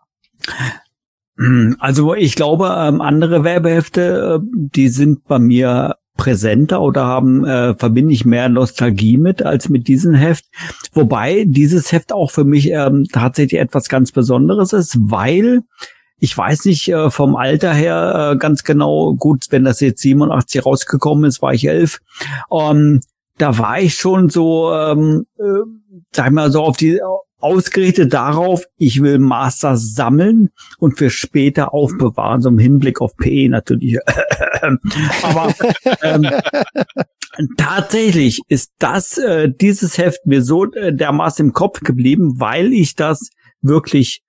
Also 1.78 2.14
ich 2.14 2.34
glaube, 2.34 2.74
ähm, 2.76 3.00
andere 3.00 3.42
Werbehefte, 3.42 4.40
äh, 4.42 4.46
die 4.52 4.88
sind 4.88 5.24
bei 5.24 5.38
mir 5.38 5.96
präsenter 6.16 6.82
oder 6.82 7.06
haben 7.06 7.44
äh, 7.44 7.74
verbinde 7.74 8.12
ich 8.12 8.26
mehr 8.26 8.48
Nostalgie 8.50 9.16
mit 9.16 9.42
als 9.42 9.70
mit 9.70 9.88
diesem 9.88 10.14
Heft. 10.14 10.44
Wobei 10.92 11.44
dieses 11.46 11.90
Heft 11.90 12.12
auch 12.12 12.30
für 12.30 12.44
mich 12.44 12.70
ähm, 12.70 13.06
tatsächlich 13.10 13.60
etwas 13.60 13.88
ganz 13.88 14.12
Besonderes 14.12 14.74
ist, 14.74 14.96
weil 15.00 15.62
ich 16.22 16.38
weiß 16.38 16.66
nicht 16.66 16.88
äh, 16.88 17.10
vom 17.10 17.34
Alter 17.34 17.74
her 17.74 18.30
äh, 18.32 18.36
ganz 18.36 18.62
genau, 18.62 19.12
gut, 19.14 19.46
wenn 19.50 19.64
das 19.64 19.80
jetzt 19.80 20.02
87 20.02 20.64
rausgekommen 20.64 21.24
ist, 21.24 21.42
war 21.42 21.52
ich 21.52 21.66
elf. 21.66 21.98
Ähm, 22.48 23.00
da 23.38 23.58
war 23.58 23.80
ich 23.80 23.96
schon 23.96 24.30
so, 24.30 24.72
ähm, 24.72 25.26
äh, 25.36 25.42
sag 26.12 26.26
ich 26.26 26.32
mal, 26.32 26.52
so 26.52 26.62
auf 26.62 26.76
die 26.76 27.00
ausgerichtet 27.40 28.12
darauf, 28.12 28.62
ich 28.76 29.02
will 29.02 29.18
Master 29.18 29.76
sammeln 29.76 30.50
und 30.78 30.96
für 30.96 31.10
später 31.10 31.74
aufbewahren, 31.74 32.40
so 32.40 32.50
im 32.50 32.58
Hinblick 32.58 33.00
auf 33.00 33.16
PE 33.16 33.48
natürlich. 33.48 33.98
Aber 35.24 35.52
ähm, 36.02 36.28
tatsächlich 37.56 38.42
ist 38.46 38.70
das, 38.78 39.18
äh, 39.18 39.50
dieses 39.52 39.98
Heft 39.98 40.24
mir 40.24 40.42
so 40.42 40.70
äh, 40.72 40.94
dermaßen 40.94 41.46
im 41.46 41.52
Kopf 41.52 41.80
geblieben, 41.80 42.34
weil 42.38 42.72
ich 42.72 42.94
das 42.94 43.30
wirklich 43.60 44.22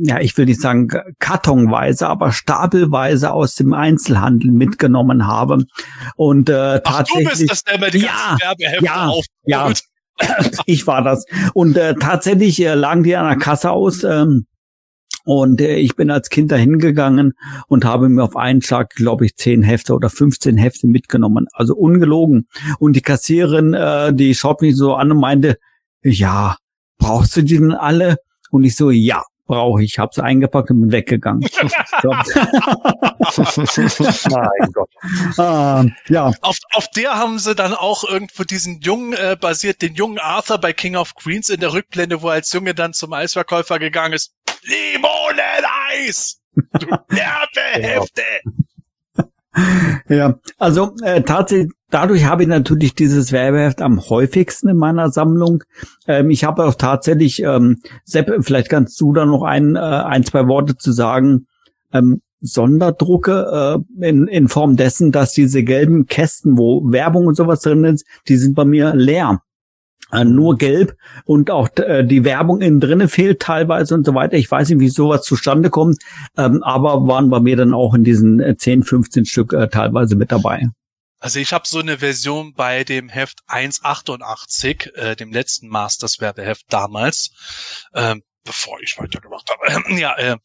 ja, 0.00 0.20
ich 0.20 0.36
will 0.36 0.46
nicht 0.46 0.60
sagen 0.60 0.88
kartonweise, 1.18 2.08
aber 2.08 2.32
stapelweise 2.32 3.32
aus 3.32 3.54
dem 3.54 3.74
Einzelhandel 3.74 4.50
mitgenommen 4.50 5.26
habe. 5.26 5.64
Und 6.16 6.48
äh, 6.48 6.80
Ach, 6.84 6.90
tatsächlich. 6.96 7.28
Du 7.28 7.46
bist 7.46 7.50
das, 7.50 7.64
der 7.64 7.90
die 7.90 7.98
ja, 7.98 8.38
ja, 8.80 9.12
ja, 9.44 9.72
ich 10.66 10.86
war 10.86 11.02
das. 11.02 11.26
Und 11.52 11.76
äh, 11.76 11.94
tatsächlich 11.94 12.60
äh, 12.60 12.74
lagen 12.74 13.02
die 13.02 13.16
an 13.16 13.28
der 13.28 13.38
Kasse 13.38 13.70
aus. 13.70 14.02
Ähm, 14.04 14.46
und 15.24 15.60
äh, 15.60 15.76
ich 15.76 15.94
bin 15.94 16.10
als 16.10 16.30
Kind 16.30 16.50
dahin 16.50 16.78
gegangen 16.78 17.34
und 17.68 17.84
habe 17.84 18.08
mir 18.08 18.24
auf 18.24 18.36
einen 18.36 18.62
Schlag, 18.62 18.90
glaube 18.90 19.26
ich, 19.26 19.36
zehn 19.36 19.62
Hefte 19.62 19.94
oder 19.94 20.10
15 20.10 20.56
Hefte 20.56 20.86
mitgenommen. 20.86 21.46
Also 21.52 21.74
ungelogen. 21.74 22.46
Und 22.78 22.94
die 22.94 23.02
Kassiererin, 23.02 23.74
äh, 23.74 24.12
die 24.14 24.34
schaut 24.34 24.62
mich 24.62 24.76
so 24.76 24.94
an 24.94 25.12
und 25.12 25.20
meinte, 25.20 25.58
ja, 26.02 26.56
brauchst 26.98 27.36
du 27.36 27.42
die 27.42 27.58
denn 27.58 27.72
alle? 27.72 28.16
Und 28.50 28.64
ich 28.64 28.74
so, 28.74 28.90
ja 28.90 29.22
brauche 29.46 29.82
ich. 29.82 29.98
Habe 29.98 30.10
es 30.12 30.18
eingepackt 30.18 30.70
und 30.70 30.80
bin 30.82 30.92
weggegangen. 30.92 31.42
mein 34.30 34.72
Gott. 34.72 34.90
Ah, 35.38 35.84
ja. 36.08 36.32
Auf, 36.40 36.58
auf 36.74 36.88
der 36.88 37.16
haben 37.16 37.38
sie 37.38 37.54
dann 37.54 37.74
auch 37.74 38.04
irgendwo 38.04 38.44
diesen 38.44 38.80
jungen, 38.80 39.12
äh, 39.12 39.36
basiert, 39.40 39.82
den 39.82 39.94
jungen 39.94 40.18
Arthur 40.18 40.58
bei 40.58 40.72
King 40.72 40.96
of 40.96 41.14
Queens 41.14 41.48
in 41.50 41.60
der 41.60 41.72
Rückblende, 41.72 42.22
wo 42.22 42.28
er 42.28 42.34
als 42.34 42.52
Junge 42.52 42.74
dann 42.74 42.92
zum 42.92 43.12
Eisverkäufer 43.12 43.78
gegangen 43.78 44.14
ist. 44.14 44.34
Limoneneis! 44.62 46.40
Du 46.54 46.86
Werbehefte! 47.08 48.22
Ja, 50.08 50.38
also 50.58 50.94
äh, 51.02 51.22
tatsächlich, 51.22 51.72
dadurch 51.90 52.24
habe 52.24 52.42
ich 52.42 52.48
natürlich 52.48 52.94
dieses 52.94 53.32
Werbeheft 53.32 53.82
am 53.82 54.00
häufigsten 54.08 54.68
in 54.68 54.76
meiner 54.76 55.10
Sammlung. 55.10 55.62
Ähm, 56.06 56.30
ich 56.30 56.44
habe 56.44 56.64
auch 56.64 56.74
tatsächlich, 56.74 57.42
ähm, 57.42 57.80
Sepp, 58.04 58.32
vielleicht 58.40 58.70
kannst 58.70 59.00
du 59.00 59.12
da 59.12 59.26
noch 59.26 59.42
ein, 59.42 59.76
äh, 59.76 59.78
ein 59.78 60.24
zwei 60.24 60.46
Worte 60.48 60.76
zu 60.76 60.92
sagen. 60.92 61.46
Ähm, 61.92 62.22
Sonderdrucke 62.44 63.84
äh, 64.00 64.08
in, 64.08 64.26
in 64.26 64.48
Form 64.48 64.76
dessen, 64.76 65.12
dass 65.12 65.32
diese 65.32 65.62
gelben 65.62 66.06
Kästen, 66.06 66.58
wo 66.58 66.82
Werbung 66.90 67.28
und 67.28 67.36
sowas 67.36 67.60
drin 67.60 67.84
ist, 67.84 68.04
die 68.26 68.36
sind 68.36 68.56
bei 68.56 68.64
mir 68.64 68.94
leer 68.96 69.42
nur 70.12 70.56
gelb 70.58 70.96
und 71.24 71.50
auch 71.50 71.68
äh, 71.76 72.04
die 72.04 72.24
Werbung 72.24 72.60
innen 72.60 72.80
drinnen 72.80 73.08
fehlt 73.08 73.40
teilweise 73.40 73.94
und 73.94 74.04
so 74.04 74.14
weiter. 74.14 74.36
Ich 74.36 74.50
weiß 74.50 74.68
nicht, 74.68 74.80
wie 74.80 74.88
sowas 74.88 75.22
zustande 75.22 75.70
kommt, 75.70 75.98
ähm, 76.36 76.62
aber 76.62 77.06
waren 77.06 77.30
bei 77.30 77.40
mir 77.40 77.56
dann 77.56 77.74
auch 77.74 77.94
in 77.94 78.04
diesen 78.04 78.40
äh, 78.40 78.56
10, 78.56 78.84
15 78.84 79.24
Stück 79.24 79.52
äh, 79.52 79.68
teilweise 79.68 80.16
mit 80.16 80.30
dabei. 80.30 80.68
Also 81.18 81.38
ich 81.38 81.52
habe 81.52 81.68
so 81.68 81.78
eine 81.78 81.98
Version 81.98 82.52
bei 82.52 82.82
dem 82.82 83.08
Heft 83.08 83.40
1.88, 83.46 84.92
äh, 84.94 85.14
dem 85.14 85.32
letzten 85.32 85.68
Masters 85.68 86.20
Werbeheft 86.20 86.64
damals, 86.68 87.30
äh, 87.92 88.16
bevor 88.44 88.80
ich 88.82 88.98
weitergemacht 88.98 89.48
habe. 89.48 89.94
ja, 90.00 90.16
äh, 90.16 90.36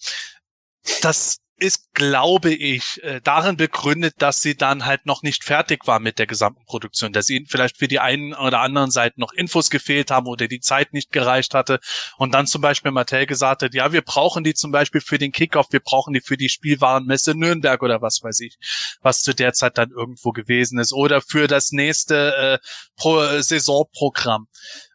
das 1.01 1.37
ist, 1.59 1.93
glaube 1.93 2.53
ich, 2.53 3.01
äh, 3.03 3.19
darin 3.23 3.57
begründet, 3.57 4.15
dass 4.19 4.41
sie 4.41 4.55
dann 4.55 4.85
halt 4.85 5.05
noch 5.05 5.23
nicht 5.23 5.43
fertig 5.43 5.87
war 5.87 5.99
mit 5.99 6.19
der 6.19 6.27
gesamten 6.27 6.63
Produktion, 6.65 7.13
dass 7.13 7.29
ihnen 7.29 7.47
vielleicht 7.47 7.77
für 7.77 7.87
die 7.87 7.99
einen 7.99 8.33
oder 8.33 8.61
anderen 8.61 8.91
Seiten 8.91 9.19
noch 9.21 9.33
Infos 9.33 9.69
gefehlt 9.69 10.11
haben 10.11 10.27
oder 10.27 10.47
die 10.47 10.59
Zeit 10.59 10.93
nicht 10.93 11.11
gereicht 11.11 11.55
hatte 11.55 11.79
und 12.17 12.33
dann 12.33 12.45
zum 12.45 12.61
Beispiel 12.61 12.91
Mattel 12.91 13.25
gesagt 13.25 13.63
hat, 13.63 13.73
ja, 13.73 13.91
wir 13.91 14.03
brauchen 14.03 14.43
die 14.43 14.53
zum 14.53 14.71
Beispiel 14.71 15.01
für 15.01 15.17
den 15.17 15.31
Kickoff, 15.31 15.67
wir 15.71 15.79
brauchen 15.79 16.13
die 16.13 16.21
für 16.21 16.37
die 16.37 16.49
Spielwarenmesse 16.49 17.33
Nürnberg 17.35 17.81
oder 17.81 18.01
was 18.01 18.19
weiß 18.21 18.39
ich, 18.41 18.57
was 19.01 19.21
zu 19.21 19.33
der 19.33 19.53
Zeit 19.53 19.77
dann 19.79 19.89
irgendwo 19.89 20.31
gewesen 20.31 20.77
ist 20.79 20.93
oder 20.93 21.21
für 21.21 21.47
das 21.47 21.71
nächste 21.71 22.59
äh, 22.61 22.67
Pro 22.95 23.41
Saisonprogramm. 23.41 24.47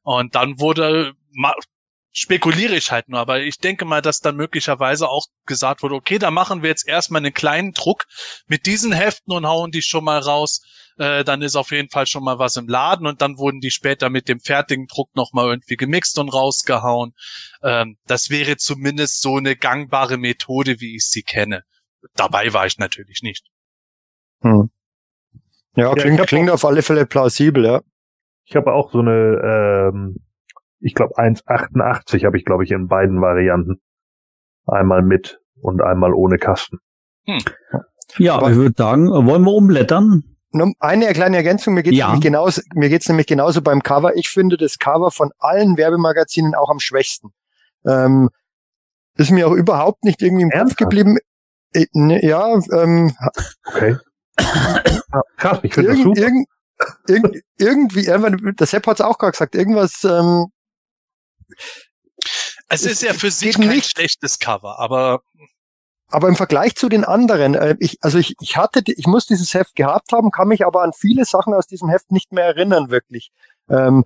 Und 0.04 0.34
dann 0.34 0.60
wurde 0.60 1.14
spekuliere 2.12 2.76
ich 2.76 2.92
halt 2.92 3.08
nur, 3.08 3.20
aber 3.20 3.40
ich 3.40 3.58
denke 3.58 3.84
mal, 3.84 4.02
dass 4.02 4.20
dann 4.20 4.36
möglicherweise 4.36 5.08
auch 5.08 5.26
gesagt 5.46 5.82
wurde, 5.82 5.94
okay, 5.94 6.18
da 6.18 6.30
machen 6.30 6.62
wir 6.62 6.68
jetzt 6.68 6.86
erstmal 6.86 7.20
einen 7.20 7.32
kleinen 7.32 7.72
Druck 7.72 8.04
mit 8.46 8.66
diesen 8.66 8.92
Heften 8.92 9.32
und 9.32 9.46
hauen 9.46 9.70
die 9.70 9.82
schon 9.82 10.04
mal 10.04 10.18
raus. 10.18 10.62
Äh, 10.98 11.24
dann 11.24 11.40
ist 11.40 11.56
auf 11.56 11.70
jeden 11.70 11.88
Fall 11.88 12.06
schon 12.06 12.22
mal 12.22 12.38
was 12.38 12.56
im 12.56 12.68
Laden 12.68 13.06
und 13.06 13.22
dann 13.22 13.38
wurden 13.38 13.60
die 13.60 13.70
später 13.70 14.10
mit 14.10 14.28
dem 14.28 14.40
fertigen 14.40 14.86
Druck 14.86 15.08
nochmal 15.16 15.48
irgendwie 15.48 15.76
gemixt 15.76 16.18
und 16.18 16.28
rausgehauen. 16.28 17.14
Ähm, 17.62 17.96
das 18.06 18.28
wäre 18.28 18.58
zumindest 18.58 19.22
so 19.22 19.36
eine 19.36 19.56
gangbare 19.56 20.18
Methode, 20.18 20.80
wie 20.80 20.96
ich 20.96 21.08
sie 21.08 21.22
kenne. 21.22 21.62
Dabei 22.14 22.52
war 22.52 22.66
ich 22.66 22.76
natürlich 22.76 23.22
nicht. 23.22 23.46
Hm. 24.42 24.70
Ja, 25.76 25.94
klingt, 25.94 26.18
ja, 26.18 26.26
klingt 26.26 26.50
auf 26.50 26.66
alle 26.66 26.82
Fälle 26.82 27.06
plausibel, 27.06 27.64
ja. 27.64 27.80
Ich 28.44 28.54
habe 28.54 28.74
auch 28.74 28.92
so 28.92 28.98
eine 28.98 29.90
ähm, 29.94 30.16
ich 30.82 30.94
glaube 30.94 31.16
1,88 31.16 32.24
habe 32.26 32.36
ich, 32.36 32.44
glaube 32.44 32.64
ich, 32.64 32.70
in 32.70 32.88
beiden 32.88 33.20
Varianten. 33.20 33.80
Einmal 34.66 35.02
mit 35.02 35.40
und 35.60 35.82
einmal 35.82 36.12
ohne 36.12 36.38
Kasten. 36.38 36.78
Hm. 37.26 37.42
Ja, 38.18 38.36
Aber 38.36 38.50
ich 38.50 38.56
würde 38.56 38.74
sagen, 38.76 39.08
wollen 39.08 39.42
wir 39.42 39.52
umblättern? 39.52 40.24
Eine 40.80 41.06
kleine 41.12 41.36
Ergänzung, 41.36 41.74
mir 41.74 41.82
geht 41.82 41.94
es 41.94 41.98
ja. 41.98 42.08
nämlich, 42.08 42.22
genauso, 42.22 42.60
mir 42.74 42.90
geht's 42.90 43.08
nämlich 43.08 43.26
genauso 43.26 43.62
beim 43.62 43.82
Cover. 43.82 44.16
Ich 44.16 44.28
finde 44.28 44.58
das 44.58 44.78
Cover 44.78 45.10
von 45.10 45.30
allen 45.38 45.78
Werbemagazinen 45.78 46.54
auch 46.54 46.68
am 46.68 46.78
schwächsten. 46.78 47.30
Ähm, 47.86 48.28
ist 49.16 49.30
mir 49.30 49.48
auch 49.48 49.52
überhaupt 49.52 50.04
nicht 50.04 50.20
irgendwie 50.20 50.42
im 50.42 50.50
Ernsthaft? 50.50 50.78
Kopf 50.78 50.90
geblieben. 50.90 51.16
Äh, 51.72 51.86
ne, 51.94 52.24
ja, 52.24 52.58
ähm, 52.72 53.16
okay. 53.66 53.96
Krass, 55.38 55.60
ich 55.62 55.74
finde 55.74 55.90
irgend, 55.90 56.16
das 56.16 56.24
super. 56.24 56.48
Irgend, 57.08 57.42
irgendwie, 57.58 58.52
der 58.54 58.66
Sepp 58.66 58.86
hat 58.86 59.00
es 59.00 59.06
auch 59.06 59.18
gerade 59.18 59.32
gesagt, 59.32 59.54
irgendwas 59.54 60.04
ähm, 60.04 60.48
es 62.68 62.84
ist 62.84 63.02
ja 63.02 63.14
für 63.14 63.30
sich 63.30 63.56
kein 63.56 63.68
nicht. 63.68 63.90
schlechtes 63.90 64.38
Cover, 64.38 64.78
aber 64.78 65.22
aber 66.12 66.28
im 66.28 66.36
Vergleich 66.36 66.74
zu 66.76 66.90
den 66.90 67.04
anderen, 67.04 67.54
äh, 67.54 67.74
ich, 67.80 67.96
also 68.02 68.18
ich, 68.18 68.34
ich 68.40 68.58
hatte, 68.58 68.82
ich 68.86 69.06
muss 69.06 69.26
dieses 69.26 69.54
Heft 69.54 69.74
gehabt 69.74 70.12
haben, 70.12 70.30
kann 70.30 70.48
mich 70.48 70.66
aber 70.66 70.82
an 70.82 70.92
viele 70.92 71.24
Sachen 71.24 71.54
aus 71.54 71.66
diesem 71.66 71.88
Heft 71.88 72.12
nicht 72.12 72.32
mehr 72.32 72.44
erinnern, 72.44 72.90
wirklich. 72.90 73.32
Ähm, 73.70 74.04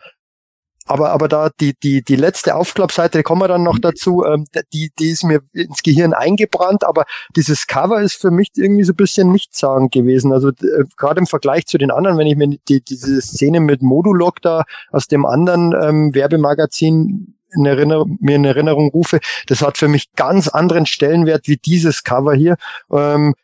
aber, 0.89 1.11
aber 1.11 1.27
da 1.27 1.51
die, 1.61 1.75
die, 1.83 2.03
die 2.03 2.15
letzte 2.15 2.55
Aufklappseite, 2.55 3.25
kommen 3.25 3.43
wir 3.43 3.49
dann 3.49 3.65
noch 3.65 3.81
dazu, 3.81 4.25
ähm, 4.25 4.45
die, 4.73 4.93
die 4.97 5.11
ist 5.11 5.25
mir 5.25 5.41
ins 5.53 5.83
Gehirn 5.83 6.15
eingebrannt, 6.15 6.85
aber 6.85 7.07
dieses 7.35 7.67
Cover 7.67 8.01
ist 8.01 8.21
für 8.21 8.31
mich 8.31 8.51
irgendwie 8.55 8.85
so 8.85 8.93
ein 8.93 8.97
bisschen 8.97 9.33
nichtssagend 9.33 9.93
gewesen. 9.93 10.33
Also 10.33 10.51
äh, 10.51 10.85
gerade 10.97 11.19
im 11.19 11.27
Vergleich 11.27 11.67
zu 11.67 11.77
den 11.77 11.91
anderen, 11.91 12.19
wenn 12.19 12.29
ich 12.29 12.37
mir 12.37 12.57
die, 12.69 12.83
diese 12.83 13.21
Szene 13.21 13.59
mit 13.59 13.83
Modulok 13.83 14.41
da 14.43 14.63
aus 14.93 15.09
dem 15.09 15.27
anderen 15.27 15.73
ähm, 15.73 16.15
Werbemagazin 16.15 17.36
in 17.55 17.67
Erinnerung, 17.67 18.19
mir 18.21 18.37
in 18.37 18.45
Erinnerung 18.45 18.91
rufe, 18.91 19.21
das 19.47 19.63
hat 19.63 19.79
für 19.79 19.89
mich 19.89 20.13
ganz 20.15 20.49
anderen 20.49 20.87
Stellenwert 20.87 21.49
wie 21.49 21.57
dieses 21.57 22.05
Cover 22.05 22.35
hier. 22.35 22.57
Ähm, 22.91 23.35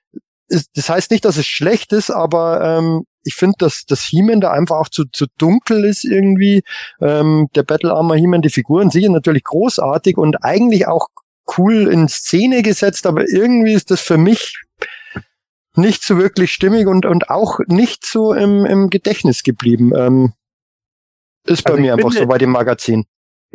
das 0.48 0.88
heißt 0.88 1.10
nicht, 1.10 1.24
dass 1.24 1.36
es 1.36 1.46
schlecht 1.46 1.92
ist, 1.92 2.10
aber 2.10 2.78
ähm, 2.78 3.04
ich 3.24 3.34
finde, 3.34 3.56
dass 3.58 3.84
das 3.86 4.02
He-Man 4.02 4.40
da 4.40 4.50
einfach 4.50 4.76
auch 4.76 4.88
zu, 4.88 5.04
zu 5.10 5.26
dunkel 5.38 5.84
ist 5.84 6.04
irgendwie. 6.04 6.62
Ähm, 7.00 7.48
der 7.54 7.62
Battle 7.62 7.92
Armor 7.92 8.16
He-Man, 8.16 8.42
die 8.42 8.50
Figuren 8.50 8.90
sind 8.90 9.12
natürlich 9.12 9.44
großartig 9.44 10.18
und 10.18 10.44
eigentlich 10.44 10.86
auch 10.86 11.08
cool 11.56 11.88
in 11.88 12.08
Szene 12.08 12.62
gesetzt, 12.62 13.06
aber 13.06 13.28
irgendwie 13.28 13.72
ist 13.72 13.90
das 13.90 14.00
für 14.00 14.18
mich 14.18 14.60
nicht 15.74 16.02
so 16.02 16.18
wirklich 16.18 16.52
stimmig 16.52 16.86
und, 16.86 17.06
und 17.06 17.30
auch 17.30 17.60
nicht 17.66 18.04
so 18.04 18.34
im, 18.34 18.66
im 18.66 18.90
Gedächtnis 18.90 19.42
geblieben. 19.42 19.92
Ähm, 19.96 20.32
ist 21.44 21.64
bei 21.64 21.72
also 21.72 21.82
mir 21.82 21.94
einfach 21.94 22.12
so 22.12 22.26
bei 22.26 22.38
dem 22.38 22.50
Magazin. 22.50 23.04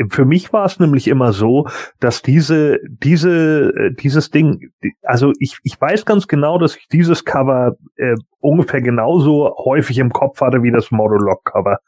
Für 0.09 0.25
mich 0.25 0.53
war 0.53 0.65
es 0.65 0.79
nämlich 0.79 1.07
immer 1.07 1.33
so, 1.33 1.67
dass 1.99 2.21
diese, 2.21 2.79
diese, 2.87 3.73
äh, 3.75 3.93
dieses 3.93 4.29
Ding, 4.29 4.71
also 5.01 5.33
ich, 5.39 5.57
ich 5.63 5.79
weiß 5.79 6.05
ganz 6.05 6.27
genau, 6.27 6.59
dass 6.59 6.75
ich 6.75 6.87
dieses 6.87 7.25
Cover 7.25 7.77
äh, 7.95 8.15
ungefähr 8.39 8.81
genauso 8.81 9.55
häufig 9.57 9.97
im 9.97 10.11
Kopf 10.11 10.41
hatte 10.41 10.61
wie 10.63 10.71
das 10.71 10.91
Modulog-Cover. 10.91 11.79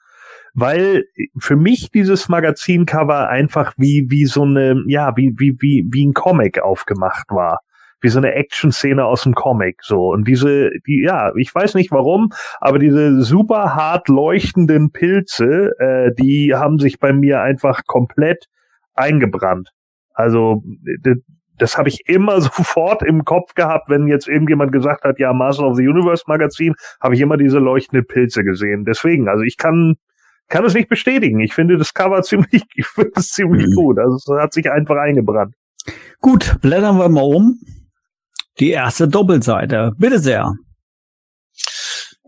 Weil 0.56 1.03
für 1.38 1.56
mich 1.56 1.91
dieses 1.91 2.27
Magazin-Cover 2.27 3.30
einfach 3.30 3.73
wie, 3.77 4.07
wie 4.10 4.26
so 4.26 4.44
eine, 4.44 4.81
ja, 4.88 5.15
wie, 5.15 5.36
wie, 5.38 5.56
wie, 5.60 5.86
wie 5.91 6.07
ein 6.07 6.14
Comic 6.14 6.60
aufgemacht 6.60 7.27
war 7.30 7.60
wie 8.01 8.09
so 8.09 8.19
eine 8.19 8.34
Action-Szene 8.34 9.05
aus 9.05 9.23
dem 9.23 9.34
Comic, 9.34 9.84
so. 9.84 10.09
Und 10.09 10.27
diese, 10.27 10.71
die, 10.88 11.03
ja, 11.03 11.31
ich 11.35 11.53
weiß 11.53 11.76
nicht 11.76 11.91
warum, 11.91 12.30
aber 12.59 12.80
diese 12.80 13.21
super 13.21 13.76
hart 13.76 14.07
leuchtenden 14.07 14.91
Pilze, 14.91 15.71
äh, 15.80 16.11
die 16.17 16.55
haben 16.55 16.80
sich 16.80 16.99
bei 16.99 17.13
mir 17.13 17.41
einfach 17.41 17.81
komplett 17.85 18.45
eingebrannt. 18.93 19.69
Also, 20.13 20.63
das 21.57 21.77
habe 21.77 21.89
ich 21.89 22.07
immer 22.07 22.41
sofort 22.41 23.03
im 23.03 23.26
Kopf 23.26 23.53
gehabt, 23.53 23.89
wenn 23.89 24.07
jetzt 24.07 24.27
irgendjemand 24.27 24.71
gesagt 24.71 25.03
hat, 25.03 25.19
ja, 25.19 25.34
Master 25.34 25.67
of 25.67 25.77
the 25.77 25.88
Universe 25.88 26.23
Magazin, 26.27 26.73
habe 27.01 27.15
ich 27.15 27.21
immer 27.21 27.38
diese 27.38 27.59
leuchtenden 27.59 28.05
Pilze 28.07 28.43
gesehen. 28.43 28.85
Deswegen, 28.85 29.27
also 29.27 29.43
ich 29.43 29.57
kann 29.57 29.95
kann 30.49 30.65
es 30.65 30.73
nicht 30.73 30.89
bestätigen. 30.89 31.39
Ich 31.39 31.53
finde 31.53 31.77
das 31.77 31.93
Cover 31.93 32.21
ziemlich, 32.23 32.63
ich 32.73 32.88
finde 32.88 33.11
es 33.15 33.30
ziemlich 33.30 33.67
mhm. 33.67 33.76
gut. 33.76 33.99
Also 33.99 34.15
es 34.15 34.41
hat 34.41 34.51
sich 34.51 34.69
einfach 34.69 34.97
eingebrannt. 34.97 35.53
Gut, 36.21 36.57
blättern 36.61 36.97
wir 36.97 37.07
mal 37.07 37.21
um 37.21 37.59
die 38.60 38.72
erste 38.72 39.07
Doppelseite. 39.07 39.94
Bitte 39.98 40.19
sehr. 40.19 40.53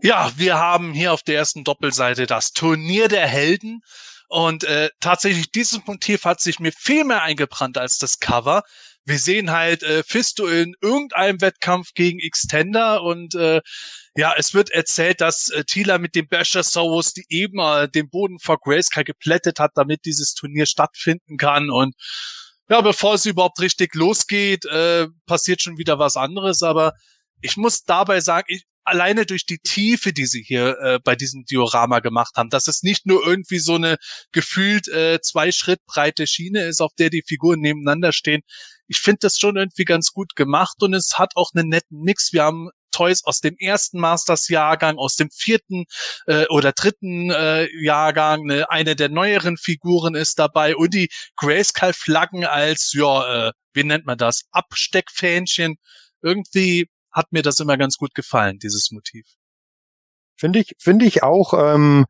Ja, 0.02 0.32
wir 0.36 0.58
haben 0.58 0.92
hier 0.92 1.12
auf 1.12 1.22
der 1.22 1.36
ersten 1.36 1.62
Doppelseite 1.62 2.26
das 2.26 2.52
Turnier 2.52 3.08
der 3.08 3.26
Helden. 3.26 3.82
Und 4.28 4.64
äh, 4.64 4.88
tatsächlich, 4.98 5.52
dieses 5.52 5.86
Motiv 5.86 6.24
hat 6.24 6.40
sich 6.40 6.58
mir 6.58 6.72
viel 6.72 7.04
mehr 7.04 7.22
eingebrannt 7.22 7.78
als 7.78 7.98
das 7.98 8.18
Cover. 8.18 8.62
Wir 9.04 9.18
sehen 9.18 9.50
halt 9.50 9.82
äh, 9.82 10.02
Fisto 10.04 10.46
in 10.46 10.74
irgendeinem 10.80 11.40
Wettkampf 11.40 11.92
gegen 11.94 12.18
Extender 12.18 13.02
und 13.02 13.34
äh, 13.34 13.60
ja, 14.16 14.32
es 14.36 14.54
wird 14.54 14.70
erzählt, 14.70 15.20
dass 15.20 15.50
äh, 15.50 15.64
Tila 15.64 15.98
mit 15.98 16.14
dem 16.14 16.28
Basher-Saurus 16.28 17.12
die 17.12 17.26
eben 17.28 17.58
äh, 17.58 17.88
den 17.88 18.08
Boden 18.08 18.38
vor 18.38 18.58
Grayskull 18.58 19.04
geplättet 19.04 19.58
hat, 19.58 19.72
damit 19.74 20.04
dieses 20.04 20.34
Turnier 20.34 20.66
stattfinden 20.66 21.36
kann 21.36 21.68
und 21.70 21.94
ja, 22.68 22.80
bevor 22.80 23.14
es 23.14 23.26
überhaupt 23.26 23.60
richtig 23.60 23.94
losgeht, 23.94 24.64
äh, 24.66 25.08
passiert 25.26 25.60
schon 25.60 25.78
wieder 25.78 25.98
was 25.98 26.16
anderes. 26.16 26.62
Aber 26.62 26.94
ich 27.40 27.56
muss 27.56 27.84
dabei 27.84 28.20
sagen, 28.20 28.46
ich, 28.48 28.64
alleine 28.84 29.26
durch 29.26 29.46
die 29.46 29.58
Tiefe, 29.58 30.12
die 30.12 30.26
sie 30.26 30.42
hier 30.42 30.78
äh, 30.80 30.98
bei 31.02 31.14
diesem 31.14 31.44
Diorama 31.44 32.00
gemacht 32.00 32.36
haben, 32.36 32.50
dass 32.50 32.68
es 32.68 32.82
nicht 32.82 33.06
nur 33.06 33.24
irgendwie 33.26 33.58
so 33.58 33.74
eine 33.74 33.96
gefühlt 34.32 34.88
äh, 34.88 35.20
zwei 35.20 35.52
Schritt 35.52 35.84
breite 35.86 36.26
Schiene 36.26 36.64
ist, 36.64 36.80
auf 36.80 36.92
der 36.98 37.10
die 37.10 37.22
Figuren 37.26 37.60
nebeneinander 37.60 38.12
stehen. 38.12 38.42
Ich 38.88 38.98
finde 38.98 39.20
das 39.22 39.38
schon 39.38 39.56
irgendwie 39.56 39.84
ganz 39.84 40.12
gut 40.12 40.36
gemacht 40.36 40.82
und 40.82 40.94
es 40.94 41.18
hat 41.18 41.32
auch 41.36 41.50
einen 41.54 41.68
netten 41.68 42.00
Mix. 42.00 42.32
Wir 42.32 42.44
haben 42.44 42.70
Toys 42.92 43.24
aus 43.24 43.40
dem 43.40 43.56
ersten 43.58 43.98
Masters-Jahrgang, 43.98 44.98
aus 44.98 45.16
dem 45.16 45.30
vierten 45.30 45.86
äh, 46.26 46.46
oder 46.48 46.72
dritten 46.72 47.30
äh, 47.30 47.68
Jahrgang. 47.82 48.44
Ne, 48.44 48.70
eine 48.70 48.94
der 48.94 49.08
neueren 49.08 49.56
Figuren 49.56 50.14
ist 50.14 50.38
dabei 50.38 50.76
und 50.76 50.94
die 50.94 51.08
Grayskull-Flaggen 51.36 52.44
als, 52.44 52.92
ja, 52.94 53.48
äh, 53.48 53.52
wie 53.72 53.84
nennt 53.84 54.06
man 54.06 54.18
das, 54.18 54.42
Absteckfähnchen. 54.52 55.76
Irgendwie 56.22 56.88
hat 57.10 57.32
mir 57.32 57.42
das 57.42 57.58
immer 57.58 57.76
ganz 57.76 57.96
gut 57.96 58.14
gefallen, 58.14 58.58
dieses 58.58 58.90
Motiv. 58.92 59.26
Finde 60.36 60.60
ich, 60.60 60.72
finde 60.78 61.04
ich 61.04 61.22
auch. 61.22 61.54
Ähm, 61.54 62.06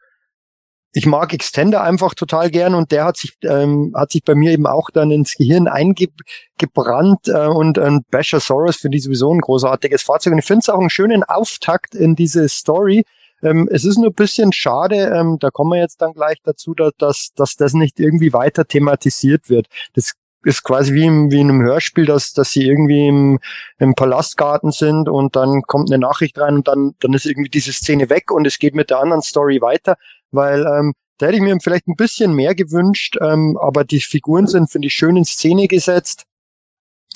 ich 0.92 1.06
mag 1.06 1.32
Extender 1.32 1.82
einfach 1.82 2.14
total 2.14 2.50
gern 2.50 2.74
und 2.74 2.92
der 2.92 3.04
hat 3.04 3.16
sich 3.16 3.36
ähm, 3.44 3.92
hat 3.96 4.12
sich 4.12 4.22
bei 4.24 4.34
mir 4.34 4.52
eben 4.52 4.66
auch 4.66 4.90
dann 4.90 5.10
ins 5.10 5.34
Gehirn 5.34 5.66
eingebrannt 5.68 7.28
äh, 7.28 7.46
und 7.46 7.78
ein 7.78 8.04
Bashasaurus 8.10 8.76
finde 8.76 8.98
ich 8.98 9.04
sowieso 9.04 9.32
ein 9.32 9.40
großartiges 9.40 10.02
Fahrzeug 10.02 10.34
und 10.34 10.40
ich 10.40 10.44
finde 10.44 10.60
es 10.60 10.68
auch 10.68 10.80
einen 10.80 10.90
schönen 10.90 11.24
Auftakt 11.24 11.94
in 11.94 12.14
diese 12.14 12.48
Story. 12.48 13.04
Ähm, 13.42 13.68
es 13.72 13.84
ist 13.84 13.96
nur 13.96 14.10
ein 14.10 14.14
bisschen 14.14 14.52
schade, 14.52 15.12
ähm, 15.16 15.38
da 15.40 15.50
kommen 15.50 15.72
wir 15.72 15.80
jetzt 15.80 16.00
dann 16.00 16.12
gleich 16.12 16.38
dazu, 16.44 16.74
dass, 16.74 16.92
dass, 16.98 17.28
dass 17.34 17.56
das 17.56 17.72
nicht 17.72 17.98
irgendwie 17.98 18.32
weiter 18.32 18.66
thematisiert 18.66 19.48
wird. 19.48 19.66
Das 19.94 20.12
ist 20.44 20.62
quasi 20.62 20.94
wie, 20.94 21.06
im, 21.06 21.30
wie 21.30 21.40
in 21.40 21.50
einem 21.50 21.62
Hörspiel, 21.62 22.06
dass, 22.06 22.32
dass 22.32 22.50
sie 22.50 22.66
irgendwie 22.66 23.08
im, 23.08 23.38
im 23.78 23.94
Palastgarten 23.94 24.70
sind 24.70 25.08
und 25.08 25.36
dann 25.36 25.62
kommt 25.62 25.90
eine 25.90 25.98
Nachricht 25.98 26.38
rein 26.38 26.56
und 26.56 26.68
dann, 26.68 26.94
dann 27.00 27.12
ist 27.12 27.26
irgendwie 27.26 27.50
diese 27.50 27.72
Szene 27.72 28.10
weg 28.10 28.30
und 28.30 28.46
es 28.46 28.58
geht 28.58 28.74
mit 28.74 28.90
der 28.90 29.00
anderen 29.00 29.22
Story 29.22 29.60
weiter 29.60 29.96
weil 30.32 30.66
ähm, 30.66 30.94
da 31.18 31.26
hätte 31.26 31.36
ich 31.36 31.42
mir 31.42 31.56
vielleicht 31.60 31.86
ein 31.86 31.94
bisschen 31.94 32.34
mehr 32.34 32.54
gewünscht, 32.54 33.16
ähm, 33.20 33.56
aber 33.60 33.84
die 33.84 34.00
Figuren 34.00 34.48
sind, 34.48 34.70
finde 34.70 34.88
ich, 34.88 34.94
schön 34.94 35.16
in 35.16 35.24
Szene 35.24 35.68
gesetzt. 35.68 36.24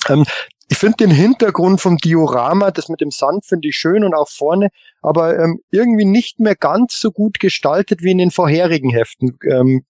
Ähm, 0.08 0.24
ich 0.68 0.78
finde 0.78 0.98
den 0.98 1.10
Hintergrund 1.10 1.80
vom 1.80 1.96
Diorama, 1.96 2.70
das 2.70 2.88
mit 2.88 3.00
dem 3.00 3.10
Sand, 3.10 3.46
finde 3.46 3.68
ich 3.68 3.76
schön 3.76 4.04
und 4.04 4.14
auch 4.14 4.28
vorne, 4.28 4.68
aber 5.00 5.38
ähm, 5.38 5.60
irgendwie 5.70 6.04
nicht 6.04 6.38
mehr 6.38 6.56
ganz 6.56 7.00
so 7.00 7.10
gut 7.10 7.40
gestaltet 7.40 8.02
wie 8.02 8.10
in 8.10 8.18
den 8.18 8.30
vorherigen 8.30 8.90
Heften. 8.90 9.38
Ähm, 9.48 9.84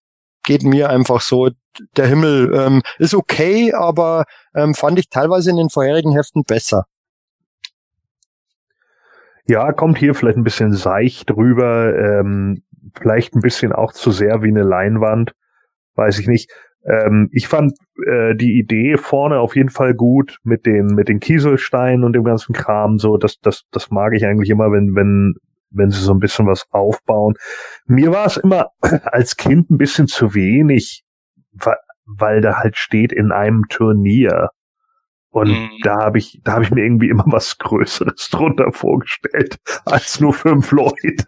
geht 0.47 0.63
mir 0.63 0.89
einfach 0.89 1.21
so. 1.21 1.51
Der 1.99 2.07
Himmel 2.07 2.55
ähm, 2.55 2.83
ist 2.99 3.15
okay, 3.15 3.75
aber 3.75 4.25
ähm, 4.55 4.73
fand 4.73 4.99
ich 4.99 5.11
teilweise 5.11 5.51
in 5.51 5.57
den 5.57 5.69
vorherigen 5.69 6.13
Heften 6.13 6.43
besser. 6.45 6.85
Ja, 9.47 9.73
kommt 9.73 9.99
hier 9.99 10.15
vielleicht 10.15 10.39
ein 10.39 10.45
bisschen 10.45 10.73
seicht 10.73 11.29
drüber. 11.29 11.95
Ähm, 11.95 12.63
vielleicht 12.99 13.35
ein 13.35 13.41
bisschen 13.41 13.73
auch 13.73 13.93
zu 13.93 14.11
sehr 14.11 14.43
wie 14.43 14.49
eine 14.49 14.63
Leinwand, 14.63 15.33
weiß 15.97 16.19
ich 16.19 16.29
nicht. 16.29 16.51
Ähm, 16.85 17.29
ich 17.33 17.49
fand 17.49 17.73
äh, 18.07 18.35
die 18.35 18.59
Idee 18.59 18.97
vorne 18.97 19.41
auf 19.41 19.57
jeden 19.57 19.71
Fall 19.71 19.95
gut 19.95 20.39
mit 20.45 20.67
den 20.67 20.87
mit 20.87 21.09
den 21.09 21.21
Kieselsteinen 21.21 22.05
und 22.05 22.15
dem 22.15 22.25
ganzen 22.25 22.55
Kram. 22.55 22.99
So, 22.99 23.17
das 23.17 23.39
das 23.41 23.65
das 23.71 23.91
mag 23.91 24.15
ich 24.15 24.25
eigentlich 24.25 24.51
immer, 24.51 24.71
wenn 24.73 24.95
wenn 24.95 25.35
wenn 25.71 25.91
sie 25.91 26.01
so 26.01 26.13
ein 26.13 26.21
bisschen 26.21 26.47
was 26.47 26.67
aufbauen. 26.71 27.35
Mir 27.87 28.13
war 28.13 28.27
es 28.27 28.37
immer 28.37 28.71
als 28.81 29.37
Kind 29.37 29.71
ein 29.71 29.79
bisschen 29.79 30.09
zu 30.09 30.35
wenig, 30.35 31.05
weil, 31.53 31.77
weil 32.05 32.41
da 32.41 32.57
halt 32.57 32.77
steht 32.77 33.13
in 33.13 33.33
einem 33.33 33.65
Turnier. 33.69 34.51
Und 35.31 35.51
mhm. 35.51 35.71
da 35.83 35.99
habe 35.99 36.19
ich, 36.19 36.41
da 36.45 36.53
habe 36.53 36.65
ich 36.65 36.71
mir 36.71 36.83
irgendwie 36.83 37.09
immer 37.09 37.25
was 37.27 37.59
Größeres 37.59 38.29
drunter 38.31 38.73
vorgestellt 38.73 39.57
als 39.85 40.21
nur 40.21 40.33
fünf 40.33 40.71
Leute. 40.71 41.27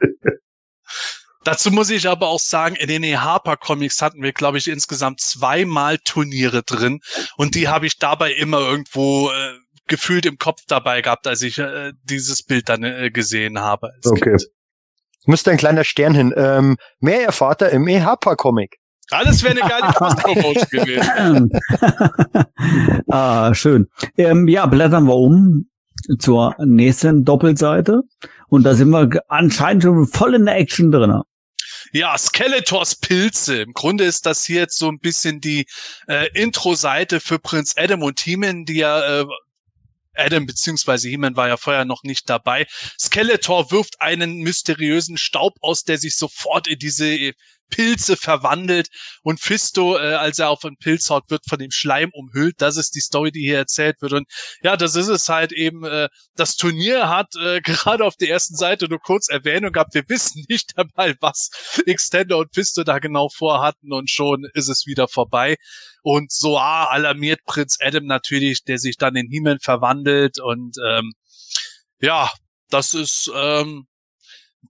Dazu 1.44 1.70
muss 1.70 1.88
ich 1.90 2.08
aber 2.08 2.28
auch 2.28 2.40
sagen, 2.40 2.74
in 2.76 2.88
den 2.88 3.22
Harper 3.22 3.56
Comics 3.56 4.02
hatten 4.02 4.22
wir, 4.22 4.32
glaube 4.32 4.58
ich, 4.58 4.68
insgesamt 4.68 5.20
zweimal 5.20 5.98
Turniere 5.98 6.62
drin 6.62 7.00
und 7.36 7.54
die 7.54 7.68
habe 7.68 7.86
ich 7.86 7.98
dabei 7.98 8.32
immer 8.32 8.58
irgendwo 8.58 9.30
äh, 9.30 9.52
gefühlt 9.88 10.26
im 10.26 10.38
Kopf 10.38 10.62
dabei 10.68 11.02
gehabt, 11.02 11.26
als 11.26 11.42
ich 11.42 11.58
äh, 11.58 11.92
dieses 12.04 12.42
Bild 12.42 12.68
dann 12.68 12.82
äh, 12.82 13.10
gesehen 13.10 13.58
habe. 13.58 13.90
okay. 14.04 14.30
Kind. 14.30 14.46
Müsste 15.26 15.50
ein 15.50 15.58
kleiner 15.58 15.84
Stern 15.84 16.14
hin. 16.14 16.32
Ähm, 16.36 16.76
mehr 17.00 17.24
erfahrt 17.24 17.60
er 17.60 17.70
im 17.70 17.86
E-Harper-Comic. 17.86 18.78
Alles 19.10 19.42
wäre 19.42 19.60
eine 19.60 19.68
geile 19.68 19.92
Cross-Promotion 19.94 20.66
gewesen. 20.70 21.50
ah, 23.10 23.54
schön. 23.54 23.88
Ähm, 24.16 24.48
ja, 24.48 24.66
blättern 24.66 25.04
wir 25.04 25.16
um 25.16 25.68
zur 26.18 26.54
nächsten 26.58 27.24
Doppelseite. 27.24 28.02
Und 28.48 28.62
da 28.64 28.74
sind 28.74 28.90
wir 28.90 29.08
anscheinend 29.28 29.82
schon 29.82 30.06
voll 30.06 30.34
in 30.34 30.46
der 30.46 30.56
Action 30.56 30.90
drin. 30.90 31.20
Ja, 31.92 32.16
Skeletors 32.16 32.96
Pilze. 32.96 33.62
Im 33.62 33.72
Grunde 33.72 34.04
ist 34.04 34.26
das 34.26 34.44
hier 34.44 34.60
jetzt 34.60 34.78
so 34.78 34.88
ein 34.88 34.98
bisschen 34.98 35.40
die 35.40 35.66
äh, 36.06 36.28
Intro-Seite 36.34 37.20
für 37.20 37.38
Prinz 37.38 37.74
Adam 37.76 38.02
und 38.02 38.20
Heeman, 38.20 38.64
die 38.64 38.76
ja 38.76 39.20
äh, 39.20 39.26
Adam 40.18 40.46
beziehungsweise 40.46 41.08
He-Man 41.08 41.36
war 41.36 41.48
ja 41.48 41.56
vorher 41.56 41.84
noch 41.84 42.02
nicht 42.02 42.28
dabei. 42.28 42.66
Skeletor 42.98 43.70
wirft 43.70 44.00
einen 44.00 44.38
mysteriösen 44.38 45.16
Staub 45.16 45.54
aus, 45.60 45.84
der 45.84 45.98
sich 45.98 46.16
sofort 46.16 46.68
in 46.68 46.78
diese 46.78 47.32
Pilze 47.70 48.16
verwandelt 48.16 48.88
und 49.22 49.40
Fisto, 49.40 49.96
äh, 49.96 50.14
als 50.14 50.38
er 50.38 50.50
auf 50.50 50.64
einen 50.64 50.76
Pilz 50.76 51.10
haut, 51.10 51.30
wird 51.30 51.42
von 51.48 51.58
dem 51.58 51.70
Schleim 51.70 52.10
umhüllt. 52.12 52.56
Das 52.58 52.76
ist 52.76 52.94
die 52.94 53.00
Story, 53.00 53.32
die 53.32 53.40
hier 53.40 53.58
erzählt 53.58 54.00
wird. 54.00 54.12
Und 54.12 54.26
ja, 54.62 54.76
das 54.76 54.94
ist 54.94 55.08
es 55.08 55.28
halt 55.28 55.52
eben. 55.52 55.84
Äh, 55.84 56.08
das 56.36 56.56
Turnier 56.56 57.08
hat 57.08 57.34
äh, 57.36 57.60
gerade 57.62 58.04
auf 58.04 58.16
der 58.16 58.30
ersten 58.30 58.56
Seite 58.56 58.88
nur 58.88 59.00
kurz 59.00 59.28
Erwähnung 59.28 59.72
gehabt. 59.72 59.94
Wir 59.94 60.04
wissen 60.08 60.44
nicht 60.48 60.76
einmal, 60.76 61.16
was 61.20 61.50
Extender 61.86 62.38
und 62.38 62.54
Fisto 62.54 62.84
da 62.84 62.98
genau 62.98 63.28
vorhatten 63.28 63.92
und 63.92 64.10
schon 64.10 64.46
ist 64.54 64.68
es 64.68 64.86
wieder 64.86 65.08
vorbei. 65.08 65.56
Und 66.02 66.32
so 66.32 66.58
ah, 66.58 66.86
alarmiert 66.86 67.40
Prinz 67.44 67.78
Adam 67.80 68.06
natürlich, 68.06 68.64
der 68.64 68.78
sich 68.78 68.96
dann 68.96 69.16
in 69.16 69.28
Himmel 69.30 69.58
verwandelt 69.60 70.40
und 70.40 70.76
ähm, 70.86 71.12
ja, 72.00 72.30
das 72.70 72.94
ist 72.94 73.30
ähm, 73.34 73.87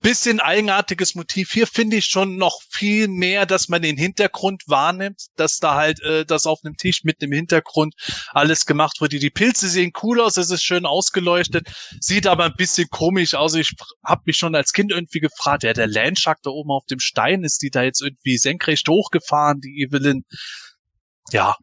bisschen 0.01 0.40
eigenartiges 0.40 1.15
Motiv. 1.15 1.51
Hier 1.52 1.66
finde 1.66 1.97
ich 1.97 2.06
schon 2.06 2.36
noch 2.36 2.60
viel 2.70 3.09
mehr, 3.09 3.47
dass 3.47 3.69
man 3.69 3.82
den 3.82 3.97
Hintergrund 3.97 4.62
wahrnimmt, 4.66 5.27
dass 5.36 5.59
da 5.59 5.74
halt 5.74 6.01
äh, 6.02 6.24
das 6.24 6.47
auf 6.47 6.60
einem 6.62 6.77
Tisch 6.77 7.05
mit 7.05 7.23
dem 7.23 7.32
Hintergrund 7.32 7.94
alles 8.31 8.66
gemacht 8.66 9.01
wurde. 9.01 9.19
Die 9.19 9.31
Pilze 9.31 9.69
sehen 9.69 9.93
cool 10.02 10.20
aus, 10.20 10.36
es 10.36 10.51
ist 10.51 10.62
schön 10.62 10.86
ausgeleuchtet, 10.86 11.69
sieht 12.01 12.27
aber 12.27 12.44
ein 12.44 12.55
bisschen 12.56 12.89
komisch 12.90 13.35
aus. 13.35 13.55
Ich 13.55 13.73
habe 14.05 14.23
mich 14.27 14.36
schon 14.36 14.55
als 14.55 14.73
Kind 14.73 14.93
irgendwie 14.93 15.20
gefragt, 15.20 15.62
ja, 15.62 15.73
der 15.73 15.89
Landshark 15.89 16.39
da 16.43 16.51
oben 16.51 16.70
auf 16.70 16.85
dem 16.86 17.01
Stein, 17.01 17.43
ist 17.43 17.62
die 17.62 17.70
da 17.70 17.82
jetzt 17.82 18.02
irgendwie 18.02 18.39
senkrecht 18.39 18.89
hochgefahren, 18.89 19.60
die 19.60 19.82
Evelyn? 19.82 20.24
Ja. 21.32 21.56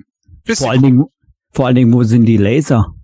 Vor 0.46 0.72
allen 0.72 0.84
Dingen, 0.84 1.06
vor 1.52 1.68
allen 1.68 1.76
Dingen, 1.76 1.94
wo 1.94 2.04
sind 2.04 2.26
die 2.26 2.38
Laser? 2.38 2.95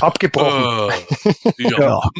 Abgebrochen. 0.00 0.92
Äh, 1.58 1.70
ja. 1.78 2.10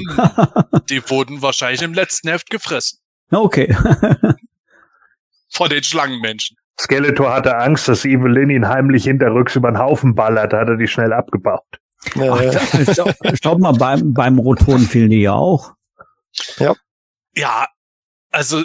Die 0.88 1.02
wurden 1.10 1.42
wahrscheinlich 1.42 1.82
im 1.82 1.94
letzten 1.94 2.28
Heft 2.28 2.50
gefressen. 2.50 2.98
Okay. 3.30 3.74
Von 5.50 5.70
den 5.70 5.82
Schlangenmenschen. 5.82 6.56
Skeletor 6.80 7.32
hatte 7.32 7.56
Angst, 7.56 7.88
dass 7.88 8.05
Evelyn 8.05 8.50
ihn 8.50 8.68
heimlich 8.68 9.05
hinterrücks 9.05 9.56
über 9.56 9.70
den 9.70 9.78
Haufen 9.78 10.14
ballert, 10.14 10.52
da 10.52 10.60
hat 10.60 10.68
er 10.68 10.76
die 10.76 10.86
schnell 10.86 11.12
abgebaut. 11.12 11.64
Ach, 12.16 12.40
schau, 12.94 13.10
schaut 13.42 13.59
mal, 13.59 13.72
beim, 13.72 14.14
beim 14.14 14.38
Rotoren 14.38 14.82
fielen 14.82 15.10
die 15.10 15.22
ja 15.22 15.32
auch. 15.32 15.72
Ja. 16.59 16.74
Ja, 17.34 17.66
also 18.30 18.62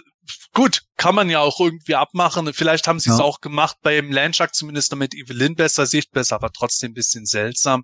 gut, 0.53 0.81
kann 0.97 1.15
man 1.15 1.29
ja 1.29 1.39
auch 1.39 1.59
irgendwie 1.59 1.95
abmachen. 1.95 2.53
Vielleicht 2.53 2.87
haben 2.87 2.99
sie 2.99 3.09
es 3.09 3.17
ja. 3.17 3.23
auch 3.23 3.41
gemacht 3.41 3.77
beim 3.81 4.11
Landshark, 4.11 4.53
zumindest 4.55 4.91
damit 4.91 5.13
Evelyn 5.13 5.55
besser 5.55 5.85
sieht, 5.85 6.11
besser, 6.11 6.35
aber 6.35 6.51
trotzdem 6.51 6.91
ein 6.91 6.93
bisschen 6.93 7.25
seltsam. 7.25 7.83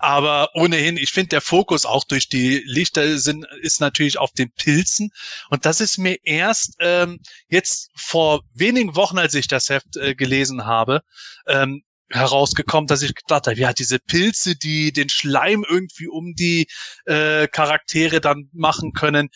Aber 0.00 0.50
ohnehin, 0.54 0.96
ich 0.96 1.10
finde, 1.10 1.30
der 1.30 1.40
Fokus 1.40 1.84
auch 1.84 2.04
durch 2.04 2.28
die 2.28 2.62
Lichter 2.64 3.18
sind, 3.18 3.46
ist 3.60 3.80
natürlich 3.80 4.18
auf 4.18 4.32
den 4.32 4.52
Pilzen. 4.52 5.10
Und 5.50 5.66
das 5.66 5.80
ist 5.80 5.98
mir 5.98 6.16
erst 6.22 6.76
ähm, 6.80 7.20
jetzt 7.48 7.90
vor 7.94 8.42
wenigen 8.54 8.96
Wochen, 8.96 9.18
als 9.18 9.34
ich 9.34 9.48
das 9.48 9.68
Heft 9.68 9.96
äh, 9.96 10.14
gelesen 10.14 10.64
habe, 10.64 11.02
ähm, 11.46 11.82
herausgekommen, 12.10 12.86
dass 12.86 13.02
ich 13.02 13.14
gedacht 13.14 13.46
habe, 13.48 13.58
ja, 13.58 13.72
diese 13.72 13.98
Pilze, 13.98 14.56
die 14.56 14.92
den 14.92 15.08
Schleim 15.08 15.64
irgendwie 15.68 16.06
um 16.06 16.34
die 16.34 16.68
äh, 17.04 17.48
Charaktere 17.48 18.20
dann 18.20 18.48
machen 18.52 18.92
können, 18.92 19.28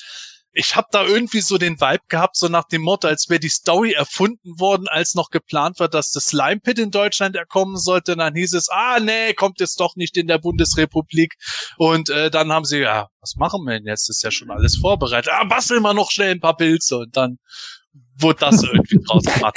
ich 0.52 0.74
habe 0.74 0.89
da 0.90 1.05
irgendwie 1.05 1.40
so 1.40 1.59
den 1.59 1.81
Vibe 1.81 2.02
gehabt, 2.09 2.36
so 2.36 2.48
nach 2.48 2.64
dem 2.64 2.82
Motto, 2.82 3.06
als 3.06 3.28
wäre 3.28 3.39
die 3.39 3.48
Story 3.48 3.93
erfunden 3.93 4.59
worden, 4.59 4.89
als 4.89 5.14
noch 5.14 5.31
geplant 5.31 5.78
war, 5.78 5.89
dass 5.89 6.10
das 6.10 6.24
Slime 6.24 6.60
Pit 6.60 6.78
in 6.78 6.90
Deutschland 6.90 7.36
erkommen 7.36 7.77
sollte. 7.77 8.12
Und 8.12 8.18
dann 8.18 8.35
hieß 8.35 8.55
es, 8.55 8.68
ah 8.68 8.98
nee, 8.98 9.32
kommt 9.35 9.60
jetzt 9.60 9.78
doch 9.78 9.94
nicht 9.94 10.16
in 10.16 10.27
der 10.27 10.39
Bundesrepublik. 10.39 11.35
Und 11.78 12.10
äh, 12.10 12.31
dann 12.31 12.52
haben 12.52 12.64
sie, 12.64 12.78
ja, 12.78 13.09
was 13.20 13.36
machen 13.36 13.62
wir 13.64 13.74
denn 13.74 13.86
jetzt? 13.86 14.10
Ist 14.10 14.24
ja 14.24 14.31
schon 14.32 14.51
alles 14.51 14.77
vorbereitet. 14.77 15.32
Ah, 15.32 15.44
basteln 15.44 15.82
wir 15.82 15.94
noch 15.94 16.10
schnell 16.10 16.32
ein 16.32 16.40
paar 16.40 16.56
Pilze. 16.56 16.98
Und 16.98 17.16
dann 17.16 17.39
wurde 18.18 18.40
das 18.40 18.62
irgendwie 18.64 18.98
draus 19.06 19.24
gemacht. 19.24 19.56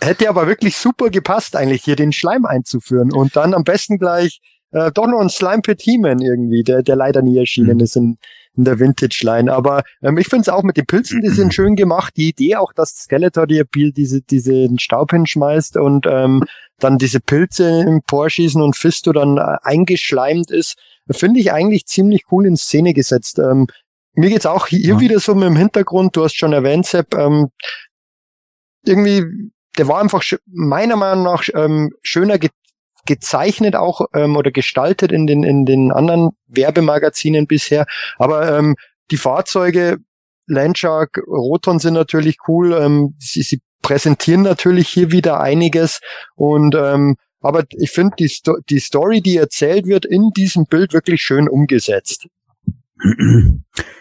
Hätte 0.00 0.28
aber 0.28 0.46
wirklich 0.46 0.76
super 0.76 1.10
gepasst, 1.10 1.56
eigentlich 1.56 1.84
hier 1.84 1.96
den 1.96 2.12
Schleim 2.12 2.46
einzuführen 2.46 3.12
und 3.12 3.36
dann 3.36 3.54
am 3.54 3.64
besten 3.64 3.98
gleich 3.98 4.40
äh, 4.72 4.90
doch 4.92 5.06
noch 5.06 5.20
ein 5.20 5.30
Slime 5.30 5.62
Pit 5.62 5.82
He-Man 5.82 6.20
irgendwie, 6.20 6.62
der, 6.62 6.82
der 6.82 6.96
leider 6.96 7.22
nie 7.22 7.38
erschienen 7.38 7.76
mhm. 7.76 7.80
ist 7.80 7.96
in, 7.96 8.18
in 8.56 8.64
der 8.64 8.78
Vintage-Line. 8.78 9.52
Aber 9.52 9.82
ähm, 10.02 10.18
ich 10.18 10.28
finde 10.28 10.42
es 10.42 10.48
auch 10.48 10.62
mit 10.62 10.76
den 10.76 10.86
Pilzen, 10.86 11.20
die 11.20 11.28
sind 11.28 11.54
schön 11.54 11.76
gemacht. 11.76 12.14
Die 12.16 12.28
Idee 12.28 12.56
auch, 12.56 12.72
dass 12.72 12.90
Skeletor 12.90 13.46
dir 13.46 13.64
diese, 13.74 14.22
diesen 14.22 14.78
Staub 14.78 15.10
hinschmeißt 15.10 15.76
und 15.76 16.06
ähm, 16.06 16.44
dann 16.78 16.98
diese 16.98 17.20
Pilze 17.20 17.82
im 17.86 18.02
Porschießen 18.06 18.60
und 18.60 18.76
Fisto 18.76 19.12
dann 19.12 19.38
äh, 19.38 19.56
eingeschleimt 19.62 20.50
ist, 20.50 20.76
finde 21.10 21.40
ich 21.40 21.52
eigentlich 21.52 21.86
ziemlich 21.86 22.24
cool 22.30 22.46
in 22.46 22.56
Szene 22.56 22.94
gesetzt. 22.94 23.38
Ähm, 23.38 23.66
mir 24.14 24.30
geht's 24.30 24.46
auch 24.46 24.66
hier 24.68 24.94
ja. 24.94 25.00
wieder 25.00 25.18
so 25.20 25.34
mit 25.34 25.48
dem 25.48 25.56
Hintergrund, 25.56 26.16
du 26.16 26.24
hast 26.24 26.36
schon 26.36 26.52
erwähnt, 26.52 26.86
Sepp, 26.86 27.14
ähm, 27.14 27.48
irgendwie, 28.86 29.24
der 29.76 29.88
war 29.88 30.00
einfach 30.00 30.22
meiner 30.46 30.96
Meinung 30.96 31.24
nach 31.24 31.44
ähm, 31.54 31.90
schöner 32.02 32.38
gezeichnet 33.06 33.76
auch 33.76 34.06
ähm, 34.14 34.36
oder 34.36 34.50
gestaltet 34.50 35.12
in 35.12 35.26
den, 35.26 35.42
in 35.42 35.64
den 35.64 35.92
anderen 35.92 36.30
Werbemagazinen 36.46 37.46
bisher. 37.46 37.86
Aber 38.18 38.56
ähm, 38.56 38.76
die 39.10 39.16
Fahrzeuge, 39.16 39.98
Landshark, 40.46 41.20
Roton 41.26 41.78
sind 41.78 41.94
natürlich 41.94 42.36
cool. 42.48 42.72
Ähm, 42.72 43.14
sie, 43.18 43.42
sie 43.42 43.60
präsentieren 43.82 44.42
natürlich 44.42 44.88
hier 44.88 45.12
wieder 45.12 45.40
einiges 45.40 46.00
und 46.36 46.74
ähm, 46.74 47.16
aber 47.40 47.64
ich 47.76 47.90
finde 47.90 48.16
die, 48.18 48.30
Sto 48.30 48.56
die 48.70 48.78
Story, 48.78 49.20
die 49.20 49.36
erzählt 49.36 49.86
wird, 49.86 50.06
in 50.06 50.30
diesem 50.34 50.64
Bild 50.64 50.94
wirklich 50.94 51.20
schön 51.20 51.46
umgesetzt. 51.46 52.26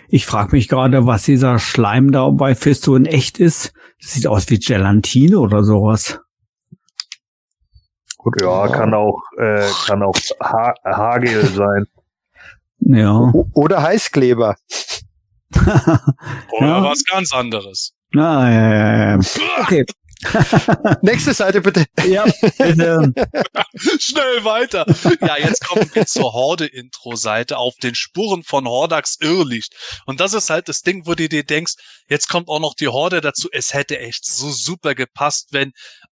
Ich 0.08 0.26
frage 0.26 0.56
mich 0.56 0.70
gerade, 0.70 1.06
was 1.08 1.24
dieser 1.24 1.60
Schleim 1.60 2.14
da 2.14 2.30
bei 2.30 2.56
Fisto 2.56 2.96
in 2.96 3.06
echt 3.06 3.40
ist. 3.40 3.74
Das 4.02 4.14
sieht 4.14 4.28
aus 4.28 4.50
wie 4.50 4.60
Gelatine 4.60 5.40
oder 5.40 5.64
sowas. 5.64 6.22
Gut, 8.24 8.42
ja, 8.42 8.70
kann 8.70 8.94
auch, 8.94 9.22
äh, 9.38 9.68
kann 9.86 10.02
auch 10.02 10.16
ha 10.40 10.74
Hagel 10.86 11.46
sein. 11.46 11.86
Ja. 12.80 13.34
Oder 13.54 13.82
Heißkleber. 13.82 14.56
Oder 15.56 16.68
ja. 16.68 16.84
was 16.84 17.04
ganz 17.04 17.34
anderes. 17.34 17.94
Ah, 18.16 18.50
ja, 18.50 18.74
ja, 18.74 19.12
ja. 19.12 19.20
Okay. 19.62 19.86
Nächste 21.02 21.34
Seite 21.34 21.60
bitte. 21.60 21.86
Ja, 22.08 22.24
bitte. 22.24 23.14
Schnell 24.00 24.46
weiter. 24.46 24.86
Ja, 25.20 25.38
jetzt 25.38 25.68
kommen 25.68 25.90
wir 25.94 26.06
zur 26.06 26.32
Horde-Intro-Seite 26.32 27.58
auf 27.58 27.76
den 27.82 27.94
Spuren 27.96 28.44
von 28.44 28.66
Hordax 28.66 29.18
Irrlicht. 29.20 29.74
Und 30.06 30.22
das 30.22 30.34
ist 30.34 30.50
halt 30.50 30.70
das 30.70 30.82
Ding, 30.82 31.06
wo 31.06 31.16
du 31.16 31.28
dir 31.28 31.44
denkst, 31.44 31.74
jetzt 32.08 32.30
kommt 32.30 32.48
auch 32.48 32.62
noch 32.62 32.74
die 32.74 32.88
Horde 32.88 33.20
dazu. 33.20 33.50
Es 33.52 33.74
hätte 33.74 34.00
echt 34.00 34.26
so 34.26 34.50
super 34.50 34.96
gepasst, 34.96 35.50
wenn 35.52 35.74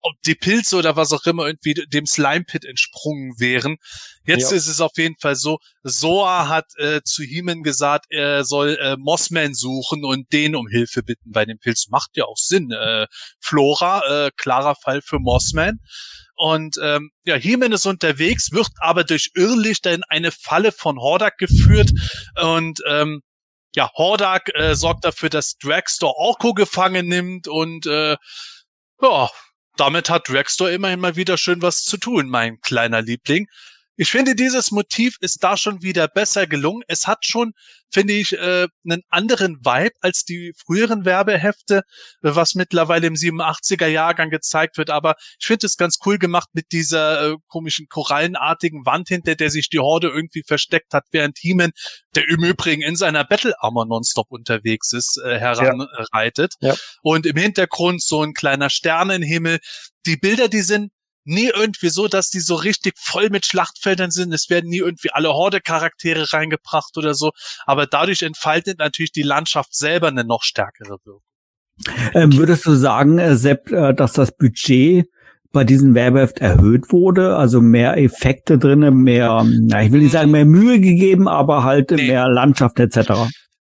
ob 0.06 0.22
die 0.24 0.36
Pilze 0.36 0.78
oder 0.78 0.96
was 0.96 1.12
auch 1.14 1.26
immer 1.26 1.48
irgendwie 1.48 1.74
dem 1.88 2.06
Slime 2.06 2.44
Pit 2.44 2.64
entsprungen 2.64 3.34
wären. 3.40 3.78
Jetzt 4.26 4.52
Ja. 4.52 4.58
ist 4.58 4.68
es 4.68 4.80
auf 4.80 4.92
jeden 4.98 5.16
Fall 5.20 5.36
so, 5.36 5.58
Soa 5.82 6.48
hat 6.48 6.66
äh, 6.78 7.02
zu 7.04 7.24
Heeman 7.24 7.64
gesagt, 7.64 8.06
er 8.10 8.44
soll 8.46 8.78
äh, 8.80 8.98
Mossman 8.98 9.56
suchen 9.56 10.06
und 10.06 10.32
den 10.32 10.56
um 10.56 10.68
Hilfe 10.68 11.02
bitten 11.02 11.32
bei 11.32 11.46
dem 11.46 11.58
Pilz. 11.58 11.88
Macht 11.90 12.12
ja 12.16 12.26
auch 12.26 12.38
Sinn. 12.38 12.72
Äh, 12.72 13.08
Flora, 13.40 14.28
äh, 14.28 14.32
klarer 14.38 14.76
Fall 14.76 15.02
für 15.02 15.18
Mossman. 15.20 15.80
Und 16.36 16.76
ähm, 16.84 17.10
ja, 17.24 17.36
Heeman 17.36 17.72
ist 17.72 17.88
unterwegs, 17.88 18.52
wird 18.52 18.68
aber 18.78 19.06
durch 19.06 19.32
Irrlichter 19.34 19.92
in 19.92 20.04
eine 20.10 20.32
Falle 20.32 20.72
von 20.72 21.00
Hordak 21.00 21.38
geführt. 21.38 21.92
Und 22.40 22.80
ähm, 22.88 23.22
ja, 23.76 23.90
Hordak 23.96 24.52
äh, 24.54 24.76
sorgt 24.76 25.04
dafür, 25.04 25.30
dass 25.30 25.58
Dragstore 25.58 26.14
Orko 26.16 26.54
gefangen 26.54 27.08
nimmt 27.08 27.48
und 27.48 27.86
äh, 27.88 28.18
ja, 29.02 29.30
damit 29.78 30.10
hat 30.10 30.30
Dragstore 30.30 30.74
immerhin 30.74 31.00
mal 31.00 31.16
wieder 31.16 31.38
schön 31.38 31.62
was 31.62 31.84
zu 31.84 31.98
tun, 31.98 32.30
mein 32.30 32.62
kleiner 32.62 33.02
Liebling. 33.02 33.48
Ich 33.98 34.12
finde, 34.12 34.36
dieses 34.36 34.72
Motiv 34.72 35.16
ist 35.22 35.44
da 35.44 35.56
schon 35.56 35.82
wieder 35.82 36.08
besser 36.08 36.48
gelungen. 36.48 36.84
Es 36.88 37.08
hat 37.08 37.26
schon, 37.26 37.54
finde 37.90 38.14
ich, 38.14 38.34
äh, 38.34 38.68
einen 38.84 39.04
anderen 39.10 39.58
Vibe 39.64 39.96
als 40.02 40.24
die 40.24 40.54
früheren 40.58 41.06
Werbehefte, 41.06 41.84
was 42.22 42.56
mittlerweile 42.56 43.08
im 43.08 43.16
87er 43.16 43.88
Jahrgang 43.88 44.30
gezeigt 44.30 44.78
wird. 44.78 44.90
Aber 44.90 45.16
ich 45.40 45.46
finde 45.46 45.66
es 45.68 45.78
ganz 45.78 45.98
cool 46.06 46.18
gemacht 46.18 46.50
mit 46.54 46.72
dieser 46.74 47.32
äh, 47.32 47.36
komischen 47.48 47.88
korallenartigen 47.88 48.86
Wand, 48.86 49.08
hinter 49.08 49.36
der 49.36 49.50
sich 49.50 49.70
die 49.70 49.80
Horde 49.80 50.10
irgendwie 50.10 50.44
versteckt 50.46 50.94
hat, 50.94 51.06
während 51.12 51.38
Heeman, 51.40 51.72
der 52.16 52.28
im 52.28 52.44
Übrigen 52.44 52.82
in 52.82 52.98
seiner 52.98 53.24
Battle 53.24 53.54
Armor 53.60 53.86
nonstop 53.86 54.28
unterwegs 54.30 54.92
ist, 54.92 55.22
äh, 55.24 55.40
heranreitet. 55.40 56.56
Ja. 56.60 56.76
Und 57.02 57.26
im 57.26 57.38
Hintergrund 57.38 58.04
so 58.04 58.24
ein 58.24 58.34
kleiner 58.34 58.70
Sternenhimmel. 58.70 59.60
Die 60.06 60.18
Bilder, 60.18 60.50
die 60.50 60.62
sind 60.62 60.92
nie 61.26 61.50
irgendwie 61.54 61.90
so, 61.90 62.08
dass 62.08 62.30
die 62.30 62.40
so 62.40 62.56
richtig 62.56 62.94
voll 62.98 63.30
mit 63.30 63.46
Schlachtfeldern 63.46 64.12
sind. 64.12 64.34
Es 64.34 64.50
werden 64.50 64.70
nie 64.70 64.78
irgendwie 64.80 65.10
alle 65.12 65.30
Horde-Charaktere 65.34 66.32
reingebracht 66.34 66.98
oder 66.98 67.14
so. 67.14 67.32
Aber 67.66 67.86
dadurch 67.88 68.22
entfaltet 68.22 68.80
natürlich 68.80 69.12
die 69.12 69.24
Landschaft 69.24 69.76
selber 69.76 70.08
eine 70.08 70.24
noch 70.24 70.44
stärkere 70.44 70.98
Wirkung. 71.04 71.22
Ähm, 72.14 72.38
würdest 72.38 72.66
du 72.66 72.74
sagen, 72.76 73.18
äh, 73.20 73.36
Sepp, 73.36 73.70
äh, 73.72 73.94
dass 73.94 74.14
das 74.14 74.32
Budget 74.38 75.08
bei 75.52 75.64
diesem 75.66 75.94
Werbeheft 75.96 76.40
erhöht 76.40 76.92
wurde? 76.92 77.36
Also 77.36 77.60
mehr 77.60 77.98
Effekte 77.98 78.58
drinne, 78.58 78.92
mehr, 78.92 79.44
na, 79.46 79.84
ich 79.84 79.92
will 79.92 80.02
nicht 80.02 80.12
sagen 80.14 80.32
mehr 80.32 80.46
Mühe 80.46 80.80
gegeben, 80.80 81.28
aber 81.28 81.64
halt 81.64 81.92
Nee. 81.92 82.08
mehr 82.08 82.30
Landschaft 82.30 82.80
etc. 82.80 83.12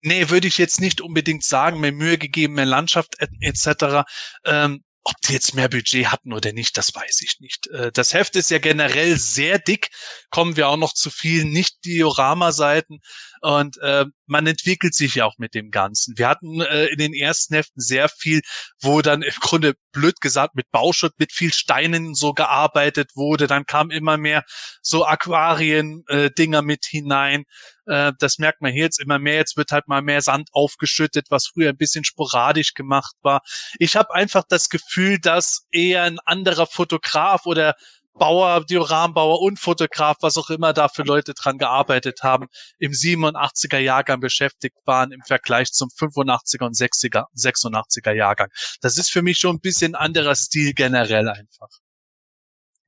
Nee, 0.02 0.30
würde 0.30 0.46
ich 0.46 0.56
jetzt 0.58 0.80
nicht 0.80 1.00
unbedingt 1.00 1.42
sagen, 1.42 1.80
mehr 1.80 1.90
Mühe 1.92 2.16
gegeben, 2.18 2.54
mehr 2.54 2.66
Landschaft 2.66 3.16
et- 3.18 3.30
etc. 3.40 4.04
Ähm, 4.44 4.82
ob 5.08 5.20
die 5.20 5.34
jetzt 5.34 5.54
mehr 5.54 5.68
Budget 5.68 6.08
hatten 6.08 6.32
oder 6.32 6.52
nicht, 6.52 6.76
das 6.76 6.92
weiß 6.92 7.20
ich 7.22 7.38
nicht. 7.38 7.68
Äh, 7.68 7.92
das 7.92 8.12
Heft 8.12 8.34
ist 8.34 8.50
ja 8.50 8.58
generell 8.58 9.16
sehr 9.16 9.60
dick, 9.60 9.90
kommen 10.30 10.56
wir 10.56 10.68
auch 10.68 10.76
noch 10.76 10.94
zu 10.94 11.10
vielen 11.10 11.50
Nicht-Diorama-Seiten 11.50 13.00
und 13.40 13.78
äh, 13.78 14.06
man 14.26 14.46
entwickelt 14.46 14.94
sich 14.94 15.16
ja 15.16 15.24
auch 15.24 15.38
mit 15.38 15.54
dem 15.54 15.70
Ganzen. 15.70 16.18
Wir 16.18 16.28
hatten 16.28 16.60
äh, 16.60 16.86
in 16.86 16.98
den 16.98 17.14
ersten 17.14 17.54
Heften 17.54 17.80
sehr 17.80 18.08
viel, 18.08 18.42
wo 18.80 19.02
dann 19.02 19.22
im 19.22 19.34
Grunde 19.40 19.74
blöd 19.92 20.20
gesagt 20.20 20.54
mit 20.54 20.70
Bauschutt, 20.70 21.12
mit 21.18 21.32
viel 21.32 21.52
Steinen 21.52 22.14
so 22.14 22.32
gearbeitet 22.32 23.12
wurde. 23.14 23.46
Dann 23.46 23.66
kam 23.66 23.90
immer 23.90 24.16
mehr 24.16 24.44
so 24.82 25.06
Aquarien-Dinger 25.06 26.62
mit 26.62 26.84
hinein. 26.86 27.44
Äh, 27.86 28.12
das 28.18 28.38
merkt 28.38 28.60
man 28.60 28.72
hier 28.72 28.84
jetzt 28.84 29.00
immer 29.00 29.18
mehr. 29.18 29.36
Jetzt 29.36 29.56
wird 29.56 29.70
halt 29.70 29.88
mal 29.88 30.02
mehr 30.02 30.20
Sand 30.20 30.48
aufgeschüttet, 30.52 31.26
was 31.30 31.46
früher 31.46 31.70
ein 31.70 31.76
bisschen 31.76 32.04
sporadisch 32.04 32.74
gemacht 32.74 33.14
war. 33.22 33.42
Ich 33.78 33.96
habe 33.96 34.14
einfach 34.14 34.44
das 34.48 34.68
Gefühl, 34.68 35.18
dass 35.18 35.66
eher 35.70 36.02
ein 36.02 36.18
anderer 36.24 36.66
Fotograf 36.66 37.46
oder 37.46 37.74
Bauer, 38.18 38.64
Dioramanbauer 38.64 39.40
und 39.40 39.58
Fotograf, 39.58 40.16
was 40.20 40.36
auch 40.36 40.50
immer 40.50 40.72
da 40.72 40.88
für 40.88 41.02
Leute 41.02 41.34
dran 41.34 41.58
gearbeitet 41.58 42.20
haben, 42.22 42.46
im 42.78 42.92
87er 42.92 43.78
Jahrgang 43.78 44.20
beschäftigt 44.20 44.76
waren 44.84 45.12
im 45.12 45.22
Vergleich 45.22 45.72
zum 45.72 45.88
85er 45.88 46.64
und 46.64 46.74
60er, 46.74 47.24
86er 47.36 48.12
Jahrgang. 48.12 48.48
Das 48.80 48.96
ist 48.98 49.10
für 49.10 49.22
mich 49.22 49.38
schon 49.38 49.56
ein 49.56 49.60
bisschen 49.60 49.94
anderer 49.94 50.34
Stil 50.34 50.72
generell 50.72 51.28
einfach. 51.28 51.68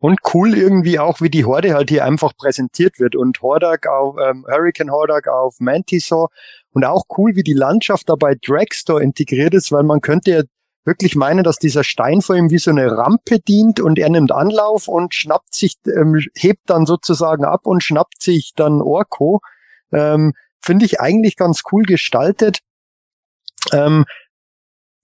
Und 0.01 0.21
cool 0.33 0.57
irgendwie 0.57 1.01
auch, 1.01 1.21
wie 1.21 1.29
die 1.29 1.45
Horde 1.45 1.75
halt 1.75 1.91
hier 1.91 2.05
einfach 2.05 2.33
präsentiert 2.37 3.01
wird. 3.01 3.17
Und 3.17 3.43
Hordak 3.43 3.89
auf 3.89 4.17
ähm, 4.25 4.47
Hurricane 4.49 4.93
Hordak 4.93 5.27
auf 5.27 5.57
Mantisaur. 5.59 6.29
Und 6.71 6.85
auch 6.85 7.05
cool, 7.17 7.35
wie 7.35 7.43
die 7.43 7.55
Landschaft 7.55 8.09
da 8.09 8.15
bei 8.15 8.37
Dragstore 8.41 9.03
integriert 9.03 9.55
ist, 9.55 9.73
weil 9.73 9.83
man 9.83 10.01
könnte 10.01 10.31
ja 10.31 10.43
wirklich 10.85 11.17
meinen, 11.17 11.45
dass 11.45 11.59
dieser 11.59 11.85
Stein 11.85 12.23
vor 12.23 12.37
ihm 12.37 12.51
wie 12.51 12.59
so 12.59 12.71
eine 12.71 12.97
Rampe 12.97 13.41
dient 13.41 13.81
und 13.81 13.99
er 13.99 14.09
nimmt 14.09 14.33
Anlauf 14.33 14.89
und 14.89 15.15
schnappt 15.15 15.55
sich, 15.55 15.77
ähm, 15.87 16.19
hebt 16.35 16.71
dann 16.71 16.87
sozusagen 16.87 17.45
ab 17.45 17.67
und 17.67 17.83
schnappt 17.83 18.23
sich 18.23 18.53
dann 18.57 18.81
Orko. 18.81 19.41
Ähm, 19.93 20.33
Finde 20.61 20.87
ich 20.87 21.01
eigentlich 21.01 21.37
ganz 21.37 21.63
cool 21.73 21.83
gestaltet. 21.85 22.59
Ähm, 23.73 24.05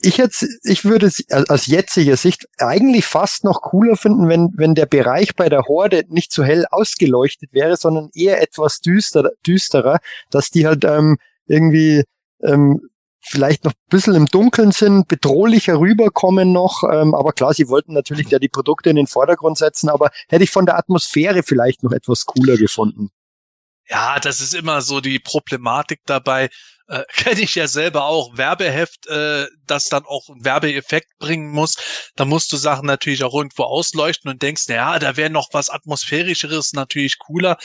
ich 0.01 0.17
jetzt, 0.17 0.47
ich 0.65 0.85
würde 0.85 1.07
es 1.07 1.25
aus 1.49 1.67
jetziger 1.67 2.17
Sicht 2.17 2.47
eigentlich 2.59 3.07
fast 3.07 3.45
noch 3.45 3.63
cooler 3.63 3.97
finden, 3.97 4.29
wenn, 4.29 4.51
wenn 4.57 4.75
der 4.75 4.87
Bereich 4.87 5.35
bei 5.35 5.49
der 5.49 5.63
Horde 5.63 6.05
nicht 6.09 6.33
so 6.33 6.45
hell 6.45 6.67
ausgeleuchtet 6.71 7.53
wäre, 7.53 7.77
sondern 7.77 8.11
eher 8.15 8.43
etwas 8.43 8.81
düster, 8.81 9.31
düsterer, 9.47 9.99
dass 10.31 10.51
die 10.51 10.67
halt 10.67 10.85
ähm, 10.85 11.17
irgendwie 11.47 12.05
ähm, 12.43 12.81
vielleicht 13.25 13.65
noch 13.65 13.73
ein 13.73 13.89
bisschen 13.89 14.15
im 14.15 14.27
Dunkeln 14.27 14.73
sind, 14.73 15.09
bedrohlicher 15.09 15.79
rüberkommen 15.79 16.53
noch. 16.53 16.83
Ähm, 16.85 17.15
aber 17.15 17.33
klar, 17.33 17.55
sie 17.55 17.69
wollten 17.69 17.95
natürlich 17.95 18.29
ja 18.29 18.39
die 18.39 18.49
Produkte 18.49 18.91
in 18.91 18.97
den 18.97 19.07
Vordergrund 19.07 19.59
setzen, 19.59 19.89
aber 19.89 20.11
hätte 20.29 20.45
ich 20.45 20.51
von 20.51 20.67
der 20.67 20.79
Atmosphäre 20.79 21.43
vielleicht 21.43 21.83
noch 21.83 21.93
etwas 21.93 22.27
cooler 22.27 22.57
gefunden. 22.57 23.11
Ja, 23.89 24.19
das 24.19 24.41
ist 24.41 24.55
immer 24.55 24.81
so 24.81 25.01
die 25.01 25.19
Problematik 25.19 26.01
dabei. 26.07 26.49
Äh, 26.89 27.05
Kenne 27.15 27.41
ich 27.41 27.55
ja 27.55 27.69
selber 27.69 28.05
auch. 28.05 28.37
Werbeheft, 28.37 29.07
äh, 29.07 29.47
das 29.67 29.87
dann 29.87 30.05
auch 30.05 30.29
Werbeeffekt 30.41 31.19
bringen 31.19 31.51
muss. 31.51 31.77
Da 32.17 32.25
musst 32.25 32.53
du 32.53 32.57
Sachen 32.57 32.87
natürlich 32.87 33.25
auch 33.25 33.35
irgendwo 33.35 33.65
ausleuchten 33.65 34.31
und 34.31 34.43
denkst, 34.43 34.65
na 34.69 34.75
ja, 34.75 34.99
da 34.99 35.17
wäre 35.17 35.31
noch 35.31 35.49
was 35.53 35.71
Atmosphärischeres 35.71 36.73
natürlich 36.73 37.19
cooler. 37.19 37.57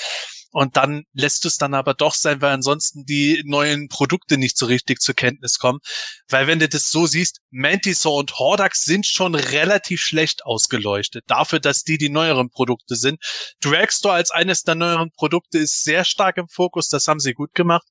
Und 0.52 0.78
dann 0.78 1.04
lässt 1.14 1.46
es 1.46 1.58
dann 1.58 1.76
aber 1.76 1.94
doch 1.94 2.16
sein, 2.16 2.42
weil 2.42 2.54
ansonsten 2.54 3.06
die 3.06 3.44
neuen 3.46 3.88
Produkte 3.88 4.38
nicht 4.38 4.58
so 4.58 4.66
richtig 4.66 5.00
zur 5.00 5.14
Kenntnis 5.14 5.60
kommen. 5.60 5.80
Weil 6.28 6.48
wenn 6.48 6.58
du 6.58 6.68
das 6.68 6.90
so 6.90 7.06
siehst, 7.06 7.40
Mantisaur 7.52 8.16
und 8.16 8.40
Hordax 8.40 8.84
sind 8.84 9.06
schon 9.06 9.36
relativ 9.36 10.02
schlecht 10.02 10.46
ausgeleuchtet. 10.46 11.24
Dafür, 11.28 11.60
dass 11.60 11.84
die 11.84 12.00
die 12.00 12.10
neueren 12.10 12.50
Produkte 12.50 12.96
sind. 12.96 13.22
Dragstore 13.62 14.16
als 14.16 14.32
eines 14.32 14.64
der 14.64 14.76
neueren 14.76 15.12
Produkte 15.12 15.60
ist 15.60 15.84
sehr 15.84 16.04
stark 16.04 16.38
im 16.38 16.48
Fokus. 16.48 16.88
Das 16.88 17.08
haben 17.08 17.20
sie 17.20 17.34
gut 17.34 17.54
gemacht. 17.54 17.88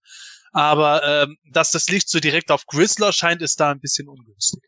Aber 0.53 1.03
ähm, 1.05 1.37
dass 1.53 1.71
das 1.73 1.89
Licht 1.89 2.09
so 2.09 2.21
direkt 2.21 2.51
auf 2.51 2.67
Grizzler 2.67 3.13
scheint, 3.13 3.43
ist 3.43 3.61
da 3.61 3.71
ein 3.71 3.81
bisschen 3.81 4.09
ungünstig. 4.09 4.63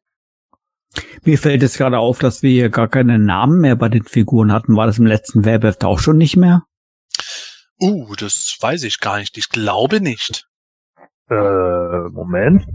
Mir 1.22 1.38
fällt 1.38 1.62
es 1.62 1.76
gerade 1.76 1.98
auf, 1.98 2.18
dass 2.18 2.42
wir 2.42 2.50
hier 2.50 2.68
gar 2.68 2.88
keine 2.88 3.18
Namen 3.18 3.60
mehr 3.60 3.76
bei 3.76 3.88
den 3.88 4.04
Figuren 4.04 4.52
hatten. 4.52 4.76
War 4.76 4.86
das 4.86 4.98
im 4.98 5.06
letzten 5.06 5.44
Werbeheft 5.44 5.84
auch 5.84 6.00
schon 6.00 6.16
nicht 6.16 6.36
mehr? 6.36 6.64
Uh, 7.80 8.14
das 8.16 8.56
weiß 8.60 8.82
ich 8.82 8.98
gar 9.00 9.18
nicht. 9.18 9.38
Ich 9.38 9.48
glaube 9.48 10.00
nicht. 10.00 10.46
Äh, 11.30 11.34
Moment. 12.10 12.66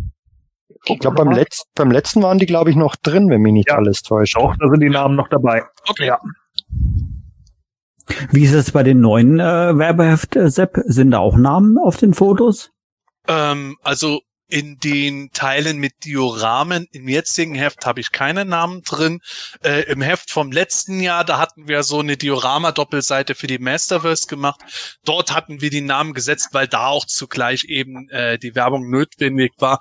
Ich 0.85 0.99
glaube, 0.99 1.15
beim, 1.23 1.31
Letz 1.31 1.63
beim 1.75 1.91
letzten 1.91 2.21
waren 2.21 2.37
die, 2.37 2.45
glaube 2.45 2.69
ich, 2.69 2.75
noch 2.75 2.95
drin, 2.95 3.29
wenn 3.29 3.41
mich 3.41 3.53
nicht 3.53 3.69
Ja. 3.69 3.75
alles 3.75 4.01
täuscht. 4.01 4.35
Doch, 4.35 4.55
da 4.57 4.67
sind 4.69 4.81
die 4.81 4.89
Namen 4.89 5.15
noch 5.15 5.27
dabei. 5.29 5.63
Okay. 5.87 6.07
Ja. 6.07 6.19
Wie 8.31 8.43
ist 8.43 8.53
es 8.53 8.71
bei 8.71 8.83
den 8.83 9.01
neuen 9.01 9.39
äh, 9.39 9.77
Werbeheft, 9.77 10.35
äh, 10.35 10.49
Sepp? 10.49 10.77
Sind 10.85 11.11
da 11.11 11.19
auch 11.19 11.37
Namen 11.37 11.77
auf 11.77 11.97
den 11.97 12.13
Fotos? 12.13 12.71
Ähm, 13.27 13.77
also 13.81 14.21
in 14.47 14.77
den 14.77 15.31
Teilen 15.31 15.77
mit 15.77 16.05
Dioramen 16.05 16.87
im 16.91 17.07
jetzigen 17.07 17.55
Heft 17.55 17.85
habe 17.85 17.99
ich 17.99 18.11
keine 18.11 18.45
Namen 18.45 18.83
drin. 18.83 19.21
Äh, 19.63 19.91
Im 19.91 20.01
Heft 20.01 20.29
vom 20.29 20.51
letzten 20.51 20.99
Jahr, 20.99 21.25
da 21.25 21.39
hatten 21.39 21.67
wir 21.67 21.81
so 21.83 21.99
eine 21.99 22.15
Diorama-Doppelseite 22.15 23.33
für 23.33 23.47
die 23.47 23.57
Masterverse 23.57 24.27
gemacht. 24.27 24.61
Dort 25.03 25.33
hatten 25.33 25.61
wir 25.61 25.71
die 25.71 25.81
Namen 25.81 26.13
gesetzt, 26.13 26.49
weil 26.51 26.67
da 26.67 26.87
auch 26.87 27.05
zugleich 27.05 27.65
eben 27.65 28.07
äh, 28.09 28.37
die 28.37 28.53
Werbung 28.53 28.89
notwendig 28.89 29.53
war. 29.57 29.79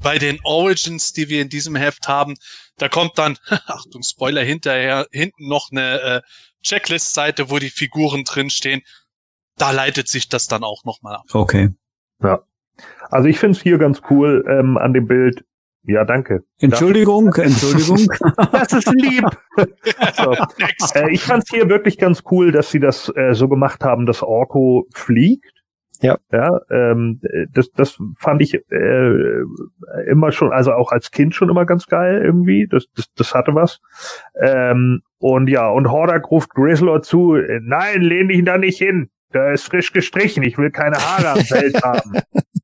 Bei 0.00 0.18
den 0.18 0.40
Origins, 0.42 1.12
die 1.12 1.28
wir 1.28 1.40
in 1.40 1.48
diesem 1.48 1.76
Heft 1.76 2.08
haben, 2.08 2.34
da 2.78 2.88
kommt 2.88 3.16
dann, 3.16 3.38
Achtung, 3.48 4.02
Spoiler 4.02 4.42
hinterher, 4.42 5.06
hinten 5.12 5.46
noch 5.46 5.70
eine 5.70 6.00
äh, 6.00 6.20
Checklist-Seite, 6.64 7.48
wo 7.48 7.60
die 7.60 7.70
Figuren 7.70 8.24
drinstehen. 8.24 8.82
Da 9.56 9.70
leitet 9.70 10.08
sich 10.08 10.28
das 10.28 10.48
dann 10.48 10.64
auch 10.64 10.82
nochmal 10.84 11.14
ab. 11.14 11.26
Okay. 11.32 11.70
Also 13.10 13.28
ich 13.28 13.38
finde 13.38 13.56
es 13.56 13.62
hier 13.62 13.78
ganz 13.78 14.02
cool 14.10 14.44
ähm, 14.48 14.76
an 14.76 14.92
dem 14.92 15.06
Bild. 15.06 15.44
Ja, 15.86 16.04
danke. 16.04 16.42
Entschuldigung, 16.60 17.34
Entschuldigung. 17.34 18.06
Das 18.52 18.72
ist 18.72 18.92
lieb. 18.94 19.24
so. 20.14 20.32
äh, 20.94 21.10
ich 21.12 21.22
fand 21.22 21.44
es 21.44 21.50
hier 21.50 21.68
wirklich 21.68 21.98
ganz 21.98 22.22
cool, 22.30 22.52
dass 22.52 22.70
sie 22.70 22.80
das 22.80 23.12
äh, 23.14 23.34
so 23.34 23.48
gemacht 23.48 23.84
haben, 23.84 24.06
dass 24.06 24.22
Orko 24.22 24.86
fliegt. 24.94 25.52
Ja. 26.00 26.18
Ja, 26.32 26.60
ähm, 26.70 27.20
das, 27.52 27.70
das 27.70 27.98
fand 28.18 28.42
ich 28.42 28.54
äh, 28.54 29.42
immer 30.06 30.32
schon, 30.32 30.52
also 30.52 30.72
auch 30.72 30.90
als 30.90 31.10
Kind 31.10 31.34
schon 31.34 31.50
immer 31.50 31.66
ganz 31.66 31.86
geil 31.86 32.20
irgendwie. 32.24 32.66
Das, 32.66 32.86
das, 32.96 33.06
das 33.14 33.34
hatte 33.34 33.54
was. 33.54 33.80
Ähm, 34.40 35.02
und 35.18 35.48
ja, 35.48 35.68
und 35.68 35.90
Hordak 35.90 36.30
ruft 36.30 36.50
Grizzlor 36.50 37.02
zu, 37.02 37.36
nein, 37.62 38.02
lehn 38.02 38.28
dich 38.28 38.44
da 38.44 38.58
nicht 38.58 38.78
hin. 38.78 39.10
Der 39.32 39.52
ist 39.52 39.64
frisch 39.64 39.92
gestrichen, 39.92 40.42
ich 40.42 40.58
will 40.58 40.70
keine 40.70 40.96
Haare 40.96 41.30
am 41.30 41.40
Feld 41.40 41.82
haben. 41.82 42.20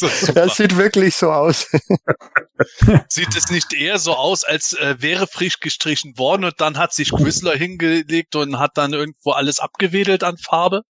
Das. 0.00 0.32
Das 0.34 0.56
sieht 0.56 0.76
wirklich 0.76 1.14
so 1.14 1.30
aus. 1.30 1.70
Sieht 3.08 3.36
es 3.36 3.50
nicht 3.50 3.72
eher 3.72 3.98
so 3.98 4.14
aus, 4.14 4.44
als 4.44 4.72
äh, 4.74 4.96
wäre 4.98 5.26
frisch 5.26 5.60
gestrichen 5.60 6.16
worden 6.16 6.44
und 6.44 6.60
dann 6.60 6.78
hat 6.78 6.92
sich 6.92 7.12
Whistler 7.12 7.56
hingelegt 7.56 8.36
und 8.36 8.58
hat 8.58 8.72
dann 8.76 8.92
irgendwo 8.92 9.32
alles 9.32 9.58
abgewedelt 9.58 10.24
an 10.24 10.36
Farbe? 10.36 10.82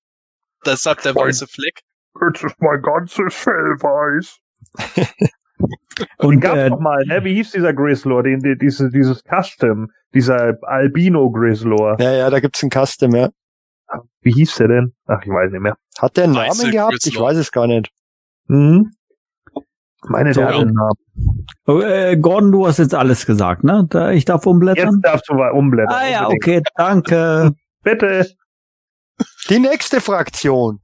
Deshalb 0.64 1.02
der 1.02 1.14
weiße 1.14 1.46
Fleck. 1.46 1.80
Jetzt 2.20 2.44
ist 2.44 2.56
mein 2.60 2.82
ganzes 2.82 3.34
Fell 3.34 3.76
weiß. 3.80 4.38
Und 6.18 6.40
gab's 6.40 6.58
äh, 6.58 6.70
noch 6.70 6.80
mal, 6.80 7.04
ne? 7.06 7.22
Wie 7.24 7.34
hieß 7.34 7.52
dieser 7.52 7.72
Grizzlor? 7.72 8.22
Den, 8.22 8.40
den, 8.40 8.58
diese, 8.58 8.90
dieses 8.90 9.22
Custom, 9.22 9.88
dieser 10.14 10.56
Albino 10.62 11.30
Grizzlor. 11.30 11.96
Ja, 12.00 12.12
ja, 12.12 12.30
da 12.30 12.40
gibt's 12.40 12.62
einen 12.62 12.70
Custom, 12.70 13.14
ja. 13.14 13.30
Wie 14.22 14.32
hieß 14.32 14.56
der 14.56 14.68
denn? 14.68 14.94
Ach, 15.06 15.22
ich 15.22 15.28
weiß 15.28 15.52
nicht 15.52 15.60
mehr. 15.60 15.76
Hat 15.98 16.16
der 16.16 16.24
einen 16.24 16.34
Weiße 16.34 16.62
Namen 16.62 16.72
gehabt? 16.72 16.94
Ich 16.94 17.02
Grizzlor. 17.02 17.28
weiß 17.28 17.36
es 17.36 17.52
gar 17.52 17.66
nicht. 17.66 17.90
Mhm. 18.48 18.92
Meine 20.08 20.34
So, 20.34 20.40
Namen. 20.40 20.74
oh, 21.66 21.80
äh, 21.80 22.16
Gordon, 22.16 22.50
du 22.50 22.66
hast 22.66 22.78
jetzt 22.78 22.94
alles 22.94 23.24
gesagt, 23.24 23.62
ne? 23.62 23.86
Da, 23.88 24.10
ich 24.10 24.24
darf 24.24 24.40
Jetzt 24.40 24.46
umblättern. 24.46 25.00
darfst 25.00 25.28
du 25.28 25.34
mal 25.34 25.52
umblättern. 25.52 25.94
Ah 25.94 26.08
ja, 26.08 26.26
unbedingt. 26.26 26.66
okay, 26.66 26.72
danke. 26.76 27.52
Bitte. 27.84 28.28
Die 29.48 29.60
nächste 29.60 30.00
Fraktion. 30.00 30.80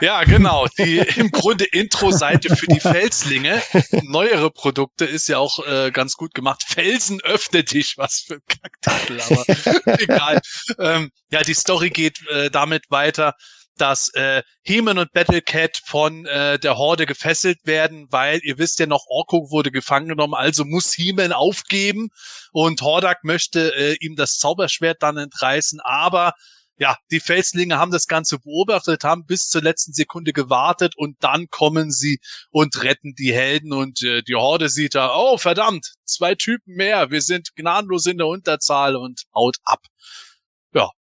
Ja, 0.00 0.24
genau. 0.24 0.66
Die 0.78 0.96
im 1.16 1.30
Grunde 1.30 1.66
Intro-Seite 1.66 2.56
für 2.56 2.66
die 2.68 2.80
Felslinge. 2.80 3.60
Neuere 4.04 4.50
Produkte 4.50 5.04
ist 5.04 5.28
ja 5.28 5.36
auch 5.36 5.58
äh, 5.66 5.90
ganz 5.90 6.14
gut 6.14 6.32
gemacht. 6.32 6.62
Felsen 6.66 7.20
öffne 7.22 7.64
dich, 7.64 7.96
was 7.98 8.24
für 8.26 8.36
ein 8.36 8.40
Kacktitel, 8.48 9.20
aber 9.20 9.98
egal. 10.00 10.40
Ähm, 10.78 11.10
ja, 11.30 11.42
die 11.42 11.52
Story 11.52 11.90
geht 11.90 12.18
äh, 12.30 12.48
damit 12.50 12.84
weiter, 12.88 13.34
dass 13.80 14.12
äh, 14.14 14.42
Heman 14.62 14.98
und 14.98 15.12
Battlecat 15.12 15.80
von 15.84 16.26
äh, 16.26 16.58
der 16.58 16.76
Horde 16.76 17.06
gefesselt 17.06 17.58
werden, 17.64 18.06
weil 18.10 18.40
ihr 18.42 18.58
wisst 18.58 18.78
ja 18.78 18.86
noch, 18.86 19.06
Orko 19.08 19.50
wurde 19.50 19.70
gefangen 19.70 20.08
genommen, 20.08 20.34
also 20.34 20.64
muss 20.64 20.96
Heman 20.96 21.32
aufgeben. 21.32 22.08
Und 22.52 22.82
Hordak 22.82 23.24
möchte 23.24 23.74
äh, 23.74 23.96
ihm 24.00 24.16
das 24.16 24.38
Zauberschwert 24.38 25.02
dann 25.02 25.16
entreißen, 25.16 25.80
aber 25.82 26.32
ja, 26.80 26.96
die 27.10 27.20
Felslinge 27.20 27.76
haben 27.78 27.92
das 27.92 28.06
Ganze 28.06 28.38
beobachtet, 28.38 29.04
haben 29.04 29.26
bis 29.26 29.48
zur 29.48 29.60
letzten 29.60 29.92
Sekunde 29.92 30.32
gewartet 30.32 30.94
und 30.96 31.16
dann 31.20 31.48
kommen 31.50 31.90
sie 31.90 32.20
und 32.50 32.82
retten 32.82 33.14
die 33.18 33.34
Helden. 33.34 33.74
Und 33.74 34.02
äh, 34.02 34.22
die 34.22 34.34
Horde 34.34 34.70
sieht 34.70 34.94
da, 34.94 35.14
oh 35.14 35.36
verdammt, 35.36 35.92
zwei 36.04 36.34
Typen 36.34 36.76
mehr, 36.76 37.10
wir 37.10 37.20
sind 37.20 37.54
gnadenlos 37.54 38.06
in 38.06 38.16
der 38.16 38.28
Unterzahl 38.28 38.96
und 38.96 39.24
haut 39.34 39.56
ab. 39.62 39.80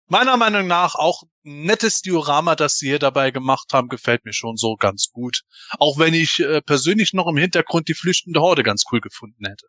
Ja, 0.09 0.17
meiner 0.17 0.37
Meinung 0.37 0.67
nach 0.67 0.95
auch 0.95 1.23
ein 1.45 1.63
nettes 1.63 2.01
Diorama, 2.01 2.55
das 2.55 2.77
sie 2.77 2.87
hier 2.87 2.99
dabei 2.99 3.31
gemacht 3.31 3.73
haben, 3.73 3.89
gefällt 3.89 4.25
mir 4.25 4.33
schon 4.33 4.57
so 4.57 4.75
ganz 4.75 5.09
gut. 5.11 5.41
Auch 5.79 5.97
wenn 5.97 6.13
ich 6.13 6.39
äh, 6.39 6.61
persönlich 6.61 7.13
noch 7.13 7.27
im 7.27 7.37
Hintergrund 7.37 7.87
die 7.87 7.93
flüchtende 7.93 8.39
Horde 8.41 8.63
ganz 8.63 8.83
cool 8.91 9.01
gefunden 9.01 9.45
hätte. 9.45 9.67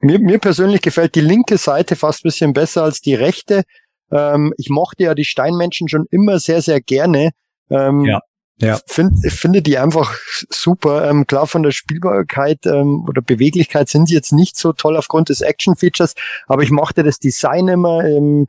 Mir, 0.00 0.18
mir 0.18 0.38
persönlich 0.38 0.82
gefällt 0.82 1.14
die 1.14 1.20
linke 1.20 1.58
Seite 1.58 1.96
fast 1.96 2.20
ein 2.20 2.28
bisschen 2.28 2.52
besser 2.52 2.82
als 2.82 3.00
die 3.00 3.14
rechte. 3.14 3.62
Ähm, 4.10 4.52
ich 4.58 4.68
mochte 4.68 5.04
ja 5.04 5.14
die 5.14 5.24
Steinmenschen 5.24 5.88
schon 5.88 6.06
immer 6.10 6.38
sehr, 6.38 6.62
sehr 6.62 6.80
gerne. 6.80 7.30
Ähm, 7.70 8.04
Ja, 8.04 8.20
ja. 8.58 8.78
Find, 8.86 9.24
ich 9.24 9.32
finde 9.32 9.62
die 9.62 9.78
einfach 9.78 10.16
super. 10.48 11.08
Ähm, 11.08 11.26
klar, 11.26 11.46
von 11.46 11.62
der 11.62 11.72
Spielbarkeit 11.72 12.66
ähm, 12.66 13.04
oder 13.08 13.20
Beweglichkeit 13.20 13.88
sind 13.88 14.08
sie 14.08 14.14
jetzt 14.14 14.32
nicht 14.32 14.56
so 14.56 14.72
toll 14.72 14.96
aufgrund 14.96 15.28
des 15.28 15.40
Action-Features, 15.40 16.14
aber 16.46 16.62
ich 16.62 16.70
mochte 16.70 17.02
das 17.02 17.18
Design 17.18 17.68
immer. 17.68 18.04
Ähm, 18.04 18.46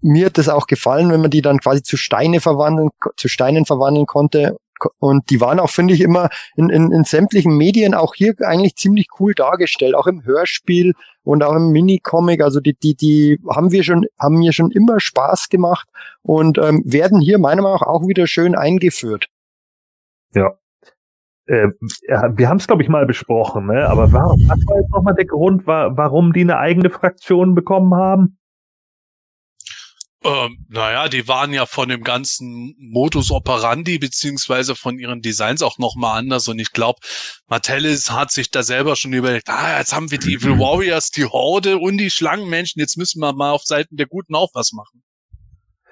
mir 0.00 0.26
hat 0.26 0.38
das 0.38 0.48
auch 0.48 0.66
gefallen, 0.66 1.10
wenn 1.10 1.20
man 1.20 1.30
die 1.30 1.42
dann 1.42 1.60
quasi 1.60 1.82
zu 1.82 1.96
Steine 1.96 2.40
verwandeln, 2.40 2.90
zu 3.16 3.28
Steinen 3.28 3.64
verwandeln 3.64 4.06
konnte. 4.06 4.56
Und 4.98 5.30
die 5.30 5.40
waren 5.40 5.60
auch, 5.60 5.70
finde 5.70 5.94
ich, 5.94 6.00
immer 6.00 6.28
in, 6.56 6.68
in, 6.68 6.90
in 6.90 7.04
sämtlichen 7.04 7.56
Medien 7.56 7.94
auch 7.94 8.14
hier 8.14 8.34
eigentlich 8.40 8.76
ziemlich 8.76 9.06
cool 9.18 9.34
dargestellt, 9.34 9.94
auch 9.94 10.06
im 10.06 10.24
Hörspiel 10.24 10.92
und 11.22 11.42
auch 11.42 11.54
im 11.54 11.70
Minicomic. 11.70 12.42
Also 12.42 12.60
die, 12.60 12.74
die, 12.74 12.94
die 12.94 13.38
haben 13.48 13.72
wir 13.72 13.82
schon, 13.82 14.04
haben 14.18 14.36
mir 14.36 14.52
schon 14.52 14.70
immer 14.72 15.00
Spaß 15.00 15.48
gemacht 15.48 15.88
und 16.22 16.58
ähm, 16.58 16.82
werden 16.84 17.20
hier 17.20 17.38
meiner 17.38 17.62
Meinung 17.62 17.78
nach 17.78 17.86
auch 17.86 18.06
wieder 18.06 18.26
schön 18.26 18.54
eingeführt. 18.54 19.28
Äh, 21.46 21.68
ja, 22.08 22.36
wir 22.36 22.48
haben 22.48 22.56
es, 22.56 22.66
glaube 22.66 22.82
ich, 22.82 22.88
mal 22.88 23.04
besprochen, 23.04 23.66
ne? 23.66 23.86
aber 23.88 24.12
warum, 24.12 24.40
was 24.48 24.66
war 24.66 24.76
jetzt 24.80 24.90
nochmal 24.90 25.14
der 25.14 25.26
Grund, 25.26 25.66
wa 25.66 25.90
warum 25.94 26.32
die 26.32 26.40
eine 26.40 26.58
eigene 26.58 26.88
Fraktion 26.88 27.54
bekommen 27.54 27.94
haben? 27.94 28.38
Ähm, 30.24 30.64
naja, 30.70 31.08
die 31.08 31.28
waren 31.28 31.52
ja 31.52 31.66
von 31.66 31.90
dem 31.90 32.02
ganzen 32.02 32.74
Modus 32.78 33.30
operandi 33.30 33.98
beziehungsweise 33.98 34.74
von 34.74 34.98
ihren 34.98 35.20
Designs 35.20 35.60
auch 35.60 35.76
nochmal 35.76 36.18
anders 36.18 36.48
und 36.48 36.58
ich 36.58 36.72
glaube, 36.72 36.98
Mattelis 37.46 38.10
hat 38.10 38.30
sich 38.30 38.50
da 38.50 38.62
selber 38.62 38.96
schon 38.96 39.12
überlegt, 39.12 39.50
ah, 39.50 39.78
jetzt 39.78 39.94
haben 39.94 40.10
wir 40.10 40.16
die 40.16 40.36
Evil 40.36 40.58
Warriors, 40.58 41.10
die 41.10 41.26
Horde 41.26 41.76
und 41.76 41.98
die 41.98 42.08
Schlangenmenschen, 42.08 42.80
jetzt 42.80 42.96
müssen 42.96 43.20
wir 43.20 43.34
mal 43.34 43.50
auf 43.50 43.64
Seiten 43.64 43.96
der 43.96 44.06
Guten 44.06 44.34
auch 44.34 44.48
was 44.54 44.72
machen. 44.72 45.02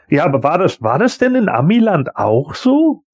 Ja, 0.08 0.24
aber 0.24 0.42
war 0.42 0.56
das, 0.56 0.80
war 0.80 0.98
das 0.98 1.18
denn 1.18 1.34
in 1.34 1.50
Amiland 1.50 2.16
auch 2.16 2.54
so? 2.54 3.04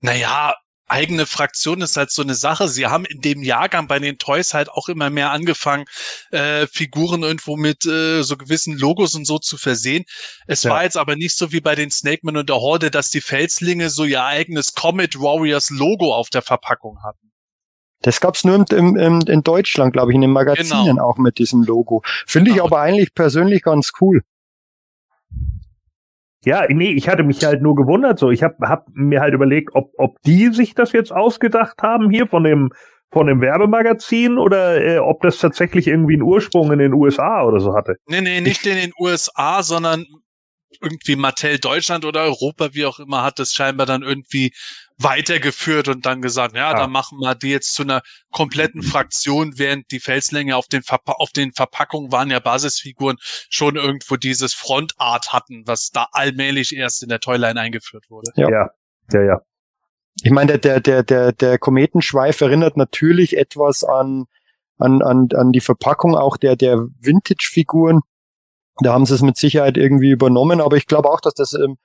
Naja, 0.00 0.54
eigene 0.88 1.26
Fraktion 1.26 1.80
ist 1.80 1.96
halt 1.96 2.12
so 2.12 2.22
eine 2.22 2.34
Sache. 2.36 2.68
Sie 2.68 2.86
haben 2.86 3.04
in 3.06 3.20
dem 3.20 3.42
Jahrgang 3.42 3.88
bei 3.88 3.98
den 3.98 4.18
Toys 4.18 4.54
halt 4.54 4.68
auch 4.70 4.88
immer 4.88 5.10
mehr 5.10 5.30
angefangen, 5.32 5.84
äh, 6.30 6.66
Figuren 6.68 7.24
irgendwo 7.24 7.56
mit 7.56 7.84
äh, 7.86 8.22
so 8.22 8.36
gewissen 8.36 8.78
Logos 8.78 9.14
und 9.16 9.26
so 9.26 9.38
zu 9.40 9.56
versehen. 9.58 10.04
Es 10.46 10.62
Ja. 10.62 10.70
war 10.70 10.84
jetzt 10.84 10.96
aber 10.96 11.16
nicht 11.16 11.36
so 11.36 11.50
wie 11.50 11.60
bei 11.60 11.74
den 11.74 11.90
Snakemen 11.90 12.36
und 12.36 12.48
der 12.48 12.56
Horde, 12.56 12.90
dass 12.92 13.10
die 13.10 13.20
Felslinge 13.20 13.90
so 13.90 14.04
ihr 14.04 14.22
eigenes 14.24 14.74
Comet 14.74 15.18
Warriors 15.18 15.70
Logo 15.70 16.14
auf 16.14 16.30
der 16.30 16.42
Verpackung 16.42 17.02
hatten. 17.02 17.32
Das 18.02 18.20
gab's 18.20 18.44
nur 18.44 18.54
im, 18.70 18.96
im, 18.96 19.20
in 19.22 19.42
Deutschland, 19.42 19.92
glaube 19.94 20.12
ich, 20.12 20.14
in 20.14 20.20
den 20.20 20.30
Magazinen 20.30 20.84
Genau. 20.84 21.04
auch 21.08 21.16
mit 21.16 21.38
diesem 21.38 21.62
Logo. 21.64 22.02
Finde 22.28 22.50
ich 22.50 22.56
Genau. 22.58 22.66
aber 22.66 22.80
eigentlich 22.80 23.12
persönlich 23.14 23.62
ganz 23.62 23.90
cool. 24.00 24.22
Ja, 26.46 26.64
nee, 26.68 26.92
ich 26.92 27.08
hatte 27.08 27.24
mich 27.24 27.44
halt 27.44 27.60
nur 27.60 27.74
gewundert 27.74 28.20
so. 28.20 28.30
Ich 28.30 28.44
habe 28.44 28.68
hab 28.68 28.86
mir 28.94 29.20
halt 29.20 29.34
überlegt, 29.34 29.74
ob, 29.74 29.90
ob 29.98 30.22
die 30.22 30.52
sich 30.52 30.74
das 30.76 30.92
jetzt 30.92 31.12
ausgedacht 31.12 31.82
haben 31.82 32.08
hier 32.08 32.28
von 32.28 32.44
dem 32.44 32.70
von 33.10 33.26
dem 33.26 33.40
Werbemagazin 33.40 34.38
oder 34.38 34.80
äh, 34.80 34.98
ob 34.98 35.22
das 35.22 35.38
tatsächlich 35.38 35.88
irgendwie 35.88 36.14
einen 36.14 36.22
Ursprung 36.22 36.70
in 36.70 36.78
den 36.78 36.92
USA 36.92 37.44
oder 37.44 37.58
so 37.58 37.74
hatte. 37.74 37.96
Nee, 38.06 38.20
nee, 38.20 38.40
nicht 38.40 38.64
in 38.64 38.76
den 38.76 38.92
USA, 38.98 39.64
sondern 39.64 40.06
irgendwie 40.80 41.16
Mattel 41.16 41.58
Deutschland 41.58 42.04
oder 42.04 42.22
Europa, 42.22 42.70
wie 42.72 42.86
auch 42.86 42.98
immer, 42.98 43.22
hat 43.22 43.40
es 43.40 43.52
scheinbar 43.54 43.86
dann 43.86 44.02
irgendwie 44.02 44.52
weitergeführt 44.98 45.88
und 45.88 46.06
dann 46.06 46.22
gesagt, 46.22 46.56
ja, 46.56 46.70
Ah. 46.70 46.74
dann 46.74 46.90
machen 46.90 47.18
wir 47.18 47.34
die 47.34 47.50
jetzt 47.50 47.74
zu 47.74 47.82
einer 47.82 48.02
kompletten 48.30 48.82
Fraktion, 48.82 49.58
während 49.58 49.90
die 49.90 50.00
Felslänge 50.00 50.56
auf 50.56 50.66
den, 50.68 50.82
Verpa 50.82 51.12
auf 51.12 51.30
den 51.30 51.52
Verpackungen 51.52 52.12
waren 52.12 52.30
ja 52.30 52.40
Basisfiguren 52.40 53.16
schon 53.20 53.76
irgendwo 53.76 54.16
dieses 54.16 54.54
Frontart 54.54 55.32
hatten, 55.32 55.62
was 55.66 55.90
da 55.90 56.08
allmählich 56.12 56.74
erst 56.74 57.02
in 57.02 57.08
der 57.08 57.20
Toyline 57.20 57.60
eingeführt 57.60 58.04
wurde. 58.08 58.30
Ja. 58.36 58.48
ja, 58.50 58.70
ja. 59.12 59.22
ja. 59.22 59.40
Ich 60.22 60.30
meine, 60.30 60.58
der, 60.58 60.80
der, 60.80 61.02
der, 61.02 61.32
der 61.32 61.58
Kometenschweif 61.58 62.40
erinnert 62.40 62.78
natürlich 62.78 63.36
etwas 63.36 63.84
an, 63.84 64.24
an, 64.78 65.02
an, 65.02 65.28
an 65.34 65.52
die 65.52 65.60
Verpackung 65.60 66.16
auch 66.16 66.38
der, 66.38 66.56
der 66.56 66.78
Vintage-Figuren. 67.00 68.00
Da 68.80 68.92
haben 68.92 69.06
sie 69.06 69.14
es 69.14 69.22
mit 69.22 69.36
Sicherheit 69.36 69.76
irgendwie 69.76 70.10
übernommen, 70.10 70.60
aber 70.60 70.76
ich 70.76 70.86
glaube 70.86 71.10
auch, 71.10 71.20
dass 71.20 71.34
das 71.34 71.54
ähm, 71.54 71.78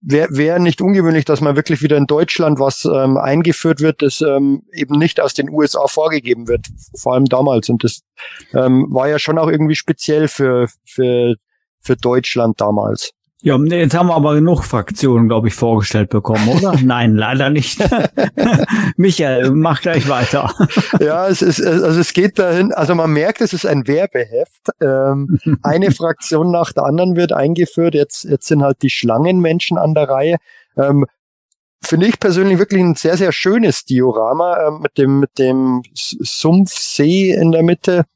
wäre 0.00 0.28
wär 0.30 0.58
nicht 0.58 0.80
ungewöhnlich, 0.80 1.24
dass 1.24 1.40
man 1.40 1.56
wirklich 1.56 1.82
wieder 1.82 1.96
in 1.96 2.06
Deutschland 2.06 2.60
was 2.60 2.84
ähm, 2.84 3.16
eingeführt 3.16 3.80
wird, 3.80 4.02
das 4.02 4.20
ähm, 4.20 4.62
eben 4.72 4.98
nicht 4.98 5.20
aus 5.20 5.34
den 5.34 5.50
USA 5.50 5.88
vorgegeben 5.88 6.46
wird, 6.46 6.66
vor 6.96 7.14
allem 7.14 7.24
damals. 7.24 7.68
Und 7.68 7.82
das 7.82 8.02
ähm, 8.54 8.86
war 8.90 9.08
ja 9.08 9.18
schon 9.18 9.38
auch 9.38 9.48
irgendwie 9.48 9.74
speziell 9.74 10.28
für, 10.28 10.68
für, 10.84 11.34
für 11.80 11.96
Deutschland 11.96 12.60
damals. 12.60 13.12
Ja, 13.46 13.56
jetzt 13.58 13.94
haben 13.94 14.08
wir 14.08 14.16
aber 14.16 14.34
genug 14.34 14.64
Fraktionen, 14.64 15.28
glaube 15.28 15.46
ich, 15.46 15.54
vorgestellt 15.54 16.10
bekommen, 16.10 16.48
oder? 16.48 16.74
Nein, 16.82 17.14
leider 17.14 17.48
nicht. 17.48 17.78
Michael, 18.96 19.52
mach 19.52 19.82
gleich 19.82 20.08
weiter. 20.08 20.52
Ja, 21.00 21.28
es 21.28 21.42
ist, 21.42 21.64
also 21.64 22.00
es 22.00 22.12
geht 22.12 22.40
dahin, 22.40 22.72
also 22.72 22.96
man 22.96 23.12
merkt, 23.12 23.40
es 23.40 23.52
ist 23.52 23.64
ein 23.64 23.86
Werbeheft. 23.86 24.70
Ähm, 24.80 25.38
eine 25.62 25.92
Fraktion 25.92 26.50
nach 26.50 26.72
der 26.72 26.84
anderen 26.84 27.14
wird 27.14 27.32
eingeführt. 27.32 27.94
Jetzt, 27.94 28.24
jetzt 28.24 28.48
sind 28.48 28.64
halt 28.64 28.82
die 28.82 28.90
Schlangenmenschen 28.90 29.78
an 29.78 29.94
der 29.94 30.08
Reihe. 30.08 30.36
Ähm, 30.76 31.06
Finde 31.84 32.06
ich 32.06 32.18
persönlich 32.18 32.58
wirklich 32.58 32.82
ein 32.82 32.96
sehr, 32.96 33.16
sehr 33.16 33.30
schönes 33.30 33.84
Diorama 33.84 34.58
ähm, 34.66 34.80
mit 34.80 34.98
dem, 34.98 35.20
mit 35.20 35.38
dem 35.38 35.82
Sumpfsee 35.94 37.30
in 37.30 37.52
der 37.52 37.62
Mitte. 37.62 38.06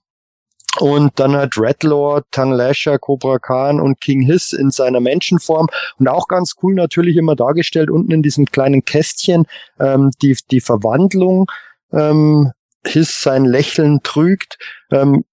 Und 0.79 1.19
dann 1.19 1.35
hat 1.35 1.59
Redlord, 1.59 2.27
Tan 2.31 2.53
Lasher, 2.53 2.99
Cobra 2.99 3.39
Khan 3.39 3.81
und 3.81 4.01
King 4.01 4.23
Hiss 4.23 4.53
in 4.53 4.71
seiner 4.71 5.01
Menschenform 5.01 5.69
und 5.99 6.09
auch 6.09 6.29
ganz 6.29 6.55
cool 6.63 6.75
natürlich 6.75 7.17
immer 7.17 7.35
dargestellt 7.35 7.91
unten 7.91 8.13
in 8.13 8.23
diesem 8.23 8.47
kleinen 8.47 8.85
Kästchen 8.85 9.47
ähm, 9.81 10.11
die, 10.23 10.37
die 10.51 10.61
Verwandlung. 10.61 11.51
Ähm, 11.93 12.53
Hiss 12.87 13.21
sein 13.21 13.45
Lächeln 13.45 14.01
trügt. 14.03 14.59
Ähm, 14.91 15.25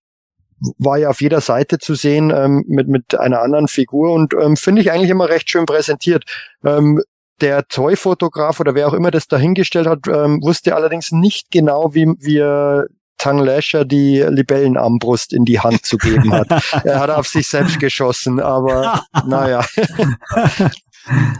war 0.80 0.98
ja 0.98 1.10
auf 1.10 1.22
jeder 1.22 1.40
Seite 1.40 1.78
zu 1.78 1.94
sehen 1.94 2.34
ähm, 2.36 2.64
mit, 2.68 2.88
mit 2.88 3.14
einer 3.16 3.42
anderen 3.42 3.68
Figur 3.68 4.14
und 4.14 4.34
ähm, 4.34 4.58
finde 4.58 4.82
ich 4.82 4.92
eigentlich 4.92 5.12
immer 5.12 5.30
recht 5.30 5.50
schön 5.50 5.68
präsentiert. 5.68 6.24
Ähm, 6.64 7.02
der 7.42 7.68
Toy-Fotograf 7.68 8.60
oder 8.60 8.74
wer 8.74 8.88
auch 8.88 8.94
immer 8.94 9.12
das 9.12 9.28
dahingestellt 9.28 9.86
hat, 9.86 10.08
ähm, 10.08 10.42
wusste 10.42 10.76
allerdings 10.76 11.12
nicht 11.12 11.52
genau, 11.52 11.94
wie, 11.94 12.08
wie 12.18 12.40
er 12.40 12.88
Tang 13.18 13.40
Lasher 13.40 13.86
die 13.86 14.20
Libellenarmbrust 14.22 15.34
in 15.34 15.46
die 15.46 15.60
Hand 15.60 15.86
zu 15.86 15.98
geben 15.98 16.34
hat. 16.34 16.50
er 16.84 17.00
hat 17.00 17.10
auf 17.10 17.28
sich 17.28 17.48
selbst 17.48 17.80
geschossen, 17.80 18.40
aber 18.40 19.06
naja. 19.26 19.66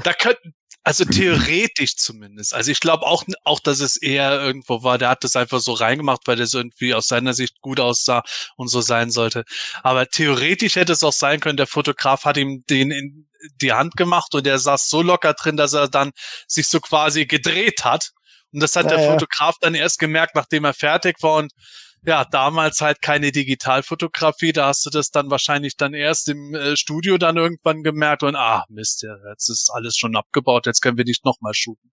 da 0.04 0.14
könnten, 0.14 0.54
also 0.88 1.04
theoretisch 1.04 1.98
zumindest. 1.98 2.54
Also 2.54 2.72
ich 2.72 2.80
glaube 2.80 3.06
auch, 3.06 3.26
auch, 3.44 3.60
dass 3.60 3.82
es 3.82 3.98
eher 3.98 4.40
irgendwo 4.40 4.84
war, 4.84 4.98
der 4.98 5.10
hat 5.10 5.26
das 5.26 5.36
einfach 5.36 5.60
so 5.60 5.74
reingemacht, 5.74 6.22
weil 6.28 6.38
das 6.38 6.54
irgendwie 6.54 6.94
aus 6.94 7.08
seiner 7.08 7.34
Sicht 7.34 7.60
gut 7.60 7.82
aussah 7.82 8.24
und 8.56 8.70
so 8.70 8.80
sein 8.80 9.12
sollte. 9.12 9.44
Aber 9.84 10.08
theoretisch 10.08 10.78
hätte 10.78 10.94
es 10.94 11.04
auch 11.04 11.12
sein 11.12 11.42
können, 11.42 11.58
der 11.58 11.68
Fotograf 11.68 12.24
hat 12.24 12.38
ihm 12.38 12.64
den 12.70 12.92
in 12.92 13.28
die 13.62 13.74
Hand 13.74 13.98
gemacht 13.98 14.34
und 14.34 14.46
der 14.46 14.60
saß 14.60 14.88
so 14.88 15.02
locker 15.02 15.34
drin, 15.34 15.58
dass 15.58 15.74
er 15.74 15.90
dann 15.90 16.12
sich 16.48 16.68
so 16.68 16.80
quasi 16.80 17.26
gedreht 17.26 17.84
hat 17.84 18.14
und 18.54 18.64
das 18.64 18.76
hat 18.76 18.86
ja, 18.86 18.98
der 18.98 19.06
ja. 19.06 19.12
Fotograf 19.12 19.56
dann 19.62 19.76
erst 19.76 20.00
gemerkt, 20.00 20.36
nachdem 20.36 20.64
er 20.66 20.74
fertig 20.74 21.18
war 21.22 21.36
und 21.36 21.52
ja, 22.06 22.26
damals 22.32 22.80
halt 22.82 23.02
keine 23.02 23.32
Digitalfotografie, 23.32 24.54
da 24.54 24.68
hast 24.68 24.86
du 24.86 24.90
das 24.90 25.12
dann 25.12 25.30
wahrscheinlich 25.30 25.76
dann 25.76 25.94
erst 25.94 26.30
im 26.30 26.54
äh, 26.54 26.78
Studio 26.78 27.18
dann 27.18 27.38
irgendwann 27.38 27.84
gemerkt 27.84 28.24
und 28.24 28.36
ah, 28.36 28.64
Mist, 28.70 29.04
ja, 29.04 29.16
jetzt 29.30 29.50
ist 29.50 29.70
alles 29.74 29.98
schon 29.98 30.16
abgebaut, 30.16 30.68
jetzt 30.68 30.82
können 30.82 30.98
wir 30.98 31.06
nicht 31.06 31.26
nochmal 31.26 31.54
shooten. 31.54 31.92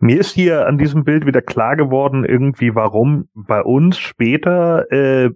Mir 0.00 0.20
ist 0.20 0.32
hier 0.32 0.66
an 0.66 0.78
diesem 0.78 1.04
Bild 1.04 1.26
wieder 1.26 1.42
klar 1.42 1.74
geworden, 1.74 2.24
irgendwie, 2.24 2.74
warum 2.74 3.28
bei 3.34 3.62
uns 3.62 3.98
später 3.98 4.90
äh, 4.92 5.30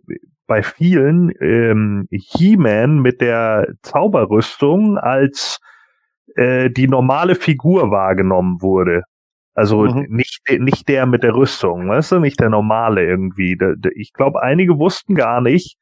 bei 0.47 0.63
vielen 0.63 1.33
ähm, 1.41 2.07
He-Man 2.11 3.01
mit 3.01 3.21
der 3.21 3.75
Zauberrüstung 3.83 4.99
als 4.99 5.59
äh, 6.37 6.71
die 6.71 6.87
normale 6.87 7.35
Figur 7.35 7.91
wahrgenommen 7.91 8.61
wurde. 8.61 9.03
Also 9.55 9.83
mhm. 9.83 10.07
nicht, 10.09 10.41
nicht 10.59 10.89
der 10.89 11.07
mit 11.07 11.23
der 11.23 11.35
Rüstung, 11.35 11.89
weißt 11.89 12.13
du, 12.13 12.21
nicht 12.21 12.41
der 12.41 12.49
normale 12.49 13.05
irgendwie. 13.05 13.59
Ich 13.95 14.13
glaube, 14.13 14.43
einige 14.43 14.79
wussten 14.79 15.15
gar 15.15 15.41
nicht, 15.41 15.77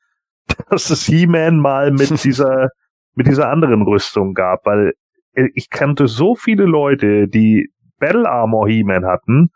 dass 0.70 0.90
es 0.90 1.04
He-Man 1.04 1.58
mal 1.58 1.92
mit 1.92 2.10
dieser, 2.24 2.68
mit 3.14 3.26
dieser 3.26 3.48
anderen 3.48 3.82
Rüstung 3.82 4.34
gab, 4.34 4.66
weil 4.66 4.94
äh, 5.34 5.48
ich 5.54 5.70
kannte 5.70 6.08
so 6.08 6.34
viele 6.34 6.64
Leute, 6.64 7.28
die 7.28 7.70
Battle 7.98 8.28
Armor 8.28 8.68
He-Man 8.68 9.04
hatten. 9.04 9.50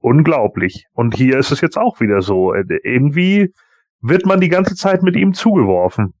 Unglaublich. 0.00 0.86
Und 0.94 1.14
hier 1.14 1.38
ist 1.38 1.50
es 1.50 1.60
jetzt 1.60 1.76
auch 1.76 2.00
wieder 2.00 2.22
so. 2.22 2.54
Äh, 2.54 2.64
irgendwie 2.82 3.52
wird 4.00 4.26
man 4.26 4.40
die 4.40 4.48
ganze 4.48 4.74
Zeit 4.74 5.02
mit 5.02 5.14
ihm 5.14 5.34
zugeworfen. 5.34 6.14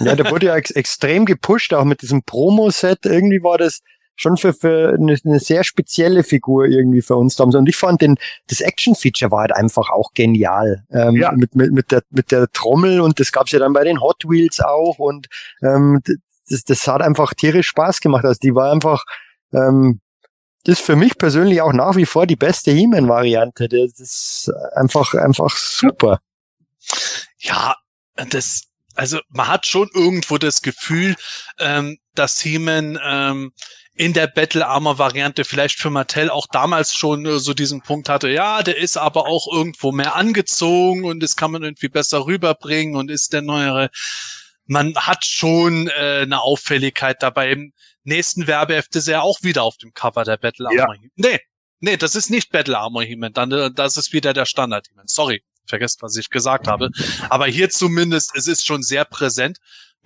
Ja, 0.00 0.16
der 0.16 0.30
wurde 0.30 0.46
ja 0.46 0.56
ex 0.56 0.70
extrem 0.70 1.26
gepusht, 1.26 1.74
auch 1.74 1.84
mit 1.84 2.00
diesem 2.00 2.22
Promo-Set. 2.22 3.04
Irgendwie 3.04 3.42
war 3.42 3.58
das, 3.58 3.82
schon 4.18 4.36
für, 4.36 4.52
für 4.52 4.94
eine, 4.98 5.16
eine 5.24 5.40
sehr 5.40 5.64
spezielle 5.64 6.24
Figur 6.24 6.66
irgendwie 6.66 7.00
für 7.00 7.16
uns 7.16 7.36
damals. 7.36 7.54
Und 7.54 7.68
ich 7.68 7.76
fand 7.76 8.02
den, 8.02 8.16
das 8.48 8.60
Action-Feature 8.60 9.30
war 9.30 9.40
halt 9.42 9.52
einfach 9.52 9.90
auch 9.90 10.12
genial. 10.12 10.84
Ähm, 10.90 11.16
ja. 11.16 11.32
mit, 11.32 11.54
mit, 11.54 11.72
mit, 11.72 11.90
der, 11.92 12.02
mit 12.10 12.30
der 12.32 12.48
Trommel 12.52 13.00
und 13.00 13.20
das 13.20 13.32
gab's 13.32 13.52
ja 13.52 13.60
dann 13.60 13.72
bei 13.72 13.84
den 13.84 14.00
Hot 14.00 14.24
Wheels 14.28 14.60
auch 14.60 14.98
und 14.98 15.28
ähm, 15.62 16.00
das, 16.48 16.64
das 16.64 16.86
hat 16.86 17.00
einfach 17.00 17.32
tierisch 17.32 17.68
Spaß 17.68 18.00
gemacht. 18.00 18.24
Also 18.24 18.38
die 18.42 18.54
war 18.54 18.72
einfach, 18.72 19.04
ähm, 19.52 20.00
das 20.64 20.80
ist 20.80 20.84
für 20.86 20.96
mich 20.96 21.16
persönlich 21.16 21.62
auch 21.62 21.72
nach 21.72 21.96
wie 21.96 22.06
vor 22.06 22.26
die 22.26 22.36
beste 22.36 22.72
He-Man-Variante. 22.72 23.68
Das 23.68 24.00
ist 24.00 24.50
einfach, 24.74 25.14
einfach 25.14 25.56
super. 25.56 26.20
Ja, 27.38 27.76
das, 28.30 28.62
also 28.96 29.20
man 29.28 29.46
hat 29.46 29.66
schon 29.66 29.88
irgendwo 29.94 30.38
das 30.38 30.60
Gefühl, 30.60 31.14
ähm, 31.60 31.98
dass 32.14 32.40
He-Man 32.40 32.98
ähm, 33.02 33.52
in 33.98 34.12
der 34.12 34.28
Battle 34.28 34.66
Armor 34.66 34.98
Variante 34.98 35.44
vielleicht 35.44 35.78
für 35.78 35.90
Mattel 35.90 36.30
auch 36.30 36.46
damals 36.46 36.94
schon 36.94 37.26
äh, 37.26 37.40
so 37.40 37.52
diesen 37.52 37.82
Punkt 37.82 38.08
hatte, 38.08 38.28
ja, 38.28 38.62
der 38.62 38.78
ist 38.78 38.96
aber 38.96 39.26
auch 39.26 39.52
irgendwo 39.52 39.90
mehr 39.90 40.14
angezogen 40.14 41.04
und 41.04 41.20
das 41.20 41.36
kann 41.36 41.50
man 41.50 41.64
irgendwie 41.64 41.88
besser 41.88 42.24
rüberbringen 42.24 42.94
und 42.96 43.10
ist 43.10 43.32
der 43.32 43.42
neuere. 43.42 43.90
Man 44.66 44.94
hat 44.94 45.24
schon 45.24 45.88
äh, 45.88 46.20
eine 46.22 46.40
Auffälligkeit 46.40 47.22
dabei. 47.22 47.50
Im 47.50 47.72
nächsten 48.04 48.46
Werbeheft 48.46 48.94
ist 48.94 49.08
er 49.08 49.22
auch 49.22 49.42
wieder 49.42 49.64
auf 49.64 49.76
dem 49.78 49.92
Cover 49.92 50.24
der 50.24 50.36
Battle 50.36 50.68
Armor. 50.68 50.94
Ja. 50.94 51.00
Nee, 51.16 51.40
nee, 51.80 51.96
das 51.96 52.14
ist 52.14 52.30
nicht 52.30 52.50
Battle 52.52 52.78
Armor 52.78 53.02
He-Man, 53.02 53.32
dann 53.32 53.50
äh, 53.50 53.70
das 53.74 53.96
ist 53.96 54.12
wieder 54.12 54.32
der 54.32 54.46
Standard 54.46 54.86
He-Man. 54.88 55.08
Sorry, 55.08 55.42
vergesst, 55.66 56.02
was 56.02 56.16
ich 56.16 56.30
gesagt 56.30 56.68
habe. 56.68 56.90
Aber 57.30 57.46
hier 57.46 57.68
zumindest, 57.68 58.36
es 58.36 58.46
ist 58.46 58.64
schon 58.64 58.82
sehr 58.84 59.04
präsent 59.04 59.58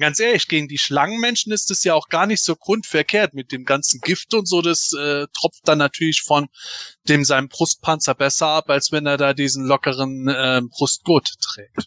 ganz 0.02 0.18
ehrlich, 0.18 0.48
gegen 0.48 0.66
die 0.66 0.78
Schlangenmenschen 0.78 1.52
ist 1.52 1.70
es 1.70 1.84
ja 1.84 1.94
auch 1.94 2.08
gar 2.08 2.26
nicht 2.26 2.42
so 2.42 2.56
grundverkehrt 2.56 3.34
mit 3.34 3.52
dem 3.52 3.64
ganzen 3.64 4.00
Gift 4.00 4.34
und 4.34 4.48
so. 4.48 4.60
Das 4.60 4.92
äh, 4.92 5.26
tropft 5.32 5.62
dann 5.64 5.78
natürlich 5.78 6.22
von 6.26 6.48
dem 7.08 7.24
seinem 7.24 7.48
Brustpanzer 7.48 8.14
besser 8.14 8.48
ab, 8.48 8.68
als 8.68 8.90
wenn 8.90 9.06
er 9.06 9.16
da 9.16 9.32
diesen 9.32 9.64
lockeren 9.64 10.28
äh, 10.28 10.60
Brustgurt 10.76 11.28
trägt. 11.40 11.86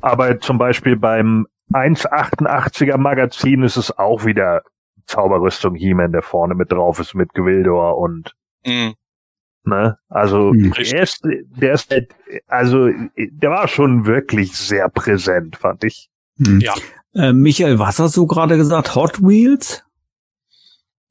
Aber 0.00 0.40
zum 0.40 0.56
Beispiel 0.56 0.96
beim 0.96 1.46
1,88er 1.72 2.96
Magazin 2.96 3.62
ist 3.62 3.76
es 3.76 3.96
auch 3.96 4.24
wieder 4.24 4.62
Zauberrüstung 5.06 5.74
He-Man, 5.74 6.12
der 6.12 6.22
vorne 6.22 6.54
mit 6.54 6.72
drauf 6.72 6.98
ist 6.98 7.14
mit 7.14 7.34
Gewildor 7.34 7.98
und 7.98 8.34
mhm. 8.64 8.94
Ne? 9.66 9.96
Also 10.08 10.52
mhm. 10.52 10.72
der 10.72 11.02
ist, 11.02 11.22
der 11.24 11.72
ist 11.72 11.90
halt, 11.90 12.14
also 12.46 12.90
der 13.16 13.50
war 13.50 13.66
schon 13.66 14.04
wirklich 14.04 14.52
sehr 14.56 14.90
präsent, 14.90 15.56
fand 15.56 15.84
ich. 15.84 16.10
Mhm. 16.36 16.60
Ja. 16.60 16.74
Äh, 17.14 17.32
Michael, 17.32 17.78
was 17.78 17.98
hast 17.98 18.16
du 18.16 18.26
gerade 18.26 18.56
gesagt? 18.56 18.94
Hot 18.94 19.22
Wheels? 19.22 19.82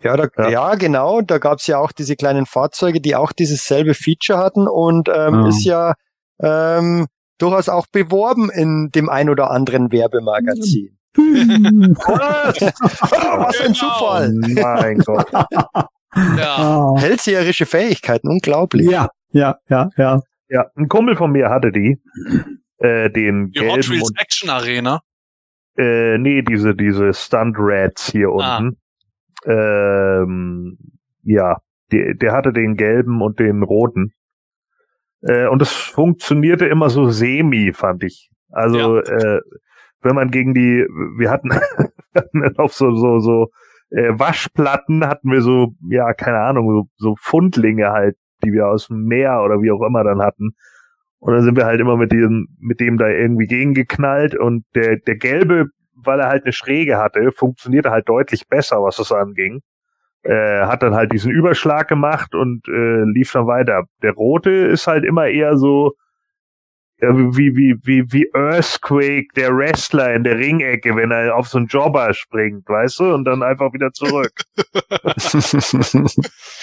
Ja, 0.02 0.18
da, 0.18 0.28
ja. 0.38 0.50
ja. 0.50 0.76
genau. 0.76 1.22
Da 1.22 1.38
gab's 1.38 1.68
ja 1.68 1.78
auch 1.78 1.92
diese 1.92 2.16
kleinen 2.16 2.46
Fahrzeuge, 2.46 3.00
die 3.00 3.16
auch 3.16 3.32
dieses 3.32 3.66
selbe 3.66 3.94
Feature 3.94 4.38
hatten 4.38 4.68
und 4.68 5.10
ähm, 5.14 5.44
oh. 5.44 5.48
ist 5.48 5.64
ja 5.64 5.94
ähm, 6.42 7.08
durchaus 7.38 7.70
auch 7.70 7.88
beworben 7.88 8.50
in 8.52 8.90
dem 8.94 9.10
ein 9.10 9.30
oder 9.30 9.52
anderen 9.52 9.92
Werbemagazin. 9.92 10.98
was? 11.16 12.62
was 12.62 13.62
ein 13.62 13.74
genau. 13.74 13.74
Zufall! 13.74 14.34
Mein 14.34 14.98
Gott. 15.00 15.32
ja. 16.38 16.94
Hellseherische 16.98 17.66
Fähigkeiten, 17.66 18.28
unglaublich. 18.28 18.90
Ja, 18.90 19.10
ja, 19.32 19.58
ja, 19.70 19.90
ja. 19.98 20.22
Ja, 20.50 20.66
ein 20.76 20.88
Kumpel 20.88 21.16
von 21.16 21.32
mir 21.32 21.50
hatte 21.50 21.72
die. 21.72 22.02
Äh, 22.80 23.10
den 23.10 23.52
die 23.52 23.60
gelben 23.60 23.78
Hot 23.78 23.90
Wheels 23.90 24.12
Action 24.18 24.50
Arena. 24.50 25.02
Äh, 25.78 26.18
nee, 26.18 26.42
diese, 26.42 26.76
diese 26.76 27.14
Stunt 27.14 27.56
Rats 27.58 28.12
hier 28.12 28.30
ah. 28.30 28.58
unten. 28.58 28.78
Ähm, 29.46 30.78
ja, 31.24 31.58
die, 31.92 32.18
der 32.18 32.34
hatte 32.34 32.54
den 32.54 32.76
gelben 32.76 33.22
und 33.22 33.40
den 33.40 33.64
roten. 33.64 34.14
Äh, 35.22 35.48
und 35.48 35.62
es 35.62 35.72
funktionierte 35.72 36.66
immer 36.66 36.90
so 36.90 37.10
semi, 37.10 37.74
fand 37.74 38.04
ich. 38.04 38.30
Also, 38.52 38.98
ja. 38.98 39.02
äh, 39.02 39.42
wenn 40.02 40.16
man 40.16 40.32
gegen 40.32 40.54
die, 40.54 40.86
wir 41.18 41.32
hatten, 41.32 41.50
auf 42.58 42.74
so, 42.74 42.94
so, 42.96 43.20
so 43.20 43.48
äh, 43.90 44.12
Waschplatten 44.18 45.08
hatten 45.08 45.32
wir 45.32 45.42
so, 45.42 45.76
ja, 45.90 46.14
keine 46.14 46.40
Ahnung, 46.40 46.70
so, 46.70 46.88
so 46.98 47.16
Fundlinge 47.20 47.92
halt, 47.92 48.18
die 48.44 48.52
wir 48.52 48.68
aus 48.68 48.88
dem 48.88 49.06
Meer 49.06 49.42
oder 49.44 49.62
wie 49.62 49.72
auch 49.72 49.82
immer 49.86 50.04
dann 50.04 50.22
hatten. 50.22 50.56
Und 51.24 51.34
dann 51.34 51.44
sind 51.44 51.56
wir 51.56 51.66
halt 51.66 51.80
immer 51.80 51.96
mit 51.96 52.12
diesem, 52.12 52.50
mit 52.60 52.82
dem 52.82 52.98
da 52.98 53.08
irgendwie 53.08 53.48
gegengeknallt 53.48 54.36
und 54.36 54.66
der, 54.76 54.98
der 54.98 55.16
gelbe, 55.16 55.68
weil 55.96 56.20
er 56.20 56.28
halt 56.28 56.44
eine 56.44 56.52
Schräge 56.52 56.98
hatte, 56.98 57.32
funktionierte 57.32 57.92
halt 57.92 58.10
deutlich 58.10 58.50
besser, 58.50 58.84
was 58.84 58.98
das 58.98 59.14
anging. 59.14 59.62
Äh, 60.24 60.66
hat 60.66 60.84
dann 60.84 60.94
halt 60.94 61.14
diesen 61.14 61.32
Überschlag 61.32 61.88
gemacht 61.88 62.36
und 62.36 62.68
äh, 62.68 63.04
lief 63.06 63.32
dann 63.32 63.48
weiter. 63.48 63.86
Der 64.02 64.12
rote 64.12 64.52
ist 64.52 64.86
halt 64.86 65.06
immer 65.06 65.28
eher 65.28 65.56
so 65.56 65.94
ja, 67.00 67.08
wie, 67.16 67.56
wie, 67.56 67.76
wie, 67.84 68.04
wie 68.12 68.30
Earthquake, 68.34 69.28
der 69.38 69.56
Wrestler 69.56 70.14
in 70.14 70.26
der 70.26 70.38
Ringecke, 70.38 70.94
wenn 70.98 71.12
er 71.12 71.38
auf 71.38 71.48
so 71.48 71.58
einen 71.58 71.68
Jobber 71.68 72.14
springt, 72.14 72.68
weißt 72.68 73.00
du, 73.00 73.14
und 73.14 73.24
dann 73.24 73.44
einfach 73.44 73.72
wieder 73.72 73.94
zurück. 73.94 74.34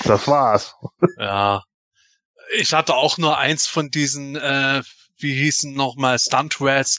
das 0.05 0.28
war's. 0.28 0.77
Ja, 1.16 1.62
ich 2.56 2.72
hatte 2.72 2.94
auch 2.94 3.18
nur 3.18 3.39
eins 3.39 3.66
von 3.66 3.90
diesen, 3.90 4.36
äh, 4.36 4.82
wie 5.18 5.35
hießen 5.35 5.72
nochmal, 5.72 6.18
Stuntrats. 6.18 6.98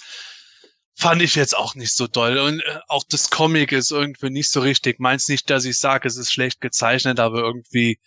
Fand 0.95 1.21
ich 1.21 1.35
jetzt 1.35 1.55
auch 1.55 1.75
nicht 1.75 1.95
so 1.95 2.07
doll. 2.07 2.37
Und 2.37 2.59
äh, 2.61 2.79
auch 2.87 3.03
das 3.09 3.29
Comic 3.29 3.71
ist 3.71 3.91
irgendwie 3.91 4.29
nicht 4.29 4.51
so 4.51 4.59
richtig. 4.61 4.99
Meins 4.99 5.27
nicht, 5.27 5.49
dass 5.49 5.65
ich 5.65 5.77
sage, 5.77 6.07
es 6.07 6.17
ist 6.17 6.31
schlecht 6.31 6.61
gezeichnet, 6.61 7.19
aber 7.19 7.39
irgendwie, 7.39 7.99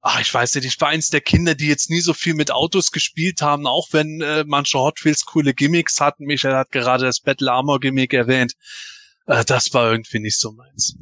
ach, 0.00 0.20
ich 0.20 0.32
weiß 0.32 0.54
nicht, 0.54 0.66
ich 0.66 0.80
war 0.80 0.88
eins 0.88 1.08
der 1.08 1.22
Kinder, 1.22 1.54
die 1.54 1.66
jetzt 1.66 1.90
nie 1.90 2.00
so 2.00 2.14
viel 2.14 2.34
mit 2.34 2.50
Autos 2.50 2.92
gespielt 2.92 3.42
haben, 3.42 3.66
auch 3.66 3.88
wenn 3.92 4.20
äh, 4.20 4.44
manche 4.46 4.78
Hot 4.78 5.04
Wheels 5.04 5.24
coole 5.24 5.54
Gimmicks 5.54 6.00
hatten. 6.00 6.24
Michael 6.24 6.54
hat 6.54 6.70
gerade 6.70 7.04
das 7.04 7.20
Battle 7.20 7.50
Armor 7.50 7.80
Gimmick 7.80 8.12
erwähnt. 8.12 8.52
Äh, 9.26 9.44
das 9.44 9.72
war 9.74 9.90
irgendwie 9.90 10.20
nicht 10.20 10.38
so 10.38 10.52
meins. 10.52 10.96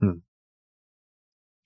Hm. 0.00 0.22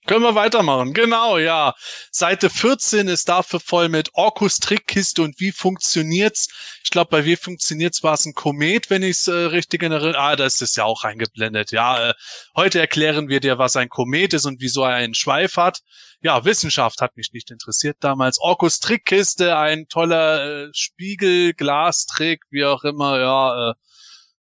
Können 0.07 0.21
wir 0.21 0.35
weitermachen? 0.35 0.93
Genau, 0.93 1.39
ja. 1.39 1.73
Seite 2.11 2.51
14 2.51 3.07
ist 3.07 3.27
dafür 3.27 3.59
voll 3.59 3.89
mit 3.89 4.09
Orkus 4.13 4.59
Trickkiste 4.59 5.23
und 5.23 5.39
wie 5.39 5.51
funktioniert's. 5.51 6.47
Ich 6.83 6.91
glaube, 6.91 7.09
bei 7.09 7.25
wie 7.25 7.35
funktioniert's 7.35 8.03
war 8.03 8.13
es 8.13 8.25
ein 8.25 8.35
Komet, 8.35 8.91
wenn 8.91 9.01
ich 9.01 9.17
es 9.17 9.27
äh, 9.27 9.33
richtig 9.33 9.81
erinnere. 9.81 10.15
Ah, 10.15 10.35
da 10.35 10.45
ist 10.45 10.61
es 10.61 10.75
ja 10.75 10.83
auch 10.83 11.03
eingeblendet. 11.03 11.71
Ja, 11.71 12.09
äh, 12.09 12.13
heute 12.55 12.79
erklären 12.79 13.29
wir 13.29 13.39
dir, 13.39 13.57
was 13.57 13.75
ein 13.77 13.89
Komet 13.89 14.33
ist 14.33 14.45
und 14.45 14.61
wieso 14.61 14.83
er 14.83 14.93
einen 14.93 15.15
Schweif 15.15 15.57
hat. 15.57 15.79
Ja, 16.21 16.45
Wissenschaft 16.45 17.01
hat 17.01 17.17
mich 17.17 17.31
nicht 17.33 17.49
interessiert 17.49 17.97
damals. 17.99 18.39
Orkus 18.39 18.79
Trickkiste, 18.79 19.57
ein 19.57 19.87
toller 19.87 20.65
äh, 20.65 20.69
Spiegel, 20.73 21.53
Glastrick, 21.53 22.43
wie 22.51 22.65
auch 22.65 22.83
immer. 22.83 23.19
Ja, 23.19 23.71
äh, 23.71 23.73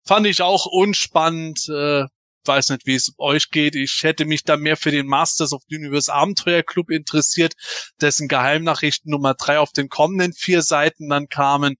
fand 0.05 0.27
ich 0.27 0.43
auch 0.43 0.67
unspannend. 0.67 1.69
Äh, 1.69 2.07
weiß 2.47 2.71
nicht, 2.71 2.87
wie 2.87 2.95
es 2.95 3.13
euch 3.19 3.51
geht. 3.51 3.75
Ich 3.75 4.01
hätte 4.03 4.25
mich 4.25 4.45
da 4.45 4.57
mehr 4.57 4.77
für 4.77 4.91
den 4.91 5.07
Masters 5.07 5.53
of 5.53 5.63
the 5.69 5.77
Universe 5.77 6.13
Abenteuer 6.13 6.63
Club 6.63 6.91
interessiert, 6.91 7.55
dessen 8.01 8.29
Geheimnachrichten 8.29 9.11
Nummer 9.11 9.35
drei 9.35 9.59
auf 9.59 9.73
den 9.73 9.89
kommenden 9.89 10.33
vier 10.33 10.63
Seiten 10.63 11.09
dann 11.09 11.29
kamen. 11.29 11.77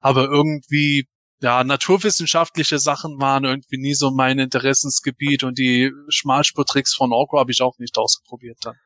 Aber 0.00 0.24
irgendwie, 0.24 1.06
ja, 1.40 1.64
naturwissenschaftliche 1.64 2.78
Sachen 2.78 3.20
waren 3.20 3.44
irgendwie 3.44 3.78
nie 3.78 3.94
so 3.94 4.10
mein 4.10 4.38
Interessensgebiet 4.38 5.44
und 5.44 5.58
die 5.58 5.92
Schmalspurtricks 6.08 6.94
von 6.94 7.12
Orko 7.12 7.38
habe 7.38 7.52
ich 7.52 7.62
auch 7.62 7.78
nicht 7.78 7.98
ausprobiert 7.98 8.58
dann. 8.62 8.76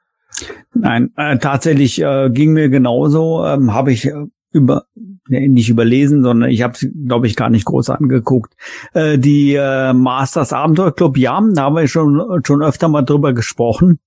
Nein, 0.74 1.12
äh, 1.16 1.38
tatsächlich 1.38 2.00
äh, 2.00 2.28
ging 2.30 2.52
mir 2.52 2.68
genauso. 2.68 3.44
Ähm, 3.44 3.72
habe 3.72 3.92
ich 3.92 4.04
äh, 4.06 4.26
über 4.56 4.86
nicht 5.28 5.68
überlesen, 5.68 6.22
sondern 6.22 6.50
ich 6.50 6.62
habe 6.62 6.74
es, 6.74 6.88
glaube 7.06 7.26
ich, 7.26 7.36
gar 7.36 7.50
nicht 7.50 7.64
groß 7.64 7.90
angeguckt. 7.90 8.54
Äh, 8.94 9.18
die 9.18 9.54
äh, 9.54 9.92
Masters 9.92 10.52
Abenteuer 10.52 10.94
Club, 10.94 11.18
ja, 11.18 11.40
da 11.52 11.62
haben 11.62 11.76
wir 11.76 11.88
schon 11.88 12.42
schon 12.44 12.62
öfter 12.62 12.88
mal 12.88 13.02
drüber 13.02 13.32
gesprochen. 13.32 13.98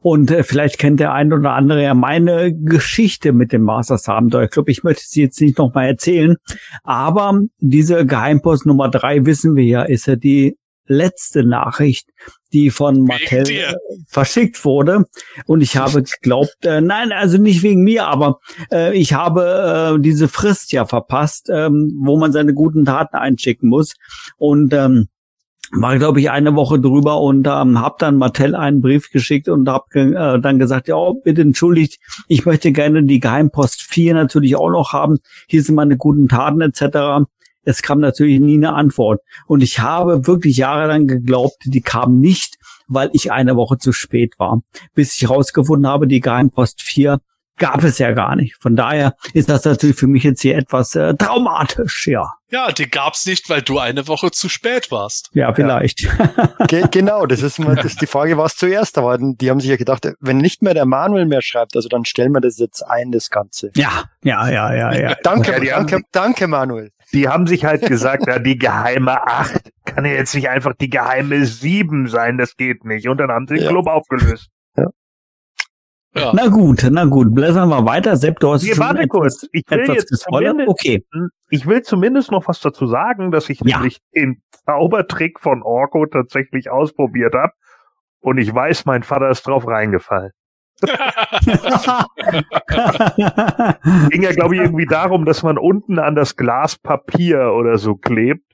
Und 0.00 0.30
äh, 0.30 0.42
vielleicht 0.42 0.78
kennt 0.78 1.00
der 1.00 1.12
ein 1.12 1.32
oder 1.32 1.52
andere 1.52 1.82
ja 1.82 1.94
meine 1.94 2.54
Geschichte 2.54 3.32
mit 3.32 3.52
dem 3.52 3.62
Masters 3.62 4.08
Abenteuer 4.08 4.48
Club. 4.48 4.68
Ich 4.68 4.82
möchte 4.82 5.04
sie 5.06 5.22
jetzt 5.22 5.40
nicht 5.40 5.58
nochmal 5.58 5.86
erzählen, 5.86 6.36
aber 6.82 7.40
diese 7.58 8.06
Geheimpost 8.06 8.66
Nummer 8.66 8.88
drei 8.88 9.24
wissen 9.26 9.54
wir 9.54 9.64
ja, 9.64 9.82
ist 9.82 10.06
ja 10.06 10.16
die 10.16 10.56
letzte 10.86 11.44
Nachricht, 11.44 12.08
die 12.52 12.70
von 12.70 13.02
Mattel 13.02 13.74
verschickt 14.06 14.64
wurde. 14.64 15.06
Und 15.46 15.60
ich 15.60 15.76
habe 15.76 16.02
geglaubt, 16.02 16.64
äh, 16.64 16.80
nein, 16.80 17.12
also 17.12 17.38
nicht 17.38 17.62
wegen 17.62 17.82
mir, 17.82 18.06
aber 18.06 18.40
äh, 18.70 18.96
ich 18.96 19.14
habe 19.14 19.96
äh, 19.96 20.00
diese 20.00 20.28
Frist 20.28 20.72
ja 20.72 20.84
verpasst, 20.84 21.48
ähm, 21.50 21.98
wo 22.02 22.18
man 22.18 22.32
seine 22.32 22.54
guten 22.54 22.84
Taten 22.84 23.16
einschicken 23.16 23.68
muss. 23.68 23.94
Und 24.36 24.72
ähm, 24.74 25.08
war, 25.72 25.96
glaube 25.98 26.20
ich, 26.20 26.30
eine 26.30 26.54
Woche 26.54 26.78
drüber 26.78 27.20
und 27.22 27.46
ähm, 27.46 27.80
habe 27.80 27.96
dann 27.98 28.18
Mattel 28.18 28.54
einen 28.54 28.82
Brief 28.82 29.10
geschickt 29.10 29.48
und 29.48 29.68
habe 29.68 30.00
äh, 30.00 30.38
dann 30.40 30.58
gesagt, 30.58 30.88
ja, 30.88 30.96
oh, 30.96 31.14
bitte 31.14 31.40
entschuldigt, 31.40 31.98
ich 32.28 32.44
möchte 32.44 32.72
gerne 32.72 33.02
die 33.04 33.20
Geheimpost 33.20 33.82
4 33.82 34.12
natürlich 34.14 34.54
auch 34.56 34.70
noch 34.70 34.92
haben. 34.92 35.18
Hier 35.48 35.62
sind 35.62 35.74
meine 35.74 35.96
guten 35.96 36.28
Taten 36.28 36.60
etc. 36.60 37.26
Es 37.64 37.82
kam 37.82 38.00
natürlich 38.00 38.40
nie 38.40 38.56
eine 38.56 38.74
Antwort. 38.74 39.20
Und 39.46 39.62
ich 39.62 39.78
habe 39.78 40.26
wirklich 40.26 40.56
jahrelang 40.56 41.06
geglaubt, 41.06 41.56
die 41.64 41.80
kam 41.80 42.18
nicht, 42.18 42.56
weil 42.88 43.10
ich 43.12 43.32
eine 43.32 43.56
Woche 43.56 43.78
zu 43.78 43.92
spät 43.92 44.38
war. 44.38 44.60
Bis 44.94 45.14
ich 45.14 45.22
herausgefunden 45.22 45.86
habe, 45.86 46.06
die 46.06 46.20
Geheimpost 46.20 46.82
4 46.82 47.20
gab 47.58 47.84
es 47.84 47.98
ja 47.98 48.12
gar 48.12 48.34
nicht. 48.34 48.56
Von 48.60 48.76
daher 48.76 49.14
ist 49.34 49.48
das 49.48 49.64
natürlich 49.64 49.96
für 49.96 50.06
mich 50.06 50.24
jetzt 50.24 50.42
hier 50.42 50.56
etwas 50.56 50.94
äh, 50.94 51.14
traumatisch, 51.14 52.08
ja. 52.08 52.32
Ja, 52.50 52.70
die 52.70 52.90
gab's 52.90 53.24
nicht, 53.24 53.48
weil 53.48 53.62
du 53.62 53.78
eine 53.78 54.08
Woche 54.08 54.30
zu 54.30 54.48
spät 54.48 54.90
warst. 54.90 55.30
Ja, 55.32 55.54
vielleicht. 55.54 56.02
Ja. 56.02 56.54
Ge 56.66 56.84
genau, 56.90 57.24
das 57.24 57.40
ist, 57.42 57.58
das 57.58 57.84
ist 57.84 58.02
die 58.02 58.06
Frage, 58.06 58.36
was 58.36 58.56
zuerst. 58.56 58.98
Aber 58.98 59.16
die 59.18 59.48
haben 59.48 59.60
sich 59.60 59.70
ja 59.70 59.76
gedacht, 59.76 60.08
wenn 60.20 60.38
nicht 60.38 60.60
mehr 60.60 60.74
der 60.74 60.84
Manuel 60.84 61.26
mehr 61.26 61.40
schreibt, 61.40 61.76
also 61.76 61.88
dann 61.88 62.04
stellen 62.04 62.32
wir 62.32 62.40
das 62.40 62.58
jetzt 62.58 62.82
ein, 62.82 63.10
das 63.10 63.30
Ganze. 63.30 63.70
Ja, 63.74 64.04
ja, 64.22 64.50
ja, 64.50 64.74
ja, 64.74 64.92
ja. 64.94 65.16
danke, 65.22 65.52
ja, 65.64 65.76
danke, 65.76 65.94
haben, 65.94 66.04
danke, 66.12 66.46
Manuel. 66.46 66.90
Die 67.12 67.28
haben 67.28 67.46
sich 67.46 67.64
halt 67.64 67.86
gesagt, 67.86 68.26
ja, 68.26 68.38
die 68.38 68.58
geheime 68.58 69.26
acht 69.26 69.70
kann 69.84 70.04
ja 70.04 70.12
jetzt 70.12 70.34
nicht 70.34 70.48
einfach 70.48 70.72
die 70.74 70.88
geheime 70.88 71.44
sieben 71.44 72.08
sein, 72.08 72.38
das 72.38 72.56
geht 72.56 72.84
nicht. 72.84 73.08
Und 73.08 73.18
dann 73.18 73.30
haben 73.30 73.46
sie 73.46 73.54
den 73.54 73.64
ja. 73.64 73.70
Club 73.70 73.86
aufgelöst. 73.86 74.48
Ja. 76.14 76.32
Na 76.34 76.48
gut, 76.48 76.86
na 76.90 77.06
gut, 77.06 77.34
blättern 77.34 77.70
wir 77.70 77.86
weiter. 77.86 78.16
Sepp, 78.16 78.38
du 78.38 78.52
hast 78.52 78.62
Hier, 78.62 78.74
schon 78.74 78.84
warte 78.84 79.08
kurz. 79.08 79.48
Ich 79.52 79.64
will 79.70 79.80
etwas 79.80 79.96
jetzt 79.96 80.26
okay. 80.66 81.02
Ich 81.48 81.66
will 81.66 81.82
zumindest 81.82 82.30
noch 82.30 82.46
was 82.48 82.60
dazu 82.60 82.86
sagen, 82.86 83.30
dass 83.30 83.48
ich 83.48 83.60
ja. 83.60 83.78
nämlich 83.78 83.98
den 84.14 84.42
Zaubertrick 84.66 85.40
von 85.40 85.62
Orko 85.62 86.04
tatsächlich 86.04 86.70
ausprobiert 86.70 87.34
habe. 87.34 87.52
Und 88.20 88.36
ich 88.36 88.54
weiß, 88.54 88.84
mein 88.84 89.02
Vater 89.02 89.30
ist 89.30 89.46
drauf 89.46 89.66
reingefallen. 89.66 90.32
Ging 94.10 94.22
ja, 94.22 94.32
glaube 94.32 94.56
ich, 94.56 94.62
irgendwie 94.62 94.86
darum, 94.86 95.24
dass 95.24 95.42
man 95.42 95.58
unten 95.58 95.98
an 95.98 96.14
das 96.14 96.36
Glas 96.36 96.76
Papier 96.76 97.52
oder 97.52 97.78
so 97.78 97.94
klebt. 97.94 98.44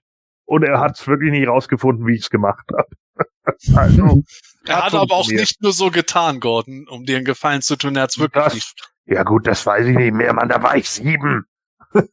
Und 0.44 0.62
er 0.62 0.80
hat 0.80 0.98
es 0.98 1.06
wirklich 1.06 1.30
nicht 1.30 1.48
rausgefunden, 1.48 2.06
wie 2.06 2.14
ich 2.14 2.22
es 2.22 2.30
gemacht 2.30 2.66
habe. 2.72 2.88
also, 3.76 4.22
er 4.66 4.84
hat 4.84 4.94
aber 4.94 5.14
auch 5.14 5.28
nicht 5.28 5.62
nur 5.62 5.72
so 5.72 5.90
getan, 5.90 6.40
Gordon, 6.40 6.86
um 6.88 7.05
dir 7.05 7.16
einen 7.16 7.24
Gefallen 7.24 7.62
zu 7.62 7.76
tun. 7.76 7.96
Er 7.96 8.02
hat's 8.02 8.18
wirklich 8.18 8.44
das, 8.44 8.55
nicht. 8.55 8.92
Ja 9.06 9.22
gut, 9.22 9.46
das 9.46 9.64
weiß 9.64 9.86
ich 9.86 9.96
nicht 9.96 10.14
mehr, 10.14 10.32
Mann. 10.32 10.48
Da 10.48 10.62
war 10.62 10.76
ich 10.76 10.88
sieben. 10.88 11.44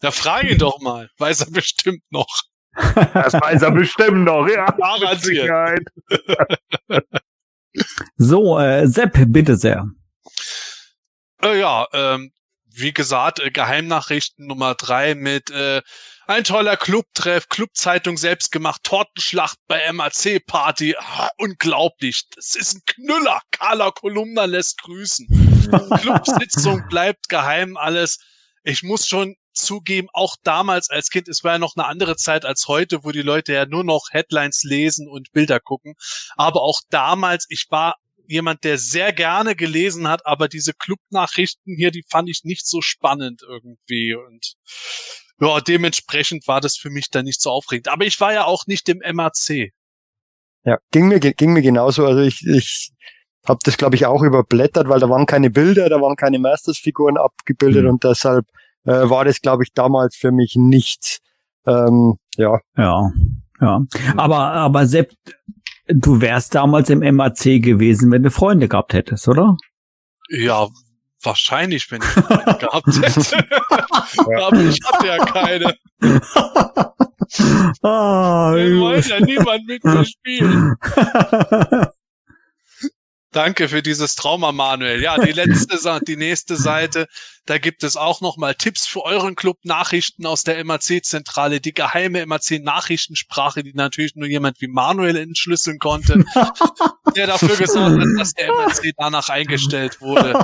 Da 0.00 0.12
frage 0.12 0.50
ihn 0.50 0.58
doch 0.58 0.80
mal. 0.80 1.10
Weiß 1.18 1.40
er 1.40 1.50
bestimmt 1.50 2.04
noch. 2.10 2.28
Das 3.12 3.34
weiß 3.34 3.62
er 3.62 3.72
bestimmt 3.72 4.24
noch, 4.24 4.46
ja. 4.46 4.66
Garantiert. 4.66 5.80
So, 8.16 8.58
äh, 8.58 8.86
Sepp, 8.86 9.18
bitte 9.26 9.56
sehr. 9.56 9.86
Äh, 11.42 11.60
ja, 11.60 11.86
ähm, 11.92 12.32
wie 12.66 12.92
gesagt, 12.92 13.40
äh, 13.40 13.50
Geheimnachrichten 13.50 14.46
Nummer 14.46 14.74
drei 14.74 15.14
mit 15.14 15.50
äh, 15.50 15.82
ein 16.26 16.44
toller 16.44 16.76
Clubtreff, 16.76 17.48
Clubzeitung 17.48 18.18
selbst 18.18 18.52
gemacht, 18.52 18.82
Tortenschlacht 18.84 19.58
bei 19.66 19.90
MAC 19.92 20.44
Party. 20.46 20.94
Ah, 20.98 21.30
unglaublich. 21.38 22.24
Das 22.34 22.54
ist 22.54 22.74
ein 22.74 22.82
Knüller. 22.86 23.40
Carla 23.50 23.90
Kolumna 23.90 24.44
lässt 24.44 24.82
grüßen. 24.82 25.26
Clubsitzung 26.00 26.86
bleibt 26.88 27.28
geheim 27.30 27.76
alles. 27.76 28.18
Ich 28.62 28.82
muss 28.82 29.06
schon 29.06 29.36
zugeben, 29.58 30.08
auch 30.12 30.36
damals 30.42 30.90
als 30.90 31.10
Kind, 31.10 31.28
es 31.28 31.44
war 31.44 31.52
ja 31.52 31.58
noch 31.58 31.76
eine 31.76 31.86
andere 31.86 32.16
Zeit 32.16 32.44
als 32.44 32.66
heute, 32.68 33.04
wo 33.04 33.12
die 33.12 33.22
Leute 33.22 33.52
ja 33.52 33.66
nur 33.66 33.84
noch 33.84 34.08
Headlines 34.10 34.62
lesen 34.64 35.08
und 35.08 35.32
Bilder 35.32 35.60
gucken. 35.60 35.94
Aber 36.36 36.62
auch 36.62 36.80
damals, 36.90 37.46
ich 37.48 37.66
war 37.70 37.96
jemand, 38.26 38.64
der 38.64 38.78
sehr 38.78 39.12
gerne 39.12 39.56
gelesen 39.56 40.08
hat, 40.08 40.26
aber 40.26 40.48
diese 40.48 40.74
Clubnachrichten 40.74 41.76
hier, 41.76 41.90
die 41.90 42.04
fand 42.08 42.28
ich 42.28 42.44
nicht 42.44 42.66
so 42.66 42.80
spannend 42.82 43.42
irgendwie 43.46 44.14
und 44.14 44.54
ja, 45.40 45.60
dementsprechend 45.60 46.46
war 46.48 46.60
das 46.60 46.76
für 46.76 46.90
mich 46.90 47.10
dann 47.10 47.24
nicht 47.24 47.40
so 47.40 47.50
aufregend. 47.50 47.88
Aber 47.88 48.04
ich 48.04 48.20
war 48.20 48.32
ja 48.32 48.44
auch 48.44 48.66
nicht 48.66 48.88
im 48.88 49.00
MAC. 49.14 49.72
Ja, 50.64 50.78
ging 50.90 51.08
mir, 51.08 51.20
ging 51.20 51.52
mir 51.52 51.62
genauso. 51.62 52.04
Also 52.04 52.20
ich, 52.20 52.44
ich 52.44 52.90
habe 53.46 53.60
das, 53.62 53.76
glaube 53.76 53.96
ich, 53.96 54.06
auch 54.06 54.22
überblättert, 54.22 54.88
weil 54.88 55.00
da 55.00 55.08
waren 55.08 55.26
keine 55.26 55.50
Bilder, 55.50 55.88
da 55.88 56.00
waren 56.00 56.16
keine 56.16 56.38
Masters-Figuren 56.38 57.16
abgebildet 57.16 57.84
mhm. 57.84 57.90
und 57.90 58.04
deshalb 58.04 58.46
äh, 58.84 59.08
war 59.08 59.24
das, 59.24 59.40
glaube 59.40 59.64
ich, 59.64 59.72
damals 59.72 60.16
für 60.16 60.32
mich 60.32 60.54
nichts. 60.56 61.18
Ähm, 61.66 62.16
ja. 62.36 62.58
Ja, 62.76 63.10
ja. 63.60 63.80
Aber, 64.16 64.38
aber 64.52 64.86
Sepp, 64.86 65.12
du 65.86 66.20
wärst 66.20 66.54
damals 66.54 66.90
im 66.90 67.00
MAC 67.14 67.62
gewesen, 67.62 68.10
wenn 68.10 68.22
du 68.22 68.30
Freunde 68.30 68.68
gehabt 68.68 68.92
hättest, 68.92 69.28
oder? 69.28 69.56
Ja, 70.30 70.68
Wahrscheinlich, 71.22 71.90
wenn 71.90 72.00
ich 72.00 72.16
einen 72.16 72.58
gehabt 72.58 72.86
hätte. 72.86 73.48
Aber 74.40 74.60
ich 74.60 74.78
hatte 74.84 75.06
ja 75.06 75.24
keine. 75.24 75.74
Ah, 77.82 78.54
Wir 78.54 78.80
wollen 78.80 79.04
ja 79.06 79.20
niemand 79.20 79.66
mit 79.66 79.84
mir 79.84 80.02
spielen. 80.02 80.74
Danke 83.38 83.68
für 83.68 83.82
dieses 83.82 84.16
Trauma, 84.16 84.50
Manuel. 84.50 85.00
Ja, 85.00 85.16
die 85.16 85.30
letzte, 85.30 85.78
die 86.08 86.16
nächste 86.16 86.56
Seite, 86.56 87.06
da 87.46 87.58
gibt 87.58 87.84
es 87.84 87.96
auch 87.96 88.20
nochmal 88.20 88.56
Tipps 88.56 88.84
für 88.84 89.04
euren 89.04 89.36
Club, 89.36 89.58
Nachrichten 89.62 90.26
aus 90.26 90.42
der 90.42 90.64
MAC-Zentrale, 90.64 91.60
die 91.60 91.72
geheime 91.72 92.26
MAC-Nachrichtensprache, 92.26 93.62
die 93.62 93.74
natürlich 93.74 94.16
nur 94.16 94.26
jemand 94.26 94.60
wie 94.60 94.66
Manuel 94.66 95.14
entschlüsseln 95.14 95.78
konnte, 95.78 96.24
der 97.14 97.28
dafür 97.28 97.56
gesorgt 97.56 98.00
hat, 98.00 98.08
dass 98.18 98.32
der 98.32 98.52
MAC 98.52 98.92
danach 98.96 99.28
eingestellt 99.28 100.00
wurde. 100.00 100.34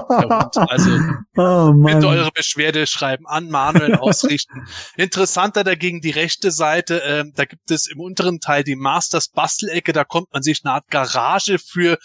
Also 0.68 0.90
oh, 1.36 1.72
bitte 1.72 2.06
eure 2.06 2.30
Beschwerde 2.30 2.86
schreiben 2.86 3.26
an 3.26 3.48
Manuel 3.48 3.96
ausrichten. 3.96 4.68
Interessanter 4.96 5.64
dagegen 5.64 6.00
die 6.00 6.12
rechte 6.12 6.52
Seite, 6.52 7.02
ähm, 7.04 7.32
da 7.34 7.44
gibt 7.44 7.72
es 7.72 7.88
im 7.88 7.98
unteren 7.98 8.38
Teil 8.38 8.62
die 8.62 8.76
Masters 8.76 9.30
Bastelecke, 9.30 9.92
da 9.92 10.04
kommt 10.04 10.32
man 10.32 10.44
sich 10.44 10.60
eine 10.62 10.74
Art 10.74 10.88
Garage 10.90 11.58
für 11.58 11.98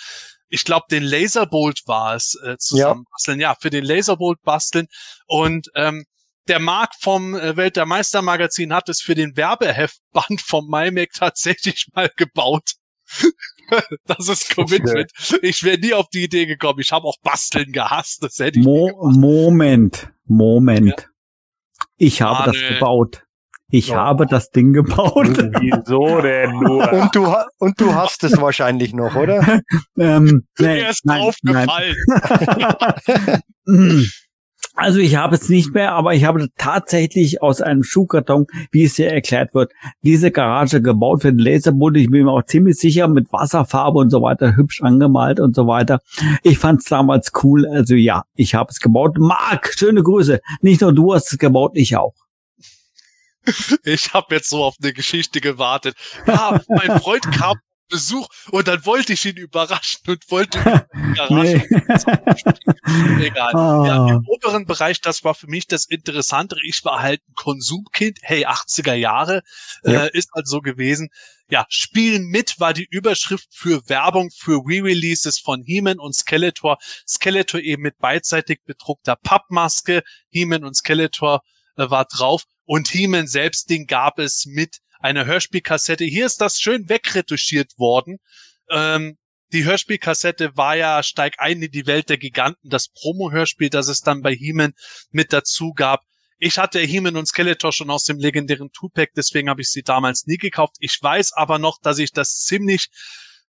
ich 0.49 0.63
glaube, 0.63 0.85
den 0.91 1.03
Laserbolt 1.03 1.81
war 1.85 2.15
es, 2.15 2.35
äh, 2.43 2.57
zusammen 2.57 3.03
ja. 3.05 3.11
basteln. 3.11 3.39
Ja, 3.39 3.55
für 3.59 3.69
den 3.69 3.85
Laserbolt 3.85 4.41
basteln. 4.43 4.87
Und 5.27 5.67
ähm, 5.75 6.05
der 6.47 6.59
Marc 6.59 6.91
vom 6.99 7.35
äh, 7.35 7.55
Welt 7.55 7.75
der 7.75 7.85
Meister 7.85 8.21
Magazin 8.21 8.73
hat 8.73 8.89
es 8.89 9.01
für 9.01 9.15
den 9.15 9.37
Werbeheftband 9.37 10.41
vom 10.41 10.67
MyMac 10.67 11.11
tatsächlich 11.13 11.87
mal 11.93 12.09
gebaut. 12.15 12.73
das 14.05 14.27
ist 14.27 14.55
Commitment. 14.55 15.11
Ich 15.41 15.63
wäre 15.63 15.79
nie 15.79 15.93
auf 15.93 16.07
die 16.09 16.23
Idee 16.23 16.45
gekommen. 16.45 16.79
Ich 16.79 16.91
habe 16.91 17.07
auch 17.07 17.17
Basteln 17.23 17.71
gehasst. 17.71 18.23
Das 18.23 18.37
hätte 18.39 18.59
ich 18.59 18.65
Mo 18.65 19.11
Moment, 19.11 20.11
Moment. 20.25 21.01
Ja. 21.01 21.05
Ich 21.97 22.21
habe 22.21 22.39
ah, 22.39 22.45
das 22.45 22.55
gebaut. 22.55 23.23
Ich 23.71 23.91
oh. 23.91 23.95
habe 23.95 24.25
das 24.25 24.49
Ding 24.49 24.73
gebaut. 24.73 25.27
Wieso 25.59 26.21
denn 26.21 26.51
nur? 26.59 26.91
Und 26.91 27.15
du, 27.15 27.33
und 27.59 27.79
du 27.79 27.93
hast 27.93 28.23
es 28.23 28.39
wahrscheinlich 28.39 28.93
noch, 28.93 29.15
oder? 29.15 29.61
ähm, 29.97 30.43
nee, 30.57 30.79
er 30.79 30.89
ist 30.89 31.05
nein, 31.05 31.21
draufgefallen. 31.21 31.95
Also 34.75 34.99
ich 34.99 35.17
habe 35.17 35.35
es 35.35 35.49
nicht 35.49 35.73
mehr, 35.73 35.91
aber 35.91 36.13
ich 36.13 36.23
habe 36.23 36.47
tatsächlich 36.57 37.41
aus 37.41 37.59
einem 37.61 37.83
Schuhkarton, 37.83 38.45
wie 38.71 38.85
es 38.85 38.95
hier 38.95 39.11
erklärt 39.11 39.53
wird, 39.53 39.73
diese 40.03 40.31
Garage 40.31 40.81
gebaut 40.81 41.21
für 41.21 41.33
den 41.33 41.39
Laserboot. 41.39 41.97
Ich 41.97 42.09
bin 42.09 42.23
mir 42.23 42.31
auch 42.31 42.45
ziemlich 42.45 42.77
sicher 42.77 43.09
mit 43.09 43.29
Wasserfarbe 43.33 43.99
und 43.99 44.09
so 44.09 44.21
weiter, 44.21 44.55
hübsch 44.55 44.81
angemalt 44.81 45.41
und 45.41 45.53
so 45.53 45.67
weiter. 45.67 45.99
Ich 46.43 46.59
fand 46.59 46.79
es 46.79 46.85
damals 46.85 47.31
cool. 47.43 47.67
Also 47.67 47.95
ja, 47.95 48.23
ich 48.35 48.55
habe 48.55 48.69
es 48.71 48.79
gebaut. 48.79 49.17
Marc, 49.17 49.73
schöne 49.77 50.01
Grüße. 50.01 50.39
Nicht 50.61 50.79
nur 50.79 50.93
du 50.93 51.13
hast 51.13 51.33
es 51.33 51.37
gebaut, 51.37 51.71
ich 51.73 51.97
auch. 51.97 52.13
Ich 53.83 54.13
habe 54.13 54.35
jetzt 54.35 54.49
so 54.49 54.63
auf 54.63 54.75
eine 54.81 54.93
Geschichte 54.93 55.41
gewartet. 55.41 55.95
Ja, 56.27 56.61
mein 56.67 56.99
Freund 56.99 57.31
kam 57.31 57.57
Besuch 57.89 58.27
und 58.51 58.67
dann 58.67 58.85
wollte 58.85 59.13
ich 59.13 59.25
ihn 59.25 59.35
überraschen 59.35 60.01
und 60.07 60.31
wollte 60.31 60.59
ihn 60.93 61.11
überraschen. 61.13 61.63
Nee. 63.17 63.25
Egal. 63.27 63.53
Oh. 63.53 63.85
Ja, 63.85 64.07
Im 64.09 64.27
oberen 64.27 64.65
Bereich, 64.65 65.01
das 65.01 65.23
war 65.23 65.33
für 65.33 65.47
mich 65.47 65.67
das 65.67 65.85
Interessantere. 65.85 66.59
Ich 66.63 66.85
war 66.85 67.01
halt 67.01 67.21
ein 67.27 67.33
Konsumkind. 67.35 68.19
Hey, 68.21 68.45
80er 68.45 68.93
Jahre 68.93 69.41
ja. 69.83 70.05
äh, 70.05 70.09
ist 70.13 70.29
halt 70.33 70.47
so 70.47 70.61
gewesen. 70.61 71.09
Ja, 71.49 71.65
Spielen 71.69 72.27
mit 72.27 72.59
war 72.59 72.73
die 72.73 72.87
Überschrift 72.89 73.47
für 73.51 73.81
Werbung 73.89 74.29
für 74.29 74.61
Re-Releases 74.63 75.39
von 75.39 75.63
He-Man 75.63 75.99
und 75.99 76.15
Skeletor. 76.15 76.77
Skeletor 77.07 77.59
eben 77.59 77.81
mit 77.81 77.97
beidseitig 77.97 78.59
bedruckter 78.65 79.15
Pappmaske. 79.15 80.03
He-Man 80.29 80.63
und 80.63 80.75
Skeletor 80.75 81.41
äh, 81.75 81.89
war 81.89 82.05
drauf. 82.05 82.43
Und 82.69 82.89
He-Man 82.89 83.25
selbst, 83.25 83.71
den 83.71 83.87
gab 83.87 84.19
es 84.19 84.45
mit 84.45 84.77
eine 84.99 85.25
Hörspielkassette. 85.25 86.03
Hier 86.03 86.27
ist 86.27 86.39
das 86.39 86.59
schön 86.59 86.87
wegretuschiert 86.87 87.71
worden. 87.79 88.17
Ähm, 88.69 89.17
die 89.51 89.65
Hörspielkassette 89.65 90.55
war 90.55 90.75
ja 90.75 91.01
Steig 91.01 91.33
ein 91.39 91.63
in 91.63 91.71
die 91.71 91.87
Welt 91.87 92.09
der 92.09 92.19
Giganten, 92.19 92.69
das 92.69 92.89
Promo-Hörspiel, 92.89 93.71
das 93.71 93.87
es 93.87 94.01
dann 94.01 94.21
bei 94.21 94.35
He-Man 94.35 94.73
mit 95.09 95.33
dazu 95.33 95.73
gab. 95.73 96.03
Ich 96.37 96.59
hatte 96.59 96.79
He-Man 96.79 97.17
und 97.17 97.25
Skeletor 97.25 97.73
schon 97.73 97.89
aus 97.89 98.03
dem 98.03 98.19
legendären 98.19 98.69
Tupac, 98.71 99.13
deswegen 99.15 99.49
habe 99.49 99.61
ich 99.61 99.71
sie 99.71 99.81
damals 99.81 100.27
nie 100.27 100.37
gekauft. 100.37 100.75
Ich 100.77 100.95
weiß 101.01 101.33
aber 101.33 101.57
noch, 101.57 101.79
dass 101.81 101.97
ich 101.97 102.11
das 102.11 102.43
ziemlich 102.43 102.89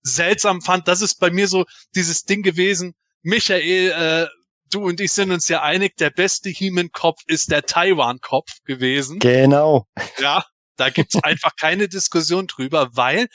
seltsam 0.04 0.62
fand. 0.62 0.88
Das 0.88 1.02
ist 1.02 1.16
bei 1.16 1.32
mir 1.32 1.48
so 1.48 1.66
dieses 1.96 2.22
Ding 2.22 2.44
gewesen. 2.44 2.94
Michael, 3.24 3.90
äh, 3.90 4.28
du 4.70 4.86
und 4.86 5.00
ich 5.00 5.12
sind 5.12 5.32
uns 5.32 5.48
ja 5.48 5.62
einig, 5.62 5.96
der 5.98 6.10
beste 6.10 6.50
He-Man-Kopf 6.50 7.22
ist 7.28 7.52
der 7.52 7.64
Taiwan-Kopf 7.64 8.64
gewesen. 8.64 9.20
Genau. 9.20 9.88
Ja, 10.20 10.46
da 10.76 10.90
gibt's 10.90 11.16
einfach 11.24 11.56
keine 11.56 11.88
Diskussion 11.88 12.48
drüber, 12.48 12.90
weil 12.94 13.28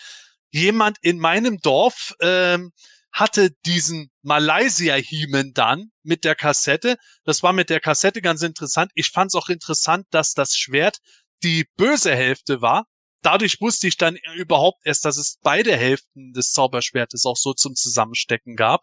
jemand 0.50 0.98
in 1.00 1.18
meinem 1.18 1.58
Dorf 1.58 2.14
ähm, 2.20 2.72
hatte 3.12 3.50
diesen 3.66 4.10
Malaysia-Hiemen 4.22 5.52
dann 5.52 5.90
mit 6.02 6.24
der 6.24 6.34
Kassette. 6.34 6.96
Das 7.24 7.42
war 7.42 7.52
mit 7.52 7.68
der 7.68 7.80
Kassette 7.80 8.22
ganz 8.22 8.42
interessant. 8.42 8.90
Ich 8.94 9.10
fand 9.10 9.30
es 9.30 9.34
auch 9.34 9.48
interessant, 9.48 10.06
dass 10.10 10.32
das 10.32 10.56
Schwert 10.56 10.98
die 11.42 11.66
böse 11.76 12.14
Hälfte 12.14 12.62
war. 12.62 12.86
Dadurch 13.22 13.60
wusste 13.60 13.86
ich 13.86 13.96
dann 13.96 14.16
überhaupt 14.36 14.80
erst, 14.84 15.04
dass 15.04 15.16
es 15.16 15.38
beide 15.42 15.76
Hälften 15.76 16.32
des 16.32 16.52
Zauberschwertes 16.52 17.24
auch 17.24 17.36
so 17.36 17.52
zum 17.52 17.74
Zusammenstecken 17.74 18.56
gab. 18.56 18.82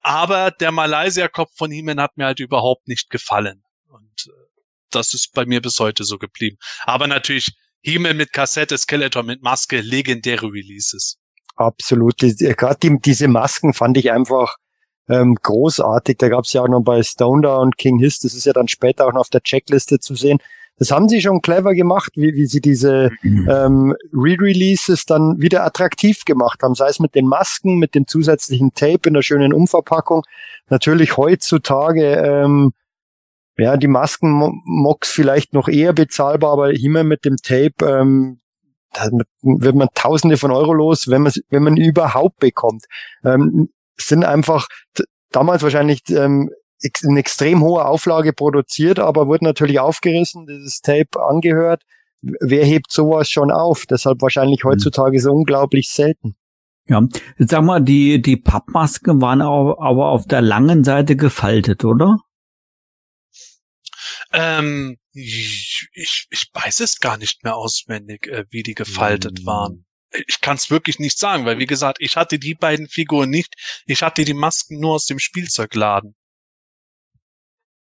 Aber 0.00 0.50
der 0.50 0.70
Malaysia-Kopf 0.70 1.50
von 1.56 1.70
Hiemen 1.70 2.00
hat 2.00 2.16
mir 2.16 2.26
halt 2.26 2.40
überhaupt 2.40 2.88
nicht 2.88 3.10
gefallen. 3.10 3.62
Und 3.88 4.26
äh, 4.26 4.32
das 4.90 5.14
ist 5.14 5.32
bei 5.32 5.46
mir 5.46 5.62
bis 5.62 5.78
heute 5.78 6.04
so 6.04 6.18
geblieben. 6.18 6.56
Aber 6.84 7.06
natürlich 7.06 7.52
Himmel 7.82 8.14
mit 8.14 8.32
Kassette, 8.32 8.76
Skeletor 8.76 9.22
mit 9.22 9.42
Maske, 9.42 9.80
legendäre 9.80 10.46
Releases. 10.46 11.16
Absolut. 11.56 12.18
Gerade 12.18 12.78
die, 12.82 12.98
diese 13.00 13.28
Masken 13.28 13.72
fand 13.72 13.96
ich 13.96 14.10
einfach 14.12 14.56
ähm, 15.08 15.36
großartig. 15.42 16.18
Da 16.18 16.28
gab 16.28 16.44
es 16.44 16.52
ja 16.52 16.62
auch 16.62 16.68
noch 16.68 16.82
bei 16.82 17.02
Stone 17.02 17.50
und 17.58 17.76
King 17.76 17.98
Hiss, 17.98 18.18
das 18.20 18.34
ist 18.34 18.46
ja 18.46 18.52
dann 18.52 18.68
später 18.68 19.06
auch 19.06 19.12
noch 19.12 19.20
auf 19.20 19.28
der 19.28 19.42
Checkliste 19.42 19.98
zu 19.98 20.14
sehen. 20.14 20.38
Das 20.80 20.90
haben 20.90 21.10
sie 21.10 21.20
schon 21.20 21.42
clever 21.42 21.74
gemacht, 21.74 22.12
wie, 22.16 22.34
wie 22.34 22.46
sie 22.46 22.62
diese 22.62 23.10
mhm. 23.22 23.48
ähm, 23.50 23.96
Re-Releases 24.14 25.04
dann 25.04 25.38
wieder 25.38 25.62
attraktiv 25.62 26.24
gemacht 26.24 26.62
haben. 26.62 26.74
Sei 26.74 26.88
es 26.88 26.98
mit 26.98 27.14
den 27.14 27.26
Masken, 27.26 27.76
mit 27.76 27.94
dem 27.94 28.06
zusätzlichen 28.06 28.72
Tape 28.74 29.08
in 29.08 29.14
der 29.14 29.20
schönen 29.20 29.52
Umverpackung. 29.52 30.22
Natürlich 30.70 31.18
heutzutage 31.18 32.14
ähm, 32.14 32.72
ja, 33.58 33.76
die 33.76 33.88
Masken-Mocks 33.88 35.10
vielleicht 35.10 35.52
noch 35.52 35.68
eher 35.68 35.92
bezahlbar, 35.92 36.52
aber 36.52 36.70
immer 36.72 37.04
mit 37.04 37.26
dem 37.26 37.36
Tape 37.36 37.74
ähm, 37.82 38.40
da 38.94 39.08
wird 39.42 39.76
man 39.76 39.88
Tausende 39.94 40.38
von 40.38 40.50
Euro 40.50 40.72
los, 40.72 41.08
wenn 41.08 41.22
man 41.22 41.32
wenn 41.50 41.62
man 41.62 41.76
überhaupt 41.76 42.40
bekommt. 42.40 42.86
Ähm, 43.22 43.68
sind 43.96 44.24
einfach 44.24 44.66
damals 45.30 45.62
wahrscheinlich 45.62 46.00
ähm, 46.08 46.50
in 47.02 47.16
extrem 47.16 47.62
hoher 47.62 47.88
Auflage 47.88 48.32
produziert, 48.32 48.98
aber 48.98 49.26
wurde 49.26 49.44
natürlich 49.44 49.80
aufgerissen, 49.80 50.46
dieses 50.46 50.80
Tape 50.80 51.22
angehört. 51.22 51.82
Wer 52.22 52.64
hebt 52.64 52.92
sowas 52.92 53.30
schon 53.30 53.50
auf? 53.50 53.86
Deshalb 53.86 54.20
wahrscheinlich 54.20 54.64
mhm. 54.64 54.70
heutzutage 54.70 55.20
so 55.20 55.32
unglaublich 55.32 55.90
selten. 55.90 56.36
Ja, 56.86 57.02
jetzt 57.38 57.50
sag 57.50 57.62
mal, 57.62 57.80
die, 57.80 58.20
die 58.20 58.36
Pappmasken 58.36 59.20
waren 59.20 59.42
aber 59.42 60.08
auf 60.08 60.26
der 60.26 60.40
langen 60.40 60.82
Seite 60.82 61.16
gefaltet, 61.16 61.84
oder? 61.84 62.18
Ähm, 64.32 64.98
ich, 65.12 65.88
ich, 65.92 66.50
weiß 66.52 66.80
es 66.80 66.98
gar 66.98 67.16
nicht 67.16 67.44
mehr 67.44 67.56
auswendig, 67.56 68.26
äh, 68.26 68.44
wie 68.50 68.62
die 68.62 68.74
gefaltet 68.74 69.42
mm. 69.42 69.46
waren. 69.46 69.86
Ich 70.26 70.40
kann 70.40 70.56
es 70.56 70.70
wirklich 70.70 70.98
nicht 70.98 71.18
sagen, 71.18 71.44
weil 71.44 71.58
wie 71.58 71.66
gesagt, 71.66 71.98
ich 72.00 72.16
hatte 72.16 72.38
die 72.38 72.54
beiden 72.54 72.88
Figuren 72.88 73.30
nicht. 73.30 73.54
Ich 73.86 74.02
hatte 74.02 74.24
die 74.24 74.34
Masken 74.34 74.80
nur 74.80 74.94
aus 74.94 75.06
dem 75.06 75.20
Spielzeugladen. 75.20 76.16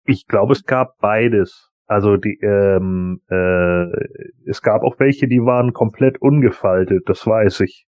Ich 0.05 0.27
glaube, 0.27 0.53
es 0.53 0.65
gab 0.65 0.99
beides. 0.99 1.71
Also 1.87 2.17
die, 2.17 2.39
ähm, 2.43 3.21
äh, 3.29 3.87
es 4.47 4.63
gab 4.63 4.83
auch 4.83 4.99
welche, 4.99 5.29
die 5.29 5.41
waren 5.41 5.73
komplett 5.73 6.21
ungefaltet, 6.21 7.03
das 7.07 7.27
weiß 7.27 7.61
ich. 7.61 7.87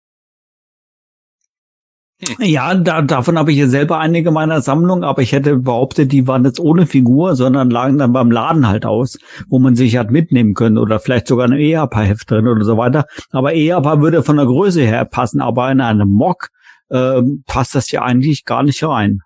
Hm. 2.21 2.47
Ja, 2.47 2.75
da, 2.75 3.03
davon 3.03 3.39
habe 3.39 3.53
ich 3.53 3.59
ja 3.59 3.69
selber 3.69 3.99
einige 3.99 4.31
meiner 4.31 4.63
Sammlung, 4.63 5.05
aber 5.05 5.21
ich 5.21 5.33
hätte 5.33 5.57
behauptet, 5.57 6.13
die 6.13 6.27
waren 6.27 6.45
jetzt 6.45 6.61
ohne 6.61 6.87
Figur, 6.87 7.37
sondern 7.37 7.71
lagen 7.71 7.99
dann 7.99 8.13
beim 8.13 8.31
Laden 8.31 8.67
halt 8.67 8.87
aus, 8.87 9.19
wo 9.49 9.59
man 9.59 9.75
sich 9.77 9.97
hat 9.99 10.11
mitnehmen 10.11 10.55
können 10.55 10.79
oder 10.79 10.99
vielleicht 10.99 11.29
sogar 11.29 11.47
ein 11.47 11.59
EAPA-Heft 11.59 12.31
drin 12.31 12.49
oder 12.49 12.65
so 12.65 12.79
weiter. 12.79 13.05
Aber 13.33 13.55
EAPA 13.55 14.01
würde 14.01 14.23
von 14.23 14.37
der 14.37 14.47
Größe 14.47 14.83
her 14.83 15.05
passen, 15.05 15.43
aber 15.43 15.71
in 15.71 15.81
einem 15.83 16.09
Mock 16.09 16.49
äh, 16.89 17.21
passt 17.47 17.75
das 17.75 17.91
ja 17.91 18.03
eigentlich 18.03 18.45
gar 18.45 18.63
nicht 18.63 18.83
rein. 18.83 19.21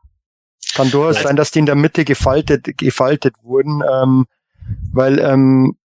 Kann 0.75 0.91
durchaus 0.91 1.23
sein, 1.23 1.37
dass 1.37 1.51
die 1.51 1.59
in 1.59 1.67
der 1.67 1.75
Mitte 1.75 2.05
gefaltet, 2.05 2.79
gefaltet 2.79 3.35
wurden, 3.43 3.83
ähm, 3.91 4.27
weil 4.93 5.19
ähm, 5.19 5.77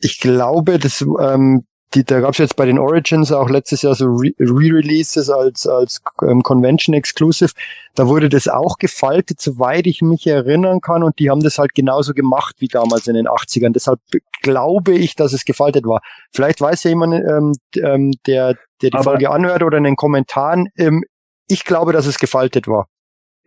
ich 0.00 0.20
glaube, 0.20 0.78
das 0.78 1.02
ähm, 1.02 1.64
die, 1.94 2.04
da 2.04 2.20
gab 2.20 2.32
es 2.32 2.38
jetzt 2.38 2.56
bei 2.56 2.66
den 2.66 2.78
Origins 2.78 3.32
auch 3.32 3.48
letztes 3.48 3.82
Jahr 3.82 3.94
so 3.94 4.06
Re-Releases 4.06 5.30
als, 5.30 5.66
als 5.66 6.02
ähm, 6.22 6.42
Convention 6.42 6.94
Exclusive. 6.94 7.52
Da 7.94 8.06
wurde 8.08 8.28
das 8.28 8.46
auch 8.46 8.76
gefaltet, 8.76 9.40
soweit 9.40 9.86
ich 9.86 10.02
mich 10.02 10.26
erinnern 10.26 10.82
kann. 10.82 11.02
Und 11.02 11.18
die 11.18 11.30
haben 11.30 11.42
das 11.42 11.58
halt 11.58 11.74
genauso 11.74 12.12
gemacht 12.12 12.56
wie 12.58 12.68
damals 12.68 13.06
in 13.06 13.14
den 13.14 13.26
80ern. 13.26 13.72
Deshalb 13.72 14.00
glaube 14.42 14.94
ich, 14.94 15.16
dass 15.16 15.32
es 15.32 15.46
gefaltet 15.46 15.86
war. 15.86 16.02
Vielleicht 16.30 16.60
weiß 16.60 16.84
ja 16.84 16.90
jemand, 16.90 17.14
ähm, 17.14 17.54
ähm, 17.82 18.12
der, 18.26 18.54
der 18.82 18.90
die 18.90 18.94
Aber 18.94 19.04
Folge 19.04 19.30
anhört 19.30 19.62
oder 19.62 19.78
in 19.78 19.84
den 19.84 19.96
Kommentaren. 19.96 20.68
Ähm, 20.76 21.04
ich 21.46 21.64
glaube, 21.64 21.94
dass 21.94 22.04
es 22.04 22.18
gefaltet 22.18 22.68
war. 22.68 22.88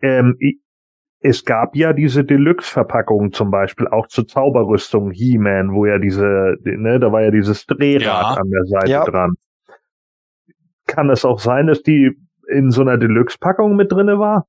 Ähm, 0.02 0.36
es 1.20 1.44
gab 1.44 1.76
ja 1.76 1.92
diese 1.92 2.24
Deluxe-Verpackungen 2.24 3.32
zum 3.32 3.50
Beispiel 3.50 3.86
auch 3.86 4.08
zur 4.08 4.26
Zauberrüstung 4.26 5.12
He-Man, 5.12 5.72
wo 5.72 5.86
ja 5.86 5.98
diese, 5.98 6.56
ne, 6.64 6.98
da 6.98 7.12
war 7.12 7.22
ja 7.22 7.30
dieses 7.30 7.64
Drehrad 7.66 8.02
ja. 8.02 8.34
an 8.34 8.50
der 8.50 8.64
Seite 8.64 8.90
ja. 8.90 9.04
dran. 9.04 9.34
Kann 10.86 11.10
es 11.10 11.24
auch 11.24 11.38
sein, 11.38 11.68
dass 11.68 11.82
die 11.82 12.10
in 12.48 12.72
so 12.72 12.82
einer 12.82 12.98
Deluxe-Packung 12.98 13.76
mit 13.76 13.92
drinne 13.92 14.18
war? 14.18 14.46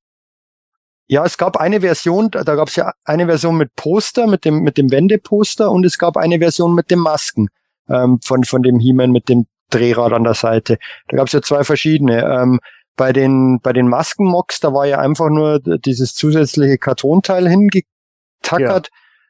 Ja, 1.07 1.23
es 1.25 1.37
gab 1.37 1.57
eine 1.57 1.81
Version, 1.81 2.31
da 2.31 2.43
gab 2.55 2.69
es 2.69 2.75
ja 2.75 2.91
eine 3.05 3.27
Version 3.27 3.57
mit 3.57 3.75
Poster, 3.75 4.25
mit 4.25 4.45
dem, 4.45 4.61
mit 4.61 4.77
dem 4.77 4.89
Wendeposter 4.89 5.69
und 5.69 5.85
es 5.85 5.99
gab 5.99 6.17
eine 6.17 6.39
Version 6.39 6.73
mit 6.73 6.89
den 6.89 6.99
Masken 6.99 7.49
ähm, 7.87 8.19
von, 8.23 8.43
von 8.43 8.63
dem 8.63 8.79
He-Man 8.79 9.11
mit 9.11 9.29
dem 9.29 9.45
Drehrad 9.69 10.13
an 10.13 10.23
der 10.23 10.33
Seite. 10.33 10.77
Da 11.09 11.17
gab 11.17 11.27
es 11.27 11.33
ja 11.33 11.41
zwei 11.41 11.63
verschiedene. 11.63 12.23
Ähm, 12.23 12.59
bei 12.95 13.13
den, 13.13 13.59
bei 13.61 13.73
den 13.73 13.87
Maskenmocks, 13.87 14.59
da 14.59 14.73
war 14.73 14.85
ja 14.85 14.99
einfach 14.99 15.29
nur 15.29 15.59
dieses 15.59 16.13
zusätzliche 16.13 16.77
Kartonteil 16.77 17.49
hingetackert. 17.49 18.89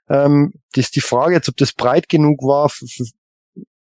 Ja. 0.10 0.26
Ähm, 0.26 0.54
das 0.74 0.86
ist 0.86 0.96
die 0.96 1.02
Frage 1.02 1.36
jetzt, 1.36 1.50
ob 1.50 1.58
das 1.58 1.74
breit 1.74 2.10
genug 2.10 2.42
war. 2.42 2.72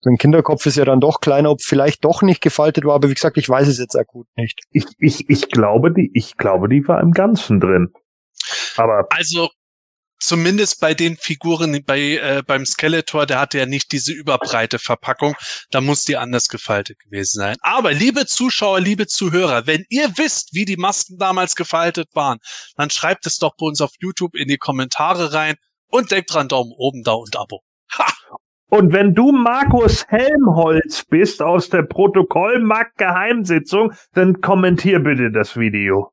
Ein 0.05 0.17
Kinderkopf 0.17 0.67
ist 0.67 0.77
ja 0.77 0.85
dann 0.85 1.01
doch 1.01 1.21
kleiner, 1.21 1.51
ob 1.51 1.63
vielleicht 1.63 2.05
doch 2.05 2.23
nicht 2.23 2.41
gefaltet 2.41 2.85
war, 2.85 2.95
aber 2.95 3.09
wie 3.09 3.15
gesagt, 3.15 3.39
ich 3.39 3.49
weiß 3.49 3.69
es 3.69 3.79
jetzt 3.79 3.97
akut 3.97 4.27
nicht. 4.37 4.61
Ich, 4.71 4.87
ich, 4.99 5.29
ich 5.31 5.49
glaube, 5.49 5.93
die, 5.93 6.11
ich 6.15 6.37
glaube, 6.37 6.69
die 6.69 6.87
war 6.89 7.01
im 7.01 7.13
Ganzen 7.13 7.61
drin. 7.61 7.93
Aber 8.77 9.07
also 9.11 9.49
zumindest 10.23 10.81
bei 10.81 10.94
den 10.94 11.16
Figuren 11.16 11.82
bei 11.85 12.16
äh, 12.16 12.43
beim 12.47 12.65
Skeletor, 12.65 13.27
der 13.27 13.40
hatte 13.40 13.59
ja 13.59 13.66
nicht 13.66 13.93
diese 13.93 14.12
überbreite 14.12 14.78
Verpackung, 14.78 15.35
da 15.70 15.81
muss 15.81 16.05
die 16.05 16.16
anders 16.16 16.49
gefaltet 16.49 16.99
gewesen 17.01 17.39
sein. 17.40 17.57
Aber 17.61 17.93
liebe 17.93 18.27
Zuschauer, 18.27 18.81
liebe 18.81 19.07
Zuhörer, 19.07 19.66
wenn 19.66 19.85
ihr 19.89 20.16
wisst, 20.16 20.55
wie 20.55 20.65
die 20.65 20.77
Masken 20.77 21.19
damals 21.19 21.57
gefaltet 21.57 22.09
waren, 22.15 22.39
dann 22.77 22.90
schreibt 22.90 23.27
es 23.27 23.39
doch 23.39 23.55
bei 23.59 23.66
uns 23.66 23.81
auf 23.81 23.90
YouTube 24.01 24.35
in 24.35 24.49
die 24.49 24.59
Kommentare 24.59 25.32
rein 25.32 25.57
und 25.89 26.11
denkt 26.11 26.32
dran 26.32 26.49
Daumen 26.49 26.73
oben 26.77 27.03
da 27.03 27.12
und 27.12 27.36
Abo. 27.36 27.61
Ha! 27.99 28.07
Und 28.69 28.94
wenn 28.94 29.15
du 29.15 29.32
Markus 29.32 30.07
Helmholtz 30.09 31.05
bist 31.05 31.43
aus 31.43 31.69
der 31.69 31.82
Protokollmarkt 31.82 32.97
Geheimsitzung, 32.97 33.93
dann 34.15 34.40
kommentier 34.40 35.01
bitte 35.01 35.31
das 35.31 35.59
Video. 35.59 36.12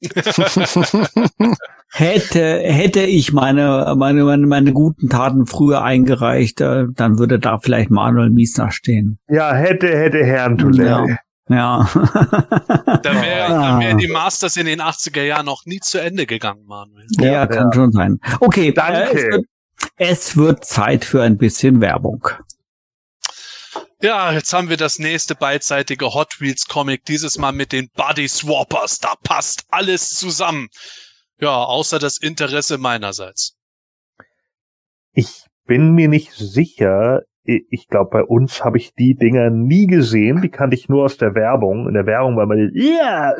hätte, 1.92 2.60
hätte 2.60 3.00
ich 3.00 3.32
meine, 3.32 3.94
meine, 3.96 4.24
meine, 4.24 4.46
meine 4.46 4.72
guten 4.72 5.08
Taten 5.08 5.46
früher 5.46 5.82
eingereicht, 5.82 6.60
äh, 6.60 6.84
dann 6.94 7.18
würde 7.18 7.38
da 7.38 7.58
vielleicht 7.58 7.90
Manuel 7.90 8.30
Miesner 8.30 8.70
stehen. 8.70 9.18
Ja, 9.28 9.54
hätte, 9.54 9.88
hätte 9.88 10.24
Herrn 10.24 10.58
Toilette. 10.58 11.18
Ja. 11.48 11.88
da 11.94 13.22
wäre 13.22 13.48
da 13.48 13.80
wär 13.80 13.94
die 13.94 14.08
Masters 14.08 14.56
in 14.56 14.66
den 14.66 14.80
80er 14.80 15.22
Jahren 15.22 15.46
noch 15.46 15.64
nie 15.64 15.80
zu 15.80 16.00
Ende 16.00 16.26
gegangen, 16.26 16.64
Manuel. 16.66 17.06
Ja, 17.18 17.32
ja 17.32 17.46
kann 17.46 17.68
ja. 17.68 17.74
schon 17.74 17.92
sein. 17.92 18.20
Okay, 18.40 18.72
danke. 18.72 18.98
Äh, 18.98 19.14
es, 19.16 19.24
wird, 19.24 19.46
es 19.96 20.36
wird 20.36 20.64
Zeit 20.64 21.04
für 21.04 21.22
ein 21.22 21.38
bisschen 21.38 21.80
Werbung. 21.80 22.28
Ja, 24.00 24.30
jetzt 24.30 24.52
haben 24.52 24.68
wir 24.68 24.76
das 24.76 25.00
nächste 25.00 25.34
beidseitige 25.34 26.14
Hot 26.14 26.40
Wheels 26.40 26.68
Comic, 26.68 27.04
dieses 27.04 27.36
Mal 27.36 27.50
mit 27.50 27.72
den 27.72 27.88
Body 27.96 28.28
Swappers. 28.28 29.00
Da 29.00 29.14
passt 29.24 29.64
alles 29.70 30.10
zusammen. 30.10 30.68
Ja, 31.40 31.64
außer 31.64 31.98
das 31.98 32.16
Interesse 32.18 32.78
meinerseits. 32.78 33.56
Ich 35.12 35.46
bin 35.66 35.94
mir 35.94 36.06
nicht 36.06 36.30
sicher. 36.32 37.22
Ich 37.42 37.88
glaube, 37.88 38.10
bei 38.10 38.22
uns 38.22 38.62
habe 38.62 38.78
ich 38.78 38.94
die 38.94 39.16
Dinger 39.16 39.50
nie 39.50 39.88
gesehen. 39.88 40.42
Die 40.42 40.50
kannte 40.50 40.76
ich 40.76 40.88
nur 40.88 41.06
aus 41.06 41.16
der 41.16 41.34
Werbung. 41.34 41.88
In 41.88 41.94
der 41.94 42.06
Werbung 42.06 42.36
war 42.36 42.46
man 42.46 42.70
ja 42.74 43.32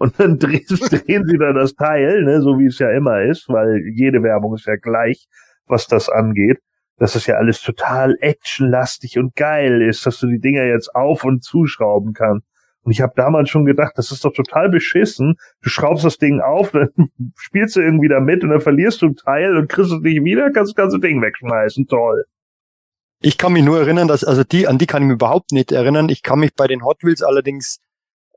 und 0.00 0.20
dann 0.20 0.38
drehen, 0.38 0.66
drehen 0.66 1.24
sie 1.26 1.38
da 1.38 1.54
das 1.54 1.74
Teil, 1.74 2.24
ne, 2.24 2.42
so 2.42 2.58
wie 2.58 2.66
es 2.66 2.78
ja 2.78 2.90
immer 2.90 3.22
ist, 3.22 3.48
weil 3.48 3.80
jede 3.94 4.22
Werbung 4.22 4.54
ist 4.54 4.66
ja 4.66 4.76
gleich, 4.76 5.28
was 5.66 5.86
das 5.86 6.10
angeht 6.10 6.58
dass 7.02 7.14
das 7.14 7.26
ja 7.26 7.34
alles 7.34 7.60
total 7.60 8.16
actionlastig 8.20 9.18
und 9.18 9.34
geil 9.34 9.82
ist, 9.82 10.06
dass 10.06 10.20
du 10.20 10.28
die 10.28 10.38
Dinger 10.38 10.62
jetzt 10.62 10.94
auf 10.94 11.24
und 11.24 11.42
zuschrauben 11.42 12.12
kannst. 12.12 12.46
Und 12.82 12.92
ich 12.92 13.00
habe 13.00 13.12
damals 13.16 13.50
schon 13.50 13.64
gedacht, 13.64 13.94
das 13.96 14.12
ist 14.12 14.24
doch 14.24 14.32
total 14.32 14.68
beschissen. 14.68 15.34
Du 15.62 15.68
schraubst 15.68 16.04
das 16.04 16.18
Ding 16.18 16.40
auf, 16.40 16.70
dann 16.72 16.90
spielst 17.34 17.74
du 17.74 17.80
irgendwie 17.80 18.06
damit 18.06 18.44
und 18.44 18.50
dann 18.50 18.60
verlierst 18.60 19.02
du 19.02 19.06
ein 19.06 19.16
Teil 19.16 19.56
und 19.56 19.68
kriegst 19.68 19.90
es 19.90 19.98
nicht 19.98 20.22
wieder, 20.22 20.52
kannst 20.52 20.70
das 20.70 20.76
ganze 20.76 21.00
Ding 21.00 21.20
wegschmeißen. 21.20 21.88
Toll. 21.88 22.24
Ich 23.20 23.36
kann 23.36 23.52
mich 23.52 23.64
nur 23.64 23.80
erinnern, 23.80 24.06
dass, 24.06 24.22
also 24.22 24.44
die, 24.44 24.68
an 24.68 24.78
die 24.78 24.86
kann 24.86 25.02
ich 25.02 25.08
mich 25.08 25.14
überhaupt 25.16 25.50
nicht 25.50 25.72
erinnern. 25.72 26.08
Ich 26.08 26.22
kann 26.22 26.38
mich 26.38 26.54
bei 26.54 26.68
den 26.68 26.84
Hot 26.84 27.02
Wheels 27.02 27.22
allerdings, 27.22 27.80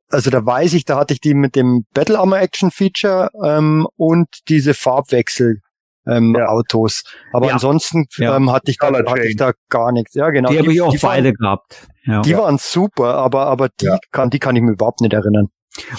also 0.10 0.32
da 0.32 0.44
weiß 0.44 0.74
ich, 0.74 0.86
da 0.86 0.98
hatte 0.98 1.14
ich 1.14 1.22
die 1.22 1.36
mit 1.36 1.56
dem 1.56 1.86
Battle 1.94 2.18
Armor 2.18 2.40
Action 2.40 2.72
Feature 2.72 3.30
ähm, 3.44 3.88
und 3.96 4.28
diese 4.50 4.74
Farbwechsel 4.74 5.62
ähm, 6.07 6.36
ja. 6.38 6.48
Autos. 6.48 7.03
Aber 7.34 7.48
ja. 7.48 7.53
ansonsten 7.53 8.06
ja. 8.18 8.36
Ähm, 8.36 8.52
hatte, 8.52 8.72
ich 8.72 8.77
da, 8.77 8.88
hatte 8.88 9.27
ich 9.27 9.36
da 9.36 9.52
gar 9.69 9.91
nichts. 9.91 10.14
Ja, 10.14 10.30
genau. 10.30 10.49
Die, 10.49 10.56
die 10.56 10.60
habe 10.60 10.73
ich 10.73 10.82
auch 10.82 10.91
die 10.91 10.98
beide 10.98 11.30
waren, 11.30 11.36
gehabt. 11.36 11.88
Ja. 12.06 12.22
Die 12.22 12.38
waren 12.38 12.57
super, 12.57 13.15
aber, 13.15 13.48
aber 13.48 13.69
die, 13.69 13.90
kann, 14.11 14.30
die 14.30 14.40
kann 14.40 14.56
ich 14.56 14.61
mir 14.61 14.72
überhaupt 14.72 15.02
nicht 15.02 15.14
erinnern. 15.14 15.49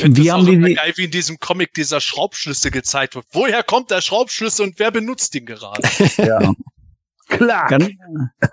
Und 0.03 0.17
wie 0.17 0.33
haben 0.33 0.47
die 0.47 0.75
geil, 0.75 0.93
wie 0.97 1.05
in 1.05 1.11
diesem 1.11 1.39
Comic 1.39 1.75
dieser 1.75 2.01
Schraubschlüssel 2.01 2.71
gezeigt 2.71 3.15
wird. 3.15 3.27
Woher 3.33 3.63
kommt 3.63 3.91
der 3.91 4.01
Schraubschlüssel 4.01 4.67
und 4.67 4.79
wer 4.79 4.91
benutzt 4.91 5.35
ihn 5.35 5.45
gerade? 5.45 5.83
ja. 6.17 6.53
Klar. 7.29 7.67
Ganz, 7.69 7.89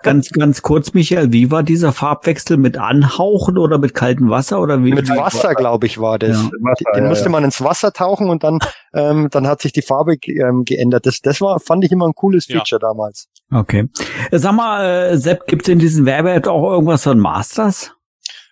ganz, 0.02 0.30
ganz 0.30 0.62
kurz, 0.62 0.94
Michael, 0.94 1.32
wie 1.32 1.50
war 1.50 1.62
dieser 1.62 1.92
Farbwechsel 1.92 2.56
mit 2.56 2.76
Anhauchen 2.76 3.56
oder 3.56 3.78
mit 3.78 3.94
kaltem 3.94 4.30
Wasser 4.30 4.60
oder 4.60 4.82
wie? 4.82 4.92
Mit 4.92 5.08
Wasser, 5.08 5.54
glaube 5.54 5.86
ich, 5.86 5.98
war 6.00 6.18
das. 6.18 6.42
Ja. 6.42 6.50
Wasser, 6.60 6.84
Den 6.94 7.04
ja, 7.04 7.08
musste 7.08 7.26
ja. 7.26 7.30
man 7.30 7.44
ins 7.44 7.62
Wasser 7.62 7.92
tauchen 7.92 8.28
und 8.28 8.42
dann, 8.42 8.58
ähm, 8.92 9.28
dann 9.30 9.46
hat 9.46 9.62
sich 9.62 9.72
die 9.72 9.82
Farbe 9.82 10.16
ähm, 10.26 10.64
geändert. 10.64 11.06
Das, 11.06 11.20
das 11.20 11.40
war, 11.40 11.60
fand 11.60 11.84
ich 11.84 11.92
immer 11.92 12.06
ein 12.06 12.14
cooles 12.14 12.46
Feature 12.46 12.80
damals. 12.80 13.28
Okay. 13.52 13.88
Sag 14.32 14.52
mal, 14.54 14.84
äh, 14.84 15.18
Sepp, 15.18 15.46
gibt's 15.46 15.68
in 15.68 15.78
diesem 15.78 16.04
Werbead 16.04 16.48
auch 16.48 16.72
irgendwas 16.72 17.04
von 17.04 17.18
Masters? 17.20 17.92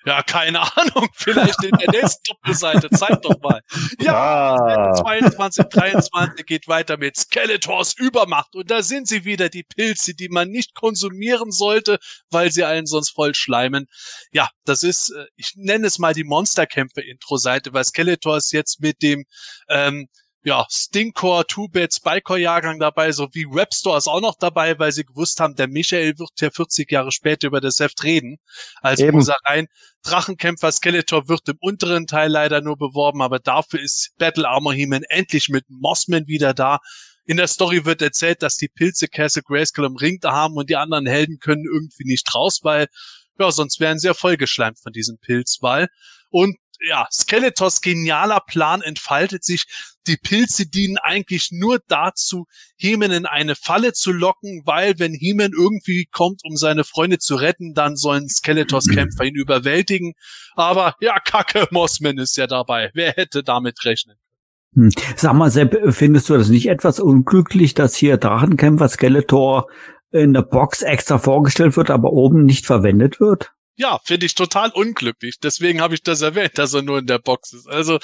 Ja, 0.05 0.23
keine 0.23 0.61
Ahnung. 0.61 1.09
Vielleicht 1.15 1.63
in 1.63 1.77
der 1.79 1.91
nächsten 1.91 2.23
Doppelseite. 2.25 2.91
Zeig 2.91 3.23
doch 3.23 3.39
mal. 3.41 3.61
Ja, 4.01 4.57
ah. 4.57 4.95
22, 4.95 5.67
23 5.67 6.47
geht 6.47 6.69
weiter 6.69 6.97
mit 6.97 7.17
Skeletors 7.17 7.95
Übermacht. 7.95 8.55
Und 8.55 8.71
da 8.71 8.83
sind 8.83 9.09
sie 9.09 9.25
wieder, 9.25 9.49
die 9.49 9.63
Pilze, 9.63 10.15
die 10.15 10.29
man 10.29 10.49
nicht 10.49 10.75
konsumieren 10.75 11.53
sollte, 11.53 11.99
weil 12.31 12.51
sie 12.51 12.65
einen 12.65 12.87
sonst 12.87 13.11
voll 13.11 13.35
schleimen. 13.35 13.87
Ja, 14.33 14.51
das 14.65 14.83
ist, 14.83 15.11
äh, 15.11 15.27
ich 15.37 15.53
nenne 15.57 15.87
es 15.87 15.99
mal 15.99 16.15
die 16.15 16.25
Monsterkämpfe-Intro-Seite, 16.25 17.73
weil 17.73 17.85
Skeletor 17.85 18.37
ist 18.37 18.53
jetzt 18.53 18.81
mit 18.81 19.03
dem, 19.03 19.25
ähm, 19.69 20.09
ja, 20.45 20.67
Stinkcore, 20.69 21.47
Two-Bit, 21.47 21.95
Spycore-Jahrgang 21.95 22.81
dabei, 22.81 23.13
so 23.13 23.29
wie 23.33 23.47
Webstore 23.47 23.99
ist 23.99 24.09
auch 24.09 24.21
noch 24.21 24.37
dabei, 24.37 24.79
weil 24.79 24.91
sie 24.91 25.05
gewusst 25.05 25.39
haben, 25.39 25.55
der 25.55 25.69
Michael 25.69 26.19
wird 26.19 26.31
ja 26.41 26.51
40 26.51 26.91
Jahre 26.91 27.13
später 27.13 27.47
über 27.47 27.61
das 27.61 27.79
Heft 27.79 28.03
reden. 28.03 28.39
Also 28.81 29.05
Eben. 29.05 29.19
unser 29.19 29.37
rein 29.47 29.69
Drachenkämpfer 30.03 30.73
Skeletor 30.73 31.29
wird 31.29 31.49
im 31.49 31.59
unteren 31.61 32.09
Teil 32.09 32.31
leider 32.31 32.61
nur 32.61 32.77
beworben, 32.77 33.23
aber 33.23 33.39
dafür 33.39 33.81
ist 33.81 34.11
Battle 34.19 34.49
Armor 34.49 34.75
He-Man 34.75 35.05
endlich 35.09 35.49
mit 35.49 35.65
Mossman 35.69 36.27
wieder 36.27 36.55
da. 36.55 36.79
In 37.25 37.37
der 37.37 37.47
Story 37.47 37.85
wird 37.85 38.03
erzählt, 38.03 38.43
dass 38.43 38.57
die 38.57 38.69
Pilze 38.69 39.07
Castle 39.07 39.43
Grayskull 39.43 39.85
umringt 39.85 40.25
haben 40.25 40.57
und 40.57 40.69
die 40.69 40.77
anderen 40.77 41.07
Helden 41.07 41.39
können 41.39 41.65
irgendwie 41.65 42.05
nicht 42.05 42.35
raus, 42.35 42.61
weil 42.63 42.89
ja, 43.39 43.53
sonst 43.53 43.79
wären 43.79 44.01
sie 44.01 44.09
ja 44.09 44.15
vollgeschleimt 44.15 44.81
von 44.81 44.93
diesem 44.93 45.19
Pilzwall. 45.19 45.89
Und 46.31 46.57
ja, 46.89 47.07
Skeletors 47.11 47.81
genialer 47.81 48.41
Plan 48.47 48.83
entfaltet 48.83 49.45
sich. 49.45 49.65
Die 50.07 50.17
Pilze 50.17 50.67
dienen 50.67 50.99
eigentlich 50.99 51.51
nur 51.53 51.79
dazu, 51.87 52.47
Hemen 52.77 53.13
in 53.13 53.27
eine 53.27 53.55
Falle 53.55 53.93
zu 53.93 54.11
locken, 54.11 54.63
weil 54.65 54.99
wenn 54.99 55.15
Hemen 55.15 55.53
irgendwie 55.57 56.07
kommt, 56.11 56.41
um 56.45 56.57
seine 56.57 56.85
Freunde 56.85 57.19
zu 57.19 57.37
retten, 57.37 57.75
dann 57.75 57.97
sollen 57.97 58.29
Skeletors 58.29 58.87
Kämpfer 58.93 59.25
ihn 59.25 59.37
überwältigen. 59.37 60.15
Aber 60.55 60.97
ja, 61.01 61.19
Kacke, 61.21 61.69
Mossman 61.71 62.19
ist 62.19 62.37
ja 62.37 62.47
dabei. 62.47 62.91
Wer 62.95 63.13
hätte 63.13 63.43
damit 63.43 63.85
rechnen 63.85 64.17
hm. 64.75 64.91
Sag 65.17 65.35
mal, 65.35 65.51
Sepp, 65.51 65.95
findest 65.95 66.31
du 66.31 66.37
das 66.37 66.49
nicht 66.49 66.69
etwas 66.69 66.99
unglücklich, 66.99 67.75
dass 67.75 67.95
hier 67.95 68.17
Drachenkämpfer 68.17 68.89
Skeletor 68.89 69.69
in 70.11 70.33
der 70.33 70.43
Box 70.43 70.83
extra 70.83 71.19
vorgestellt 71.19 71.77
wird, 71.77 71.91
aber 71.91 72.13
oben 72.13 72.45
nicht 72.45 72.67
verwendet 72.67 73.21
wird? 73.21 73.53
Ja, 73.77 73.99
finde 74.05 74.27
ich 74.27 74.35
total 74.35 74.71
unglücklich. 74.71 75.39
Deswegen 75.43 75.81
habe 75.81 75.95
ich 75.95 76.03
das 76.03 76.21
erwähnt, 76.21 76.59
dass 76.59 76.75
er 76.75 76.83
nur 76.83 76.99
in 76.99 77.07
der 77.07 77.19
Box 77.19 77.55
ist. 77.55 77.67
Also 77.67 77.99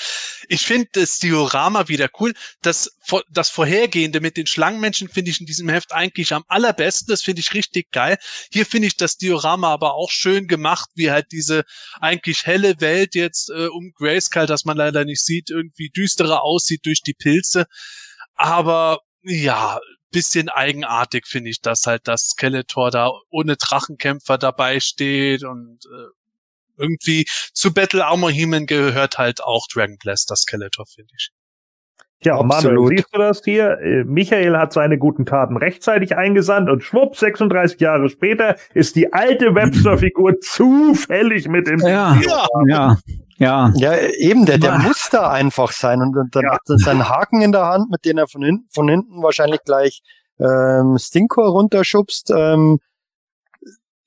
ich 0.49 0.63
finde 0.63 0.89
das 0.93 1.19
Diorama 1.19 1.89
wieder 1.89 2.09
cool. 2.19 2.33
Das, 2.63 2.91
das 3.31 3.51
Vorhergehende 3.51 4.21
mit 4.21 4.39
den 4.39 4.47
Schlangenmenschen 4.47 5.11
finde 5.11 5.31
ich 5.31 5.41
in 5.41 5.47
diesem 5.47 5.69
Heft 5.69 5.93
eigentlich 5.93 6.33
am 6.33 6.45
allerbesten. 6.49 7.11
Das 7.11 7.23
finde 7.23 7.41
ich 7.41 7.53
richtig 7.53 7.91
geil. 7.93 8.17
Hier 8.51 8.65
finde 8.65 8.89
ich 8.89 8.97
das 8.97 9.19
Diorama 9.19 9.71
aber 9.71 9.95
auch 9.95 10.11
schön 10.11 10.49
gemacht, 10.49 10.89
wie 10.95 11.11
halt 11.11 11.27
diese 11.33 11.65
eigentlich 12.01 12.47
helle 12.47 12.81
Welt 12.81 13.15
jetzt 13.15 13.51
äh, 13.51 13.67
um 13.67 13.93
Grayskull, 13.95 14.47
dass 14.47 14.65
man 14.65 14.79
leider 14.79 15.05
nicht 15.05 15.23
sieht, 15.23 15.51
irgendwie 15.51 15.91
düsterer 15.91 16.45
aussieht 16.45 16.87
durch 16.87 17.03
die 17.03 17.15
Pilze. 17.15 17.67
Aber 18.35 19.01
ja, 19.23 19.81
bisschen 20.11 20.49
eigenartig 20.49 21.27
finde 21.27 21.51
ich 21.51 21.61
das 21.61 21.87
halt, 21.87 22.09
dass 22.09 22.31
Skeletor 22.31 22.91
da 22.91 23.11
ohne 23.31 23.57
Drachenkämpfer 23.57 24.39
dabei 24.39 24.81
steht 24.81 25.45
und 25.45 25.85
äh, 25.87 26.19
irgendwie 26.79 27.27
zu 27.53 27.75
Battle 27.75 28.07
Armor 28.07 28.31
He-Man 28.31 28.67
gehört 28.67 29.19
halt 29.19 29.43
auch 29.43 29.67
Dragon 29.73 29.99
Blaster 29.99 30.37
Skeletor, 30.37 30.87
finde 30.87 31.13
ich. 31.17 31.31
Ja, 32.25 32.43
Manuel, 32.43 32.89
siehst 32.89 33.15
du 33.15 33.19
das 33.19 33.43
hier? 33.45 33.79
Äh, 33.79 34.03
Michael 34.05 34.57
hat 34.57 34.73
seine 34.73 34.99
guten 34.99 35.25
Taten 35.25 35.57
rechtzeitig 35.57 36.17
eingesandt 36.17 36.69
und 36.69 36.83
schwupp, 36.83 37.17
36 37.17 37.79
Jahre 37.81 38.09
später 38.09 38.57
ist 38.75 38.97
die 38.97 39.13
alte 39.13 39.55
Webster-Figur 39.55 40.39
zufällig 40.41 41.47
mit 41.47 41.69
im 41.69 41.79
ja, 41.81 42.19
ja, 42.21 42.47
ja, 42.67 42.97
ja. 43.37 43.73
Ja, 43.77 43.97
eben, 44.17 44.47
der, 44.47 44.59
der 44.59 44.81
muss 44.81 45.09
da 45.13 45.31
einfach 45.31 45.71
sein 45.71 46.03
und, 46.03 46.17
und 46.17 46.35
dann 46.35 46.43
ja. 46.43 46.55
hat 46.55 46.63
er 46.69 46.79
seinen 46.79 47.09
Haken 47.09 47.41
in 47.41 47.53
der 47.53 47.67
Hand, 47.67 47.89
mit 47.89 48.05
dem 48.05 48.19
er 48.19 48.27
von 48.27 48.43
hinten, 48.43 48.67
von 48.69 48.89
hinten 48.89 49.23
wahrscheinlich 49.23 49.63
gleich 49.65 50.03
ähm, 50.41 50.99
Stinkor 50.99 51.51
runterschubst. 51.51 52.33
Ähm, 52.37 52.81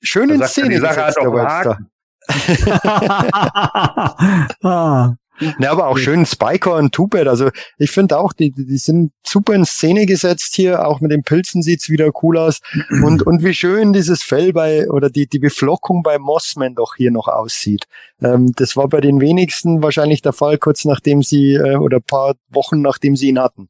schön 0.02 0.28
in 0.28 0.42
Szene 0.42 0.68
die 0.68 0.76
Sache 0.76 1.06
hat 1.06 1.16
auch 1.16 1.34
Haken. 1.34 1.88
ah. 4.62 5.14
Ja, 5.58 5.72
aber 5.72 5.88
auch 5.88 5.98
schön 5.98 6.26
Spiker 6.26 6.76
und 6.76 6.92
Tubet. 6.92 7.26
Also 7.26 7.50
ich 7.78 7.90
finde 7.90 8.18
auch, 8.18 8.32
die, 8.32 8.52
die 8.52 8.76
sind 8.76 9.12
super 9.26 9.54
in 9.54 9.64
Szene 9.64 10.06
gesetzt 10.06 10.54
hier. 10.54 10.86
Auch 10.86 11.00
mit 11.00 11.10
den 11.10 11.22
Pilzen 11.22 11.62
sieht's 11.62 11.88
wieder 11.88 12.10
cool 12.22 12.38
aus. 12.38 12.60
Und, 13.02 13.26
und 13.26 13.42
wie 13.42 13.54
schön 13.54 13.92
dieses 13.92 14.22
Fell 14.22 14.52
bei 14.52 14.88
oder 14.88 15.10
die, 15.10 15.26
die 15.26 15.38
Beflockung 15.38 16.02
bei 16.02 16.18
Mossman 16.18 16.74
doch 16.74 16.94
hier 16.96 17.10
noch 17.10 17.28
aussieht. 17.28 17.86
Ähm, 18.22 18.52
das 18.56 18.76
war 18.76 18.88
bei 18.88 19.00
den 19.00 19.20
wenigsten 19.20 19.82
wahrscheinlich 19.82 20.22
der 20.22 20.32
Fall, 20.32 20.58
kurz 20.58 20.84
nachdem 20.84 21.22
sie 21.22 21.54
äh, 21.54 21.76
oder 21.76 22.00
paar 22.00 22.34
Wochen 22.48 22.80
nachdem 22.82 23.16
sie 23.16 23.28
ihn 23.28 23.38
hatten. 23.38 23.68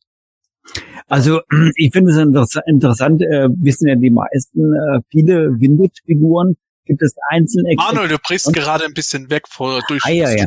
Also 1.09 1.41
ich 1.77 1.93
finde 1.93 2.13
es 2.13 2.57
interessant, 2.67 3.23
äh, 3.23 3.49
wissen 3.57 3.89
ja 3.89 3.95
die 3.95 4.11
meisten, 4.11 4.75
äh, 4.75 5.01
viele 5.11 5.59
Vintage-Figuren 5.59 6.57
gibt 6.85 7.03
es 7.03 7.15
einzeln. 7.29 7.65
Manuel, 7.77 8.09
du 8.09 8.19
brichst 8.19 8.53
gerade 8.53 8.85
ein 8.85 8.95
bisschen 8.95 9.31
weg 9.31 9.45
vor 9.49 9.81
durch. 9.89 10.03
Ah, 10.05 10.11
ja, 10.11 10.31
ja. 10.31 10.47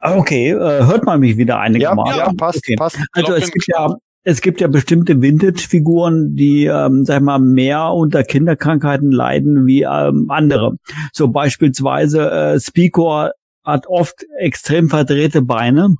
Ah, 0.00 0.16
okay, 0.16 0.50
äh, 0.50 0.84
hört 0.86 1.04
man 1.04 1.20
mich 1.20 1.36
wieder 1.36 1.60
einigermaßen? 1.60 2.18
Ja, 2.18 2.26
ja 2.26 2.32
passt, 2.32 2.58
okay. 2.58 2.74
passt. 2.76 2.98
Also 3.12 3.34
es 3.34 3.50
gibt 3.50 3.66
ja 3.68 3.94
es 4.22 4.42
gibt 4.42 4.60
ja 4.60 4.68
bestimmte 4.68 5.22
Vintage-Figuren, 5.22 6.34
die, 6.36 6.66
ähm, 6.66 7.04
sag 7.06 7.16
ich 7.18 7.22
mal, 7.22 7.38
mehr 7.38 7.92
unter 7.92 8.22
Kinderkrankheiten 8.22 9.10
leiden 9.10 9.66
wie 9.66 9.82
ähm, 9.82 10.26
andere. 10.28 10.76
So 11.12 11.28
beispielsweise 11.28 12.30
äh, 12.30 12.60
Spicor 12.60 13.32
hat 13.64 13.86
oft 13.86 14.26
extrem 14.38 14.90
verdrehte 14.90 15.40
Beine. 15.42 15.94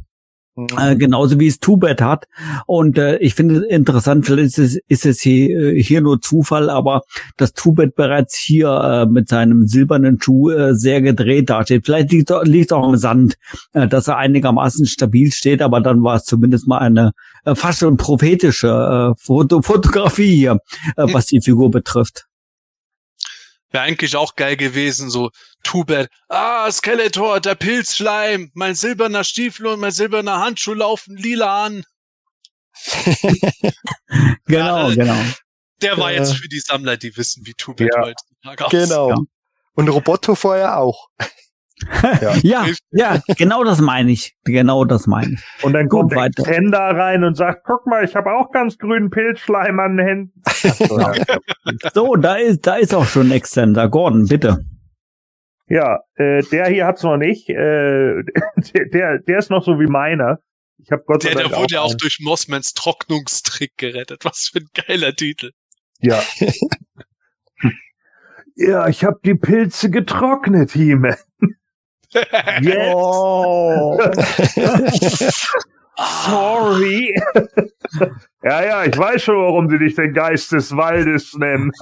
Äh, 0.78 0.96
genauso 0.96 1.38
wie 1.38 1.46
es 1.46 1.60
Tubet 1.60 2.00
hat. 2.00 2.26
Und 2.66 2.98
äh, 2.98 3.16
ich 3.18 3.34
finde 3.34 3.56
es 3.56 3.64
interessant, 3.64 4.26
vielleicht 4.26 4.58
ist 4.58 4.58
es, 4.58 4.78
ist 4.88 5.06
es 5.06 5.20
hier, 5.20 5.74
äh, 5.74 5.82
hier 5.82 6.00
nur 6.00 6.20
Zufall, 6.20 6.70
aber 6.70 7.02
dass 7.36 7.52
Tubet 7.52 7.94
bereits 7.94 8.36
hier 8.36 8.68
äh, 8.68 9.06
mit 9.06 9.28
seinem 9.28 9.66
silbernen 9.66 10.20
Schuh 10.20 10.50
äh, 10.50 10.74
sehr 10.74 11.00
gedreht 11.02 11.50
dasteht. 11.50 11.86
Vielleicht 11.86 12.12
liegt 12.12 12.30
es 12.30 12.72
auch 12.72 12.88
im 12.88 12.96
Sand, 12.96 13.36
äh, 13.72 13.86
dass 13.86 14.08
er 14.08 14.16
einigermaßen 14.16 14.86
stabil 14.86 15.32
steht, 15.32 15.62
aber 15.62 15.80
dann 15.80 16.02
war 16.02 16.16
es 16.16 16.24
zumindest 16.24 16.66
mal 16.66 16.78
eine 16.78 17.12
äh, 17.44 17.54
fast 17.54 17.80
schon 17.80 17.96
prophetische 17.96 18.68
äh, 18.68 19.20
Foto 19.20 19.62
Fotografie 19.62 20.36
hier, 20.36 20.58
äh, 20.96 21.06
was 21.12 21.26
die 21.26 21.40
Figur 21.40 21.70
betrifft. 21.70 22.29
Wäre 23.70 23.84
eigentlich 23.84 24.16
auch 24.16 24.34
geil 24.36 24.56
gewesen, 24.56 25.10
so 25.10 25.30
Too 25.62 25.84
bad. 25.84 26.08
Ah, 26.28 26.70
Skeletor, 26.72 27.40
der 27.40 27.54
Pilzschleim, 27.54 28.50
mein 28.54 28.74
silberner 28.74 29.24
Stiefel 29.24 29.66
und 29.66 29.80
mein 29.80 29.92
silberner 29.92 30.40
Handschuh 30.40 30.74
laufen 30.74 31.16
lila 31.16 31.66
an. 31.66 31.84
genau, 34.46 34.88
Ja, 34.88 34.90
äh, 34.90 34.96
genau. 34.96 35.16
Der 35.82 35.98
war 35.98 36.12
Ja. 36.12 36.18
jetzt 36.20 36.34
für 36.36 36.48
die 36.48 36.60
Sammler, 36.60 36.96
die 36.96 37.16
wissen, 37.16 37.46
wie 37.46 37.54
Too 37.54 37.74
bad 37.74 37.88
Ja. 37.94 38.02
heutzutage 38.02 38.66
aussieht. 38.66 38.80
Genau. 38.88 39.08
Ja. 39.10 39.16
Und 39.74 39.88
Roboto 39.88 40.34
vorher 40.34 40.78
auch. 40.78 41.08
Ja, 42.42 42.66
ja, 42.90 43.20
genau 43.36 43.64
das 43.64 43.80
meine 43.80 44.10
ich. 44.12 44.34
Genau 44.44 44.84
das 44.84 45.06
meine 45.06 45.34
ich. 45.34 45.64
Und 45.64 45.72
dann 45.72 45.88
Gut, 45.88 46.00
kommt 46.00 46.12
der 46.12 46.18
weiter. 46.18 46.42
Tender 46.44 46.78
rein 46.78 47.24
und 47.24 47.36
sagt, 47.36 47.64
guck 47.64 47.86
mal, 47.86 48.04
ich 48.04 48.14
habe 48.16 48.32
auch 48.32 48.50
ganz 48.52 48.78
grünen 48.78 49.10
Pilzschleim 49.10 49.78
an 49.80 49.96
den 49.96 50.06
Händen. 50.06 50.42
So, 50.48 50.98
ja. 51.00 51.12
So, 51.94 52.16
da 52.16 52.34
ist, 52.36 52.66
da 52.66 52.76
ist 52.76 52.94
auch 52.94 53.06
schon 53.06 53.30
Extender. 53.30 53.88
Gordon, 53.88 54.26
bitte. 54.26 54.64
Ja, 55.68 56.00
äh, 56.16 56.42
der 56.50 56.66
hier 56.68 56.86
hat's 56.86 57.02
noch 57.02 57.16
nicht. 57.16 57.48
Äh, 57.48 57.54
der, 58.74 58.86
der, 58.92 59.18
der 59.18 59.38
ist 59.38 59.50
noch 59.50 59.64
so 59.64 59.78
wie 59.78 59.86
meiner. 59.86 60.38
Ich 60.78 60.90
habe 60.90 61.02
Gott 61.06 61.22
sei 61.22 61.30
Der, 61.30 61.42
Dank 61.42 61.50
der 61.50 61.58
wurde 61.60 61.74
ja 61.74 61.80
auch 61.82 61.90
einen. 61.90 61.98
durch 61.98 62.18
Mossmans 62.20 62.72
Trocknungstrick 62.74 63.76
gerettet. 63.76 64.24
Was 64.24 64.50
für 64.52 64.60
ein 64.60 64.68
geiler 64.86 65.14
Titel. 65.14 65.50
Ja. 66.00 66.22
ja, 68.56 68.88
ich 68.88 69.04
habe 69.04 69.20
die 69.24 69.34
Pilze 69.34 69.90
getrocknet, 69.90 70.72
Hime. 70.72 71.16
Yes. 72.12 72.94
Oh. 72.94 73.98
Sorry. 76.24 77.14
Ja, 78.42 78.64
ja, 78.64 78.84
ich 78.84 78.96
weiß 78.96 79.22
schon, 79.22 79.36
warum 79.36 79.68
sie 79.68 79.78
dich 79.78 79.94
den 79.96 80.14
Geist 80.14 80.50
des 80.52 80.74
Waldes 80.74 81.34
nennen. 81.36 81.70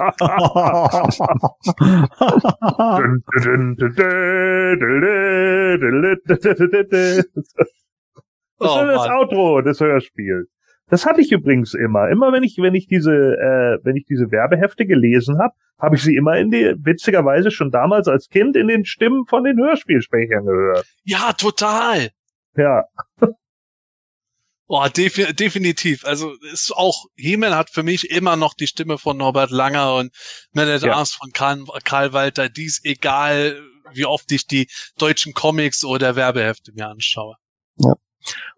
Oh, 8.60 8.64
das 8.66 8.82
ist 8.82 8.88
das 8.88 9.09
Outro 9.10 9.60
des 9.62 9.78
Hörspiels. 9.80 10.48
Das 10.90 11.06
hatte 11.06 11.20
ich 11.20 11.32
übrigens 11.32 11.74
immer. 11.74 12.09
Immer 12.09 12.32
wenn 12.32 12.43
ich, 12.43 12.56
wenn 12.59 12.74
ich 12.74 12.86
diese, 12.86 13.12
äh, 13.12 13.78
wenn 13.85 13.97
ich 13.97 14.06
diese 14.06 14.31
Werbehefte 14.31 14.86
gelesen 14.86 15.39
habe, 15.39 15.55
habe 15.78 15.97
ich 15.97 16.02
sie 16.02 16.16
immer 16.16 16.36
in 16.36 16.51
die, 16.51 16.74
witzigerweise 16.78 17.51
schon 17.51 17.70
damals 17.70 18.09
als 18.09 18.28
Kind 18.28 18.56
in 18.56 18.69
den 18.69 18.85
Stimmen 18.85 19.27
von 19.27 19.44
den 19.44 19.59
Hörspielsprechern 19.59 20.44
gehört. 20.44 20.86
Ja, 21.05 21.32
total. 21.32 22.10
Ja, 22.56 22.85
Oh, 24.70 24.86
defi 24.86 25.32
definitiv. 25.32 26.05
Also 26.05 26.35
ist 26.52 26.73
auch, 26.77 27.06
He-Man 27.16 27.55
hat 27.55 27.70
für 27.70 27.82
mich 27.82 28.10
immer 28.10 28.36
noch 28.36 28.52
die 28.52 28.66
Stimme 28.66 28.98
von 28.98 29.16
Norbert 29.16 29.51
Langer 29.51 29.94
und 29.94 30.12
Man 30.52 30.69
at 30.69 30.82
Ja. 30.82 30.93
Arms 30.93 31.15
von 31.15 31.32
Karl, 31.32 31.65
Karl 31.85 32.12
Walter. 32.12 32.51
Dies 32.51 32.85
egal, 32.85 33.59
wie 33.94 34.05
oft 34.05 34.31
ich 34.31 34.47
die 34.47 34.69
deutschen 34.98 35.32
Comics 35.32 35.85
oder 35.85 36.16
Werbehefte 36.16 36.73
mir 36.74 36.86
anschaue. 36.86 37.36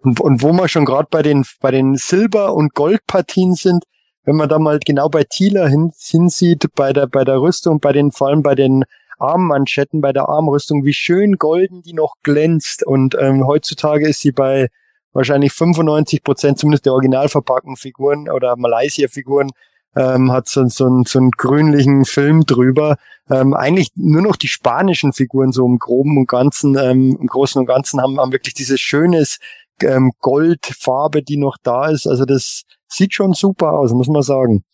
Und, 0.03 0.20
und 0.20 0.43
wo 0.43 0.53
wir 0.53 0.69
schon 0.69 0.85
gerade 0.85 1.09
bei 1.11 1.23
den, 1.23 1.45
bei 1.61 1.70
den 1.70 1.97
Silber- 1.97 2.55
und 2.55 2.74
Goldpartien 2.74 3.55
sind, 3.55 3.85
wenn 4.24 4.37
man 4.37 4.49
da 4.49 4.59
mal 4.59 4.78
genau 4.85 5.09
bei 5.09 5.24
Thieler 5.24 5.69
hin, 5.69 5.93
hinsieht, 5.99 6.66
bei 6.74 6.93
der, 6.93 7.07
bei 7.07 7.24
der 7.24 7.41
Rüstung, 7.41 7.81
bei 7.81 7.93
den, 7.93 8.12
vor 8.12 8.28
allem 8.28 8.43
bei 8.43 8.55
den 8.55 8.85
Armmanschetten, 9.19 10.01
bei 10.01 10.12
der 10.12 10.28
Armrüstung, 10.28 10.85
wie 10.85 10.93
schön 10.93 11.37
golden 11.37 11.82
die 11.82 11.93
noch 11.93 12.15
glänzt. 12.23 12.87
Und 12.87 13.16
ähm, 13.19 13.47
heutzutage 13.47 14.09
ist 14.09 14.20
sie 14.20 14.32
bei 14.32 14.69
wahrscheinlich 15.12 15.53
95 15.53 16.23
Prozent, 16.23 16.59
zumindest 16.59 16.87
der 16.87 16.93
original 16.93 17.28
verpackten 17.28 17.77
Figuren 17.77 18.28
oder 18.31 18.57
Malaysia-Figuren, 18.57 19.51
ähm, 19.97 20.33
hat 20.33 20.49
so, 20.49 20.67
so, 20.67 20.87
einen, 20.87 21.05
so 21.05 21.19
einen 21.19 21.31
grünlichen 21.31 22.05
Film 22.05 22.43
drüber. 22.47 22.97
Ähm, 23.29 23.55
eigentlich 23.55 23.91
nur 23.95 24.23
noch 24.23 24.37
die 24.37 24.49
spanischen 24.49 25.12
Figuren 25.12 25.53
so 25.53 25.67
im 25.67 25.79
Groben 25.79 26.17
und 26.19 26.29
Ganzen, 26.29 26.77
ähm, 26.77 27.17
im 27.21 27.27
Großen 27.27 27.61
und 27.61 27.67
Ganzen 27.67 28.01
haben, 28.01 28.19
haben 28.19 28.33
wirklich 28.33 28.55
dieses 28.55 28.81
schönes 28.81 29.39
ähm, 29.83 30.12
Goldfarbe, 30.21 31.23
die 31.23 31.37
noch 31.37 31.57
da 31.62 31.89
ist. 31.89 32.07
Also 32.07 32.25
das 32.25 32.62
sieht 32.89 33.15
schon 33.15 33.33
super 33.33 33.73
aus, 33.73 33.93
muss 33.93 34.09
man 34.09 34.23
sagen. 34.23 34.65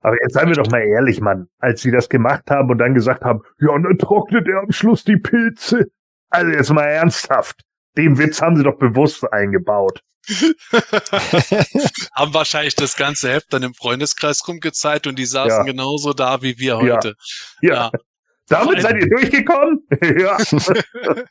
aber 0.00 0.16
jetzt 0.22 0.34
seien 0.34 0.48
wir 0.48 0.54
doch 0.54 0.70
mal 0.70 0.82
ehrlich, 0.82 1.20
Mann. 1.20 1.48
Als 1.58 1.82
sie 1.82 1.90
das 1.90 2.08
gemacht 2.08 2.50
haben 2.50 2.70
und 2.70 2.78
dann 2.78 2.94
gesagt 2.94 3.24
haben, 3.24 3.42
ja, 3.60 3.70
und 3.70 3.84
dann 3.84 3.98
trocknet 3.98 4.48
er 4.48 4.60
am 4.60 4.72
Schluss 4.72 5.04
die 5.04 5.16
Pilze. 5.16 5.86
Also 6.30 6.50
jetzt 6.52 6.72
mal 6.72 6.84
ernsthaft. 6.84 7.62
Den 7.98 8.16
Witz 8.16 8.40
haben 8.40 8.56
sie 8.56 8.62
doch 8.62 8.78
bewusst 8.78 9.30
eingebaut. 9.30 10.00
Haben 12.14 12.34
wahrscheinlich 12.34 12.74
das 12.74 12.96
ganze 12.96 13.30
Heft 13.30 13.52
dann 13.52 13.62
im 13.62 13.74
Freundeskreis 13.74 14.46
rumgezeigt 14.46 15.06
und 15.06 15.18
die 15.18 15.24
saßen 15.26 15.58
Ja. 15.58 15.62
genauso 15.64 16.12
da 16.12 16.42
wie 16.42 16.58
wir 16.58 16.74
Ja. 16.84 16.94
heute. 16.96 17.14
Ja. 17.62 17.74
Ja. 17.74 17.90
Damit 18.48 18.80
seid 18.82 18.96
ihr 18.96 19.08
durchgekommen? 19.10 19.80
ja. 20.18 20.38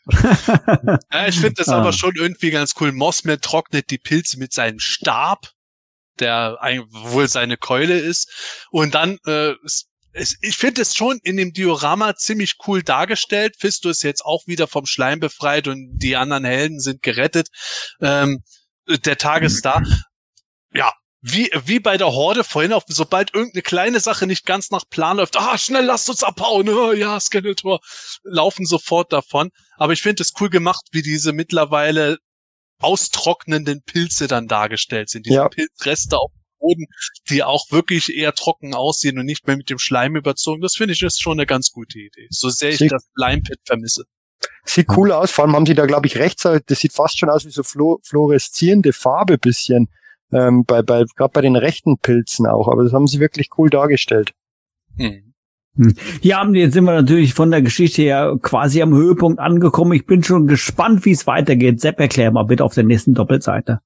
Ja, 1.12 1.28
ich 1.28 1.36
finde 1.40 1.54
das 1.56 1.70
Ah. 1.70 1.78
aber 1.80 1.94
schon 1.94 2.16
irgendwie 2.16 2.52
ganz 2.52 2.74
cool. 2.80 2.92
Mossman 2.92 3.40
trocknet 3.42 3.90
die 3.90 3.98
Pilze 3.98 4.38
mit 4.40 4.54
seinem 4.54 4.80
Stab, 4.80 5.52
der 6.20 6.58
ein- 6.62 6.86
wohl 6.90 7.28
seine 7.28 7.58
Keule 7.58 7.98
ist. 7.98 8.66
Und 8.72 8.94
dann, 8.96 9.18
äh, 9.26 9.54
ich 10.42 10.58
finde 10.58 10.82
es 10.82 10.96
schon 10.96 11.20
in 11.24 11.38
dem 11.38 11.54
Diorama 11.54 12.16
ziemlich 12.16 12.56
cool 12.68 12.84
dargestellt. 12.84 13.56
Fisto 13.60 13.90
ist 13.90 14.04
jetzt 14.04 14.24
auch 14.26 14.48
wieder 14.48 14.68
vom 14.68 14.86
Schleim 14.86 15.20
befreit 15.20 15.68
und 15.68 15.98
die 15.98 16.16
anderen 16.16 16.46
Helden 16.46 16.80
sind 16.80 17.02
gerettet. 17.02 17.50
Ähm, 18.02 18.44
der 18.88 19.18
Tag 19.18 19.44
ist 19.44 19.64
da. 19.66 19.82
Ja. 20.74 20.94
Wie, 21.22 21.50
wie 21.66 21.80
bei 21.80 21.98
der 21.98 22.08
Horde 22.14 22.44
vorhin 22.44 22.72
auch, 22.74 22.84
sobald 22.88 23.34
irgendeine 23.34 23.64
kleine 23.64 24.00
Sache 24.00 24.28
nicht 24.28 24.46
ganz 24.46 24.70
nach 24.70 24.84
Plan 24.88 25.18
läuft, 25.18 25.36
ah, 25.36 25.58
schnell 25.58 25.84
lasst 25.84 26.10
uns 26.10 26.24
abhauen, 26.24 26.70
oh, 26.70 26.94
ja, 26.94 27.20
Skeletor, 27.20 27.80
laufen 28.24 28.66
sofort 28.66 29.12
davon. 29.12 29.50
Aber 29.78 29.94
ich 29.94 30.02
finde 30.02 30.22
es 30.22 30.34
cool 30.40 30.50
gemacht, 30.50 30.86
wie 30.92 31.02
diese 31.02 31.34
mittlerweile 31.34 32.20
austrocknenden 32.80 33.82
Pilze 33.82 34.28
dann 34.28 34.48
dargestellt 34.48 35.10
sind. 35.10 35.26
Diese 35.26 35.36
Ja. 35.36 35.50
Pilzreste 35.50 36.18
auf 36.18 36.32
Boden, 36.60 36.86
die 37.30 37.44
auch 37.44 37.66
wirklich 37.72 38.16
eher 38.16 38.34
trocken 38.34 38.74
aussehen 38.74 39.18
und 39.20 39.26
nicht 39.26 39.48
mehr 39.48 39.58
mit 39.58 39.70
dem 39.70 39.80
Schleim 39.80 40.16
überzogen. 40.16 40.62
Das 40.62 40.76
finde 40.76 40.94
ich 40.94 41.02
ist 41.04 41.22
schon 41.22 41.38
eine 41.40 41.46
ganz 41.46 41.72
gute 41.72 42.00
Idee. 42.00 42.28
So 42.30 42.50
sehr 42.50 42.70
ich 42.72 42.78
Sie- 42.78 42.88
das 42.88 43.08
Slime-Pit 43.18 43.60
vermisse. 43.66 44.04
Sieht 44.66 44.88
cool 44.96 45.12
aus, 45.12 45.32
vor 45.32 45.46
allem 45.46 45.56
haben 45.56 45.66
sie 45.66 45.74
da, 45.74 45.86
glaube 45.86 46.08
ich, 46.08 46.18
rechts, 46.18 46.44
das 46.44 46.80
sieht 46.80 46.94
fast 46.94 47.18
schon 47.18 47.30
aus 47.30 47.46
wie 47.46 47.50
so 47.52 47.64
flo 47.64 48.00
fluoreszierende 48.04 48.94
Farbe 48.94 49.38
bisschen. 49.38 49.88
Ähm, 50.32 50.66
bei, 50.66 50.82
bei, 50.82 51.06
gerade 51.16 51.32
bei 51.32 51.42
den 51.42 51.56
rechten 51.56 51.98
Pilzen 51.98 52.46
auch, 52.46 52.68
aber 52.68 52.84
das 52.84 52.92
haben 52.92 53.08
sie 53.08 53.20
wirklich 53.22 53.50
cool 53.58 53.70
dargestellt. 53.70 54.34
Hm. 54.98 55.34
Ja, 56.22 56.42
und 56.42 56.56
jetzt 56.56 56.74
sind 56.74 56.84
wir 56.86 56.94
natürlich 56.94 57.34
von 57.34 57.50
der 57.52 57.62
Geschichte 57.62 58.02
her 58.02 58.36
quasi 58.42 58.82
am 58.82 58.94
Höhepunkt 58.94 59.40
angekommen. 59.40 59.94
Ich 59.94 60.06
bin 60.06 60.24
schon 60.24 60.48
gespannt, 60.48 61.06
wie 61.06 61.12
es 61.12 61.28
weitergeht. 61.28 61.80
Sepp, 61.80 62.00
erklär 62.00 62.32
mal 62.32 62.44
bitte 62.44 62.64
auf 62.64 62.74
der 62.74 62.84
nächsten 62.84 63.14
Doppelseite. 63.14 63.80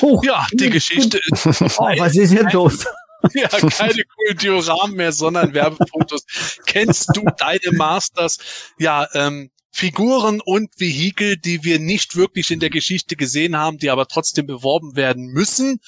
Oh, 0.00 0.20
Ja, 0.24 0.46
die 0.52 0.70
Geschichte. 0.70 1.20
oh, 1.32 1.92
was 1.98 2.16
ist 2.16 2.32
jetzt 2.32 2.52
los? 2.52 2.86
Ja, 3.34 3.48
keine 3.48 4.02
coolen 4.04 4.38
Dioramen 4.40 4.96
mehr, 4.96 5.12
sondern 5.12 5.52
Werbefotos. 5.52 6.24
Kennst 6.64 7.10
du 7.14 7.22
deine 7.36 7.72
Masters? 7.72 8.38
Ja, 8.78 9.06
ähm, 9.12 9.50
Figuren 9.72 10.40
und 10.40 10.68
Vehikel, 10.78 11.36
die 11.36 11.62
wir 11.62 11.78
nicht 11.78 12.16
wirklich 12.16 12.50
in 12.50 12.60
der 12.60 12.70
Geschichte 12.70 13.16
gesehen 13.16 13.56
haben, 13.56 13.78
die 13.78 13.90
aber 13.90 14.08
trotzdem 14.08 14.46
beworben 14.46 14.96
werden 14.96 15.26
müssen. 15.26 15.80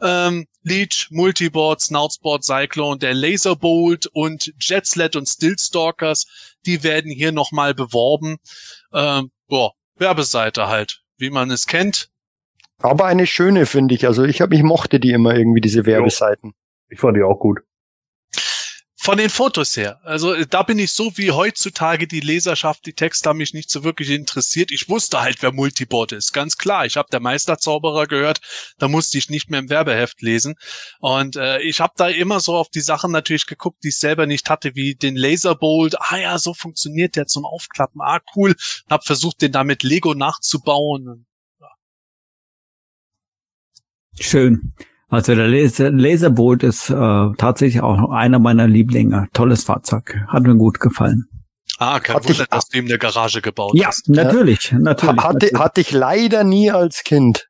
Ähm, 0.00 0.46
Leech, 0.62 1.08
Multiboard, 1.10 1.80
Snoutsport, 1.80 2.44
Cyclone, 2.44 2.98
der 2.98 3.14
Laserbolt 3.14 4.06
und 4.06 4.54
Jetsled 4.58 5.16
und 5.16 5.28
Stillstalkers, 5.28 6.26
die 6.64 6.82
werden 6.82 7.10
hier 7.10 7.32
nochmal 7.32 7.74
beworben. 7.74 8.38
Ähm, 8.92 9.30
boah, 9.48 9.72
Werbeseite 9.96 10.68
halt, 10.68 11.02
wie 11.18 11.30
man 11.30 11.50
es 11.50 11.66
kennt. 11.66 12.08
Aber 12.82 13.06
eine 13.06 13.26
schöne, 13.26 13.66
finde 13.66 13.94
ich. 13.94 14.06
Also 14.06 14.24
ich 14.24 14.40
habe 14.40 14.54
ich 14.54 14.62
mochte 14.62 15.00
die 15.00 15.10
immer 15.10 15.34
irgendwie, 15.34 15.60
diese 15.60 15.86
Werbeseiten. 15.86 16.52
Ich 16.88 17.00
fand 17.00 17.16
die 17.16 17.22
auch 17.22 17.38
gut. 17.38 17.60
Von 18.98 19.18
den 19.18 19.30
Fotos 19.30 19.76
her. 19.76 20.00
Also 20.02 20.34
da 20.46 20.64
bin 20.64 20.80
ich 20.80 20.90
so 20.90 21.16
wie 21.16 21.30
heutzutage 21.30 22.08
die 22.08 22.18
Leserschaft, 22.18 22.86
die 22.86 22.92
Texte 22.92 23.28
haben 23.28 23.36
mich 23.36 23.54
nicht 23.54 23.70
so 23.70 23.84
wirklich 23.84 24.10
interessiert. 24.10 24.72
Ich 24.72 24.88
wusste 24.88 25.20
halt, 25.20 25.42
wer 25.42 25.52
Multiboard 25.52 26.10
ist. 26.10 26.32
Ganz 26.32 26.56
klar. 26.56 26.86
Ich 26.86 26.96
habe 26.96 27.06
der 27.12 27.20
Meisterzauberer 27.20 28.08
gehört. 28.08 28.40
Da 28.78 28.88
musste 28.88 29.16
ich 29.16 29.30
nicht 29.30 29.48
mehr 29.48 29.60
im 29.60 29.70
Werbeheft 29.70 30.22
lesen. 30.22 30.56
Und 30.98 31.36
äh, 31.36 31.60
ich 31.60 31.80
habe 31.80 31.92
da 31.96 32.08
immer 32.08 32.40
so 32.40 32.56
auf 32.56 32.68
die 32.68 32.80
Sachen 32.80 33.12
natürlich 33.12 33.46
geguckt, 33.46 33.84
die 33.84 33.90
ich 33.90 33.98
selber 33.98 34.26
nicht 34.26 34.50
hatte, 34.50 34.74
wie 34.74 34.96
den 34.96 35.14
Laserbolt. 35.14 35.94
Ah 36.00 36.16
ja, 36.16 36.36
so 36.38 36.52
funktioniert 36.52 37.14
der 37.14 37.26
zum 37.26 37.44
Aufklappen. 37.44 38.00
Ah, 38.00 38.18
cool. 38.34 38.56
Hab 38.90 39.06
versucht, 39.06 39.40
den 39.40 39.52
damit 39.52 39.84
Lego 39.84 40.14
nachzubauen. 40.14 41.26
Schön. 44.20 44.72
Also 45.08 45.34
der 45.34 45.46
Laser, 45.46 45.90
Laserbolt 45.90 46.62
ist 46.62 46.90
äh, 46.90 46.94
tatsächlich 47.38 47.80
auch 47.82 48.10
einer 48.10 48.38
meiner 48.38 48.66
Lieblinge. 48.66 49.28
Tolles 49.32 49.64
Fahrzeug. 49.64 50.16
Hat 50.26 50.42
mir 50.42 50.56
gut 50.56 50.80
gefallen. 50.80 51.24
Ah, 51.78 52.00
kein 52.00 52.16
Hatte 52.16 52.30
Wunder, 52.30 52.46
dass 52.50 52.68
du 52.68 52.78
ihm 52.78 52.86
eine 52.86 52.98
Garage 52.98 53.42
gebaut 53.42 53.72
Ja, 53.74 53.88
hast. 53.88 54.08
natürlich, 54.08 54.72
natürlich. 54.72 55.22
Hatte, 55.22 55.36
natürlich. 55.36 55.58
hatte 55.58 55.80
ich 55.80 55.92
leider 55.92 56.42
nie 56.42 56.70
als 56.70 57.04
Kind. 57.04 57.48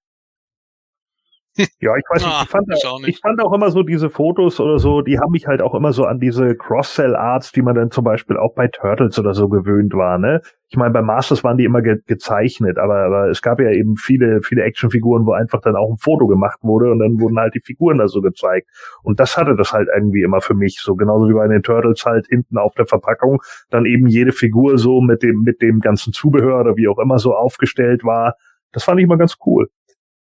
Ja, 1.80 1.96
ich 1.96 2.04
weiß 2.10 2.22
nicht, 2.22 2.34
Ah, 2.34 2.42
ich, 2.44 2.50
fand, 2.50 2.66
ich 2.74 2.86
auch 2.86 2.98
nicht. 3.00 3.08
ich 3.08 3.20
fand 3.20 3.40
auch 3.42 3.52
immer 3.52 3.70
so 3.70 3.82
diese 3.82 4.10
Fotos 4.10 4.60
oder 4.60 4.78
so, 4.78 5.00
die 5.02 5.18
haben 5.18 5.32
mich 5.32 5.46
halt 5.46 5.62
auch 5.62 5.74
immer 5.74 5.92
so 5.92 6.04
an 6.04 6.18
diese 6.20 6.54
Cross-Sell-Arts, 6.54 7.52
die 7.52 7.62
man 7.62 7.74
dann 7.74 7.90
zum 7.90 8.04
Beispiel 8.04 8.36
auch 8.36 8.54
bei 8.54 8.68
Turtles 8.68 9.18
oder 9.18 9.32
so 9.34 9.48
gewöhnt 9.48 9.94
war, 9.94 10.18
ne? 10.18 10.42
Ich 10.68 10.76
meine, 10.76 10.92
bei 10.92 11.00
Masters 11.00 11.44
waren 11.44 11.56
die 11.56 11.64
immer 11.64 11.80
ge 11.80 11.98
gezeichnet, 12.06 12.76
aber, 12.76 12.96
aber 13.04 13.28
es 13.30 13.40
gab 13.40 13.60
ja 13.60 13.70
eben 13.70 13.96
viele, 13.96 14.42
viele 14.42 14.64
Actionfiguren, 14.64 15.24
wo 15.24 15.32
einfach 15.32 15.60
dann 15.60 15.76
auch 15.76 15.88
ein 15.90 15.98
Foto 15.98 16.26
gemacht 16.26 16.58
wurde 16.62 16.90
und 16.90 16.98
dann 16.98 17.20
wurden 17.20 17.38
halt 17.38 17.54
die 17.54 17.60
Figuren 17.60 17.98
da 17.98 18.08
so 18.08 18.20
gezeigt. 18.20 18.68
Und 19.02 19.20
das 19.20 19.36
hatte 19.36 19.54
das 19.56 19.72
halt 19.72 19.88
irgendwie 19.94 20.22
immer 20.22 20.40
für 20.40 20.54
mich, 20.54 20.80
so 20.82 20.96
genauso 20.96 21.28
wie 21.28 21.34
bei 21.34 21.46
den 21.48 21.62
Turtles 21.62 22.04
halt 22.04 22.26
hinten 22.28 22.58
auf 22.58 22.74
der 22.74 22.86
Verpackung, 22.86 23.40
dann 23.70 23.86
eben 23.86 24.08
jede 24.08 24.32
Figur 24.32 24.76
so 24.76 25.00
mit 25.00 25.22
dem, 25.22 25.42
mit 25.42 25.62
dem 25.62 25.80
ganzen 25.80 26.12
Zubehör 26.12 26.60
oder 26.60 26.76
wie 26.76 26.88
auch 26.88 26.98
immer 26.98 27.18
so 27.18 27.34
aufgestellt 27.34 28.02
war. 28.04 28.34
Das 28.72 28.82
fand 28.84 28.98
ich 28.98 29.04
immer 29.04 29.16
ganz 29.18 29.36
cool. 29.46 29.68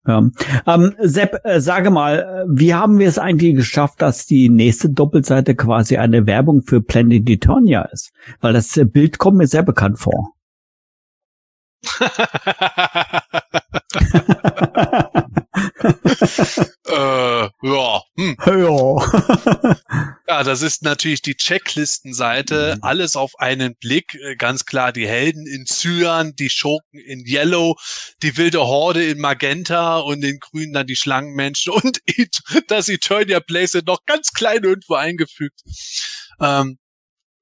Ja. 0.09 0.27
Ähm, 0.65 0.95
Sepp, 0.99 1.39
äh, 1.43 1.61
sage 1.61 1.91
mal, 1.91 2.19
äh, 2.19 2.45
wie 2.49 2.73
haben 2.73 2.97
wir 2.97 3.07
es 3.07 3.19
eigentlich 3.19 3.55
geschafft, 3.55 4.01
dass 4.01 4.25
die 4.25 4.49
nächste 4.49 4.89
Doppelseite 4.89 5.55
quasi 5.55 5.97
eine 5.97 6.25
Werbung 6.25 6.63
für 6.63 6.81
Planet 6.81 7.29
Eternia 7.29 7.83
ist? 7.83 8.11
Weil 8.41 8.53
das 8.53 8.75
äh, 8.75 8.85
Bild 8.85 9.19
kommt 9.19 9.37
mir 9.37 9.47
sehr 9.47 9.63
bekannt 9.63 9.99
vor. 9.99 10.33
äh, 16.87 17.49
ja, 17.61 18.01
hm. 18.17 18.37
ja. 18.45 19.75
Ja, 20.27 20.43
das 20.43 20.61
ist 20.61 20.83
natürlich 20.83 21.21
die 21.21 21.35
Checklistenseite. 21.35 22.75
Mhm. 22.75 22.83
Alles 22.83 23.15
auf 23.15 23.31
einen 23.39 23.75
Blick. 23.75 24.15
Äh, 24.15 24.35
Ganz 24.35 24.65
klar, 24.65 24.91
die 24.91 25.07
Helden 25.07 25.47
in 25.47 25.65
Cyan, 25.65 26.35
die 26.35 26.49
Schurken 26.49 26.99
in 26.99 27.25
Yellow, 27.25 27.75
die 28.21 28.37
wilde 28.37 28.59
Horde 28.59 29.05
in 29.05 29.19
Magenta 29.19 29.97
und 29.97 30.23
in 30.23 30.39
Grün 30.39 30.73
dann 30.73 30.87
die 30.87 30.95
Schlangenmenschen 30.95 31.73
und 31.73 31.99
das 32.67 32.89
Eternia 32.89 33.39
Place 33.39 33.79
noch 33.85 34.05
ganz 34.05 34.31
klein 34.31 34.63
irgendwo 34.63 34.95
eingefügt. 34.95 35.61
Ähm, 36.39 36.77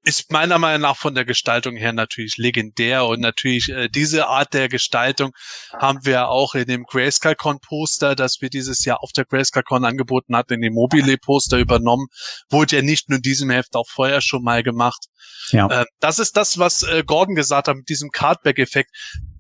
ist 0.08 0.32
meiner 0.32 0.58
Meinung 0.58 0.84
nach 0.84 0.96
von 0.96 1.16
der 1.16 1.26
Gestaltung 1.26 1.76
her 1.76 1.92
natürlich 1.92 2.38
legendär 2.38 3.06
und 3.06 3.20
natürlich 3.20 3.68
äh, 3.68 3.90
diese 3.90 4.28
Art 4.28 4.54
der 4.54 4.70
Gestaltung 4.70 5.34
haben 5.78 6.06
wir 6.06 6.30
auch 6.30 6.56
in 6.56 6.66
dem 6.66 6.86
GrayscaleCon 6.86 7.60
Poster, 7.60 8.16
das 8.16 8.38
wir 8.40 8.50
dieses 8.50 8.86
Jahr 8.86 9.04
auf 9.04 9.12
der 9.12 9.26
GrayscaleCon 9.26 9.84
angeboten 9.84 10.34
hatten, 10.38 10.54
in 10.54 10.62
dem 10.62 10.76
Mobile 10.76 11.18
Poster 11.18 11.58
übernommen. 11.58 12.08
Wurde 12.50 12.78
ja 12.78 12.82
nicht 12.82 13.10
nur 13.10 13.18
in 13.18 13.22
diesem 13.22 13.50
Heft, 13.50 13.76
auch 13.76 13.90
vorher 13.90 14.22
schon 14.22 14.44
mal 14.44 14.64
gemacht. 14.64 15.08
Ja. 15.50 15.68
Äh, 15.68 15.86
das 16.00 16.20
ist 16.20 16.38
das, 16.38 16.58
was 16.58 16.84
äh, 16.84 17.04
Gordon 17.06 17.36
gesagt 17.36 17.68
hat 17.68 17.76
mit 17.76 17.90
diesem 17.90 18.10
Cardback-Effekt. 18.10 18.92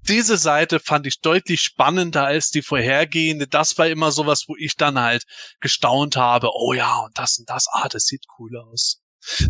Diese 0.09 0.37
Seite 0.37 0.81
fand 0.81 1.07
ich 1.07 1.21
deutlich 1.21 1.61
spannender 1.61 2.25
als 2.25 2.49
die 2.49 2.61
vorhergehende. 2.61 3.47
Das 3.47 3.77
war 3.77 3.87
immer 3.87 4.11
sowas, 4.11 4.43
wo 4.47 4.55
ich 4.57 4.75
dann 4.75 4.99
halt 4.99 5.23
gestaunt 5.61 6.17
habe. 6.17 6.49
Oh 6.53 6.73
ja, 6.73 6.97
und 7.05 7.17
das 7.17 7.39
und 7.39 7.49
das. 7.49 7.67
Ah, 7.71 7.87
das 7.87 8.03
sieht 8.03 8.25
cool 8.37 8.57
aus. 8.57 9.01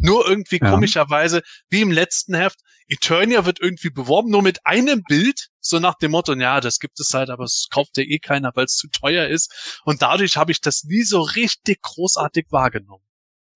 Nur 0.01 0.27
irgendwie 0.27 0.59
Ja. 0.61 0.71
komischerweise, 0.71 1.41
wie 1.69 1.81
im 1.81 1.91
letzten 1.91 2.33
Heft, 2.33 2.59
Eternia 2.87 3.45
wird 3.45 3.59
irgendwie 3.61 3.89
beworben, 3.89 4.29
nur 4.29 4.41
mit 4.41 4.65
einem 4.65 5.03
Bild, 5.03 5.47
so 5.59 5.79
nach 5.79 5.95
dem 5.95 6.11
Motto, 6.11 6.33
ja, 6.33 6.61
das 6.61 6.79
gibt 6.79 6.99
es 6.99 7.13
halt, 7.13 7.29
aber 7.29 7.43
es 7.43 7.67
kauft 7.69 7.97
ja 7.97 8.03
eh 8.03 8.19
keiner, 8.19 8.51
weil 8.55 8.65
es 8.65 8.75
zu 8.75 8.87
teuer 8.87 9.27
ist. 9.27 9.81
Und 9.83 10.01
dadurch 10.01 10.37
habe 10.37 10.51
ich 10.51 10.61
das 10.61 10.83
nie 10.85 11.03
so 11.03 11.21
richtig 11.21 11.81
großartig 11.81 12.45
wahrgenommen. 12.49 13.03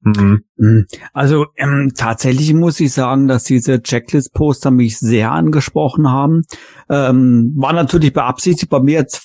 Mhm. 0.02 0.44
Hm. 0.58 0.88
Also 1.14 1.46
ähm, 1.58 1.94
tatsächlich 1.96 2.54
muss 2.54 2.80
ich 2.80 2.92
sagen, 2.92 3.28
dass 3.28 3.44
diese 3.44 3.82
Checklist-Poster 3.82 4.72
mich 4.72 4.98
sehr 4.98 5.32
angesprochen 5.32 6.10
haben. 6.10 6.42
Ähm, 6.90 7.54
war 7.56 7.72
natürlich 7.72 8.12
beabsichtigt, 8.12 8.70
bei 8.70 8.80
mir 8.80 8.96
jetzt 9.00 9.24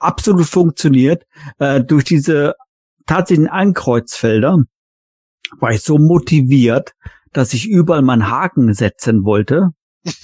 absolut 0.00 0.46
funktioniert. 0.46 1.24
Äh, 1.58 1.82
durch 1.82 2.04
diese 2.04 2.54
tatsächlichen 3.06 3.50
Ankreuzfelder 3.50 4.58
war 5.58 5.72
ich 5.72 5.82
so 5.82 5.98
motiviert, 5.98 6.92
dass 7.32 7.54
ich 7.54 7.66
überall 7.68 8.02
meinen 8.02 8.30
Haken 8.30 8.72
setzen 8.74 9.24
wollte, 9.24 9.70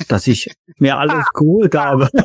dass 0.08 0.26
ich 0.26 0.50
mir 0.78 0.98
alles 0.98 1.24
geholt 1.34 1.74
habe. 1.74 2.08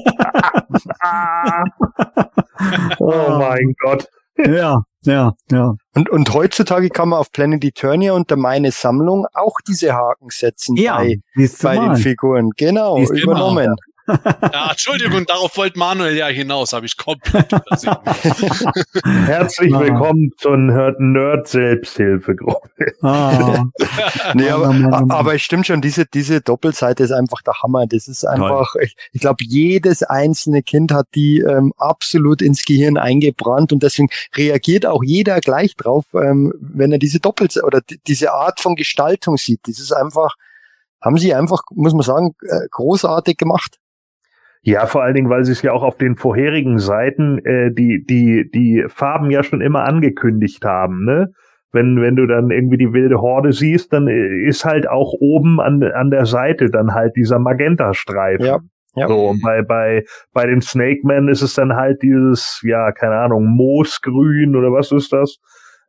Oh 3.00 3.12
mein 3.40 3.74
Gott. 3.80 4.08
ja, 4.38 4.84
ja, 5.04 5.34
ja. 5.52 5.74
Und, 5.96 6.10
und 6.10 6.34
heutzutage 6.34 6.90
kann 6.90 7.10
man 7.10 7.20
auf 7.20 7.32
Planet 7.32 7.64
Eternia 7.64 8.14
unter 8.14 8.36
meine 8.36 8.72
Sammlung 8.72 9.26
auch 9.34 9.56
diese 9.68 9.94
Haken 9.94 10.30
setzen 10.30 10.76
Ja, 10.76 10.98
bei, 10.98 11.20
bei 11.62 11.78
den. 11.78 11.96
Figuren. 11.98 12.50
Genau, 12.56 13.00
übernommen. 13.00 13.76
Ja, 14.08 14.72
Entschuldigung, 14.72 15.26
darauf 15.28 15.56
wollte 15.56 15.80
Manuel 15.80 16.18
ja 16.18 16.28
hinaus, 16.28 16.74
habe 16.74 16.86
ich 16.86 16.98
komplett 16.98 17.52
übersehen. 17.52 17.96
Herzlich 19.26 19.74
willkommen 19.74 20.32
zur 20.38 20.58
Nerd, 20.58 21.48
Selbsthilfegruppe. 21.48 22.70
Ah, 23.02 23.64
Nee, 24.34 24.50
aber, 24.50 25.06
aber 25.10 25.36
es 25.36 25.42
stimmt 25.42 25.68
schon, 25.68 25.82
diese, 25.82 26.06
diese 26.06 26.42
Doppelseite 26.42 27.04
ist 27.04 27.12
einfach 27.12 27.42
der 27.42 27.54
Hammer. 27.62 27.86
Das 27.88 28.08
ist 28.08 28.26
einfach, 28.26 28.76
ich, 28.82 28.96
ich 29.14 29.22
glaube, 29.22 29.44
jedes 29.46 30.04
einzelne 30.04 30.64
Kind 30.64 30.92
hat 30.92 31.08
die 31.16 31.40
ähm, 31.40 31.74
absolut 31.78 32.42
ins 32.42 32.66
Gehirn 32.66 32.98
eingebrannt 32.98 33.72
und 33.72 33.84
deswegen 33.84 34.10
reagiert 34.36 34.86
auch 34.86 35.04
jeder 35.04 35.40
gleich 35.40 35.76
drauf, 35.76 36.06
ähm, 36.14 36.54
wenn 36.60 36.92
er 36.92 37.00
diese 37.00 37.20
Doppelseite 37.20 37.66
oder 37.66 37.82
die, 37.82 38.00
diese 38.06 38.34
Art 38.34 38.60
von 38.60 38.76
Gestaltung 38.76 39.38
sieht. 39.38 39.62
Das 39.68 39.80
ist 39.80 39.94
einfach, 39.94 40.36
haben 41.02 41.18
sie 41.18 41.34
einfach, 41.34 41.62
muss 41.72 41.94
man 41.94 42.04
sagen, 42.04 42.36
äh, 42.42 42.68
großartig 42.72 43.38
gemacht. 43.38 43.78
Ja, 44.66 44.86
vor 44.86 45.04
allen 45.04 45.14
Dingen, 45.14 45.30
weil 45.30 45.44
sie 45.44 45.52
es 45.52 45.62
ja 45.62 45.74
auch 45.74 45.84
auf 45.84 45.98
den 45.98 46.16
vorherigen 46.16 46.80
Seiten 46.80 47.38
äh, 47.40 47.72
die 47.72 48.06
die 48.06 48.50
die 48.50 48.86
Farben 48.88 49.30
ja 49.30 49.44
schon 49.44 49.60
immer 49.60 49.84
angekündigt 49.84 50.64
haben, 50.64 51.04
ne? 51.04 51.34
Wenn 51.74 52.00
wenn 52.02 52.16
du 52.16 52.26
dann 52.28 52.50
irgendwie 52.50 52.78
die 52.78 52.94
wilde 52.94 53.20
Horde 53.20 53.52
siehst, 53.52 53.92
dann 53.92 54.08
äh, 54.08 54.48
ist 54.48 54.64
halt 54.64 54.88
auch 54.88 55.12
oben 55.20 55.60
an 55.60 55.84
an 55.84 56.12
der 56.12 56.26
Seite 56.26 56.70
dann 56.70 56.94
halt 56.94 57.18
dieser 57.18 57.40
Magenta-Streifen. 57.40 58.46
Ja, 58.46 58.60
ja. 58.96 59.08
So 59.10 59.28
und 59.28 59.42
bei 59.42 59.64
bei 59.64 60.06
bei 60.32 60.46
den 60.46 60.62
Snake 60.62 61.02
Men 61.04 61.28
ist 61.28 61.42
es 61.42 61.56
dann 61.56 61.76
halt 61.76 62.02
dieses 62.02 62.62
ja 62.64 62.94
keine 62.94 63.16
Ahnung 63.16 63.46
Moosgrün 63.48 64.56
oder 64.56 64.72
was 64.72 64.94
ist 64.94 65.12
das? 65.12 65.40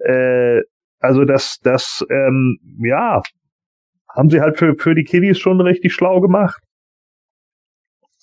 Äh, 0.00 0.62
also 0.98 1.24
das 1.24 1.60
das 1.62 2.04
ähm, 2.10 2.58
ja 2.82 3.22
haben 4.08 4.30
sie 4.30 4.40
halt 4.40 4.58
für 4.58 4.74
für 4.74 4.96
die 4.96 5.04
Kiddies 5.04 5.38
schon 5.38 5.60
richtig 5.60 5.92
schlau 5.92 6.20
gemacht 6.20 6.63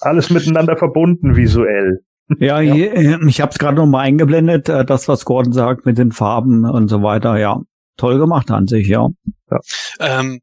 alles 0.01 0.29
miteinander 0.29 0.77
verbunden 0.77 1.35
visuell. 1.35 2.03
Ja, 2.39 2.59
Hier, 2.59 2.93
äh, 2.93 3.17
ich 3.27 3.41
habe 3.41 3.51
es 3.51 3.59
gerade 3.59 3.75
noch 3.75 3.85
mal 3.85 4.01
eingeblendet, 4.01 4.69
äh, 4.69 4.85
das, 4.85 5.07
was 5.07 5.25
Gordon 5.25 5.53
sagt 5.53 5.85
mit 5.85 5.97
den 5.97 6.11
Farben 6.11 6.65
und 6.65 6.87
so 6.87 7.03
weiter. 7.03 7.37
Ja, 7.37 7.61
toll 7.97 8.19
gemacht 8.19 8.51
an 8.51 8.67
sich, 8.67 8.87
ja. 8.87 9.09
Ähm, 9.99 10.39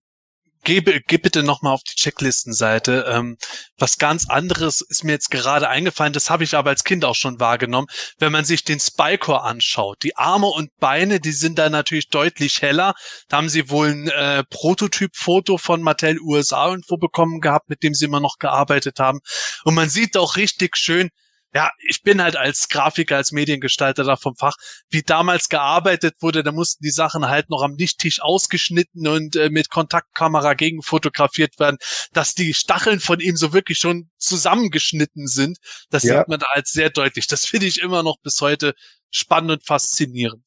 gebe, 0.69 1.01
geh 1.01 1.17
bitte 1.17 1.43
nochmal 1.43 1.73
auf 1.73 1.83
die 1.83 1.95
Checklistenseite. 1.95 3.07
Ähm, 3.09 3.39
was 3.79 3.97
ganz 3.97 4.29
anderes 4.29 4.83
ist 4.83 5.03
mir 5.03 5.13
jetzt 5.13 5.31
gerade 5.31 5.67
eingefallen, 5.67 6.13
das 6.13 6.29
habe 6.29 6.45
ich 6.45 6.55
aber 6.55 6.69
als 6.69 6.85
Kind 6.85 7.07
auch 7.07 7.15
schon 7.15 7.41
wahrgenommen. 7.41 7.87
Wenn 8.19 8.33
man 8.33 8.45
sich 8.45 8.65
den 8.65 8.79
Spycore 8.79 9.45
anschaut, 9.45 10.03
die 10.03 10.17
Arme 10.17 10.47
und 10.49 10.71
Beine, 10.79 11.21
die 11.21 11.33
sind 11.33 11.59
da 11.59 11.71
natürlich 11.71 12.11
deutlich 12.11 12.61
heller. 12.61 12.95
Da 13.29 13.39
haben 13.39 13.49
sie 13.49 13.71
wohl 13.71 13.89
ein 13.89 14.09
äh, 14.09 14.45
Prototyp-Foto 14.45 15.57
von 15.57 15.81
Mattel 15.81 16.21
USA 16.21 16.69
irgendwo 16.69 16.99
bekommen 16.99 17.41
gehabt, 17.41 17.71
mit 17.71 17.83
dem 17.83 17.95
sie 17.95 18.05
immer 18.05 18.21
noch 18.21 18.37
gearbeitet 18.39 18.99
haben. 18.99 19.21
Und 19.65 19.75
man 19.75 19.89
sieht 19.89 20.19
auch 20.19 20.37
richtig 20.37 20.77
schön, 20.77 21.09
ja, 21.55 21.71
ich 21.89 22.03
bin 22.03 22.23
halt 22.23 22.37
als 22.37 22.69
Grafiker, 22.69 23.17
als 23.17 23.33
Mediengestalter 23.33 24.05
da 24.05 24.17
vom 24.17 24.37
Fach, 24.37 24.55
wie 24.91 25.03
damals 25.03 25.49
gearbeitet 25.49 26.15
wurde, 26.21 26.43
da 26.43 26.53
mussten 26.53 26.83
die 26.85 26.91
Sachen 26.91 27.29
halt 27.29 27.49
noch 27.49 27.63
am 27.63 27.75
Lichttisch 27.77 28.21
ausgeschnitten 28.21 29.07
und 29.09 29.37
äh, 29.37 29.49
mit 29.51 29.71
Kontaktkamera 29.71 30.55
gegenfotografiert 30.55 31.59
werden, 31.59 31.79
dass 32.13 32.35
die 32.35 32.53
Stacheln 32.55 33.01
von 33.01 33.21
ihm 33.21 33.37
so 33.37 33.53
wirklich 33.53 33.79
schon 33.79 34.11
zusammengeschnitten 34.19 35.27
sind. 35.27 35.59
Das 35.91 36.03
Ja. 36.03 36.19
sieht 36.19 36.29
man 36.29 36.41
da 36.41 36.47
als 36.53 36.71
sehr 36.71 36.91
deutlich. 36.91 37.27
Das 37.27 37.47
finde 37.47 37.67
ich 37.67 37.81
immer 37.81 38.03
noch 38.03 38.17
bis 38.23 38.41
heute 38.41 38.75
spannend 39.11 39.51
und 39.51 39.67
faszinierend. 39.67 40.45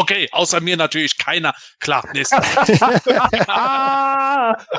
Okay, 0.00 0.28
außer 0.32 0.60
mir 0.60 0.76
natürlich 0.76 1.18
keiner. 1.18 1.52
Klar, 1.80 2.04
nächste. 2.14 2.36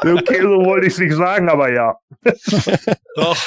Okay, 0.01 0.41
so 0.41 0.65
wollte 0.65 0.87
ich 0.87 0.93
es 0.93 0.99
nicht 0.99 1.13
sagen, 1.15 1.49
aber 1.49 1.71
ja. 1.73 1.95
Doch. 3.15 3.37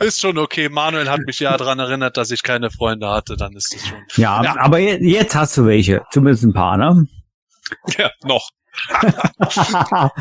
Ist 0.00 0.20
schon 0.20 0.36
okay. 0.38 0.68
Manuel 0.68 1.08
hat 1.08 1.20
mich 1.20 1.38
ja 1.40 1.56
daran 1.56 1.78
erinnert, 1.78 2.16
dass 2.16 2.30
ich 2.30 2.42
keine 2.42 2.70
Freunde 2.70 3.08
hatte. 3.08 3.36
Dann 3.36 3.52
ist 3.54 3.74
es 3.74 3.86
schon. 3.86 3.98
Ja, 4.16 4.42
Ja. 4.42 4.56
aber 4.58 4.78
je- 4.78 4.98
jetzt 5.00 5.34
hast 5.36 5.56
du 5.56 5.66
welche. 5.66 6.02
Zumindest 6.10 6.44
ein 6.44 6.52
paar, 6.52 6.76
ne? 6.76 7.06
Ja, 7.96 8.10
noch. 8.24 8.48
Aber, 8.90 10.12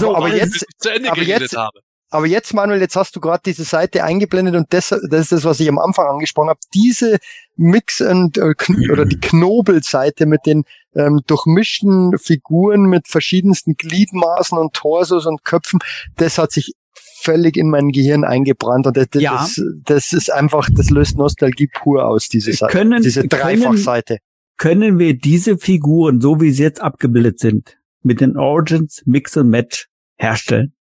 So, 0.00 0.16
aber 0.16 0.24
weil- 0.26 0.36
jetzt, 0.36 0.52
Bis 0.52 0.62
ich 0.62 0.78
zu 0.78 0.88
Ende 0.92 1.10
aber 1.10 1.20
geredet 1.20 1.42
jetzt- 1.42 1.56
habe. 1.56 1.78
Aber 2.12 2.26
jetzt, 2.26 2.52
Manuel, 2.52 2.80
jetzt 2.80 2.94
hast 2.96 3.16
du 3.16 3.20
gerade 3.20 3.42
diese 3.46 3.64
Seite 3.64 4.04
eingeblendet 4.04 4.54
und 4.54 4.66
das, 4.74 4.88
das 4.90 5.20
ist 5.22 5.32
das, 5.32 5.44
was 5.44 5.60
ich 5.60 5.68
am 5.68 5.78
Anfang 5.78 6.06
angesprochen 6.06 6.50
habe. 6.50 6.60
Diese 6.74 7.18
Mix 7.56 8.00
und 8.02 8.36
äh, 8.36 8.50
Kn- 8.50 8.92
oder 8.92 9.04
die 9.06 9.18
Knobelseite 9.18 10.26
mit 10.26 10.44
den 10.44 10.64
ähm, 10.94 11.20
durchmischten 11.26 12.18
Figuren 12.18 12.82
mit 12.82 13.08
verschiedensten 13.08 13.76
Gliedmaßen 13.76 14.58
und 14.58 14.74
Torsos 14.74 15.24
und 15.26 15.42
Köpfen, 15.44 15.78
das 16.16 16.36
hat 16.38 16.52
sich 16.52 16.74
völlig 17.22 17.56
in 17.56 17.70
mein 17.70 17.88
Gehirn 17.90 18.24
eingebrannt 18.24 18.86
und 18.86 18.96
das, 18.96 19.06
das, 19.10 19.22
Ja. 19.22 19.32
das, 19.36 19.60
das 19.84 20.12
ist 20.12 20.30
einfach, 20.32 20.68
das 20.70 20.90
löst 20.90 21.16
Nostalgie 21.16 21.68
pur 21.72 22.04
aus, 22.06 22.28
diese 22.28 22.52
Seite, 22.52 22.72
Können- 22.72 23.02
diese 23.02 23.20
können- 23.26 23.28
Dreifachseite. 23.30 24.18
Können 24.58 24.98
wir 24.98 25.16
diese 25.16 25.56
Figuren, 25.56 26.20
so 26.20 26.40
wie 26.40 26.50
sie 26.50 26.62
jetzt 26.62 26.80
abgebildet 26.82 27.38
sind, 27.40 27.78
mit 28.02 28.20
den 28.20 28.36
Origins 28.36 29.02
Mix 29.06 29.36
und 29.36 29.48
Match 29.48 29.88
herstellen? 30.18 30.74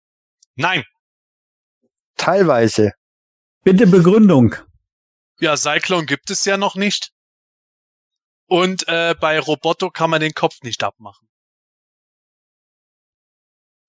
Nein. 0.57 0.85
Teilweise. 2.19 2.93
Bitte 3.65 3.87
Begründung. 3.87 4.55
Ja, 5.41 5.57
Cyclone 5.57 6.05
gibt 6.07 6.31
es 6.31 6.45
ja 6.45 6.57
noch 6.59 6.75
nicht. 6.75 7.13
Und 8.47 8.87
äh, 8.89 9.15
bei 9.19 9.39
Roboto 9.39 9.91
kann 9.91 10.11
man 10.11 10.21
den 10.21 10.33
Kopf 10.33 10.63
nicht 10.63 10.83
abmachen. 10.83 11.29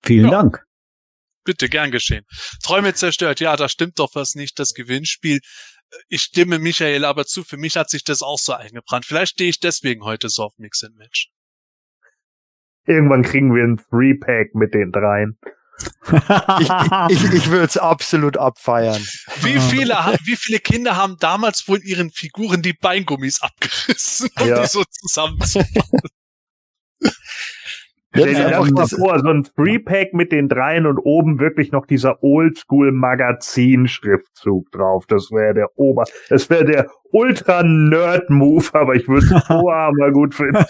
Vielen 0.05 0.25
Ja. 0.25 0.31
Dank. 0.31 0.65
Bitte, 1.43 1.69
gern 1.69 1.91
geschehen. 1.91 2.25
Träume 2.63 2.93
zerstört. 2.93 3.39
Ja, 3.39 3.55
da 3.55 3.69
stimmt 3.69 3.97
doch 3.99 4.13
was 4.13 4.35
nicht, 4.35 4.59
das 4.59 4.73
Gewinnspiel. 4.73 5.39
Ich 6.07 6.21
stimme 6.21 6.59
Michael 6.59 7.05
aber 7.05 7.25
zu. 7.25 7.43
Für 7.43 7.57
mich 7.57 7.75
hat 7.77 7.89
sich 7.89 8.03
das 8.03 8.21
auch 8.21 8.37
so 8.37 8.53
eingebrannt. 8.53 9.05
Vielleicht 9.05 9.33
stehe 9.33 9.49
ich 9.49 9.59
deswegen 9.59 10.03
heute 10.03 10.29
so 10.29 10.43
auf 10.43 10.53
Mix 10.57 10.83
and 10.83 10.95
Match. 10.97 11.31
Irgendwann 12.85 13.23
kriegen 13.23 13.53
wir 13.55 13.63
ein 13.63 13.77
Three-Pack 13.77 14.53
mit 14.53 14.73
den 14.73 14.91
dreien. 14.91 15.39
Ich, 17.09 17.23
ich, 17.23 17.33
ich 17.33 17.47
würde 17.49 17.65
es 17.65 17.77
absolut 17.77 18.37
abfeiern. 18.37 19.01
Wie 19.41 19.57
Ah. 19.57 19.61
viele, 19.61 19.95
wie 20.23 20.35
viele 20.35 20.59
Kinder 20.59 20.95
haben 20.95 21.17
damals 21.19 21.67
wohl 21.67 21.79
ihren 21.83 22.11
Figuren 22.11 22.61
die 22.61 22.73
Beingummis 22.73 23.41
abgerissen, 23.41 24.29
um 24.39 24.47
Ja. 24.47 24.61
die 24.61 24.67
so 24.67 24.83
zusammen 24.89 25.39
Stell 28.11 28.33
dir 28.33 28.49
das 28.49 28.71
mal 28.71 28.87
vor, 28.87 29.19
so 29.19 29.29
ein 29.29 29.43
Three-Pack 29.43 30.15
mit 30.15 30.31
den 30.31 30.49
dreien 30.49 30.87
und 30.87 30.97
oben 30.97 31.39
wirklich 31.39 31.71
noch 31.71 31.85
dieser 31.85 32.23
Oldschool-Magazin-Schriftzug 32.23 34.71
drauf. 34.71 35.05
Das 35.07 35.29
wäre 35.31 35.53
der 35.53 35.67
Ober, 35.75 36.05
das 36.27 36.49
wäre 36.49 36.65
der 36.65 36.89
Ultra-Nerd-Move, 37.11 38.65
aber 38.73 38.95
ich 38.95 39.07
würde 39.07 39.27
es 39.27 39.49
mal 39.49 40.11
gut 40.11 40.33
finden. 40.33 40.65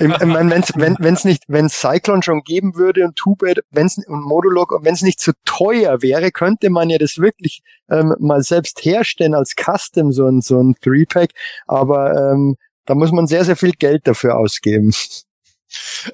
ich 0.02 0.24
mein, 0.24 0.50
wenn's, 0.50 0.72
wenn 0.74 0.96
wenn's 0.98 1.24
nicht, 1.24 1.44
wenn 1.46 1.68
Cyclone 1.68 2.24
schon 2.24 2.42
geben 2.42 2.74
würde 2.74 3.04
und 3.04 3.14
Two-Bed, 3.14 3.60
wenn's 3.70 4.04
und 4.04 4.22
Modulok, 4.22 4.80
wenn 4.82 4.94
es 4.94 5.02
nicht 5.02 5.20
zu 5.20 5.34
teuer 5.44 6.02
wäre, 6.02 6.32
könnte 6.32 6.70
man 6.70 6.90
ja 6.90 6.98
das 6.98 7.18
wirklich 7.18 7.62
ähm, 7.88 8.16
mal 8.18 8.42
selbst 8.42 8.84
herstellen 8.84 9.34
als 9.34 9.54
Custom 9.54 10.10
so 10.10 10.26
ein 10.26 10.40
so 10.40 10.60
ein 10.60 10.74
Three-Pack. 10.82 11.30
Aber 11.68 12.32
ähm, 12.32 12.56
da 12.86 12.96
muss 12.96 13.12
man 13.12 13.28
sehr 13.28 13.44
sehr 13.44 13.56
viel 13.56 13.72
Geld 13.72 14.08
dafür 14.08 14.36
ausgeben. 14.36 14.92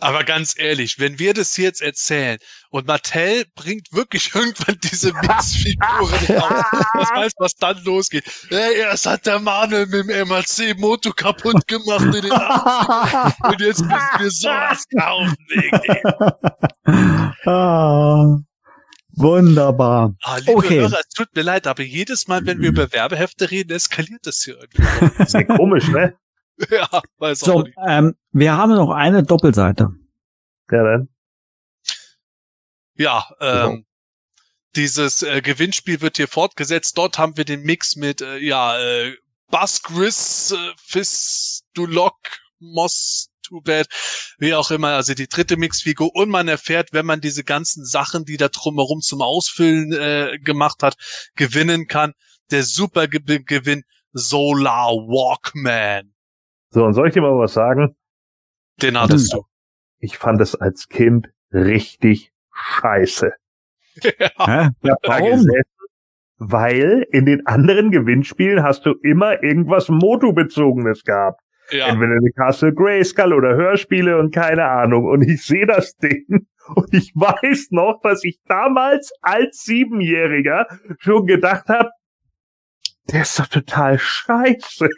Aber 0.01 0.24
ganz 0.24 0.55
ehrlich, 0.59 0.98
wenn 0.98 1.18
wir 1.18 1.34
das 1.34 1.56
jetzt 1.56 1.82
erzählen 1.82 2.39
und 2.70 2.86
Mattel 2.86 3.44
bringt 3.55 3.93
wirklich 3.93 4.30
irgendwann 4.34 4.78
diese 4.82 5.12
Mixfiguren 5.12 6.36
raus, 6.40 6.64
was 6.94 7.10
heißt, 7.10 7.34
was 7.39 7.55
dann 7.55 7.82
losgeht? 7.84 8.24
Hey, 8.48 8.78
erst 8.78 9.06
hat 9.06 9.26
der 9.26 9.39
Manuel 9.39 9.86
mit 9.86 10.09
dem 10.09 10.28
MAC 10.28 10.78
Moto 10.78 11.12
kaputt 11.12 11.66
gemacht 11.66 12.05
in 12.05 12.12
den 12.12 12.32
80ern 12.32 13.48
und 13.51 13.60
jetzt 13.60 13.80
müssen 13.80 14.18
wir 14.18 14.30
sowas 14.30 14.84
kaufen. 14.98 15.36
Ah, 17.44 18.39
wunderbar. 19.14 20.14
Ah, 20.22 20.36
liebe 20.39 20.52
Okay. 20.52 20.80
Hörer, 20.80 20.98
es 21.01 21.09
tut 21.14 21.28
mir 21.34 21.43
leid, 21.43 21.66
aber 21.66 21.82
jedes 21.82 22.28
Mal, 22.28 22.44
wenn 22.47 22.60
wir 22.60 22.68
über 22.68 22.93
Werbehefte 22.93 23.51
reden, 23.51 23.72
eskaliert 23.72 24.26
das 24.26 24.43
hier 24.43 24.56
irgendwie. 24.59 25.22
Ist 25.22 25.34
ja 25.34 25.43
komisch, 25.44 25.89
ne? 25.89 26.14
ja, 26.70 26.89
weiß 27.18 27.43
auch 27.43 27.47
So, 27.47 27.62
nicht. 27.62 27.76
ähm, 27.86 28.14
wir 28.32 28.56
haben 28.56 28.74
noch 28.74 28.90
eine 28.90 29.22
Doppelseite. 29.22 29.90
Ja, 30.70 30.82
dann. 30.82 31.09
Ja, 32.94 33.26
ähm, 33.40 33.86
dieses 34.76 35.22
äh, 35.22 35.40
Gewinnspiel 35.43 36.01
wird 36.01 36.16
hier 36.16 36.28
fortgesetzt. 36.28 36.97
Dort 36.97 37.18
haben 37.18 37.36
wir 37.36 37.44
den 37.44 37.62
Mix 37.62 37.97
mit, 37.97 38.20
äh, 38.20 38.39
ja, 38.39 38.78
äh, 38.78 39.16
Baskris, 39.51 40.52
äh, 40.52 40.72
Fistulok, 40.78 42.16
Moss, 42.59 43.28
Too 43.43 43.60
Bad, 43.60 43.89
wie 44.39 44.55
auch 44.55 44.70
immer, 44.70 44.90
also 44.90 45.14
die 45.14 45.26
dritte 45.28 45.56
Mixfigur. 45.56 46.14
Und 46.14 46.30
man 46.30 46.48
erfährt, 46.48 46.93
wenn 46.93 47.05
man 47.05 47.20
diese 47.20 47.44
ganzen 47.44 47.84
Sachen, 47.84 48.24
die 48.24 48.36
da 48.36 48.48
drumherum 48.48 49.01
zum 49.01 49.20
Ausfüllen 49.20 49.93
äh, 49.93 50.39
gemacht 50.39 50.82
hat, 50.82 50.97
gewinnen 51.34 51.86
kann. 51.86 52.12
Der 52.51 52.62
super 52.62 53.09
Ge 53.09 53.40
Gewinn 53.44 53.82
Solar 54.12 54.90
Walkman. 54.93 56.11
So, 56.73 56.86
und 56.86 56.94
soll 56.94 57.09
ich 57.09 57.15
dir 57.15 57.20
mal 57.20 57.39
was 57.39 57.53
sagen? 57.53 57.94
Den 58.81 58.99
hattest 58.99 59.35
du. 59.35 59.44
Ich 59.99 60.16
fand 60.16 60.40
es 60.40 60.55
als 60.55 60.89
Kind 60.89 61.28
richtig 61.53 62.32
scheiße. 62.51 63.32
Hä? 64.03 64.70
da 64.81 64.97
Warum? 65.03 65.47
Weil 66.39 67.07
in 67.12 67.27
den 67.27 67.47
anderen 67.47 67.90
Gewinnspielen 67.90 68.62
hast 68.62 68.86
du 68.86 68.94
immer 69.03 69.43
irgendwas 69.43 69.90
Moto-bezogenes 69.90 71.05
gehabt. 71.05 71.40
Ja. 71.70 71.89
Entweder 71.89 72.12
eine 72.12 72.31
Castle 72.35 72.73
Grayskull 72.73 73.35
oder 73.35 73.55
Hörspiele 73.55 74.19
und 74.19 74.35
keine 74.35 74.65
Ahnung. 74.65 75.05
Und 75.05 75.23
ich 75.23 75.44
sehe 75.44 75.66
das 75.66 75.94
Ding 75.97 76.24
und 76.74 76.93
ich 76.94 77.12
weiß 77.15 77.69
noch, 77.70 78.01
dass 78.03 78.24
ich 78.24 78.40
damals 78.47 79.12
als 79.20 79.62
Siebenjähriger 79.62 80.66
schon 80.99 81.27
gedacht 81.27 81.69
habe, 81.69 81.90
der 83.11 83.23
ist 83.23 83.39
doch 83.39 83.47
total 83.47 83.99
scheiße. 83.99 84.89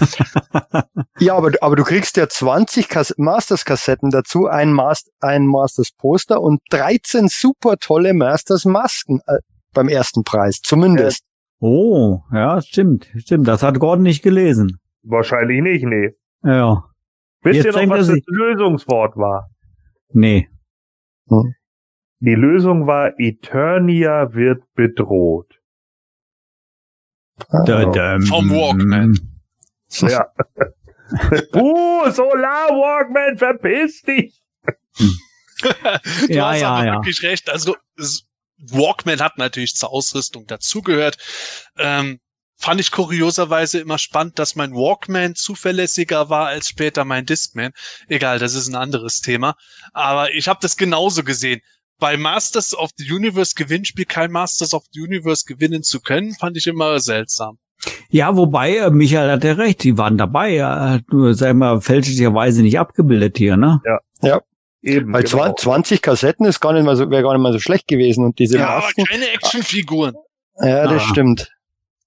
Ja, 1.18 1.36
aber, 1.36 1.50
aber 1.60 1.76
du 1.76 1.84
kriegst 1.84 2.16
ja 2.16 2.28
20 2.28 2.88
Kas 2.88 3.14
Masters-Kassetten 3.18 4.10
dazu, 4.10 4.46
ein, 4.46 4.72
Mas 4.72 5.10
ein 5.20 5.46
Masters-Poster 5.46 6.40
und 6.40 6.60
13 6.70 7.28
super 7.28 7.76
tolle 7.76 8.14
Masters-Masken 8.14 9.20
äh, 9.26 9.38
beim 9.74 9.88
ersten 9.88 10.24
Preis, 10.24 10.60
zumindest. 10.62 11.22
Oh, 11.58 12.20
ja, 12.32 12.62
stimmt, 12.62 13.10
stimmt. 13.18 13.46
Das 13.46 13.62
hat 13.62 13.78
Gordon 13.78 14.04
nicht 14.04 14.22
gelesen. 14.22 14.78
Wahrscheinlich 15.02 15.60
nicht, 15.60 15.84
nee. 15.84 16.14
Ja, 16.42 16.84
Wisst 17.42 17.64
Jetzt 17.64 17.76
ihr 17.76 17.86
noch, 17.86 17.96
was 17.96 18.06
das 18.08 18.20
Lösungswort 18.26 19.16
war? 19.16 19.48
nee. 20.12 20.48
Die 22.22 22.34
Lösung 22.34 22.86
war, 22.86 23.18
Eternia 23.18 24.34
wird 24.34 24.62
bedroht. 24.74 25.54
Da, 27.50 27.86
da, 27.86 28.18
Vom 28.20 28.50
Walkman. 28.50 29.39
Ja. 29.90 30.26
uh, 31.54 32.10
Solar 32.10 32.68
Walkman, 32.70 33.36
verpiss 33.36 34.02
dich! 34.02 34.40
du 34.98 35.06
Ja, 36.28 36.50
hast 36.50 36.60
ja, 36.60 36.70
aber 36.70 36.86
ja. 36.86 36.94
wirklich 36.94 37.22
recht. 37.22 37.50
Also 37.50 37.76
Walkman 38.58 39.20
hat 39.20 39.38
natürlich 39.38 39.74
zur 39.74 39.90
Ausrüstung 39.90 40.46
dazugehört. 40.46 41.18
Ähm, 41.78 42.20
fand 42.56 42.80
ich 42.80 42.90
kurioserweise 42.90 43.80
immer 43.80 43.98
spannend, 43.98 44.38
dass 44.38 44.54
mein 44.54 44.74
Walkman 44.74 45.34
zuverlässiger 45.34 46.28
war 46.28 46.48
als 46.48 46.68
später 46.68 47.04
mein 47.04 47.26
Discman. 47.26 47.72
Egal, 48.08 48.38
das 48.38 48.54
ist 48.54 48.68
ein 48.68 48.74
anderes 48.74 49.20
Thema. 49.20 49.56
Aber 49.92 50.32
ich 50.34 50.46
habe 50.46 50.60
das 50.62 50.76
genauso 50.76 51.24
gesehen. 51.24 51.60
Bei 51.98 52.16
Masters 52.16 52.74
of 52.74 52.90
the 52.96 53.10
Universe 53.12 53.54
Gewinnspiel 53.54 54.06
kein 54.06 54.30
Masters 54.30 54.72
of 54.72 54.84
the 54.92 55.00
Universe 55.00 55.44
gewinnen 55.46 55.82
zu 55.82 56.00
können, 56.00 56.34
fand 56.34 56.56
ich 56.56 56.66
immer 56.66 56.98
seltsam. 57.00 57.58
Ja, 58.10 58.36
wobei, 58.36 58.76
äh, 58.76 58.90
Michael 58.90 59.30
hat 59.30 59.44
ja 59.44 59.52
recht, 59.52 59.82
die 59.84 59.96
waren 59.96 60.18
dabei, 60.18 60.50
ja, 60.50 60.98
nur 61.10 61.34
sei 61.34 61.52
mal 61.54 61.80
fälschlicherweise 61.80 62.62
nicht 62.62 62.78
abgebildet 62.78 63.38
hier, 63.38 63.56
ne? 63.56 63.80
Ja. 63.84 63.98
Ja. 64.22 64.40
Eben. 64.82 65.12
Weil 65.12 65.24
genau. 65.24 65.52
20 65.52 66.00
Kassetten 66.00 66.46
ist 66.46 66.60
gar 66.60 66.72
nicht 66.72 66.84
mal 66.84 66.96
so, 66.96 67.10
wäre 67.10 67.22
gar 67.22 67.34
nicht 67.34 67.42
mal 67.42 67.52
so 67.52 67.58
schlecht 67.58 67.86
gewesen 67.86 68.24
und 68.24 68.38
diese 68.38 68.58
Ja, 68.58 68.76
Masken, 68.76 69.02
aber 69.02 69.10
keine 69.10 69.30
Actionfiguren. 69.30 70.14
Ja, 70.58 70.84
das 70.84 71.02
ah. 71.02 71.06
stimmt. 71.06 71.52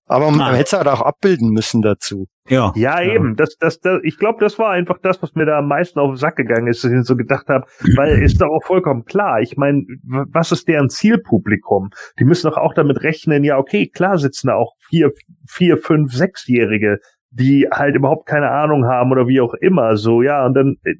Aber 0.07 0.31
man 0.31 0.41
ah. 0.41 0.51
hätte 0.53 0.63
es 0.63 0.73
halt 0.73 0.87
auch 0.87 1.01
abbilden 1.01 1.49
müssen 1.49 1.81
dazu. 1.81 2.27
Ja, 2.49 2.74
ja, 2.76 3.02
eben. 3.02 3.38
Das, 3.38 3.56
das, 3.57 3.80
das, 3.80 4.02
ich 4.03 4.18
glaube, 4.18 4.40
das 4.41 4.60
war 4.60 4.72
einfach 4.72 4.98
das, 5.02 5.22
was 5.22 5.34
mir 5.34 5.45
da 5.45 5.60
am 5.60 5.68
meisten 5.70 5.99
auf 5.99 6.11
den 6.11 6.18
Sack 6.18 6.36
gegangen 6.36 6.68
ist, 6.68 6.84
dass 6.84 6.91
ich 6.91 7.03
so 7.03 7.15
gedacht 7.15 7.48
habe, 7.48 7.65
weil 7.95 8.22
ist 8.22 8.41
doch 8.41 8.49
auch 8.49 8.64
vollkommen 8.65 9.06
klar. 9.06 9.40
Ich 9.40 9.56
meine, 9.56 9.84
was 10.03 10.52
ist 10.52 10.68
deren 10.68 10.90
Zielpublikum? 10.90 11.91
Die 12.20 12.26
müssen 12.26 12.49
doch 12.49 12.57
auch 12.57 12.74
damit 12.74 13.02
rechnen, 13.02 13.44
ja, 13.45 13.57
okay, 13.57 13.88
klar 13.88 14.18
sitzen 14.18 14.48
da 14.48 14.56
auch 14.56 14.74
vier, 14.90 15.11
vier, 15.48 15.78
fünf, 15.78 16.14
sechsjährige, 16.14 16.99
die 17.30 17.68
halt 17.72 17.95
überhaupt 17.95 18.28
keine 18.28 18.52
Ahnung 18.52 18.86
haben 18.86 19.11
oder 19.11 19.28
wie 19.28 19.40
auch 19.40 19.53
immer. 19.53 19.95
So, 19.95 20.22
ja, 20.22 20.45
und 20.45 20.53
dann 20.53 20.76
äh, 20.84 20.95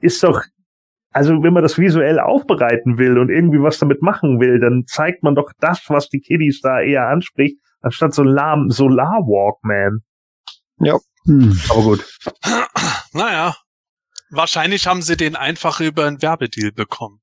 ist 0.00 0.22
doch 0.22 0.42
also 1.14 1.42
wenn 1.42 1.52
man 1.52 1.62
das 1.62 1.78
visuell 1.78 2.18
aufbereiten 2.18 2.98
will 2.98 3.18
und 3.18 3.28
irgendwie 3.28 3.62
was 3.62 3.78
damit 3.78 4.00
machen 4.00 4.40
will, 4.40 4.58
dann 4.60 4.84
zeigt 4.86 5.22
man 5.22 5.34
doch 5.34 5.52
das, 5.60 5.84
was 5.88 6.08
die 6.08 6.20
Kiddies 6.20 6.60
da 6.62 6.80
eher 6.80 7.06
anspricht, 7.08 7.58
anstatt 7.82 8.14
so 8.14 8.24
Solar, 8.24 8.64
Solar 8.68 9.20
Walkman. 9.26 10.00
Ja. 10.78 10.98
Hm. 11.24 11.58
Aber 11.70 11.82
gut. 11.82 12.18
Naja, 13.14 13.54
wahrscheinlich 14.30 14.86
haben 14.86 15.02
sie 15.02 15.18
den 15.18 15.36
einfach 15.36 15.80
über 15.80 16.06
einen 16.06 16.22
Werbedeal 16.22 16.72
bekommen. 16.72 17.20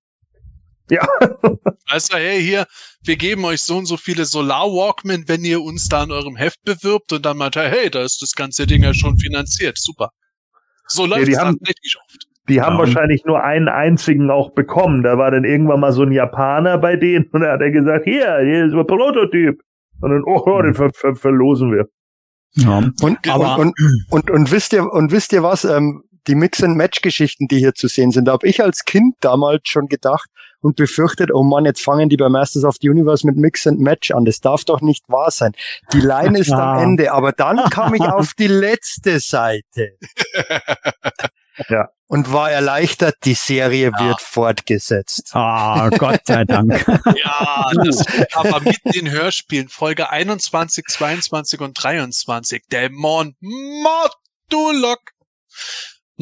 Ja. 0.90 1.08
Also, 1.92 2.18
hey, 2.18 2.40
hier, 2.40 2.68
wir 3.04 3.16
geben 3.16 3.44
euch 3.46 3.64
so 3.64 3.76
und 3.78 3.88
so 3.88 3.98
viele 3.98 4.26
Solar 4.26 4.68
Walkman, 4.68 5.24
wenn 5.26 5.44
ihr 5.44 5.60
uns 5.60 5.90
da 5.90 6.04
in 6.04 6.12
eurem 6.12 6.36
Heft 6.36 6.64
bewirbt 6.64 7.12
und 7.12 7.26
dann 7.26 7.36
meint 7.38 7.56
er, 7.56 7.68
hey, 7.68 7.90
da 7.90 8.04
ist 8.04 8.22
das 8.22 8.34
ganze 8.34 8.68
Ding 8.68 8.84
ja 8.84 8.94
schon 8.94 9.18
finanziert. 9.18 9.80
Super. 9.80 10.12
So 10.86 11.08
läuft 11.08 11.28
ja, 11.30 11.34
es 11.34 11.40
haben, 11.40 11.58
tatsächlich 11.58 11.98
oft. 11.98 12.28
Die 12.48 12.62
haben 12.62 12.74
ja. 12.74 12.80
wahrscheinlich 12.80 13.26
nur 13.26 13.44
einen 13.44 13.70
einzigen 13.70 14.30
auch 14.30 14.52
bekommen. 14.54 15.02
Da 15.02 15.18
war 15.18 15.32
dann 15.32 15.46
irgendwann 15.46 15.80
mal 15.80 15.92
so 15.92 16.04
ein 16.04 16.12
Japaner 16.12 16.78
bei 16.78 16.96
denen 16.96 17.26
und 17.32 17.42
da 17.42 17.54
hat 17.54 17.62
er 17.62 17.72
gesagt, 17.72 18.04
hier, 18.06 18.40
hier 18.44 18.66
ist 18.66 18.74
ein 18.74 18.86
Prototyp. 18.86 19.60
Und 20.02 20.12
dann, 20.12 20.24
oh, 20.26 20.44
oh 20.46 20.62
den 20.62 20.76
ver 20.76 20.92
ver 20.94 21.16
verlosen 21.16 21.72
wir. 21.72 21.88
Ja, 22.54 22.78
und, 23.02 23.28
aber, 23.30 23.58
und, 23.58 23.74
und, 23.80 24.06
und, 24.10 24.32
und, 24.32 24.52
wisst 24.52 24.74
ihr, 24.74 24.92
und 24.92 25.12
wisst 25.12 25.34
ihr 25.34 25.44
was, 25.44 25.64
ähm, 25.66 26.04
die 26.28 26.36
Mix-and-Match-Geschichten, 26.36 27.48
die 27.48 27.58
hier 27.58 27.74
zu 27.74 27.88
sehen 27.88 28.12
sind, 28.12 28.26
da 28.26 28.34
habe 28.34 28.48
ich 28.48 28.64
als 28.64 28.86
Kind 28.86 29.16
damals 29.22 29.62
schon 29.66 29.88
gedacht 29.88 30.30
und 30.62 30.76
befürchtet, 30.76 31.32
oh 31.34 31.44
Mann, 31.44 31.66
jetzt 31.66 31.82
fangen 31.82 32.10
die 32.10 32.18
bei 32.18 32.30
Masters 32.30 32.64
of 32.66 32.76
the 32.82 32.90
Universe 32.90 33.26
mit 33.26 33.38
Mix-and-Match 33.38 34.12
an. 34.12 34.26
Das 34.26 34.40
darf 34.40 34.66
doch 34.66 34.82
nicht 34.82 35.08
wahr 35.08 35.32
sein. 35.32 35.54
Die 35.94 36.02
Line 36.02 36.38
ist 36.38 36.52
am 36.52 36.80
Ende, 36.80 37.12
aber 37.12 37.32
dann 37.32 37.70
kam 37.70 37.94
ich 37.94 38.02
auf 38.02 38.34
die 38.34 38.48
letzte 38.48 39.20
Seite. 39.20 39.98
ja. 41.70 41.90
Und 42.12 42.34
war 42.34 42.50
erleichtert, 42.50 43.18
die 43.24 43.36
Serie 43.36 43.92
ja. 43.94 44.08
wird 44.08 44.20
fortgesetzt. 44.20 45.30
Ah, 45.36 45.86
oh, 45.86 45.90
Gott 45.96 46.22
sei 46.26 46.44
Dank. 46.44 46.84
ja, 47.24 47.72
das 47.86 48.04
aber 48.34 48.62
mit 48.62 48.80
den 48.96 49.12
Hörspielen, 49.12 49.70
Folge 49.70 50.10
21, 50.10 50.86
22 50.88 51.60
und 51.60 51.74
23, 51.76 52.64
Dämon 52.72 53.36
Modulok. 53.40 55.00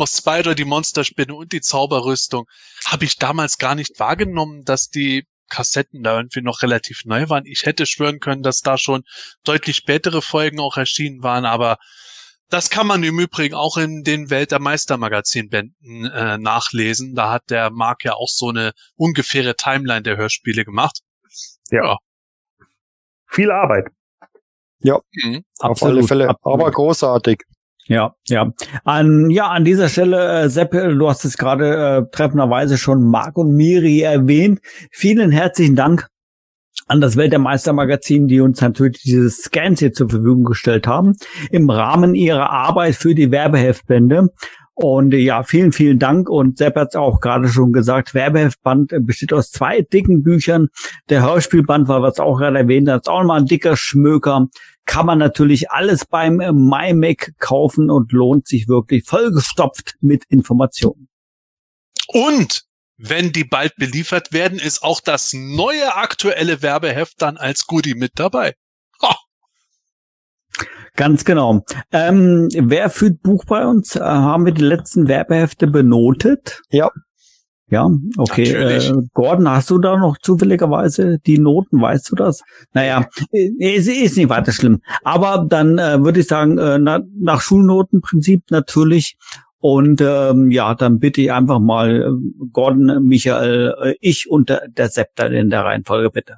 Spider, 0.05 0.55
die 0.55 0.65
Monsterspinne 0.65 1.34
und 1.34 1.53
die 1.53 1.61
Zauberrüstung, 1.61 2.47
habe 2.85 3.05
ich 3.05 3.15
damals 3.15 3.57
gar 3.57 3.73
nicht 3.73 3.97
wahrgenommen, 3.97 4.65
dass 4.65 4.89
die 4.89 5.26
Kassetten 5.49 6.03
da 6.03 6.18
irgendwie 6.18 6.41
noch 6.41 6.64
relativ 6.64 7.05
neu 7.05 7.30
waren. 7.30 7.45
Ich 7.45 7.64
hätte 7.64 7.85
schwören 7.85 8.19
können, 8.19 8.43
dass 8.43 8.59
da 8.59 8.77
schon 8.77 9.03
deutlich 9.45 9.77
spätere 9.77 10.22
Folgen 10.22 10.59
auch 10.59 10.76
erschienen 10.76 11.23
waren, 11.23 11.45
aber 11.45 11.77
das 12.49 12.69
kann 12.69 12.88
man 12.88 13.03
im 13.03 13.19
Übrigen 13.19 13.56
auch 13.56 13.78
in 13.78 14.03
den 14.03 14.30
Welt 14.30 14.52
der 14.52 14.60
Meistermagazinbänden 14.60 16.06
äh, 16.06 16.38
nachlesen. 16.38 17.15
Da 17.15 17.32
hat 17.32 17.49
der 17.49 17.72
Mark 17.72 18.03
ja 18.03 18.14
auch 18.14 18.30
so 18.30 18.49
eine 18.49 18.72
ungefähre 18.95 19.56
Timeline 19.56 20.03
der 20.03 20.18
Hörspiele 20.18 20.64
gemacht. 20.64 20.99
Ja. 21.69 21.86
ja. 21.86 21.98
Viel 23.30 23.52
Arbeit. 23.52 23.88
Ja, 24.80 24.99
mhm. 25.24 25.44
auf 25.60 25.72
Absolut. 25.72 25.98
alle 25.98 26.07
Fälle. 26.07 26.36
Aber 26.44 26.72
großartig. 26.72 27.44
Ja, 27.88 28.15
ja. 28.28 28.52
An, 28.84 29.30
ja, 29.30 29.48
an 29.48 29.64
dieser 29.64 29.88
Stelle, 29.88 30.44
äh, 30.44 30.49
Sepp, 30.49 30.72
du 30.72 31.10
hast 31.10 31.24
es 31.24 31.38
gerade 31.38 32.07
äh, 32.07 32.11
treffenderweise 32.11 32.78
schon 32.78 33.03
Marc 33.03 33.38
und 33.38 33.56
Miri 33.56 34.02
erwähnt. 34.02 34.60
Vielen 34.91 35.32
herzlichen 35.32 35.76
Dank 35.76 36.07
an 36.88 37.01
das 37.01 37.18
Welt 37.18 37.31
der 37.31 37.39
Meistermagazin, 37.39 38.27
die 38.27 38.39
uns 38.39 38.61
natürlich 38.61 39.01
dieses 39.01 39.43
Scans 39.43 39.80
hier 39.80 39.93
zur 39.93 40.09
Verfügung 40.09 40.43
gestellt 40.43 40.88
haben, 40.88 41.15
im 41.51 41.69
Rahmen 41.69 42.15
ihrer 42.15 42.49
Arbeit 42.49 42.95
für 42.95 43.14
die 43.14 43.31
Werbeheftbände. 43.31 44.30
Und 44.73 45.11
ja, 45.15 45.41
vielen, 45.41 45.72
vielen 45.72 45.97
Dank. 45.97 46.30
Und 46.30 46.59
Sepp 46.59 46.76
hat 46.76 46.89
es 46.89 46.95
auch 46.95 47.19
gerade 47.19 47.47
schon 47.47 47.73
gesagt, 47.73 48.14
Werbeheftband 48.14 48.93
besteht 49.07 49.34
aus 49.34 49.49
zwei 49.49 49.81
dicken 49.81 50.22
Büchern. 50.22 50.68
Der 51.09 51.23
Hörspielband 51.23 51.88
war, 51.88 52.03
was 52.03 52.19
auch 52.19 52.38
gerade 52.38 52.59
erwähnt 52.59 52.88
hat, 52.88 53.07
auch 53.07 53.22
nochmal 53.22 53.39
ein 53.39 53.47
dicker 53.47 53.76
Schmöker. 53.76 54.47
Kann 54.85 55.07
man 55.07 55.18
natürlich 55.18 55.72
alles 55.72 56.05
beim 56.05 56.35
MyMac 56.35 57.34
kaufen 57.39 57.89
und 57.89 58.11
lohnt 58.11 58.47
sich 58.47 58.68
wirklich 58.68 59.03
vollgestopft 59.03 59.95
mit 59.99 60.26
Informationen. 60.30 61.09
Und 62.09 62.66
wenn 62.98 63.32
die 63.32 63.44
bald 63.44 63.76
beliefert 63.76 64.34
werden, 64.34 64.60
ist 64.60 64.84
auch 64.84 65.02
das 65.02 65.34
neue 65.34 65.95
aktuelle 65.95 66.61
Werbeheft 66.61 67.22
dann 67.22 67.38
als 67.38 67.65
Goodie 67.68 67.95
mit 67.95 68.14
dabei. 68.15 68.53
Ha. 69.02 69.15
Ganz 70.95 71.24
genau. 71.26 71.64
Ähm, 71.91 72.49
wer 72.52 72.90
führt 72.90 73.22
Buch 73.22 73.45
bei 73.45 73.65
uns? 73.65 73.95
Äh, 73.95 73.99
haben 73.99 74.45
wir 74.45 74.53
die 74.53 74.64
letzten 74.64 75.07
Werbehefte 75.07 75.68
benotet? 75.68 76.61
Ja. 76.69 76.90
Ja, 77.69 77.90
okay. 78.18 78.44
Äh, 78.44 78.94
Gordon, 79.14 79.49
hast 79.49 79.69
du 79.69 79.78
da 79.78 79.98
noch 79.98 80.18
zufälligerweise 80.18 81.18
die 81.26 81.38
Noten? 81.38 81.82
Weißt 81.82 82.10
du 82.10 82.15
das? 82.15 82.41
Naja, 82.72 83.10
es 83.60 83.88
ist 83.88 84.15
nicht 84.15 84.30
weiter 84.30 84.53
schlimm. 84.53 84.82
Aber 85.03 85.45
dann 85.48 85.78
äh, 85.78 86.02
würde 86.02 86.22
ich 86.22 86.28
sagen, 86.28 86.57
äh, 86.57 86.80
na, 86.80 87.02
nach 87.19 87.41
Schulnotenprinzip 87.41 88.44
natürlich 88.52 89.18
und 89.59 90.01
ähm, 90.01 90.51
ja, 90.51 90.75
dann 90.75 90.99
bitte 90.99 91.21
ich 91.21 91.31
einfach 91.31 91.59
mal 91.59 92.01
äh, 92.01 92.45
Gordon, 92.51 93.03
Michael, 93.07 93.75
äh, 93.81 93.95
ich 94.01 94.29
und 94.29 94.49
der, 94.49 94.67
der 94.67 94.89
dann 95.15 95.34
in 95.34 95.49
der 95.49 95.65
Reihenfolge 95.65 96.09
bitte. 96.11 96.35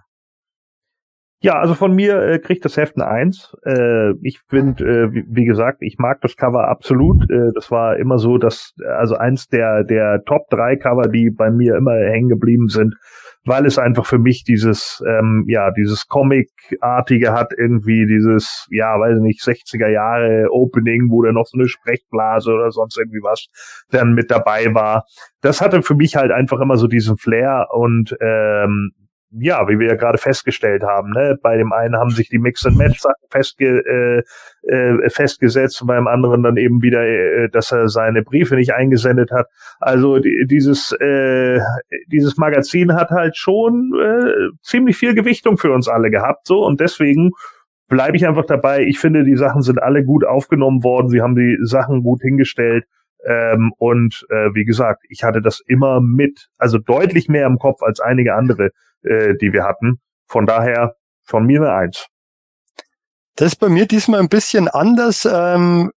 Ja, 1.42 1.58
also 1.58 1.74
von 1.74 1.96
mir 1.96 2.22
äh, 2.22 2.40
kriegt 2.40 2.66
das 2.66 2.76
Heft 2.76 2.98
eine 2.98 3.08
Eins. 3.08 3.56
Äh, 3.64 4.12
ich 4.22 4.40
finde, 4.50 4.84
äh, 4.84 5.14
wie, 5.14 5.24
wie, 5.30 5.46
gesagt, 5.46 5.78
ich 5.82 5.98
mag 5.98 6.20
das 6.22 6.36
Cover 6.36 6.68
absolut. 6.68 7.30
Äh, 7.32 7.52
das 7.56 7.72
war 7.72 7.96
immer 7.96 8.20
so, 8.20 8.38
dass 8.38 8.74
also 8.86 9.16
eins 9.16 9.48
der 9.48 9.86
der 9.86 10.24
Top 10.26 10.50
drei 10.50 10.76
Cover, 10.76 11.08
die 11.08 11.30
bei 11.30 11.50
mir 11.50 11.78
immer 11.78 11.94
hängen 11.94 12.28
geblieben 12.28 12.68
sind, 12.68 12.96
weil 13.50 13.66
es 13.66 13.78
einfach 13.78 14.06
für 14.06 14.20
mich 14.20 14.44
dieses, 14.44 15.04
ähm, 15.06 15.44
ja, 15.48 15.72
dieses 15.72 16.08
Comic-artige 16.08 17.34
hat, 17.34 17.52
irgendwie 17.58 18.06
dieses, 18.06 18.68
ja, 18.70 18.98
weiß 19.00 19.20
nicht, 19.20 19.42
60er 19.42 19.90
Jahre 19.90 20.48
Opening, 20.52 21.10
wo 21.10 21.24
da 21.24 21.32
noch 21.32 21.48
so 21.48 21.58
eine 21.58 21.68
Sprechblase 21.68 22.52
oder 22.52 22.72
sonst 22.72 22.98
irgendwie 22.98 23.22
was 23.22 23.48
dann 23.90 24.14
mit 24.14 24.32
dabei 24.32 24.74
war. 24.74 25.06
Das 25.42 25.62
hatte 25.62 25.82
für 25.82 25.96
mich 25.96 26.16
halt 26.16 26.32
einfach 26.32 26.60
immer 26.62 26.78
so 26.78 26.88
diesen 26.88 27.18
Flair 27.18 27.68
und 27.72 28.16
ähm, 28.22 28.92
ja, 29.32 29.68
wie 29.68 29.78
wir 29.78 29.88
ja 29.88 29.96
gerade 29.96 30.18
festgestellt 30.18 30.84
haben, 30.84 31.12
ne, 31.12 31.38
bei 31.42 31.58
dem 31.58 31.72
einen 31.72 31.96
haben 31.96 32.10
sich 32.10 32.30
die 32.30 32.40
Mix-and-Match-Sachen 32.40 33.28
festge 33.30 34.24
äh, 34.66 34.72
äh, 34.74 35.10
festgesetzt 35.10 35.82
und 35.82 35.88
beim 35.88 36.08
anderen 36.08 36.42
dann 36.44 36.58
eben 36.58 36.82
wieder, 36.82 37.06
äh, 37.06 37.50
dass 37.50 37.72
er 37.72 37.90
seine 37.90 38.24
Briefe 38.24 38.56
nicht 38.56 38.74
eingesendet 38.74 39.32
hat. 39.32 39.48
Also 39.80 40.18
die, 40.20 40.46
dieses 40.50 40.92
äh, 40.94 41.60
dieses 42.08 42.38
Magazin 42.38 42.96
hat 42.96 43.12
halt 43.12 43.38
schon 43.38 43.94
äh, 44.02 44.58
ziemlich 44.64 44.98
viel 44.98 45.14
Gewichtung 45.14 45.58
für 45.58 45.72
uns 45.72 45.88
alle 45.88 46.10
gehabt, 46.10 46.48
so 46.48 46.66
und 46.66 46.80
deswegen 46.80 47.32
bleibe 47.88 48.18
ich 48.18 48.26
einfach 48.26 48.46
dabei. 48.46 48.84
Ich 48.84 49.00
finde, 49.00 49.24
die 49.24 49.36
Sachen 49.36 49.62
sind 49.62 49.82
alle 49.82 50.04
gut 50.04 50.26
aufgenommen 50.26 50.84
worden. 50.84 51.10
Sie 51.10 51.22
haben 51.22 51.36
die 51.36 51.58
Sachen 51.62 52.04
gut 52.04 52.22
hingestellt. 52.22 52.86
Ähm, 53.26 53.74
und 53.78 54.26
äh, 54.30 54.54
wie 54.54 54.64
gesagt, 54.64 55.04
ich 55.10 55.24
hatte 55.24 55.42
das 55.42 55.62
immer 55.68 56.00
mit, 56.00 56.48
also 56.58 56.78
deutlich 56.78 57.28
mehr 57.28 57.48
im 57.48 57.58
Kopf 57.58 57.82
als 57.82 58.00
einige 58.00 58.36
andere 58.36 58.70
äh, 59.04 59.36
die 59.36 59.54
wir 59.54 59.64
hatten. 59.64 60.00
Von 60.28 60.46
daher 60.46 60.96
von 61.24 61.46
mir 61.46 61.62
eine 61.62 61.74
Eins. 61.74 62.08
Das 63.36 63.54
ist 63.54 63.56
bei 63.58 63.70
mir 63.70 63.86
diesmal 63.86 64.20
ein 64.20 64.30
bisschen 64.30 64.68
anders. 64.68 65.28
Ähm, 65.32 65.92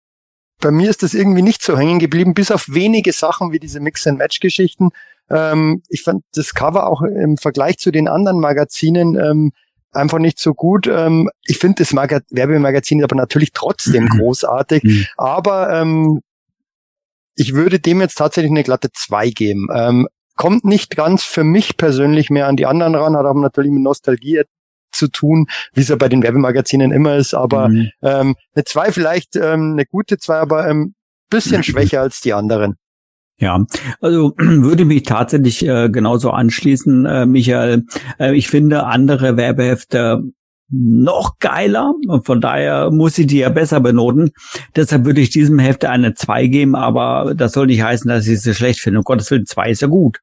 bei 0.60 0.70
mir 0.70 0.90
ist 0.90 1.02
das 1.02 1.12
irgendwie 1.14 1.42
nicht 1.42 1.62
so 1.62 1.76
hängen 1.76 1.98
geblieben, 1.98 2.34
bis 2.34 2.50
auf 2.50 2.66
wenige 2.68 3.12
Sachen 3.12 3.50
wie 3.52 3.58
diese 3.58 3.80
Mix-and-Match-Geschichten. 3.80 4.90
Ähm, 5.28 5.82
ich 5.88 6.02
fand 6.02 6.24
das 6.34 6.54
Cover 6.54 6.86
auch 6.86 7.02
im 7.02 7.36
Vergleich 7.36 7.78
zu 7.78 7.90
den 7.90 8.06
anderen 8.06 8.38
Magazinen 8.38 9.16
ähm, 9.18 9.52
einfach 9.92 10.18
nicht 10.18 10.38
so 10.38 10.54
gut. 10.54 10.86
Ähm, 10.86 11.30
ich 11.44 11.58
finde 11.58 11.82
das 11.82 11.92
Maga 11.92 12.20
Werbemagazin 12.30 13.02
aber 13.02 13.16
natürlich 13.16 13.52
trotzdem 13.52 14.04
Mhm. 14.04 14.18
großartig. 14.18 14.84
Mhm. 14.84 15.06
Aber 15.16 15.70
ähm, 15.70 16.20
ich 17.34 17.54
würde 17.54 17.80
dem 17.80 18.00
jetzt 18.00 18.16
tatsächlich 18.16 18.50
eine 18.50 18.62
glatte 18.62 18.90
2 18.92 19.30
geben. 19.30 19.68
Ähm, 19.74 20.08
kommt 20.42 20.64
nicht 20.64 20.96
ganz 20.96 21.22
für 21.22 21.44
mich 21.44 21.76
persönlich 21.76 22.28
mehr 22.28 22.48
an 22.48 22.56
die 22.56 22.66
anderen 22.66 22.96
ran, 22.96 23.16
hat 23.16 23.26
aber 23.26 23.38
natürlich 23.38 23.70
mit 23.70 23.84
Nostalgie 23.84 24.42
zu 24.90 25.06
tun, 25.06 25.46
wie 25.72 25.82
es 25.82 25.88
ja 25.88 25.94
bei 25.94 26.08
den 26.08 26.20
Werbemagazinen 26.20 26.90
immer 26.90 27.14
ist. 27.14 27.32
Aber 27.32 27.68
Mhm. 27.68 27.90
ähm, 28.02 28.34
eine 28.52 28.64
2 28.64 28.90
vielleicht, 28.90 29.36
ähm, 29.36 29.74
eine 29.74 29.86
gute 29.86 30.18
2, 30.18 30.38
aber 30.38 30.68
ähm, 30.68 30.94
bisschen 31.30 31.62
schwächer 31.62 32.00
als 32.00 32.20
die 32.22 32.32
anderen. 32.32 32.74
Ja, 33.38 33.64
also 34.00 34.34
würde 34.36 34.84
mich 34.84 35.04
tatsächlich 35.04 35.64
äh, 35.64 35.88
genauso 35.90 36.30
anschließen, 36.30 37.06
äh, 37.06 37.24
Michael. 37.24 37.84
Äh, 38.18 38.34
ich 38.34 38.48
finde 38.48 38.86
andere 38.86 39.36
Werbehefte 39.36 40.24
noch 40.72 41.38
geiler 41.38 41.92
und 42.08 42.24
von 42.24 42.40
daher 42.40 42.90
muss 42.90 43.18
ich 43.18 43.26
die 43.26 43.38
ja 43.38 43.50
besser 43.50 43.80
benoten. 43.80 44.30
Deshalb 44.74 45.04
würde 45.04 45.20
ich 45.20 45.28
diesem 45.28 45.58
Hefte 45.58 45.90
eine 45.90 46.14
2 46.14 46.46
geben, 46.46 46.74
aber 46.74 47.34
das 47.36 47.52
soll 47.52 47.66
nicht 47.66 47.82
heißen, 47.82 48.08
dass 48.08 48.26
ich 48.26 48.40
sie 48.40 48.54
schlecht 48.54 48.80
finde. 48.80 49.00
Um 49.00 49.04
Gottes 49.04 49.30
Willen, 49.30 49.44
2 49.44 49.70
ist 49.70 49.82
ja 49.82 49.88
gut. 49.88 50.20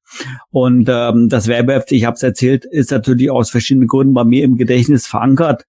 Und 0.49 0.89
ähm, 0.89 1.29
das 1.29 1.47
Werbeheft, 1.47 1.91
ich 1.91 2.05
habe 2.05 2.15
es 2.15 2.23
erzählt, 2.23 2.65
ist 2.65 2.89
natürlich 2.91 3.29
aus 3.29 3.51
verschiedenen 3.51 3.87
Gründen 3.87 4.15
bei 4.15 4.23
mir 4.23 4.43
im 4.43 4.57
Gedächtnis 4.57 5.05
verankert. 5.05 5.65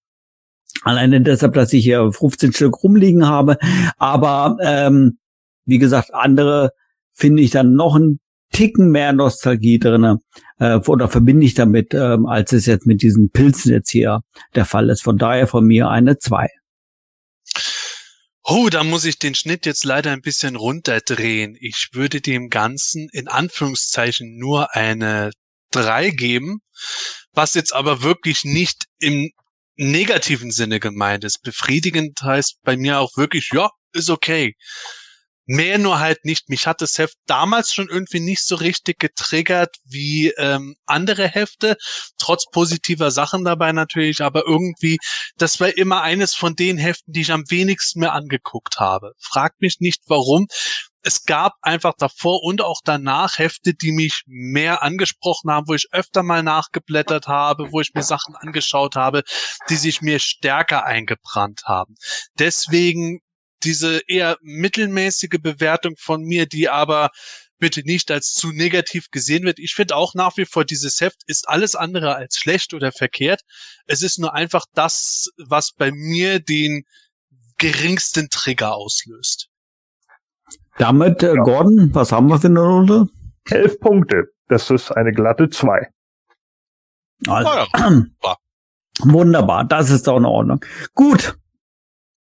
Alleine 0.83 1.21
deshalb, 1.21 1.53
dass 1.53 1.73
ich 1.75 1.85
hier 1.85 2.11
15 2.11 2.55
Stück 2.55 2.83
rumliegen 2.83 3.29
habe. 3.29 3.59
Aber 3.99 4.57
ähm, 4.63 5.19
wie 5.67 5.79
gesagt, 5.79 6.15
andere 6.15 6.71
finde 7.13 7.43
ich 7.43 7.51
dann 7.51 7.75
noch 7.75 7.97
einen 7.97 8.19
Ticken 8.53 8.91
mehr 8.91 9.13
Nostalgie 9.13 9.79
drinne 9.79 10.19
äh, 10.59 10.77
oder 10.77 11.09
verbinde 11.09 11.47
ich 11.47 11.55
damit, 11.55 11.95
ähm, 11.95 12.27
als 12.27 12.53
es 12.53 12.67
jetzt 12.67 12.87
mit 12.87 13.03
diesen 13.03 13.31
Pilzen 13.31 13.73
jetzt 13.73 13.91
hier 13.91 14.21
der 14.55 14.65
Fall 14.65 14.91
ist. 14.91 15.03
Von 15.03 15.19
daher 15.19 15.47
von 15.47 15.65
mir 15.65 15.89
eine 15.89 16.19
2. 16.19 16.49
Oh, 18.43 18.69
da 18.69 18.83
muss 18.83 19.05
ich 19.05 19.19
den 19.19 19.35
Schnitt 19.35 19.67
jetzt 19.67 19.85
leider 19.85 20.11
ein 20.11 20.23
bisschen 20.23 20.57
runterdrehen. 20.57 21.57
Ich 21.61 21.91
würde 21.93 22.21
dem 22.21 22.49
Ganzen 22.49 23.09
in 23.13 23.29
Anführungszeichen 23.29 24.39
nur 24.39 24.75
eine 24.75 25.31
3 25.71 26.11
geben, 26.11 26.61
was 27.33 27.55
jetzt 27.55 27.75
aber 27.75 28.03
wirklich 28.03 28.45
nicht 28.45 28.87
im 28.99 29.31
negativen 29.77 30.51
Sinne 30.51 30.81
gemeint 30.81 31.25
ist. 31.25 31.43
Befriedigend 31.43 32.21
heißt 32.23 32.57
bei 32.63 32.77
mir 32.77 32.99
auch 32.99 33.17
wirklich, 33.17 33.51
ja, 33.53 33.71
ist 33.93 34.11
okay. 34.11 34.55
Mehr 35.53 35.79
nur 35.79 35.99
halt 35.99 36.25
nicht. 36.25 36.49
Mich 36.49 36.69
hat 36.69 36.81
das 36.81 36.97
Heft 36.97 37.17
damals 37.27 37.75
schon 37.75 37.89
irgendwie 37.89 38.21
nicht 38.21 38.47
so 38.47 38.55
richtig 38.55 39.01
getriggert 39.01 39.75
wie 39.85 40.29
ähm, 40.39 40.77
andere 40.87 41.27
Hefte, 41.27 41.77
trotz 42.19 42.45
positiver 42.53 43.11
Sachen 43.11 43.45
dabei 43.45 43.73
natürlich, 43.73 44.21
aber 44.21 44.47
irgendwie, 44.47 44.99
das 45.39 45.59
war 45.59 45.77
immer 45.77 46.03
eines 46.03 46.37
von 46.37 46.55
den 46.55 46.79
Heften, 46.79 47.13
die 47.13 47.23
ich 47.23 47.33
am 47.33 47.43
wenigsten 47.49 47.99
mir 47.99 48.13
angeguckt 48.13 48.79
habe. 48.79 49.11
Fragt 49.19 49.61
mich 49.61 49.81
nicht 49.81 50.03
warum. 50.07 50.47
Es 51.03 51.25
gab 51.25 51.55
einfach 51.63 51.95
davor 51.99 52.45
und 52.45 52.63
auch 52.63 52.79
danach 52.85 53.39
Hefte, 53.39 53.75
die 53.75 53.91
mich 53.91 54.23
mehr 54.27 54.85
angesprochen 54.85 55.51
haben, 55.51 55.67
wo 55.67 55.75
ich 55.75 55.89
öfter 55.91 56.23
mal 56.23 56.45
nachgeblättert 56.45 57.27
habe, 57.27 57.73
wo 57.73 57.81
ich 57.81 57.91
mir 57.93 58.05
Sachen 58.05 58.37
angeschaut 58.37 58.95
habe, 58.95 59.25
die 59.69 59.77
sich 59.77 60.01
mir 60.01 60.21
stärker 60.21 60.85
eingebrannt 60.85 61.63
haben. 61.65 61.97
Deswegen 62.39 63.19
diese 63.63 64.01
eher 64.07 64.39
mittelmäßige 64.43 65.39
Bewertung 65.41 65.95
von 65.99 66.23
mir, 66.23 66.47
die 66.47 66.69
aber 66.69 67.11
bitte 67.59 67.83
nicht 67.85 68.11
als 68.11 68.33
zu 68.33 68.53
negativ 68.53 69.11
gesehen 69.11 69.45
wird. 69.45 69.59
Ich 69.59 69.75
finde 69.75 69.95
auch 69.95 70.15
nach 70.15 70.37
wie 70.37 70.47
vor, 70.47 70.65
dieses 70.65 71.01
Heft 71.01 71.23
ist 71.27 71.49
alles 71.49 71.77
andere 71.77 72.17
als 72.17 72.37
schlecht 72.37 72.75
oder 72.75 72.91
verkehrt. 72.91 73.43
Es 73.87 74.03
ist 74.03 74.19
nur 74.19 74.35
einfach 74.35 74.65
das, 74.75 75.31
was 75.37 75.73
bei 75.73 75.93
mir 75.93 76.41
den 76.41 76.85
geringsten 77.59 78.31
Trigger 78.31 78.75
auslöst. 78.75 79.49
Damit, 80.79 81.23
äh, 81.23 81.37
Gordon, 81.37 81.95
was 81.95 82.11
haben 82.11 82.29
wir 82.29 82.41
für 82.41 82.47
eine 82.47 82.61
Runde? 82.61 83.07
Elf 83.51 83.79
Punkte. 83.81 84.33
Das 84.49 84.71
ist 84.71 84.91
eine 84.91 85.13
glatte 85.13 85.51
2. 85.51 85.89
Also, 87.29 87.51
Ah 87.51 87.67
ja. 88.25 88.37
Wunderbar, 89.03 89.65
das 89.65 89.91
ist 89.91 90.07
doch 90.07 90.17
in 90.19 90.25
Ordnung. 90.25 90.65
Gut. 90.95 91.37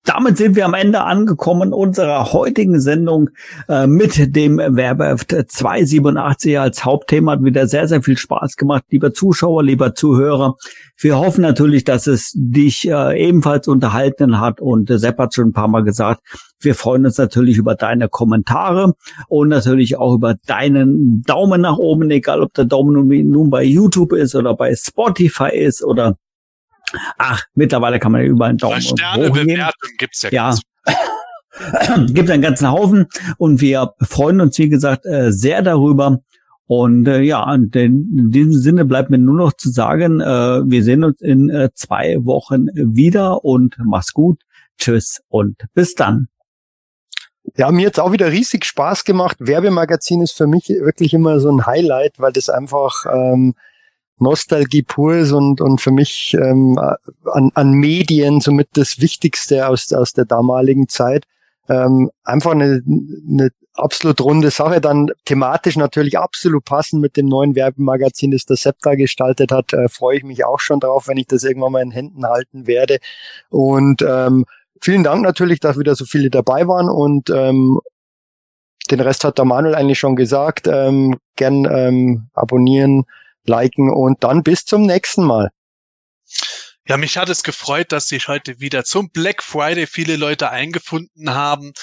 Damit 0.09 0.39
sind 0.39 0.56
wir 0.56 0.64
am 0.64 0.72
Ende 0.72 1.02
angekommen 1.02 1.74
unserer 1.74 2.32
heutigen 2.32 2.80
Sendung 2.80 3.28
äh, 3.68 3.86
mit 3.86 4.35
dem 4.35 4.56
Werbeheft 4.56 5.36
287 5.48 6.59
als 6.59 6.82
Hauptthema. 6.86 7.32
Hat 7.32 7.44
wieder 7.44 7.66
sehr, 7.66 7.86
sehr 7.89 8.02
viel 8.02 8.16
Spaß 8.16 8.56
gemacht, 8.56 8.85
lieber 8.89 9.12
Zuschauer, 9.12 9.62
lieber 9.62 9.94
Zuhörer. 9.94 10.56
Wir 10.97 11.18
hoffen 11.18 11.43
natürlich, 11.43 11.85
dass 11.85 12.06
es 12.06 12.32
dich 12.35 12.89
äh, 12.89 13.22
ebenfalls 13.22 13.68
unterhalten 13.68 14.40
hat 14.40 14.62
und 14.62 14.89
äh, 14.89 14.98
Sepp 14.98 15.18
hat 15.18 15.35
schon 15.35 15.48
ein 15.48 15.52
paar 15.52 15.68
Mal 15.68 15.85
gesagt, 15.85 16.22
wir 16.59 16.74
freuen 16.74 17.05
uns 17.05 17.18
natürlich 17.18 17.59
über 17.59 17.74
deine 17.74 18.09
Kommentare 18.09 18.94
und 19.28 19.48
natürlich 19.48 19.98
auch 19.98 20.14
über 20.14 20.36
deinen 20.47 21.20
Daumen 21.20 21.60
nach 21.60 21.76
oben, 21.76 22.10
egal 22.10 22.43
ob 22.43 22.55
der 22.55 22.64
Daumen 22.64 23.09
nun 23.28 23.51
bei 23.51 23.62
YouTube 23.62 24.14
ist 24.14 24.35
oder 24.35 24.55
bei 24.56 24.74
Spotify 24.74 25.55
ist 25.55 25.85
oder 25.85 26.16
Ach, 27.19 27.43
mittlerweile 27.55 27.98
kann 27.98 28.12
man 28.12 28.23
ja 28.23 28.27
überall 28.27 28.51
einen 28.51 28.59
Daumen 28.59 28.81
Sterne 28.81 29.28
hoch 29.28 29.35
geben. 29.35 29.47
Bewertung 29.47 29.90
gibt's 29.98 30.23
ja. 30.23 30.31
Ja. 30.31 30.56
Gibt 32.06 32.31
einen 32.31 32.43
ganzen 32.43 32.70
Haufen 32.70 33.06
und 33.36 33.60
wir 33.60 33.93
freuen 34.01 34.40
uns, 34.40 34.59
wie 34.59 34.69
gesagt, 34.69 35.05
äh, 35.06 35.32
sehr 35.32 35.60
darüber. 35.62 36.20
Und 36.66 37.09
äh, 37.09 37.20
ja, 37.20 37.52
in 37.52 37.70
in 37.73 38.31
diesem 38.31 38.52
Sinne 38.52 38.85
bleibt 38.85 39.10
mir 39.10 39.19
nur 39.19 39.36
noch 39.36 39.55
zu 39.55 39.70
sagen, 39.70 40.20
äh, 40.20 40.24
wir 40.24 40.85
sehen 40.85 41.02
uns 41.02 41.20
in 41.20 41.48
äh, 41.48 41.70
zwei 41.74 42.16
Wochen 42.20 42.66
wieder 42.74 43.44
und 43.44 43.77
mach's 43.85 44.12
gut. 44.12 44.43
Tschüss 44.78 45.20
und 45.28 45.56
bis 45.74 45.94
dann. 45.94 46.28
Ja, 47.56 47.70
mir 47.73 47.86
hat's 47.86 47.98
auch 47.98 48.12
wieder 48.12 48.31
riesig 48.31 48.65
Spaß 48.65 49.05
gemacht. 49.05 49.39
Werbemagazin 49.40 50.23
ist 50.23 50.36
für 50.36 50.47
mich 50.47 50.69
wirklich 50.69 51.15
immer 51.15 51.40
so 51.40 51.51
ein 51.51 51.66
Highlight, 51.66 52.19
weil 52.19 52.32
das 52.32 52.48
einfach 52.51 53.06
ähm, 53.12 53.55
Nostalgie 54.20 54.82
pur 54.82 55.16
ist 55.16 55.32
und, 55.32 55.61
und 55.61 55.81
für 55.81 55.90
mich 55.90 56.36
ähm, 56.40 56.78
an, 56.78 57.51
an 57.55 57.73
Medien 57.73 58.40
somit 58.40 58.69
das 58.74 59.01
Wichtigste 59.01 59.69
aus, 59.69 59.93
aus 59.93 60.12
der 60.12 60.24
damaligen 60.24 60.89
Zeit. 60.89 61.24
Ähm, 61.69 62.11
einfach 62.24 62.53
eine, 62.53 62.82
eine 63.28 63.51
absolut 63.78 64.20
runde 64.20 64.51
Sache, 64.51 64.81
dann 64.81 65.11
thematisch 65.24 65.77
natürlich 65.77 66.19
absolut 66.19 66.65
passend 66.65 67.01
mit 67.01 67.16
dem 67.16 67.27
neuen 67.27 67.55
Werbemagazin, 67.55 68.31
das 68.31 68.45
der 68.45 68.57
Sepp 68.57 68.77
da 68.82 68.95
gestaltet 68.95 69.53
hat, 69.53 69.73
äh, 69.73 69.89
freue 69.89 70.19
ich 70.19 70.24
mich 70.24 70.45
auch 70.45 70.61
schon 70.61 70.81
drauf, 70.81 71.09
wenn 71.09 71.16
ich 71.16 71.27
das 71.27 71.45
irgendwann 71.45 71.73
mal 71.73 71.82
in 71.82 71.90
Händen 71.90 72.27
halten 72.27 72.66
werde. 72.66 72.99
Und 73.51 74.03
ähm, 74.03 74.47
vielen 74.81 75.05
Dank 75.05 75.23
natürlich, 75.23 75.61
dass 75.61 75.78
wieder 75.78 75.95
so 75.95 76.05
viele 76.05 76.31
dabei 76.31 76.66
waren 76.66 76.89
und 76.89 77.31
ähm, 77.31 77.81
den 78.90 79.01
Rest 79.01 79.24
hat 79.24 79.39
der 79.39 79.45
Manuel 79.45 79.74
eigentlich 79.74 79.99
schon 79.99 80.16
gesagt. 80.16 80.66
Ähm, 80.66 81.19
gern 81.36 81.66
ähm, 81.70 82.28
abonnieren, 82.32 83.05
liken 83.49 83.91
und 83.91 84.23
dann 84.23 84.43
bis 84.43 84.65
zum 84.65 84.83
nächsten 84.83 85.25
Mal. 85.25 85.51
Ja, 86.90 86.97
mich 86.97 87.19
hat 87.19 87.28
es 87.28 87.43
gefreut, 87.43 87.93
dass 87.93 88.09
sich 88.09 88.28
heute 88.28 88.60
wieder 88.60 88.82
zum 88.82 89.10
Black 89.10 89.43
Friday 89.43 89.86
viele 89.86 90.16
Leute 90.16 90.49
eingefunden 90.49 91.34
haben. 91.34 91.75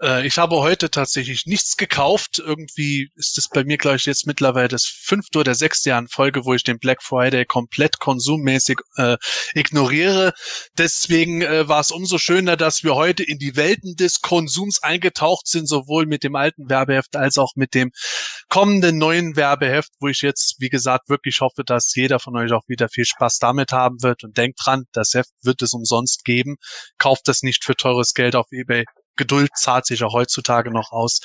Äh, 0.00 0.26
ich 0.26 0.38
habe 0.38 0.56
heute 0.56 0.90
tatsächlich 0.90 1.44
nichts 1.44 1.76
gekauft. 1.76 2.38
Irgendwie 2.38 3.10
ist 3.14 3.36
es 3.36 3.50
bei 3.50 3.62
mir, 3.62 3.76
glaube 3.76 3.98
ich, 3.98 4.06
jetzt 4.06 4.26
mittlerweile 4.26 4.68
das 4.68 4.86
fünfte 4.86 5.40
oder 5.40 5.54
sechste 5.54 5.90
Jahr 5.90 5.98
in 5.98 6.08
Folge, 6.08 6.46
wo 6.46 6.54
ich 6.54 6.64
den 6.64 6.78
Black 6.78 7.02
Friday 7.02 7.44
komplett 7.44 7.98
konsummäßig 7.98 8.78
äh, 8.96 9.18
ignoriere. 9.52 10.32
Deswegen 10.78 11.42
äh, 11.42 11.68
war 11.68 11.80
es 11.80 11.90
umso 11.90 12.16
schöner, 12.16 12.56
dass 12.56 12.82
wir 12.84 12.94
heute 12.94 13.22
in 13.22 13.38
die 13.38 13.56
Welten 13.56 13.96
des 13.96 14.22
Konsums 14.22 14.82
eingetaucht 14.82 15.46
sind, 15.46 15.68
sowohl 15.68 16.06
mit 16.06 16.24
dem 16.24 16.36
alten 16.36 16.70
Werbeheft 16.70 17.16
als 17.16 17.36
auch 17.36 17.52
mit 17.54 17.74
dem 17.74 17.92
kommenden 18.48 18.96
neuen 18.96 19.36
Werbeheft, 19.36 19.90
wo 20.00 20.08
ich 20.08 20.22
jetzt, 20.22 20.56
wie 20.58 20.70
gesagt, 20.70 21.10
wirklich 21.10 21.42
hoffe, 21.42 21.64
dass 21.66 21.94
jeder 21.94 22.18
von 22.18 22.34
euch 22.38 22.52
auch 22.52 22.66
wieder 22.66 22.88
viel 22.88 23.04
Spaß 23.04 23.38
damit 23.40 23.72
haben 23.72 24.02
wird 24.02 24.24
und 24.24 24.38
denkt 24.38 24.53
dran, 24.62 24.84
das 24.92 25.14
Heft 25.14 25.30
wird 25.42 25.62
es 25.62 25.72
umsonst 25.72 26.24
geben. 26.24 26.56
Kauft 26.98 27.28
das 27.28 27.42
nicht 27.42 27.64
für 27.64 27.74
teures 27.74 28.14
Geld 28.14 28.36
auf 28.36 28.46
eBay. 28.50 28.84
Geduld 29.16 29.50
zahlt 29.56 29.86
sich 29.86 30.02
auch 30.02 30.12
heutzutage 30.12 30.70
noch 30.70 30.90
aus. 30.90 31.20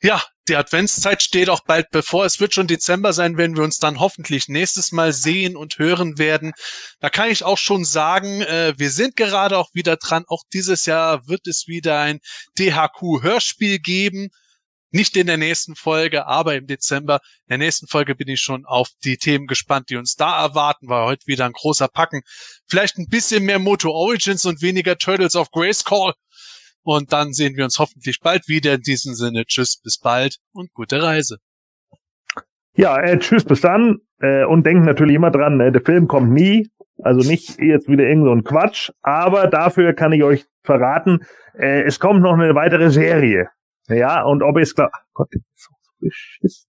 Ja, 0.00 0.22
die 0.48 0.56
Adventszeit 0.56 1.22
steht 1.22 1.50
auch 1.50 1.60
bald 1.66 1.90
bevor. 1.90 2.24
Es 2.24 2.40
wird 2.40 2.54
schon 2.54 2.66
Dezember 2.66 3.12
sein, 3.12 3.36
wenn 3.36 3.56
wir 3.56 3.64
uns 3.64 3.76
dann 3.76 4.00
hoffentlich 4.00 4.48
nächstes 4.48 4.92
Mal 4.92 5.12
sehen 5.12 5.56
und 5.56 5.78
hören 5.78 6.16
werden. 6.18 6.52
Da 7.00 7.10
kann 7.10 7.30
ich 7.30 7.44
auch 7.44 7.58
schon 7.58 7.84
sagen, 7.84 8.40
äh, 8.42 8.72
wir 8.78 8.90
sind 8.90 9.16
gerade 9.16 9.58
auch 9.58 9.68
wieder 9.74 9.96
dran. 9.96 10.24
Auch 10.26 10.42
dieses 10.52 10.86
Jahr 10.86 11.26
wird 11.26 11.46
es 11.46 11.66
wieder 11.66 12.00
ein 12.00 12.20
DHQ-Hörspiel 12.58 13.78
geben. 13.78 14.30
Nicht 14.90 15.16
in 15.16 15.26
der 15.26 15.36
nächsten 15.36 15.74
Folge, 15.74 16.26
aber 16.26 16.56
im 16.56 16.66
Dezember. 16.66 17.20
In 17.46 17.50
der 17.50 17.58
nächsten 17.58 17.86
Folge 17.88 18.14
bin 18.14 18.28
ich 18.28 18.40
schon 18.40 18.64
auf 18.64 18.88
die 19.04 19.16
Themen 19.16 19.46
gespannt, 19.46 19.90
die 19.90 19.96
uns 19.96 20.14
da 20.14 20.42
erwarten, 20.42 20.88
weil 20.88 21.04
heute 21.04 21.26
wieder 21.26 21.44
ein 21.44 21.52
großer 21.52 21.88
Packen. 21.88 22.22
Vielleicht 22.68 22.98
ein 22.98 23.08
bisschen 23.08 23.44
mehr 23.44 23.58
Moto 23.58 23.90
Origins 23.90 24.46
und 24.46 24.62
weniger 24.62 24.96
Turtles 24.96 25.36
of 25.36 25.50
Grayskull. 25.50 26.14
Und 26.82 27.12
dann 27.12 27.32
sehen 27.32 27.56
wir 27.56 27.64
uns 27.64 27.78
hoffentlich 27.78 28.20
bald 28.20 28.48
wieder. 28.48 28.74
In 28.74 28.80
diesem 28.80 29.14
Sinne, 29.14 29.44
tschüss, 29.44 29.80
bis 29.82 29.98
bald 29.98 30.38
und 30.52 30.72
gute 30.72 31.02
Reise. 31.02 31.36
Ja, 32.74 32.98
äh, 32.98 33.18
tschüss, 33.18 33.44
bis 33.44 33.60
dann. 33.60 33.98
Äh, 34.20 34.44
und 34.44 34.64
denkt 34.64 34.86
natürlich 34.86 35.16
immer 35.16 35.30
dran, 35.30 35.60
äh, 35.60 35.70
der 35.70 35.82
Film 35.82 36.08
kommt 36.08 36.32
nie 36.32 36.70
Also 37.02 37.28
nicht 37.28 37.60
jetzt 37.60 37.88
wieder 37.88 38.04
irgend 38.04 38.24
so 38.24 38.32
ein 38.32 38.44
Quatsch, 38.44 38.90
aber 39.02 39.46
dafür 39.46 39.92
kann 39.92 40.12
ich 40.12 40.24
euch 40.24 40.46
verraten, 40.62 41.20
äh, 41.58 41.82
es 41.82 42.00
kommt 42.00 42.22
noch 42.22 42.34
eine 42.34 42.54
weitere 42.54 42.90
Serie. 42.90 43.48
Ja, 43.88 44.22
und 44.22 44.42
ob 44.42 44.56
es 44.58 44.74
klar, 44.74 44.90
Gott, 45.14 45.28
das 45.32 45.42
ist 45.54 45.64
so 45.64 45.72
beschissen. 46.00 46.68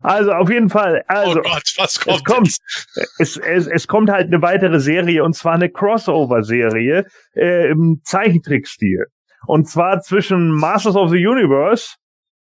Also 0.00 0.32
auf 0.32 0.48
jeden 0.48 0.70
Fall. 0.70 1.02
Also, 1.08 1.40
oh 1.40 1.42
Gott, 1.42 1.74
was 1.76 1.98
kommt? 1.98 2.16
es 2.16 2.24
kommt, 2.24 2.48
es, 3.18 3.36
es, 3.36 3.66
es 3.66 3.88
kommt 3.88 4.10
halt 4.10 4.28
eine 4.28 4.40
weitere 4.42 4.78
Serie 4.78 5.24
und 5.24 5.34
zwar 5.34 5.54
eine 5.54 5.70
Crossover-Serie 5.70 7.06
äh, 7.34 7.70
im 7.70 8.00
Zeichentrickstil. 8.04 9.06
Und 9.46 9.68
zwar 9.68 10.00
zwischen 10.00 10.52
Masters 10.52 10.94
of 10.94 11.10
the 11.10 11.26
Universe 11.26 11.96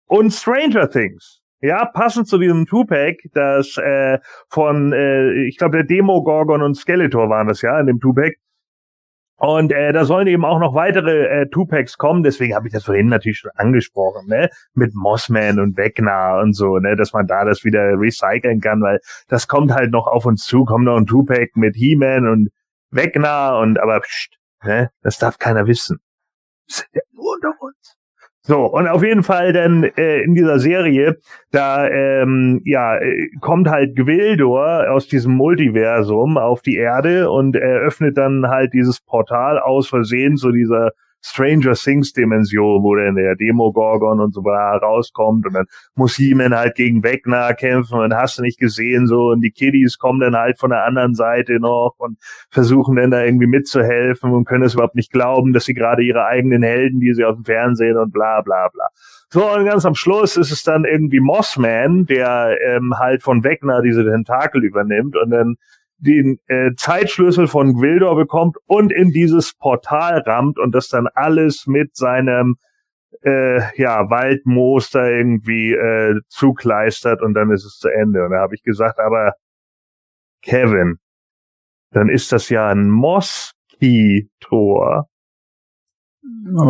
und 0.08 0.32
Stranger 0.32 0.90
Things. 0.90 1.42
Ja, 1.62 1.86
passend 1.86 2.28
zu 2.28 2.38
diesem 2.38 2.66
Two-Pack, 2.66 3.18
das 3.34 3.78
äh, 3.78 4.20
von, 4.50 4.92
äh, 4.92 5.48
ich 5.48 5.58
glaube, 5.58 5.78
der 5.78 5.86
Demo 5.86 6.24
Gorgon 6.24 6.62
und 6.62 6.76
Skeletor 6.76 7.30
waren 7.30 7.48
das 7.48 7.62
ja 7.62 7.80
in 7.80 7.88
dem 7.88 8.00
Two-Pack. 8.00 8.36
Und 9.38 9.74
äh, 9.74 9.92
da 9.92 10.06
sollen 10.06 10.28
eben 10.28 10.46
auch 10.46 10.60
noch 10.60 10.76
weitere 10.76 11.26
äh, 11.26 11.50
Two-Packs 11.50 11.98
kommen, 11.98 12.24
deswegen 12.24 12.56
habe 12.56 12.68
ich 12.68 12.74
das 12.74 12.86
vorhin 12.86 13.08
natürlich 13.08 13.40
schon 13.40 13.52
angesprochen, 13.56 14.28
ne? 14.28 14.50
Mit 14.74 14.96
Mossman 14.96 15.60
und 15.60 15.76
Wegner 15.76 16.40
und 16.42 16.54
so, 16.54 16.78
ne, 16.80 16.96
dass 16.96 17.12
man 17.12 17.28
da 17.28 17.44
das 17.44 17.66
wieder 17.66 18.00
recyceln 18.00 18.62
kann, 18.62 18.82
weil 18.82 19.00
das 19.28 19.48
kommt 19.48 19.74
halt 19.74 19.92
noch 19.92 20.08
auf 20.08 20.26
uns 20.26 20.46
zu, 20.46 20.64
kommt 20.64 20.86
noch 20.86 20.96
ein 20.96 21.06
Two-Pack 21.06 21.58
mit 21.58 21.76
He-Man 21.76 22.28
und 22.28 22.50
Wegner 22.92 23.60
und 23.60 23.78
aber 23.78 24.00
pst, 24.00 24.38
ne, 24.64 24.90
das 25.02 25.18
darf 25.18 25.38
keiner 25.38 25.68
wissen. 25.68 26.00
Das 26.68 26.78
sind 26.78 26.90
ja 26.94 27.02
nur 27.12 27.34
unter 27.34 27.54
uns. 27.60 27.98
So, 28.48 28.68
und 28.68 28.88
auf 28.88 29.02
jeden 29.02 29.24
Fall 29.24 29.54
dann 29.54 29.84
äh, 29.98 30.22
in 30.22 30.36
dieser 30.36 30.60
Serie, 30.60 31.18
da 31.50 31.90
ähm, 31.90 32.62
ja, 32.64 32.96
äh, 32.96 33.28
kommt 33.42 33.68
halt 33.68 33.96
Gwildor 33.96 34.92
aus 34.92 35.08
diesem 35.08 35.34
Multiversum 35.34 36.38
auf 36.38 36.62
die 36.62 36.76
Erde 36.76 37.32
und 37.32 37.56
eröffnet 37.56 38.18
dann 38.18 38.48
halt 38.48 38.74
dieses 38.74 39.02
Portal 39.02 39.58
aus 39.58 39.88
Versehen 39.88 40.38
zu 40.38 40.52
dieser 40.52 40.92
Stranger 41.26 41.74
Things 41.74 42.14
Dimension, 42.14 42.84
wo 42.84 42.96
dann 42.96 43.16
der 43.16 43.36
Demogorgon 43.36 44.20
und 44.20 44.34
so 44.34 44.42
rauskommt 44.42 45.48
und 45.48 45.54
dann 45.54 45.66
muss 45.96 46.16
He-Man 46.16 46.56
halt 46.56 46.76
gegen 46.76 47.04
Wegner 47.04 47.54
kämpfen 47.56 48.00
und 48.00 48.14
hast 48.14 48.38
du 48.38 48.44
nicht 48.44 48.60
gesehen 48.60 49.08
so 49.08 49.32
und 49.32 49.42
die 49.42 49.50
Kiddies 49.50 49.98
kommen 49.98 50.20
dann 50.20 50.36
halt 50.36 50.60
von 50.60 50.70
der 50.70 50.86
anderen 50.86 51.16
Seite 51.16 51.60
noch 51.60 51.96
und 51.98 52.18
versuchen 52.52 52.96
dann 52.96 53.10
da 53.10 53.24
irgendwie 53.24 53.48
mitzuhelfen 53.48 54.32
und 54.34 54.46
können 54.46 54.64
es 54.64 54.76
überhaupt 54.76 54.96
nicht 54.96 55.12
glauben, 55.12 55.52
dass 55.52 55.66
sie 55.66 55.74
gerade 55.74 56.04
ihre 56.04 56.26
eigenen 56.26 56.62
Helden, 56.62 57.00
die 57.00 57.14
sie 57.14 57.26
aus 57.26 57.36
dem 57.36 57.46
Fernsehen 57.46 57.98
und 57.98 58.14
bla 58.14 58.42
bla 58.42 58.70
bla. 58.70 58.88
So, 59.30 59.52
und 59.52 59.66
ganz 59.66 59.86
am 59.86 59.96
Schluss 59.96 60.38
ist 60.38 60.52
es 60.52 60.64
dann 60.64 60.86
irgendwie 60.86 61.20
Mossman, 61.20 62.06
der 62.06 62.58
ähm, 62.64 62.94
halt 63.00 63.24
von 63.24 63.44
Wegner 63.44 63.82
diese 63.82 64.06
Tentakel 64.06 64.64
übernimmt 64.64 65.18
und 65.18 65.32
dann 65.32 65.56
den 65.98 66.40
äh, 66.48 66.72
Zeitschlüssel 66.76 67.48
von 67.48 67.74
Gwildor 67.74 68.16
bekommt 68.16 68.58
und 68.66 68.92
in 68.92 69.12
dieses 69.12 69.54
Portal 69.54 70.20
rammt 70.20 70.60
und 70.60 70.74
das 70.74 70.90
dann 70.90 71.08
alles 71.14 71.68
mit 71.68 71.96
seinem 71.96 72.58
äh, 73.24 73.62
ja, 73.82 74.10
Waldmoos 74.10 74.90
da 74.92 75.08
irgendwie 75.08 75.74
äh, 75.74 76.20
zukleistert 76.28 77.22
und 77.22 77.34
dann 77.34 77.52
ist 77.52 77.66
es 77.66 77.78
zu 77.80 77.90
Ende. 77.90 78.26
Und 78.26 78.32
da 78.32 78.40
habe 78.40 78.56
ich 78.56 78.64
gesagt, 78.64 79.00
aber 79.00 79.34
Kevin, 80.42 80.98
dann 81.92 82.10
ist 82.10 82.32
das 82.32 82.50
ja 82.50 82.68
ein 82.68 82.90
Moski-Tor. 82.90 83.50
Oh. 86.56 86.62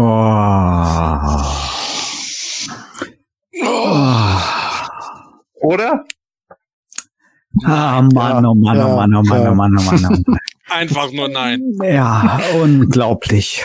Oh. 3.64 4.26
Oder? 5.62 6.06
Ah, 7.64 8.02
Mann, 8.14 8.46
oh 8.46 8.54
Mann, 8.54 8.80
oh 8.82 8.98
Mann, 8.98 9.14
oh 9.16 9.24
Mann, 9.24 9.48
oh 9.48 9.54
Mann, 9.56 9.78
oh 9.78 9.82
Mann, 9.82 9.88
oh 10.06 10.10
Mann. 10.10 10.26
Einfach 10.70 11.12
nur 11.12 11.30
nein. 11.30 11.62
Ja, 11.82 12.40
unglaublich. 12.62 13.64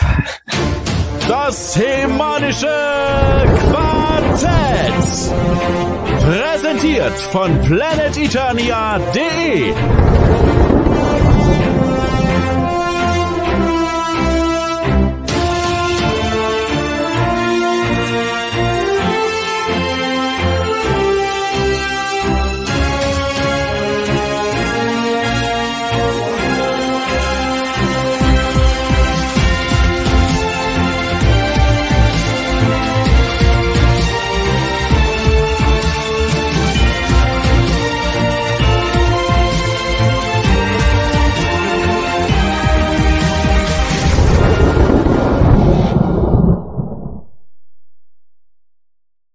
Das 1.27 1.75
hemanische 1.75 2.67
Quartett. 3.69 4.93
Präsentiert 6.23 7.13
von 7.31 7.59
planeteternia.de. 7.61 9.73